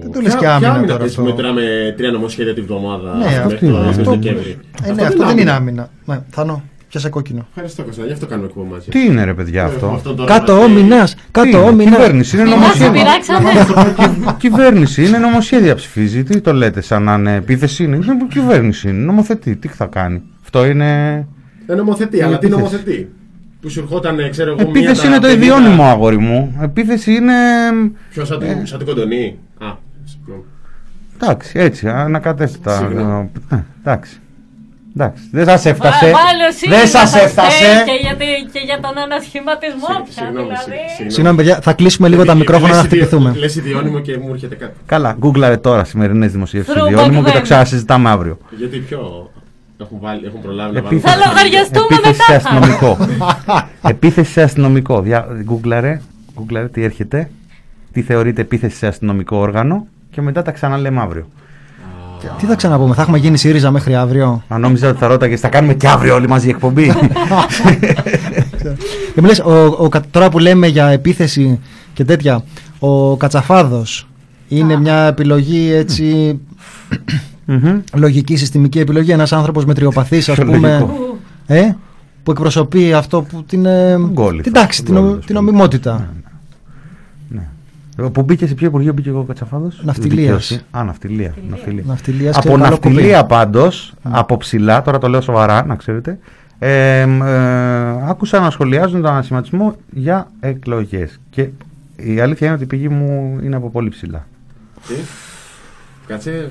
[0.00, 1.04] Δεν το λες και άμυνα τώρα αυτό.
[1.04, 1.22] αυτό.
[1.22, 1.62] Μετράμε
[1.96, 3.74] τρία νομοσχέδια τη βδομάδα Ναι, μέχρι αυτό το είναι.
[3.78, 4.58] τέλος Αυτό- Δεκέμβρη.
[4.84, 5.88] Ε, ναι, αυτό δεν είναι άμυνα.
[6.04, 7.46] Ναι, Θανό, πιάσε κόκκινο.
[7.48, 8.88] Ευχαριστώ Κωνσταντ, γι' αυτό κάνουμε εκπομπή μαζί.
[8.88, 11.56] Τι είναι ρε παιδιά αυτό; Αυτό τώρα Κάτω μας ο λέει- μηνάς, Τι κάτω είναι,
[11.68, 11.94] ο μηνάς.
[11.96, 12.92] Κυβέρνηση είναι Μηνάς νομοσχέδια.
[12.92, 14.34] πειράξαμε.
[14.38, 16.22] Κυβέρνηση είναι νομοσχέδια ψηφίζει.
[16.22, 17.96] Τι το λέτε, σαν να είναι επίθεση είναι.
[17.96, 18.98] Είναι Κυβέρνηση είναι.
[19.04, 19.56] Νομοθετεί.
[19.56, 20.22] Τι θα κάνει.
[20.42, 21.26] Αυτό είναι.
[21.70, 22.56] Ε, νομοθετεί, αλλά τι Επίθεση.
[22.72, 23.08] νομοθετεί;
[23.60, 25.32] Που σου ερχόταν, ξέρω εγώ, μία Επίθεση τα είναι το 50.
[25.32, 26.58] ιδιώνυμο αγόρι μου.
[26.62, 27.32] Επίθεση είναι.
[28.10, 28.46] Ποιος σαν, Ε.
[28.54, 29.38] την- σαν την κοντονή.
[29.58, 29.66] Α,
[30.04, 30.42] συγγνώμη.
[31.22, 32.76] Εντάξει, έτσι, ανακατεύτα.
[32.76, 33.30] Συγγνώμη.
[33.52, 34.18] Ε, Εντάξει.
[34.96, 35.22] Εντάξει.
[35.32, 36.04] Δεν σας έφτασε.
[36.04, 37.50] Βάλε ο Δεν ΣΥΡΙΖΑ σας θα έφτασε.
[37.64, 40.64] φταίει Και, για, τη- και για τον ανασχηματισμό πια, Συγγνώμη, δηλαδή.
[40.88, 41.10] συγγνώμη.
[41.12, 43.34] Συγγνώμη, παιδιά, θα κλείσουμε λίγο τα Λες μικρόφωνα να ιδιο- χτυπηθούμε.
[43.38, 44.76] Λες ιδιώνυμο και μου έρχεται κάτι.
[44.86, 47.42] Καλά, γκούγκλαρε τώρα σημερινές δημοσίευσει Throwback ιδιώνυμο και το then.
[47.42, 48.38] ξανασυζητάμε αύριο.
[48.58, 49.30] Γιατί πιο
[49.80, 50.96] έχουν, βάλει, έχουν προλάβει να βάλουν.
[50.98, 52.48] Επίθεση- Θα λογαριαστούμε Επίθεση σε μετά.
[52.48, 52.96] αστυνομικό.
[53.94, 55.00] Επίθεση σε αστυνομικό.
[55.02, 55.26] Δια...
[55.42, 56.00] Γκούγκλαρε,
[56.34, 57.30] γκούγκλαρε τι έρχεται.
[57.92, 61.28] Τι θεωρείται επίθεση σε αστυνομικό όργανο και και μετά τα ξαναλέμε αύριο.
[62.38, 65.48] Τι θα ξαναπούμε, θα έχουμε γίνει ΣΥΡΙΖΑ μέχρι αύριο; Αν νόμιζα ότι θα ρώταγες, θα
[65.48, 66.92] κάνουμε και αύριο όλοι μαζί εκπομπή.
[69.14, 71.60] Και μου λες, ο, ο, κα- τώρα που λέμε για επίθεση
[71.92, 72.44] και τέτοια,
[72.78, 74.06] ο Κατσαφάδος
[74.48, 76.38] είναι μια επιλογή έτσι
[77.50, 77.80] Μμμ.
[77.94, 79.10] λογική συστημική επιλογή.
[79.10, 81.16] Ένας άνθρωπος μετριοπαθής ας Πιο πούμε λογικό.
[81.46, 81.70] ε,
[82.22, 85.26] που εκπροσωπεί αυτό που την, ε, Γκόλι την θα- τάξη, την, γκόλι, ο- ας την
[85.36, 85.40] πούμε.
[85.40, 86.12] νομιμότητα.
[88.12, 90.64] Που μπήκε σε ποιο υπουργείο μπήκε ο Κατσαφάδος; Ναυτιλίας.
[90.70, 91.34] Α, ναυτιλία.
[91.48, 91.82] ναυτιλία.
[91.86, 93.28] Ναυτιλίας και Από καλό ναυτιλία κοπή.
[93.28, 96.18] πάντως, από ψηλά, τώρα το λέω σοβαρά, να ξέρετε,
[96.58, 101.20] ε, μ, ε, άκουσα να σχολιάζουν τον ανασηματισμό για εκλογές.
[101.30, 101.48] Και
[101.96, 104.26] η αλήθεια είναι ότι η πηγή μου είναι από πολύ ψηλά.
[104.88, 104.94] Τι;
[106.06, 106.50] Κάτσε.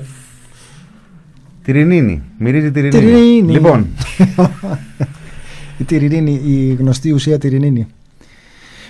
[1.67, 2.21] Τυρινίνη.
[2.37, 3.03] Μυρίζει τυρινίνη.
[3.03, 3.51] Τυρινίνη.
[3.51, 3.87] Λοιπόν,
[5.79, 7.87] Η τυρινίνη, η γνωστή ουσία τυρινίνη.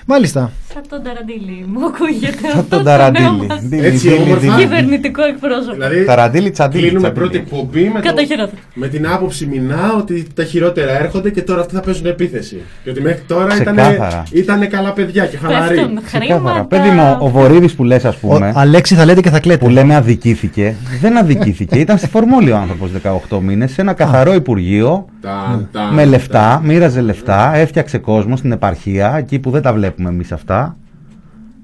[0.05, 0.51] Μάλιστα.
[0.77, 2.37] Σαν τον Ταραντήλη μου ακούγεται.
[2.41, 3.23] Σαν αυτό τον το Ταραντήλη.
[3.23, 4.39] νέο μας Δίλη, Έτσι, δίλη, όμορφα.
[4.39, 4.53] δίλη.
[4.55, 5.71] Κυβερνητικό εκπρόσωπο.
[5.73, 6.81] Δηλαδή, Ταραντήλη, τσαντήλη.
[6.83, 7.29] κλείνουμε τσαντήλη.
[7.29, 8.61] πρώτη εκπομπή με, Κατά το, χειρότερα.
[8.73, 12.61] με την άποψη μηνά ότι τα χειρότερα έρχονται και τώρα αυτοί θα παίζουν επίθεση.
[12.83, 14.23] Και ότι μέχρι τώρα ήταν, Ξεκάθαρα.
[14.31, 15.75] ήτανε καλά παιδιά και χαλαροί.
[15.75, 16.33] Πέφτουν Ξεκάθαρα.
[16.39, 16.65] χρήματα.
[16.65, 18.51] Παιδί μου, ο Βορύδης που λες, ας Ο, πούμε.
[18.55, 19.57] Αλέξη θα λέτε και θα κλαίτε.
[19.65, 21.79] που λέμε αδικήθηκε, δεν αδικήθηκε.
[21.79, 26.61] Ήταν στη Φορμόλη ο άνθρωπος 18 μήνες, σε ένα καθαρό υπουργείο, Τα, τα, με λεφτά,
[26.63, 30.66] μοίραζε λεφτά, έφτιαξε κόσμο στην επαρχία, εκεί που δεν τα βλέπουμε εμείς αυτά.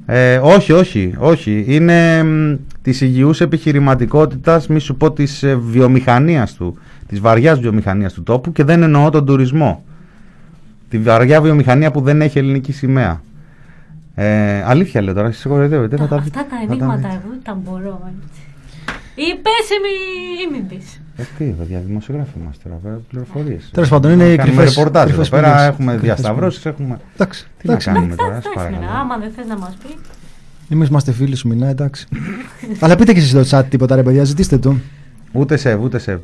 [0.06, 1.66] Ε, όχι, όχι, όχι.
[1.68, 2.26] Είναι
[2.82, 6.78] της υγιούς επιχειρηματικότητας, μη σου πω της ε, βιομηχανίας του,
[7.08, 9.84] της βαριάς βιομηχανίας του τόπου και δεν εννοώ τον τουρισμό.
[10.90, 13.22] Τη βαριά βιομηχανία που δεν έχει ελληνική σημαία.
[14.16, 15.98] Ε, αλήθεια λέω τώρα, σα κοροϊδεύετε.
[15.98, 16.40] θα τα δείτε.
[16.40, 17.08] Αυτά τα θα τα ενίγματα δείτε.
[17.08, 18.12] εγώ τα μπορώ.
[18.24, 18.42] έτσι.
[19.16, 19.94] Η πέσιμη
[20.48, 20.76] ημιντή.
[20.76, 21.03] Ε,
[21.38, 23.70] τι, παιδιά, δημοσιογράφοι είμαστε τώρα, πληροφορίες.
[23.74, 25.68] Τέλος πάντων, είναι οι Κάνουμε κρυφές- ρεπορτάζ εδώ κρυφές πέρα, πηγές.
[25.68, 27.00] έχουμε Κρυφές διασταυρώσεις, έχουμε.
[27.14, 27.92] Εντάξει, Τι να εντάξει.
[27.92, 29.00] κάνουμε τώρα, Εντάξει, σας Μινά, παρακαλώ.
[29.02, 29.96] άμα δεν θες να μας πεις.
[30.70, 32.08] Εμείς είμαστε φίλοι σου, Μινά, εντάξει.
[32.80, 34.82] Αλλά πείτε και εσείς στο chat τίποτα, ρε παιδιά, ζητήστε του.
[35.32, 36.20] Ούτε σεβ, ούτε σεβ.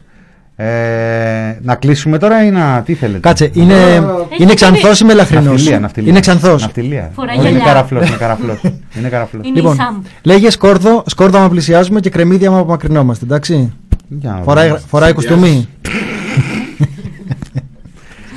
[0.56, 2.82] Ε, να κλείσουμε τώρα ή να.
[2.86, 5.42] Τι θέλετε; Κάτσε, είναι, Έχει είναι ξανθός ή μελαχρινό.
[5.52, 6.10] Ναυτιλία, ναυτιλία.
[6.12, 6.62] Είναι ξανθός.
[6.62, 7.12] Ναυτιλία.
[7.14, 7.74] Φοράει Όχι, είναι γυαλιά.
[7.74, 8.08] καραφλός.
[8.08, 8.62] Είναι καραφλός.
[8.98, 9.44] είναι καραφλός.
[9.48, 10.02] Είναι η Λοιπόν, Σαμ.
[10.24, 13.74] λέγε σκόρδο, σκόρδο άμα πλησιάζουμε και κρεμμύδια άμα απομακρυνόμαστε, εντάξει.
[14.10, 14.80] Για να Φοράει, δούμε.
[14.80, 15.68] φοράει κουστούμι.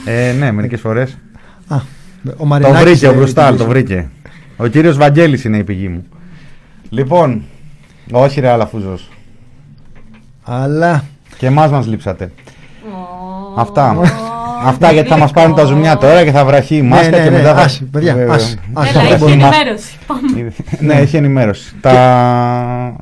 [0.04, 1.18] Ε, ναι, μερικές φορές.
[1.68, 4.08] Α, ο Το Μαρινάκης βρήκε ο λέει, Μπρουστάλ, την το βρήκε.
[4.56, 6.04] Ο κύριος Βαγγέλης είναι η πηγή μου.
[6.88, 7.42] Λοιπόν,
[8.12, 9.08] όχι ρε Αλαφούζος.
[10.42, 11.04] Αλλά.
[11.38, 12.32] Και εμάς μας λείψατε.
[13.54, 13.96] Ω, Αυτά.
[14.64, 17.22] Ω, Αυτά γιατί θα μας πάρουν τα ζουμιά τώρα και θα βραχεί η μάσκα ναι,
[17.24, 17.60] και ναι, μετά θα.
[17.62, 18.34] άσε, παιδιά, Βέβαια.
[18.34, 18.92] άσε, άσε.
[18.92, 19.56] Θα Έλα, βραχεί έχει η μάσκα.
[19.56, 19.98] ενημέρωση.
[20.06, 20.52] Πάμε.
[20.80, 21.72] Ναι, έχει ενημέρωση.
[21.80, 21.92] Τα.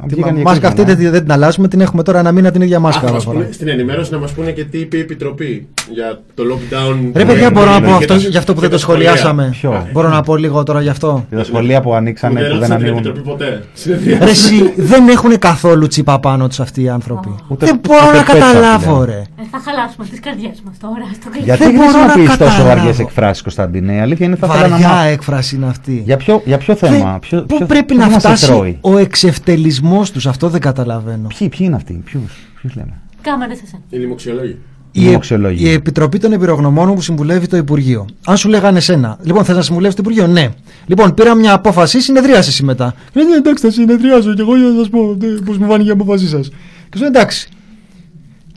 [0.09, 2.51] Τη βγήκαν οι μάσκα αυτή εκκλήσεις, δεν, δεν την αλλάζουμε, την έχουμε τώρα ένα μήνα
[2.51, 3.01] την ίδια Α, μάσκα.
[3.01, 3.39] θα κάθε μας φορά.
[3.39, 6.95] πούνε, στην ενημέρωση να μας πούνε και τι είπε η Επιτροπή για το lockdown.
[6.97, 8.70] Ρε που παιδιά, έγινε μπορώ να και πω τα- αυτό, για αυτό που και δεν
[8.70, 9.16] το τα σχολεία.
[9.16, 9.49] σχολιάσαμε.
[9.61, 11.27] Ποιο; Μπορώ να πω λίγο τώρα γι' αυτό.
[11.31, 13.05] Τα σχολεία που ανοίξανε Που που δεν ρώτησαν την ανοίγουν.
[13.07, 13.45] Επιτροπή ποτέ.
[13.49, 14.31] Ρε Συνεδρίαση.
[14.31, 17.35] εσύ, δεν έχουν καθόλου τσίπα πάνω τους αυτοί οι άνθρωποι.
[17.49, 19.05] Ούτε- δεν μπορώ ούτε να πέτσα, καταλάβω, φίλε.
[19.15, 19.20] ρε.
[19.20, 21.07] Ε, θα χαλάσουμε τις καρδιές μας τώρα.
[21.20, 21.49] Στο κλειστό.
[21.56, 22.68] Γιατί Δεν μπορώ να χρησιμοποιείς τόσο καταλάβω.
[22.68, 23.94] βαριές εκφράσεις, Κωνσταντίνε.
[23.94, 25.09] Η αλήθεια είναι ότι θα ήθελα να Βαριά μάθω.
[25.09, 26.02] έκφραση είναι αυτή.
[26.05, 28.78] Για ποιο, για ποιο Δεν- θέμα, ποιο, Πού ποιο- πρέπει ποιο να μας φτάσει τρώει;
[28.81, 31.27] ο εξευτελισμός τους, αυτό δεν καταλαβαίνω.
[31.39, 33.82] Ποιοι, ποιοι είναι αυτοί, ποιους λέμε; Κάμερες εσένα.
[33.90, 34.59] Οι λοιμοξιολόγοι.
[34.93, 35.64] Η, ε- Δημοξιολόγοι.
[35.64, 38.06] η Επιτροπή των Εμπειρογνωμόνων που συμβουλεύει το Υπουργείο.
[38.27, 40.48] Αν σου λέγανε εσένα, λοιπόν, θες να συμβουλεύεις το Υπουργείο, ναι.
[40.86, 42.94] Λοιπόν, πήρα μια απόφαση, συνεδρίασες εσύ μετά.
[43.12, 45.93] Ε, ναι, εντάξει, θα συνεδριάσω και εγώ για να σας πω πώς μου φάνηκε η
[45.93, 46.48] απόφασή σας.
[46.89, 47.48] Και σου λέει εντάξει.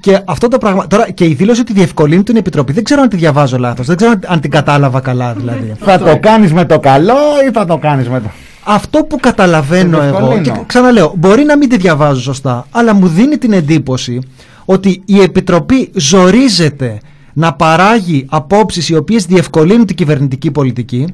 [0.03, 0.87] Και αυτό το πράγμα.
[0.87, 3.85] Τώρα και η δήλωση ότι διευκολύνει την Επιτροπή, δεν ξέρω αν τη διαβάζω λάθος.
[3.87, 5.73] Δεν ξέρω αν- αν την κατάλαβα καλά δηλαδή.
[5.85, 7.13] Θα το κάνεις με το καλό
[7.47, 8.29] ή θα το κάνεις με το.
[8.63, 10.63] Αυτό που καταλαβαίνω Το εγώ, και διευκολύνω.
[10.67, 14.19] ξαναλέω, μπορεί να μην τη διαβάζω σωστά, αλλά μου δίνει την εντύπωση
[14.65, 16.97] ότι η Επιτροπή ζορίζεται
[17.33, 21.07] να παράγει απόψεις οι οποίες διευκολύνουν την κυβερνητική πολιτική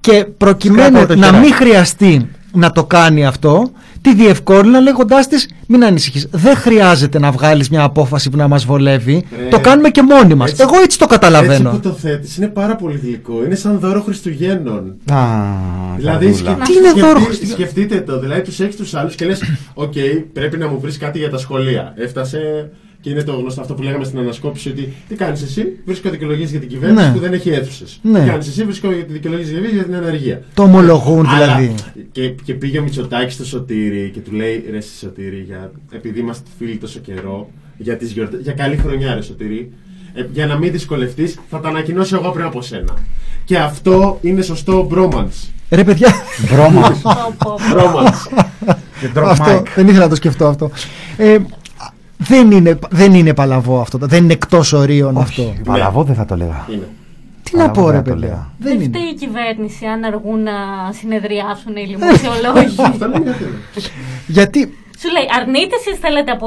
[0.00, 1.44] και προκειμένου Σκράταω το να χεράκι.
[1.44, 3.70] μην χρειαστεί να το κάνει αυτό,
[4.02, 8.64] τη διευκόλυνα λέγοντάς της μην ανησυχείς, δεν χρειάζεται να βγάλεις μια απόφαση που να μας
[8.64, 9.48] βολεύει, Ρε.
[9.48, 10.50] το κάνουμε και μόνοι μας.
[10.50, 11.70] Έτσι- Εγώ έτσι το Έτσι καταλαβαίνω.
[11.70, 13.44] που το θέτεις είναι πάρα πολύ γλυκό.
[13.44, 14.94] Είναι σαν δώρο Χριστουγέννων.
[15.12, 15.16] Α,
[15.96, 16.52] Δηλαδή, καρδούλα.
[16.52, 18.20] σκε- Τι είναι σκεφτεί- δώρο Χριστουγέννων; σκεφτείτε το.
[18.20, 19.42] Δηλαδή, τους έχεις τους άλλους και λες:
[19.74, 19.92] Οκ,
[20.32, 21.92] πρέπει να μου βρεις κάτι για τα σχολεία.
[21.96, 22.70] Έφτασε
[23.02, 26.50] και είναι το γνωστό αυτό που λέγαμε στην ανασκόπηση ότι τι κάνεις εσύ, βρίσκω δικαιολογίες
[26.50, 27.12] για την κυβέρνηση Ναι.
[27.12, 27.98] που δεν έχει αίθουσες.
[28.02, 28.20] Ναι.
[28.20, 30.42] Τι κάνεις εσύ, βρίσκω δικαιολογίες για την ανεργία.
[30.54, 31.74] Το ομολογούν Αλλά- δηλαδή.
[32.12, 36.20] Και, και πήγε ο Μητσοτάκης στο Σωτήρι και του λέει: Ρε, εσύ, Σωτήρι, για, επειδή
[36.20, 39.72] είμαστε φίλοι τόσο καιρό, για, τις γιορτές, για καλή χρονιά, ρε Σωτήρι,
[40.14, 42.94] ε, για να μην δυσκολευτείς, θα τα ανακοινώσω εγώ πριν από σένα.
[43.44, 45.48] Και αυτό είναι σωστό bromance.
[45.70, 46.08] Ρε παιδιά,
[46.52, 46.80] Μπρώμα.
[47.02, 47.56] Πω, πω, πω.
[47.74, 48.42] bromance.
[49.00, 49.66] Και drop αυτό, mic.
[49.74, 50.70] δεν ήθελα να το σκεφτώ αυτό.
[51.16, 51.36] Ε,
[52.28, 55.42] δεν, είναι, δεν είναι παλαβό αυτό, δεν είναι εκτός ορίων αυτό.
[55.42, 56.66] Όχι, Παλαβό δεν θα το λέγα.
[56.72, 56.88] είναι.
[57.42, 58.26] Τι να Παλαβό πω ρε δεν το παιδιά.
[58.28, 58.36] λέω.
[58.58, 58.98] Δεν Δεν είναι.
[58.98, 60.52] φταίει η κυβέρνηση αν αργούν να
[61.00, 62.74] συνεδριάσουν οι λοιμοξιολόγοι.
[62.90, 63.56] Αυτό είναι μια θέμα.
[64.26, 66.46] Γιατί Σου λέει, αρνείτε εσείς θέλετε από,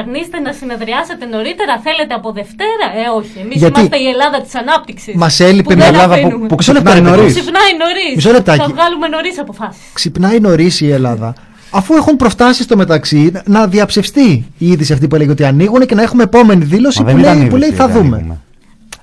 [0.00, 3.36] αρνείστε να συνεδριάσετε νωρίτερα, θέλετε από Δευτέρα; Ε, όχι.
[3.44, 5.14] Εμείς Γιατί- είμαστε η Ελλάδα της ανάπτυξης.
[5.22, 7.32] Μας έλειπε μια Ελλάδα που- που ξυπνάει νωρίς.
[7.38, 8.14] Ξυπνάει νωρίς.
[8.14, 8.60] Μισό λεπτάκι.
[8.60, 9.82] Θα βγάλουμε νωρίς αποφάσεις.
[9.92, 11.34] Ξυπνάει νωρίς η Ελλάδα.
[11.70, 15.94] Αφού έχουν προφτάσει στο μεταξύ να διαψευστεί η είδηση αυτή που έλεγε ότι ανοίγουν και
[15.94, 18.16] να έχουμε επόμενη δήλωση Μα που δεν λέει, ήταν που λέει είδηση θα ότι δούμε.
[18.16, 18.38] ανοίγουμε.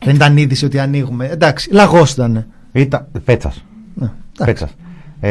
[0.05, 1.25] Δεν ήταν είδηση ότι ανοίγουμε.
[1.31, 2.45] Εντάξει, λαγό ήταν.
[2.71, 3.05] Ήταν.
[3.25, 3.63] Πέτσας.
[3.93, 4.11] Ναι,
[4.45, 4.69] Πέτσας.
[5.19, 5.29] Ε,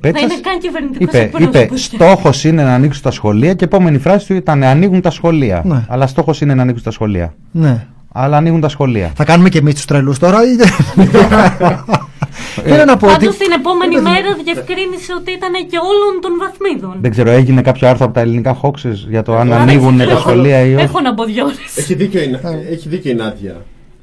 [0.00, 1.64] Πέτσας είναι καν κυβερνητικός είπε, εκπρόσωπος.
[1.64, 5.10] είπε στόχος είναι να ανοίξουν τα σχολεία και η επόμενη φράση του ήταν ανοίγουν τα
[5.10, 5.62] σχολεία.
[5.64, 5.84] Ναι.
[5.88, 7.34] Αλλά στόχος είναι να ανοίξουν τα σχολεία.
[7.50, 7.86] Ναι.
[8.12, 9.10] Αλλά ανοίγουν τα σχολεία.
[9.14, 10.38] Θα κάνουμε και εμείς τους τρελούς τώρα.
[12.56, 13.16] ή δεν- Θέλω να πω ότι.
[13.24, 16.96] Πάντω την επόμενη μέρα διευκρίνησε ότι ήταν και όλων των βαθμίδων.
[17.00, 20.02] Δεν ξέρω, έγινε κάποιο άρθρο από τα ελληνικά χόξες για το αν Άρα, ανοίγουν τα
[20.02, 21.76] έχω- σχολεία ή όχι; Έχω να πω δυο ώρες.
[21.76, 22.38] Έχει δίκιο, η,
[22.70, 23.56] έχει δίκιο η Νάτια.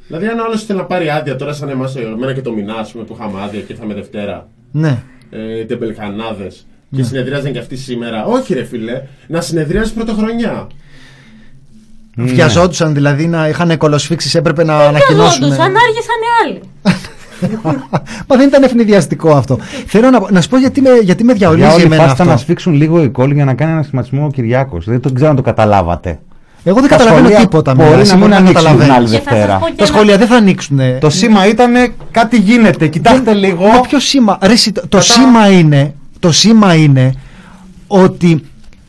[0.07, 2.91] Δηλαδή, αν άλλο θέλει να πάρει άδεια τώρα, σαν εμάς, εμένα και το μηνά, ας
[2.91, 4.97] πούμε, που είχαμε άδεια και ήρθαμε Δευτέρα, Ναι.
[5.29, 6.51] ε, τεμπελχανάδε,
[6.89, 6.99] Ναι.
[6.99, 8.25] και συνεδριάζαν και αυτοί σήμερα.
[8.25, 10.67] Όχι, ρε φίλε, να συνεδριάζεις πρωτοχρονιά.
[12.15, 12.31] Ναι.
[12.31, 15.43] Βιαζόντουσαν δηλαδή να είχαν κολοσφίξεις, έπρεπε να Όντως, ανακοινώσουν.
[15.43, 16.61] αν άργησαν οι άλλοι.
[18.27, 19.57] Μα δεν ήταν ευνηδιαστικό αυτό.
[19.85, 22.23] Θέλω να, να σου πω γιατί με, γιατί με Για διαολίζει όλη εμένα φάση αυτό.
[22.23, 24.85] ήταν να σφίξουν λίγο η κόλλη για να κάνει ένα σχηματισμό ο Κυριάκος.
[24.85, 26.19] Δεν το ξέρω αν το καταλάβατε.
[26.63, 27.73] Εγώ δεν Τα καταλαβαίνω σχολεία τίποτα.
[27.73, 28.95] Μπορεί Μιχάλη, να εσύ μην μπορεί ανοίξουν την καταλαβαίνεις.
[28.97, 29.57] άλλη Και θα σας Δευτέρα.
[29.57, 30.79] πω και Τα ένα- σχόλια δεν θα ανοίξουν.
[30.99, 31.71] Το σήμα ήταν
[32.11, 32.87] κάτι γίνεται.
[32.87, 33.65] Κοιτάξτε λίγο.
[33.67, 34.37] Μα ποιο σήμα.
[34.41, 37.13] Ρε, εσύ, το, το σήμα είναι, το σήμα είναι
[37.87, 38.43] ότι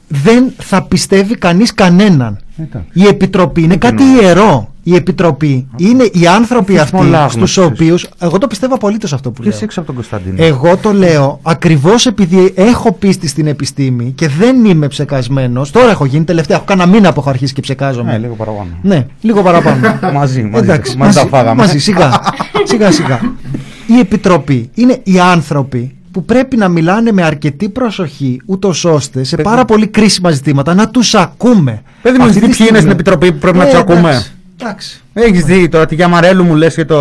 [0.09, 2.39] δεν θα πιστεύει κανείς κανέναν.
[2.63, 2.85] Ήταν.
[2.93, 4.71] Η Επιτροπή είναι κάτι εννοείς; ιερό.
[4.83, 7.33] Η Επιτροπή είναι οι άνθρωποι αυτοί Θυσμολάγνωσης.
[7.33, 9.51] στους οποίους εγώ το πιστεύω απολύτως αυτό που λέω.
[9.51, 14.29] Ποιο έξω από τον Κωνσταντίνο; Εγώ το λέω ακριβώς επειδή έχω πίστη στην επιστήμη και
[14.29, 15.71] δεν είμαι ψεκασμένος.
[15.71, 18.13] Τώρα έχω γίνει τελευταία, έχω κάνα μήνα που έχω αρχίσει και ψεκάζομαι.
[18.13, 18.69] Ναι, λίγο παραπάνω.
[18.83, 19.81] Ναι, λίγο παραπάνω.
[20.19, 21.63] Μαζί, μαζί, Εντάξει, μαζί τα φάγαμε.
[21.63, 22.11] Μαζί, σιγά,
[22.65, 23.21] σιγά, σιγά.
[23.97, 29.37] Η Επιτροπή είναι οι άνθρωποι που πρέπει να μιλάνε με αρκετή προσοχή, ούτως ώστε σε
[29.37, 31.83] πάρα πολύ κρίσιμα ζητήματα να τους ακούμε.
[32.03, 33.71] Παιδί μου, Αυτή έχεις δει τη ποιοι είναι στιγμή- στην Επιτροπή που πρέπει να Ε,
[33.71, 35.01] τους ακούμε; εντάξει, Εντάξει.
[35.13, 36.99] Έχεις δει τώρα τη Γιαμαρέλου μου λες και το.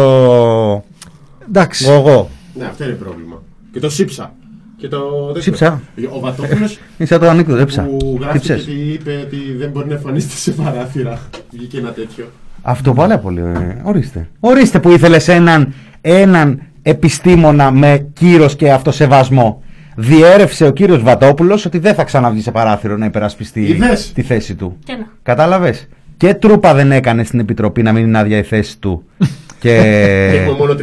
[1.48, 1.86] εντάξει.
[1.90, 2.30] Εγώ.
[2.54, 3.42] Ναι, αυτό είναι πρόβλημα.
[3.74, 4.34] Και το σύψα.
[4.78, 5.00] Και το.
[5.26, 5.42] τέτοιο.
[5.42, 5.82] Σύψα.
[6.16, 7.82] Ο Βατόπουλος Είσαι το ανήκω, έψα.
[7.84, 8.62] που Τι γράφτηκε ψες.
[8.62, 11.20] ότι είπε ότι δεν μπορεί να εμφανίζεται σε παράθυρα.
[11.52, 12.26] Βγήκε ένα τέτοιο.
[12.62, 13.40] Αυτό πάρα πολύ.
[13.40, 14.28] ε, Ορίστε.
[14.40, 19.62] Ορίστε που ήθελες έναν, έναν επιστήμονα με κύρος και αυτοσεβασμό.
[19.96, 24.56] Διέρευσε ο κύριος Βατόπουλος ότι δεν θα ξαναβγεί σε παράθυρο να υπερασπιστεί Είδες; τη θέση
[24.56, 24.78] του.
[24.84, 25.06] Και να.
[25.24, 25.88] Κατάλαβες;
[26.18, 29.04] Και τρούπα δεν έκανε στην επιτροπή να μην είναι άδεια η θέση του.
[29.18, 29.28] Και
[29.60, 30.38] και.
[30.42, 30.78] έχουμε μόνο 31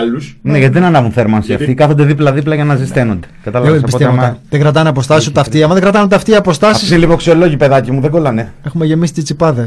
[0.00, 0.38] άλλους.
[0.42, 1.74] ναι, γιατί δεν ανάβουν θέρμανση Γιατί- αυτοί.
[1.74, 3.26] Κάθονται δίπλα-δίπλα για να ζεσταίνονται.
[3.42, 3.80] Δεν Κατάλαβε.
[3.80, 5.62] πιστεύω τα- Δεν κρατάνε αποστάσεις ούτε αυτοί.
[5.62, 8.52] Άμα δεν κρατάνε ούτε αυτοί οι Αυτοί αποστάσει, οι λιποξιολόγοι, παιδάκι μου, δεν κολλάνε.
[8.66, 9.64] έχουμε γεμίσει τσιτσιπάδε.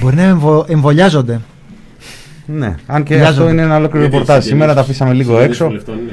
[0.00, 1.40] Μπορεί να εμβο- εμβολιάζονται.
[2.52, 3.38] Ναι, αν και Βιάζονται.
[3.40, 4.44] αυτό είναι ένα ολόκληρο Γιατί ρεπορτάζ.
[4.44, 5.66] συγγενείς- Σήμερα τα αφήσαμε λίγο συγγενείς έξω.
[5.66, 6.12] βουλευτών είναι.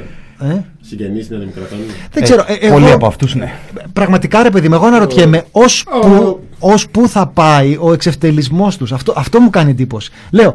[0.54, 0.60] Ε?
[0.80, 1.78] Συγγενεί είναι δημοκρατών.
[1.78, 1.92] είναι.
[2.12, 2.44] Δεν ξέρω.
[2.46, 3.52] ε, εγώ- Πολλοί από αυτού, ναι.
[3.92, 8.92] Πραγματικά ρε παιδί μου, εγώ αναρωτιέμαι ως που, ως που θα πάει ο εξευτελισμός τους.
[8.92, 10.10] Αυτό, αυτό μου κάνει εντύπωση.
[10.30, 10.54] Λέω,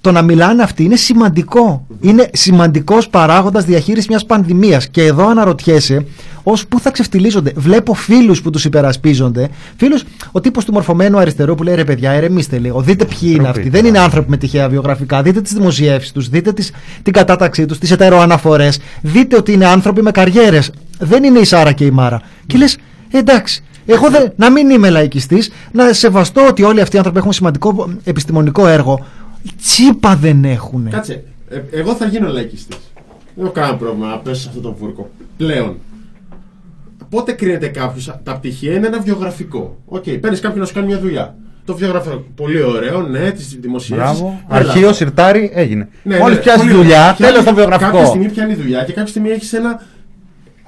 [0.00, 1.86] το να μιλάνε αυτοί είναι σημαντικό.
[2.00, 4.88] Είναι σημαντικός παράγοντας διαχείρισης μιας πανδημίας.
[4.88, 6.06] Και εδώ αναρωτιέσαι
[6.42, 7.52] ως που θα ξεφτυλίζονται.
[7.56, 9.48] Βλέπω φίλους που τους υπερασπίζονται.
[9.76, 12.80] Φίλους, ο τύπος του μορφωμένου αριστερού που λέει ρε παιδιά, ερεμήστε λίγο.
[12.80, 13.68] Δείτε ποιοι είναι αυτοί.
[13.68, 15.22] Δεν είναι άνθρωποι με τυχαία βιογραφικά.
[15.22, 16.28] Δείτε τις δημοσιεύσεις τους.
[16.28, 16.72] Δείτε τις,
[17.02, 18.78] την κατάταξή τους, τις ετεροαναφορές.
[19.00, 20.72] Δείτε ότι είναι άνθρωποι με καριέρες.
[20.98, 22.20] Δεν είναι η Σάρα και η Μάρα.
[22.46, 22.78] Και λες,
[23.10, 27.32] εντάξει, εγώ δεν, να μην είμαι λαϊκιστής, να σεβαστώ ότι όλοι αυτοί οι άνθρωποι έχουν
[27.32, 29.06] σημαντικό επιστημονικό έργο.
[29.62, 30.88] Τσίπα δεν έχουν.
[30.90, 31.24] Κάτσε.
[31.50, 32.78] Ε, εγώ θα γίνω λαϊκιστής.
[33.34, 35.10] Δεν έχω κανένα πρόβλημα να πέσω σε αυτόν τον βούρκο.
[35.36, 35.76] Πλέον.
[37.08, 38.14] Πότε κρίνεται κάποιος.
[38.22, 39.76] Τα πτυχία είναι ένα βιογραφικό.
[39.86, 41.34] OK, okay, παίρνεις κάποιον να σου κάνει μια δουλειά.
[41.64, 42.24] Το βιογραφικό.
[42.34, 44.04] Πολύ ωραίο, ναι, τι δημοσιεύσεις.
[44.04, 44.40] Μπράβο.
[44.48, 45.88] Αρχείο, συρτάρι, έγινε.
[46.02, 47.14] Ναι, Μόλις ναι, πιάσει πολύ δουλειά, ωραία.
[47.14, 48.04] τέλος το Κάποια βιογραφικό.
[48.06, 49.82] στιγμή πιάνει δουλειά και κάποια στιγμή έχεις ένα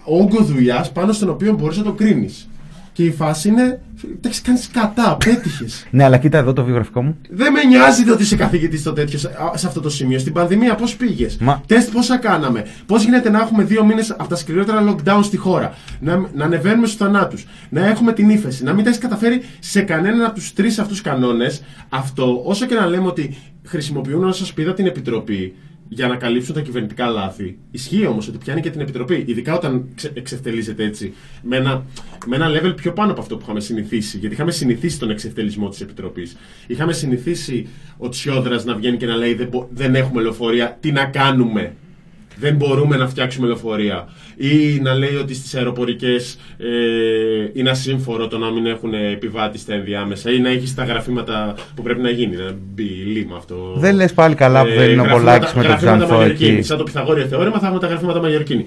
[0.05, 2.49] όγκο δουλειάς πάνω στον οποίο μπορείς να το κρίνεις.
[2.93, 3.81] Και η φάση είναι.
[4.20, 5.64] Τα έχει κάνει σκατά, πέτυχε.
[5.90, 7.16] Ναι, αλλά κοίτα εδώ το βιογραφικό μου.
[7.31, 10.19] Δεν με νοιάζει το ότι είσαι καθηγητής στο τέτοιο, σε- α, σε αυτό το σημείο.
[10.19, 14.27] Στην πανδημία πώς πήγες; Μα- Τεστ πόσα κάναμε; Πώς γίνεται να έχουμε δύο μήνες από
[14.28, 17.47] τα σκληρότερα lockdown στη χώρα; Να, να ανεβαίνουμε στους θανάτους.
[17.69, 18.64] Να έχουμε την ύφεση.
[18.64, 21.62] Να μην τα έχεις καταφέρει σε κανέναν από τους τρεις αυτούς κανόνες.
[21.89, 25.55] Αυτό, όσο και να λέμε ότι χρησιμοποιούν ω σπίδα την επιτροπή
[25.94, 27.59] για να καλύψουν τα κυβερνητικά λάθη.
[27.70, 29.24] Ισχύει όμως ότι πιάνει και την επιτροπή.
[29.27, 31.14] Ειδικά όταν ξε, εξευτελίζεται έτσι.
[31.43, 31.85] Με ένα,
[32.27, 34.19] με ένα level πιο πάνω από αυτό που είχαμε συνηθίσει.
[34.19, 36.36] Γιατί είχαμε συνηθίσει τον εξευτελισμό της επιτροπής.
[36.66, 40.77] Είχαμε συνηθίσει ο Τσιόδρας να βγαίνει και να λέει δεν, μπο- δεν έχουμε λεωφορεία.
[40.81, 41.74] Τι να κάνουμε.
[42.37, 44.09] Δεν μπορούμε να φτιάξουμε λεωφορεία.
[44.37, 46.67] Ή να λέει ότι στις αεροπορικές ε,
[47.53, 50.31] είναι ασύμφορο το να μην έχουν επιβάτη στα ενδιάμεσα.
[50.33, 52.37] Ή να έχεις τα γραφήματα που πρέπει να γίνει.
[52.37, 53.75] Να μπει λίμα αυτό.
[53.77, 56.53] Δεν λες πάλι καλά που δεν είναι ο γραφήματα- Πολάκης με τον γραφήματα Ξανθό Μαγιορκίνη.
[56.57, 56.63] εκεί.
[56.63, 58.63] Σαν το Πιθαγόριο θεώρημα θα έχουμε τα γραφήματα Μαγιορκίνη.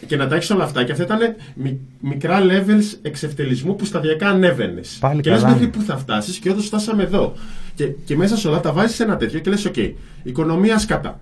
[0.00, 0.84] Και και να τα έχεις όλα αυτά.
[0.84, 1.18] Και αυτά ήταν
[1.54, 4.96] μι- μικρά levels εξευτελισμού που σταδιακά ανέβαινες.
[5.00, 5.76] Πάλι Και λες καλά μέχρι είναι.
[5.76, 7.34] πού θα φτάσεις, και όντω φτάσαμε εδώ.
[7.74, 9.92] Και, και μέσα σε όλα τα βάζεις σε ένα τέτοιο και λες: OK,
[10.22, 11.20] οικονομία σκατά.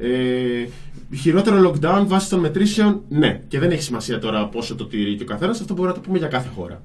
[0.00, 0.68] Ε,
[1.14, 3.42] χειρότερο lockdown βάσει των μετρήσεων, ναι.
[3.48, 5.60] Και δεν έχει σημασία τώρα πόσο το τηρεί και ο καθένας.
[5.60, 6.82] Αυτό μπορούμε να το πούμε για κάθε χώρα.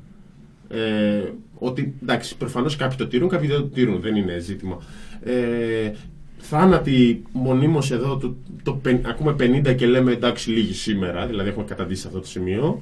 [0.70, 1.22] Ε,
[1.54, 4.02] ότι εντάξει, προφανώς κάποιοι το τηρούν, κάποιοι δεν το τηρούν.
[4.02, 4.78] Δεν είναι ζήτημα.
[5.24, 5.92] Ε,
[6.38, 11.66] θάνατοι μονίμως εδώ, το, το, πεν- ακούμε 50 και λέμε εντάξει, λίγοι σήμερα, δηλαδή έχουμε
[11.66, 12.82] καταντήσει σε αυτό το σημείο.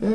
[0.00, 0.06] Ε,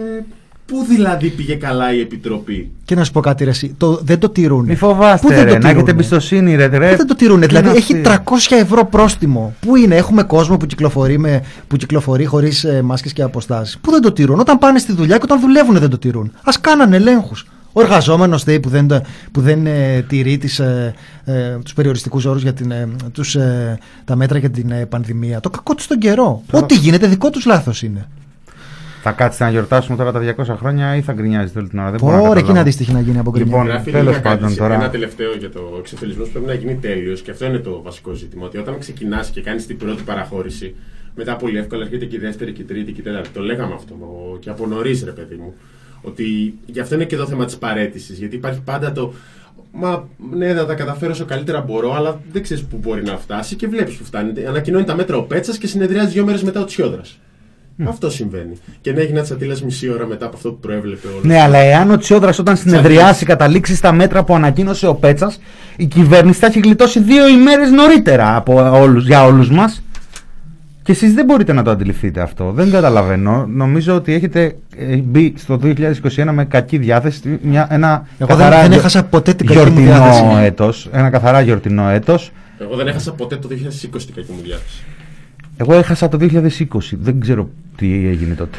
[0.66, 4.20] πού δηλαδή πήγε καλά η Επιτροπή; Και να σου πω κάτι, ρε, εσύ, το, δεν
[4.20, 4.66] το τηρούν.
[4.66, 6.66] Μη φοβάστε, Πού δεν ρε, το να έχετε τηρούνε; εμπιστοσύνη, ρε.
[6.66, 6.90] ρε.
[6.92, 8.24] Πού δεν το τηρούν, Τι δηλαδή είναι έχει αυτή;
[8.56, 9.54] 300 ευρώ πρόστιμο.
[9.60, 13.78] Πού είναι, έχουμε κόσμο που κυκλοφορεί, με, που κυκλοφορεί χωρίς ε, μάσκες και αποστάσεις.
[13.78, 16.32] Πού δεν το τηρούν, όταν πάνε στη δουλειά και όταν δουλεύουν δεν το τηρούν.
[16.44, 17.46] Α κάνανε ελέγχους.
[17.78, 19.02] Ο εργαζόμενος που δεν, το-
[19.32, 20.94] που δεν ε, τηρεί τις, ε,
[21.26, 25.40] ε, τους περιοριστικούς όρους για την, ε, τους, ε, τα μέτρα για την ε, πανδημία.
[25.40, 26.42] Το κακό του στον καιρό.
[26.52, 28.08] Ό,τι γίνεται δικό τους λάθος είναι.
[29.08, 32.00] Θα κάτσετε να γιορτάσουμε τώρα τα 200 χρόνια ή θα γκρινιάζετε όλη την ώρα; Δεν
[32.00, 32.58] μπορώ να Ωραία, εκεί καταλάβω.
[32.60, 33.52] να δεις τι έχει να γίνει από γκρινιά.
[33.52, 34.74] Λοιπόν, Γράφει τέλος λίγα κάτι πάντων σε- τώρα.
[34.74, 38.14] Ένα τελευταίο για το εξεφελισμό που πρέπει να γίνει τέλειος και αυτό είναι το βασικό
[38.14, 38.46] ζήτημα.
[38.46, 40.76] Ότι όταν ξεκινάς και κάνεις την πρώτη παραχώρηση,
[41.16, 43.30] μετά πολύ εύκολα έρχεται και η δεύτερη και η τρίτη και η τέταρτη.
[43.30, 45.54] Το λέγαμε αυτό ο- και από νωρίς, ρε παιδί μου.
[46.02, 48.18] Ότι γι' αυτό είναι και το θέμα της παρέτησης.
[48.18, 49.14] Γιατί υπάρχει πάντα το.
[49.72, 53.56] Μα ναι, θα τα καταφέρω όσο καλύτερα μπορώ, αλλά δεν ξέρεις πού μπορεί να φτάσει
[53.56, 54.46] και βλέπεις που φτάνει.
[54.46, 57.20] Ανακοινώνει τα μέτρα ο Πέτσας και συνεδριάζει δύο μέρες μετά ο Τσιόδρας.
[57.84, 58.54] Αυτό συμβαίνει.
[58.82, 61.24] Και να έγινε Τσατήλα μισή ώρα μετά από αυτό που προέβλεπε όλος.
[61.24, 65.40] Ναι, αλλά εάν ο Τσιόδρας όταν συνεδριάσει καταλήξει στα μέτρα που ανακοίνωσε ο Πέτσας,
[65.76, 69.84] η κυβέρνηση θα έχει γλιτώσει δύο ημέρες νωρίτερα από όλους, για όλους μας.
[70.84, 72.52] Και εσείς δεν μπορείτε να το αντιληφθείτε αυτό.
[72.52, 73.46] Δεν καταλαβαίνω.
[73.50, 77.40] Νομίζω ότι έχετε ε, μπει στο 2021 με κακή διάθεση.
[77.42, 80.44] Μια, ένα Εγώ δεν- δεν έχασα ποτέ την κακή μου γιορτινό διάθεση.
[80.46, 82.32] έτος, Ένα καθαρά γιορτινό έτος.
[82.60, 84.84] Εγώ δεν έχασα ποτέ το 2020 την κακή μου διάθεση.
[85.58, 86.48] Εγώ έχασα το 2020.
[86.92, 88.58] Δεν ξέρω τι έγινε τότε.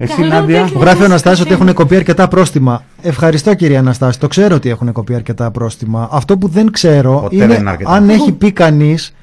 [0.00, 0.62] Εσύ, Καλό Νάντια.
[0.62, 0.78] τέτοιο.
[0.80, 2.82] Γράφει ο Αναστάσης ότι έχουν κοπεί αρκετά πρόστιμα.
[3.02, 4.18] Ευχαριστώ κύριε Αναστάση.
[4.20, 6.08] Το ξέρω ότι έχουν κοπεί αρκετά πρόστιμα.
[6.12, 7.90] Αυτό που δεν ξέρω Ποτέ είναι δεν είναι αρκετά.
[7.90, 9.14] αν έχει πει κανείς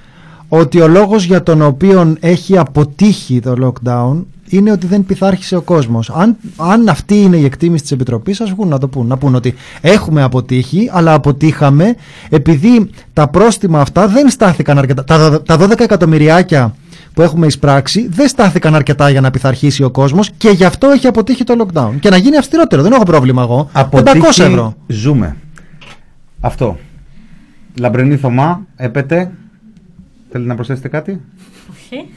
[0.48, 5.62] ότι ο λόγος για τον οποίο έχει αποτύχει το lockdown είναι ότι δεν πειθάρχησε ο
[5.62, 6.10] κόσμος.
[6.10, 9.08] Αν, αν αυτή είναι η εκτίμηση της Επιτροπής, ας βγουν να το πούν.
[9.08, 11.96] Να πούν ότι έχουμε αποτύχει, αλλά αποτύχαμε
[12.30, 15.04] επειδή τα πρόστιμα αυτά δεν στάθηκαν αρκετά.
[15.04, 16.76] Τα, τα 12 εκατομμυριάκια
[17.14, 21.08] που έχουμε εισπράξει δεν στάθηκαν αρκετά για να πειθαρχήσει ο κόσμος και γι' αυτό έχει
[21.08, 21.92] αποτύχει το lockdown.
[22.00, 22.82] Και να γίνει αυστηρότερο.
[22.82, 23.70] Δεν έχω πρόβλημα εγώ.
[23.74, 24.76] 500 Αποτύχει, ευρώ.
[24.88, 25.36] Ζούμε.
[26.40, 26.78] Αυτό.
[27.80, 29.32] Λαμπρινή Θωμά, έπεται.
[30.30, 31.22] Θέλετε να προσθέσετε κάτι;
[31.72, 32.08] Όχι.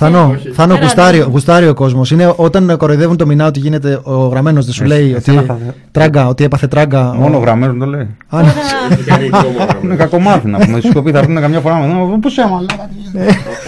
[0.00, 0.48] Θανό, Όχι.
[0.50, 1.28] Θανό Πέρα γουστάρει, δεν.
[1.30, 2.10] γουστάρει ο κόσμος.
[2.10, 5.46] Είναι όταν κοροϊδεύουν το μηνά ότι γίνεται ο γραμμένος, δεν σου Εσύ- λέει εσένα ότι,
[5.46, 5.58] θα-
[5.90, 7.14] τράγκα, ότι έπαθε τράγκα.
[7.18, 8.16] Μόνο ο- γραμμένος το λέει.
[8.28, 8.52] Α, ναι.
[8.90, 10.80] Έχει κάνει κόμμα, Είναι κακομάθη να πούμε.
[10.80, 12.18] Σκοπή θα έρθουν καμιά φορά με.
[12.20, 12.66] Πού σε έμαλα.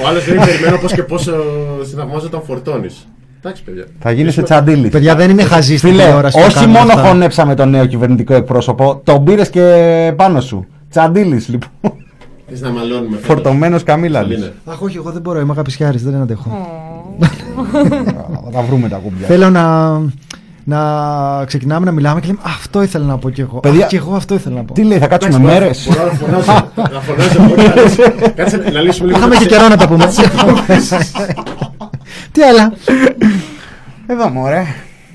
[0.05, 1.33] Ο άλλος δεν περιμένω πώς και πόσο
[1.91, 3.07] συναυμάζω όταν φορτώνεις.
[3.43, 3.85] Εντάξει, παιδιά.
[3.99, 4.91] Θα γίνει σε Κλείσουμε- τσαντίλης.
[4.91, 7.03] Παιδιά, δεν είναι χαζή στην Φίλε, τηλεόραση που όχι κάνουν μόνο αυτά.
[7.09, 9.63] χωνέψαμε τον νέο κυβερνητικό εκπρόσωπο, τον πήρες και
[10.17, 10.67] πάνω σου.
[10.91, 11.71] Τσαντίλης λοιπόν.
[12.51, 13.17] Θες να μαλώνουμε.
[13.17, 14.35] Φορτωμένος Καμίλαλη.
[14.35, 14.53] Είναι.
[14.65, 16.69] Αχ, όχι, εγώ δεν μπορώ, είμαι αγαπησιάρης, δεν αντέχω.
[18.45, 19.27] Θα τα βρούμε τα κουμπιά.
[19.27, 19.93] Θέλω να,
[20.65, 23.61] να ξεκινάμε να μιλάμε και λέμε «Α, Αυτό ήθελα να πω κι εγώ.
[23.61, 24.73] Παιδιά, Αχ, κι εγώ αυτό ήθελα να πω.
[24.73, 25.71] Τι λέει, θα κάτσουμε Εντάξει, μέρε.
[25.89, 26.71] Μπορώ να φωνάζω.
[26.95, 27.97] Να φωνάζω εγώ και να λες.
[28.35, 29.19] Κάτσε να λύσουμε λίγο.
[29.19, 30.05] Είχαμε τα και ξε- καιρό να τα πούμε.
[32.33, 32.73] Τι άλλα;
[34.07, 34.63] Εδώ μωρέ.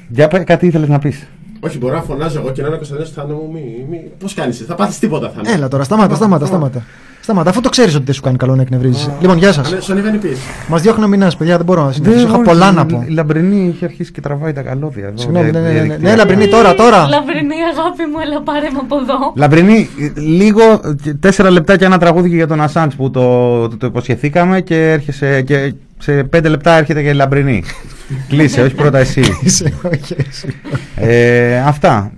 [0.08, 1.28] Για πέ, κάτι ήθελες να πεις.
[1.60, 3.50] Όχι, μπορώ να φωνάζω εγώ και να είναι ο Κωνσταντίνος Θάνο μου.
[3.54, 4.02] Μη, μη.
[4.20, 5.50] Πώς κάνεις, θα πάθεις τίποτα Θάνο.
[5.54, 6.84] Έλα τώρα, σταμάτα, σταμάτα, σταμάτα.
[7.26, 9.10] Σταμάτα, αφού το ξέρεις ότι δεν σου κάνει καλό να εκνευρίζει.
[9.22, 9.74] Λοιπόν, γεια σας.
[9.74, 10.38] Αν Στον δεν πεις.
[10.68, 12.28] Μας διώχνει ο Μηνά, παιδιά, δεν μπορώ να συνεχίσω.
[12.28, 13.06] Είχα πολλά να πω.
[13.08, 15.18] Η Λαμπρινή έχει αρχίσει και τραβάει τα καλώδια εδώ.
[15.18, 15.74] Συγγνώμη, ναι, ναι, ναι, ναι.
[15.74, 16.10] διαδικτυακά.
[16.10, 17.08] Ναι, Λαμπρινή, τώρα, τώρα.
[17.08, 19.34] Λαμπρινή αγάπη μου, έλα πάρε με από εδώ.
[19.36, 20.62] Λαμπρινή, λίγο
[21.06, 24.62] ε, τέσσερα λεπτά και ένα τραγούδι και για τον Ασάντ που το, το, το υποσχεθήκαμε
[24.62, 27.64] και έρχεσαι και σε πέντε λεπτά έρχεται και η Λαμπρινή.
[28.30, 29.24] Κλείσε, όχι πρώτα εσύ.
[29.44, 30.48] Είσαι, όχι, εσύ.
[30.96, 32.12] ε, αυτά.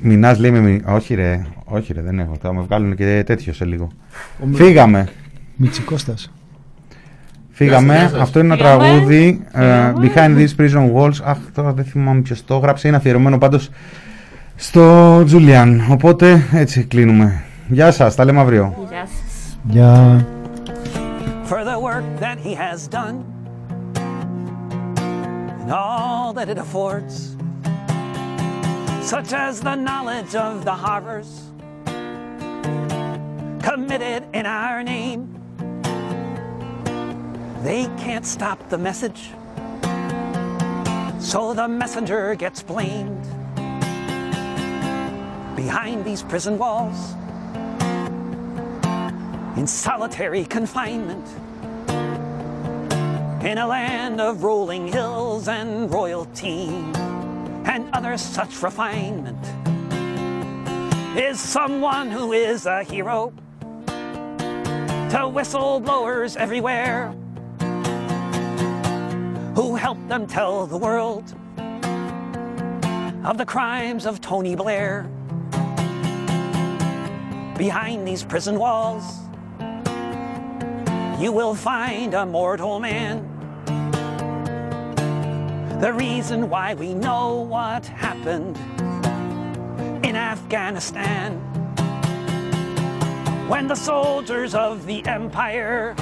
[0.00, 1.40] Μινάς λέει με μη- Όχι ρε,
[1.70, 2.32] όχι ρε, δεν έχω.
[2.40, 3.88] Θα με βγάλουν και τέτοιο σε λίγο.
[4.52, 5.08] Φύγαμε.
[5.56, 6.30] Μητσικώστας.
[7.50, 7.92] Φύγαμε.
[7.92, 8.20] Γεια σας, γεια σας.
[8.28, 8.84] Αυτό είναι ένα Φύγαμε.
[8.88, 9.44] τραγούδι.
[9.52, 10.12] ε, Φύγαμε.
[10.14, 11.22] Behind these prison walls.
[11.24, 12.88] Αχ, τώρα δεν θυμάμαι ποιος το έγραψε.
[12.88, 13.70] Είναι αφιερωμένο πάντως
[14.56, 15.84] στο Τζούλιαν.
[15.90, 17.42] Οπότε έτσι κλείνουμε.
[17.68, 18.86] Γεια σας, τα λέμε αύριο.
[18.88, 19.58] Γεια σας.
[19.68, 20.26] Γεια.
[21.50, 23.16] for the work that he has done
[25.60, 27.14] and all that it affords,
[29.12, 31.30] such as the knowledge of the horrors
[33.68, 35.28] committed in our name.
[37.62, 39.32] They can't stop the message,
[41.20, 43.22] so the messenger gets blamed.
[45.54, 47.12] Behind these prison walls,
[49.58, 51.26] in solitary confinement.
[53.44, 56.68] in a land of rolling hills and royalty
[57.64, 59.38] and other such refinement
[61.16, 63.32] is someone who is a hero
[65.10, 67.12] to whistleblowers everywhere
[69.54, 71.34] who help them tell the world
[73.24, 75.08] of the crimes of Tony Blair
[77.56, 79.04] behind these prison walls
[81.18, 83.26] you will find a mortal man.
[85.80, 88.56] The reason why we know what happened
[90.06, 91.47] in Afghanistan
[93.48, 95.94] when the soldiers of the empire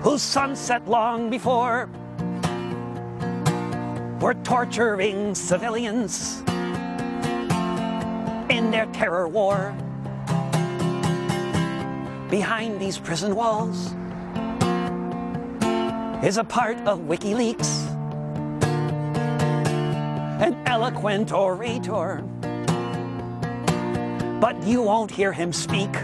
[0.00, 1.90] who sunset long before
[4.20, 6.38] were torturing civilians
[8.48, 9.74] in their terror war
[12.30, 13.92] behind these prison walls
[16.24, 17.88] is a part of WikiLeaks,
[20.40, 22.22] an eloquent orator.
[24.42, 25.94] But you won't hear him speak.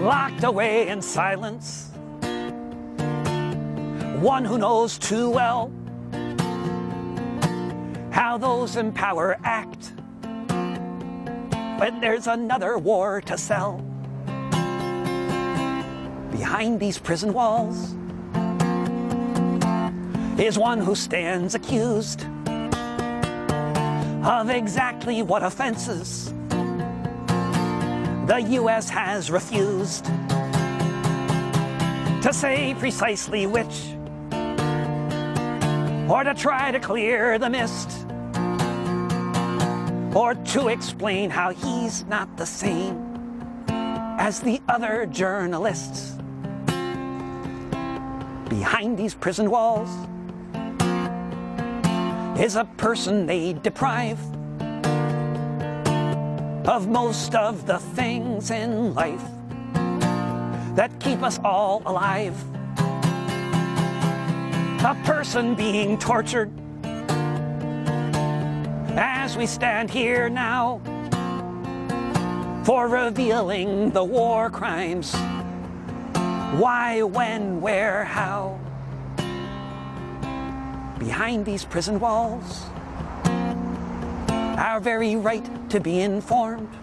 [0.00, 1.90] Locked away in silence,
[4.18, 5.70] one who knows too well
[8.10, 9.92] how those in power act
[11.78, 13.84] when there's another war to sell.
[16.30, 17.94] Behind these prison walls
[20.40, 22.26] is one who stands accused
[24.24, 26.32] of exactly what offenses
[28.26, 28.88] the U.S.
[28.88, 30.06] has refused
[32.22, 33.92] to say precisely which,
[36.10, 37.90] or to try to clear the mist
[40.16, 42.96] or to explain how he's not the same
[44.18, 46.12] as the other journalists
[48.48, 49.90] behind these prison walls
[52.38, 54.18] is a person they deprive
[56.66, 59.22] of most of the things in life
[60.74, 62.34] that keep us all alive.
[64.84, 66.50] A person being tortured
[68.96, 70.80] as we stand here now
[72.64, 75.14] for revealing the war crimes.
[76.58, 78.58] Why, when, where, how?
[81.04, 82.64] Behind these prison walls,
[84.56, 86.74] our very right to be informed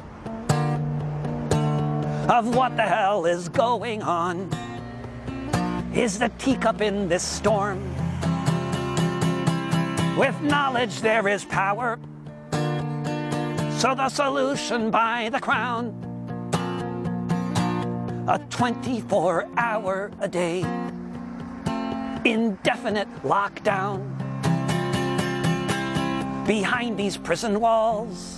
[2.30, 4.48] of what the hell is going on
[5.96, 7.80] is the teacup in this storm.
[10.16, 12.00] With knowledge there is power.
[13.80, 15.98] So the solution by the crown.
[18.28, 20.64] A 24 hour a day
[22.26, 24.11] indefinite lockdown
[26.52, 28.38] behind these prison walls.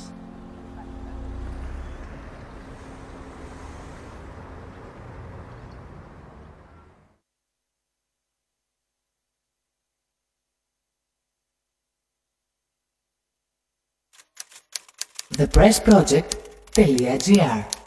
[15.33, 17.82] thepressproject.gr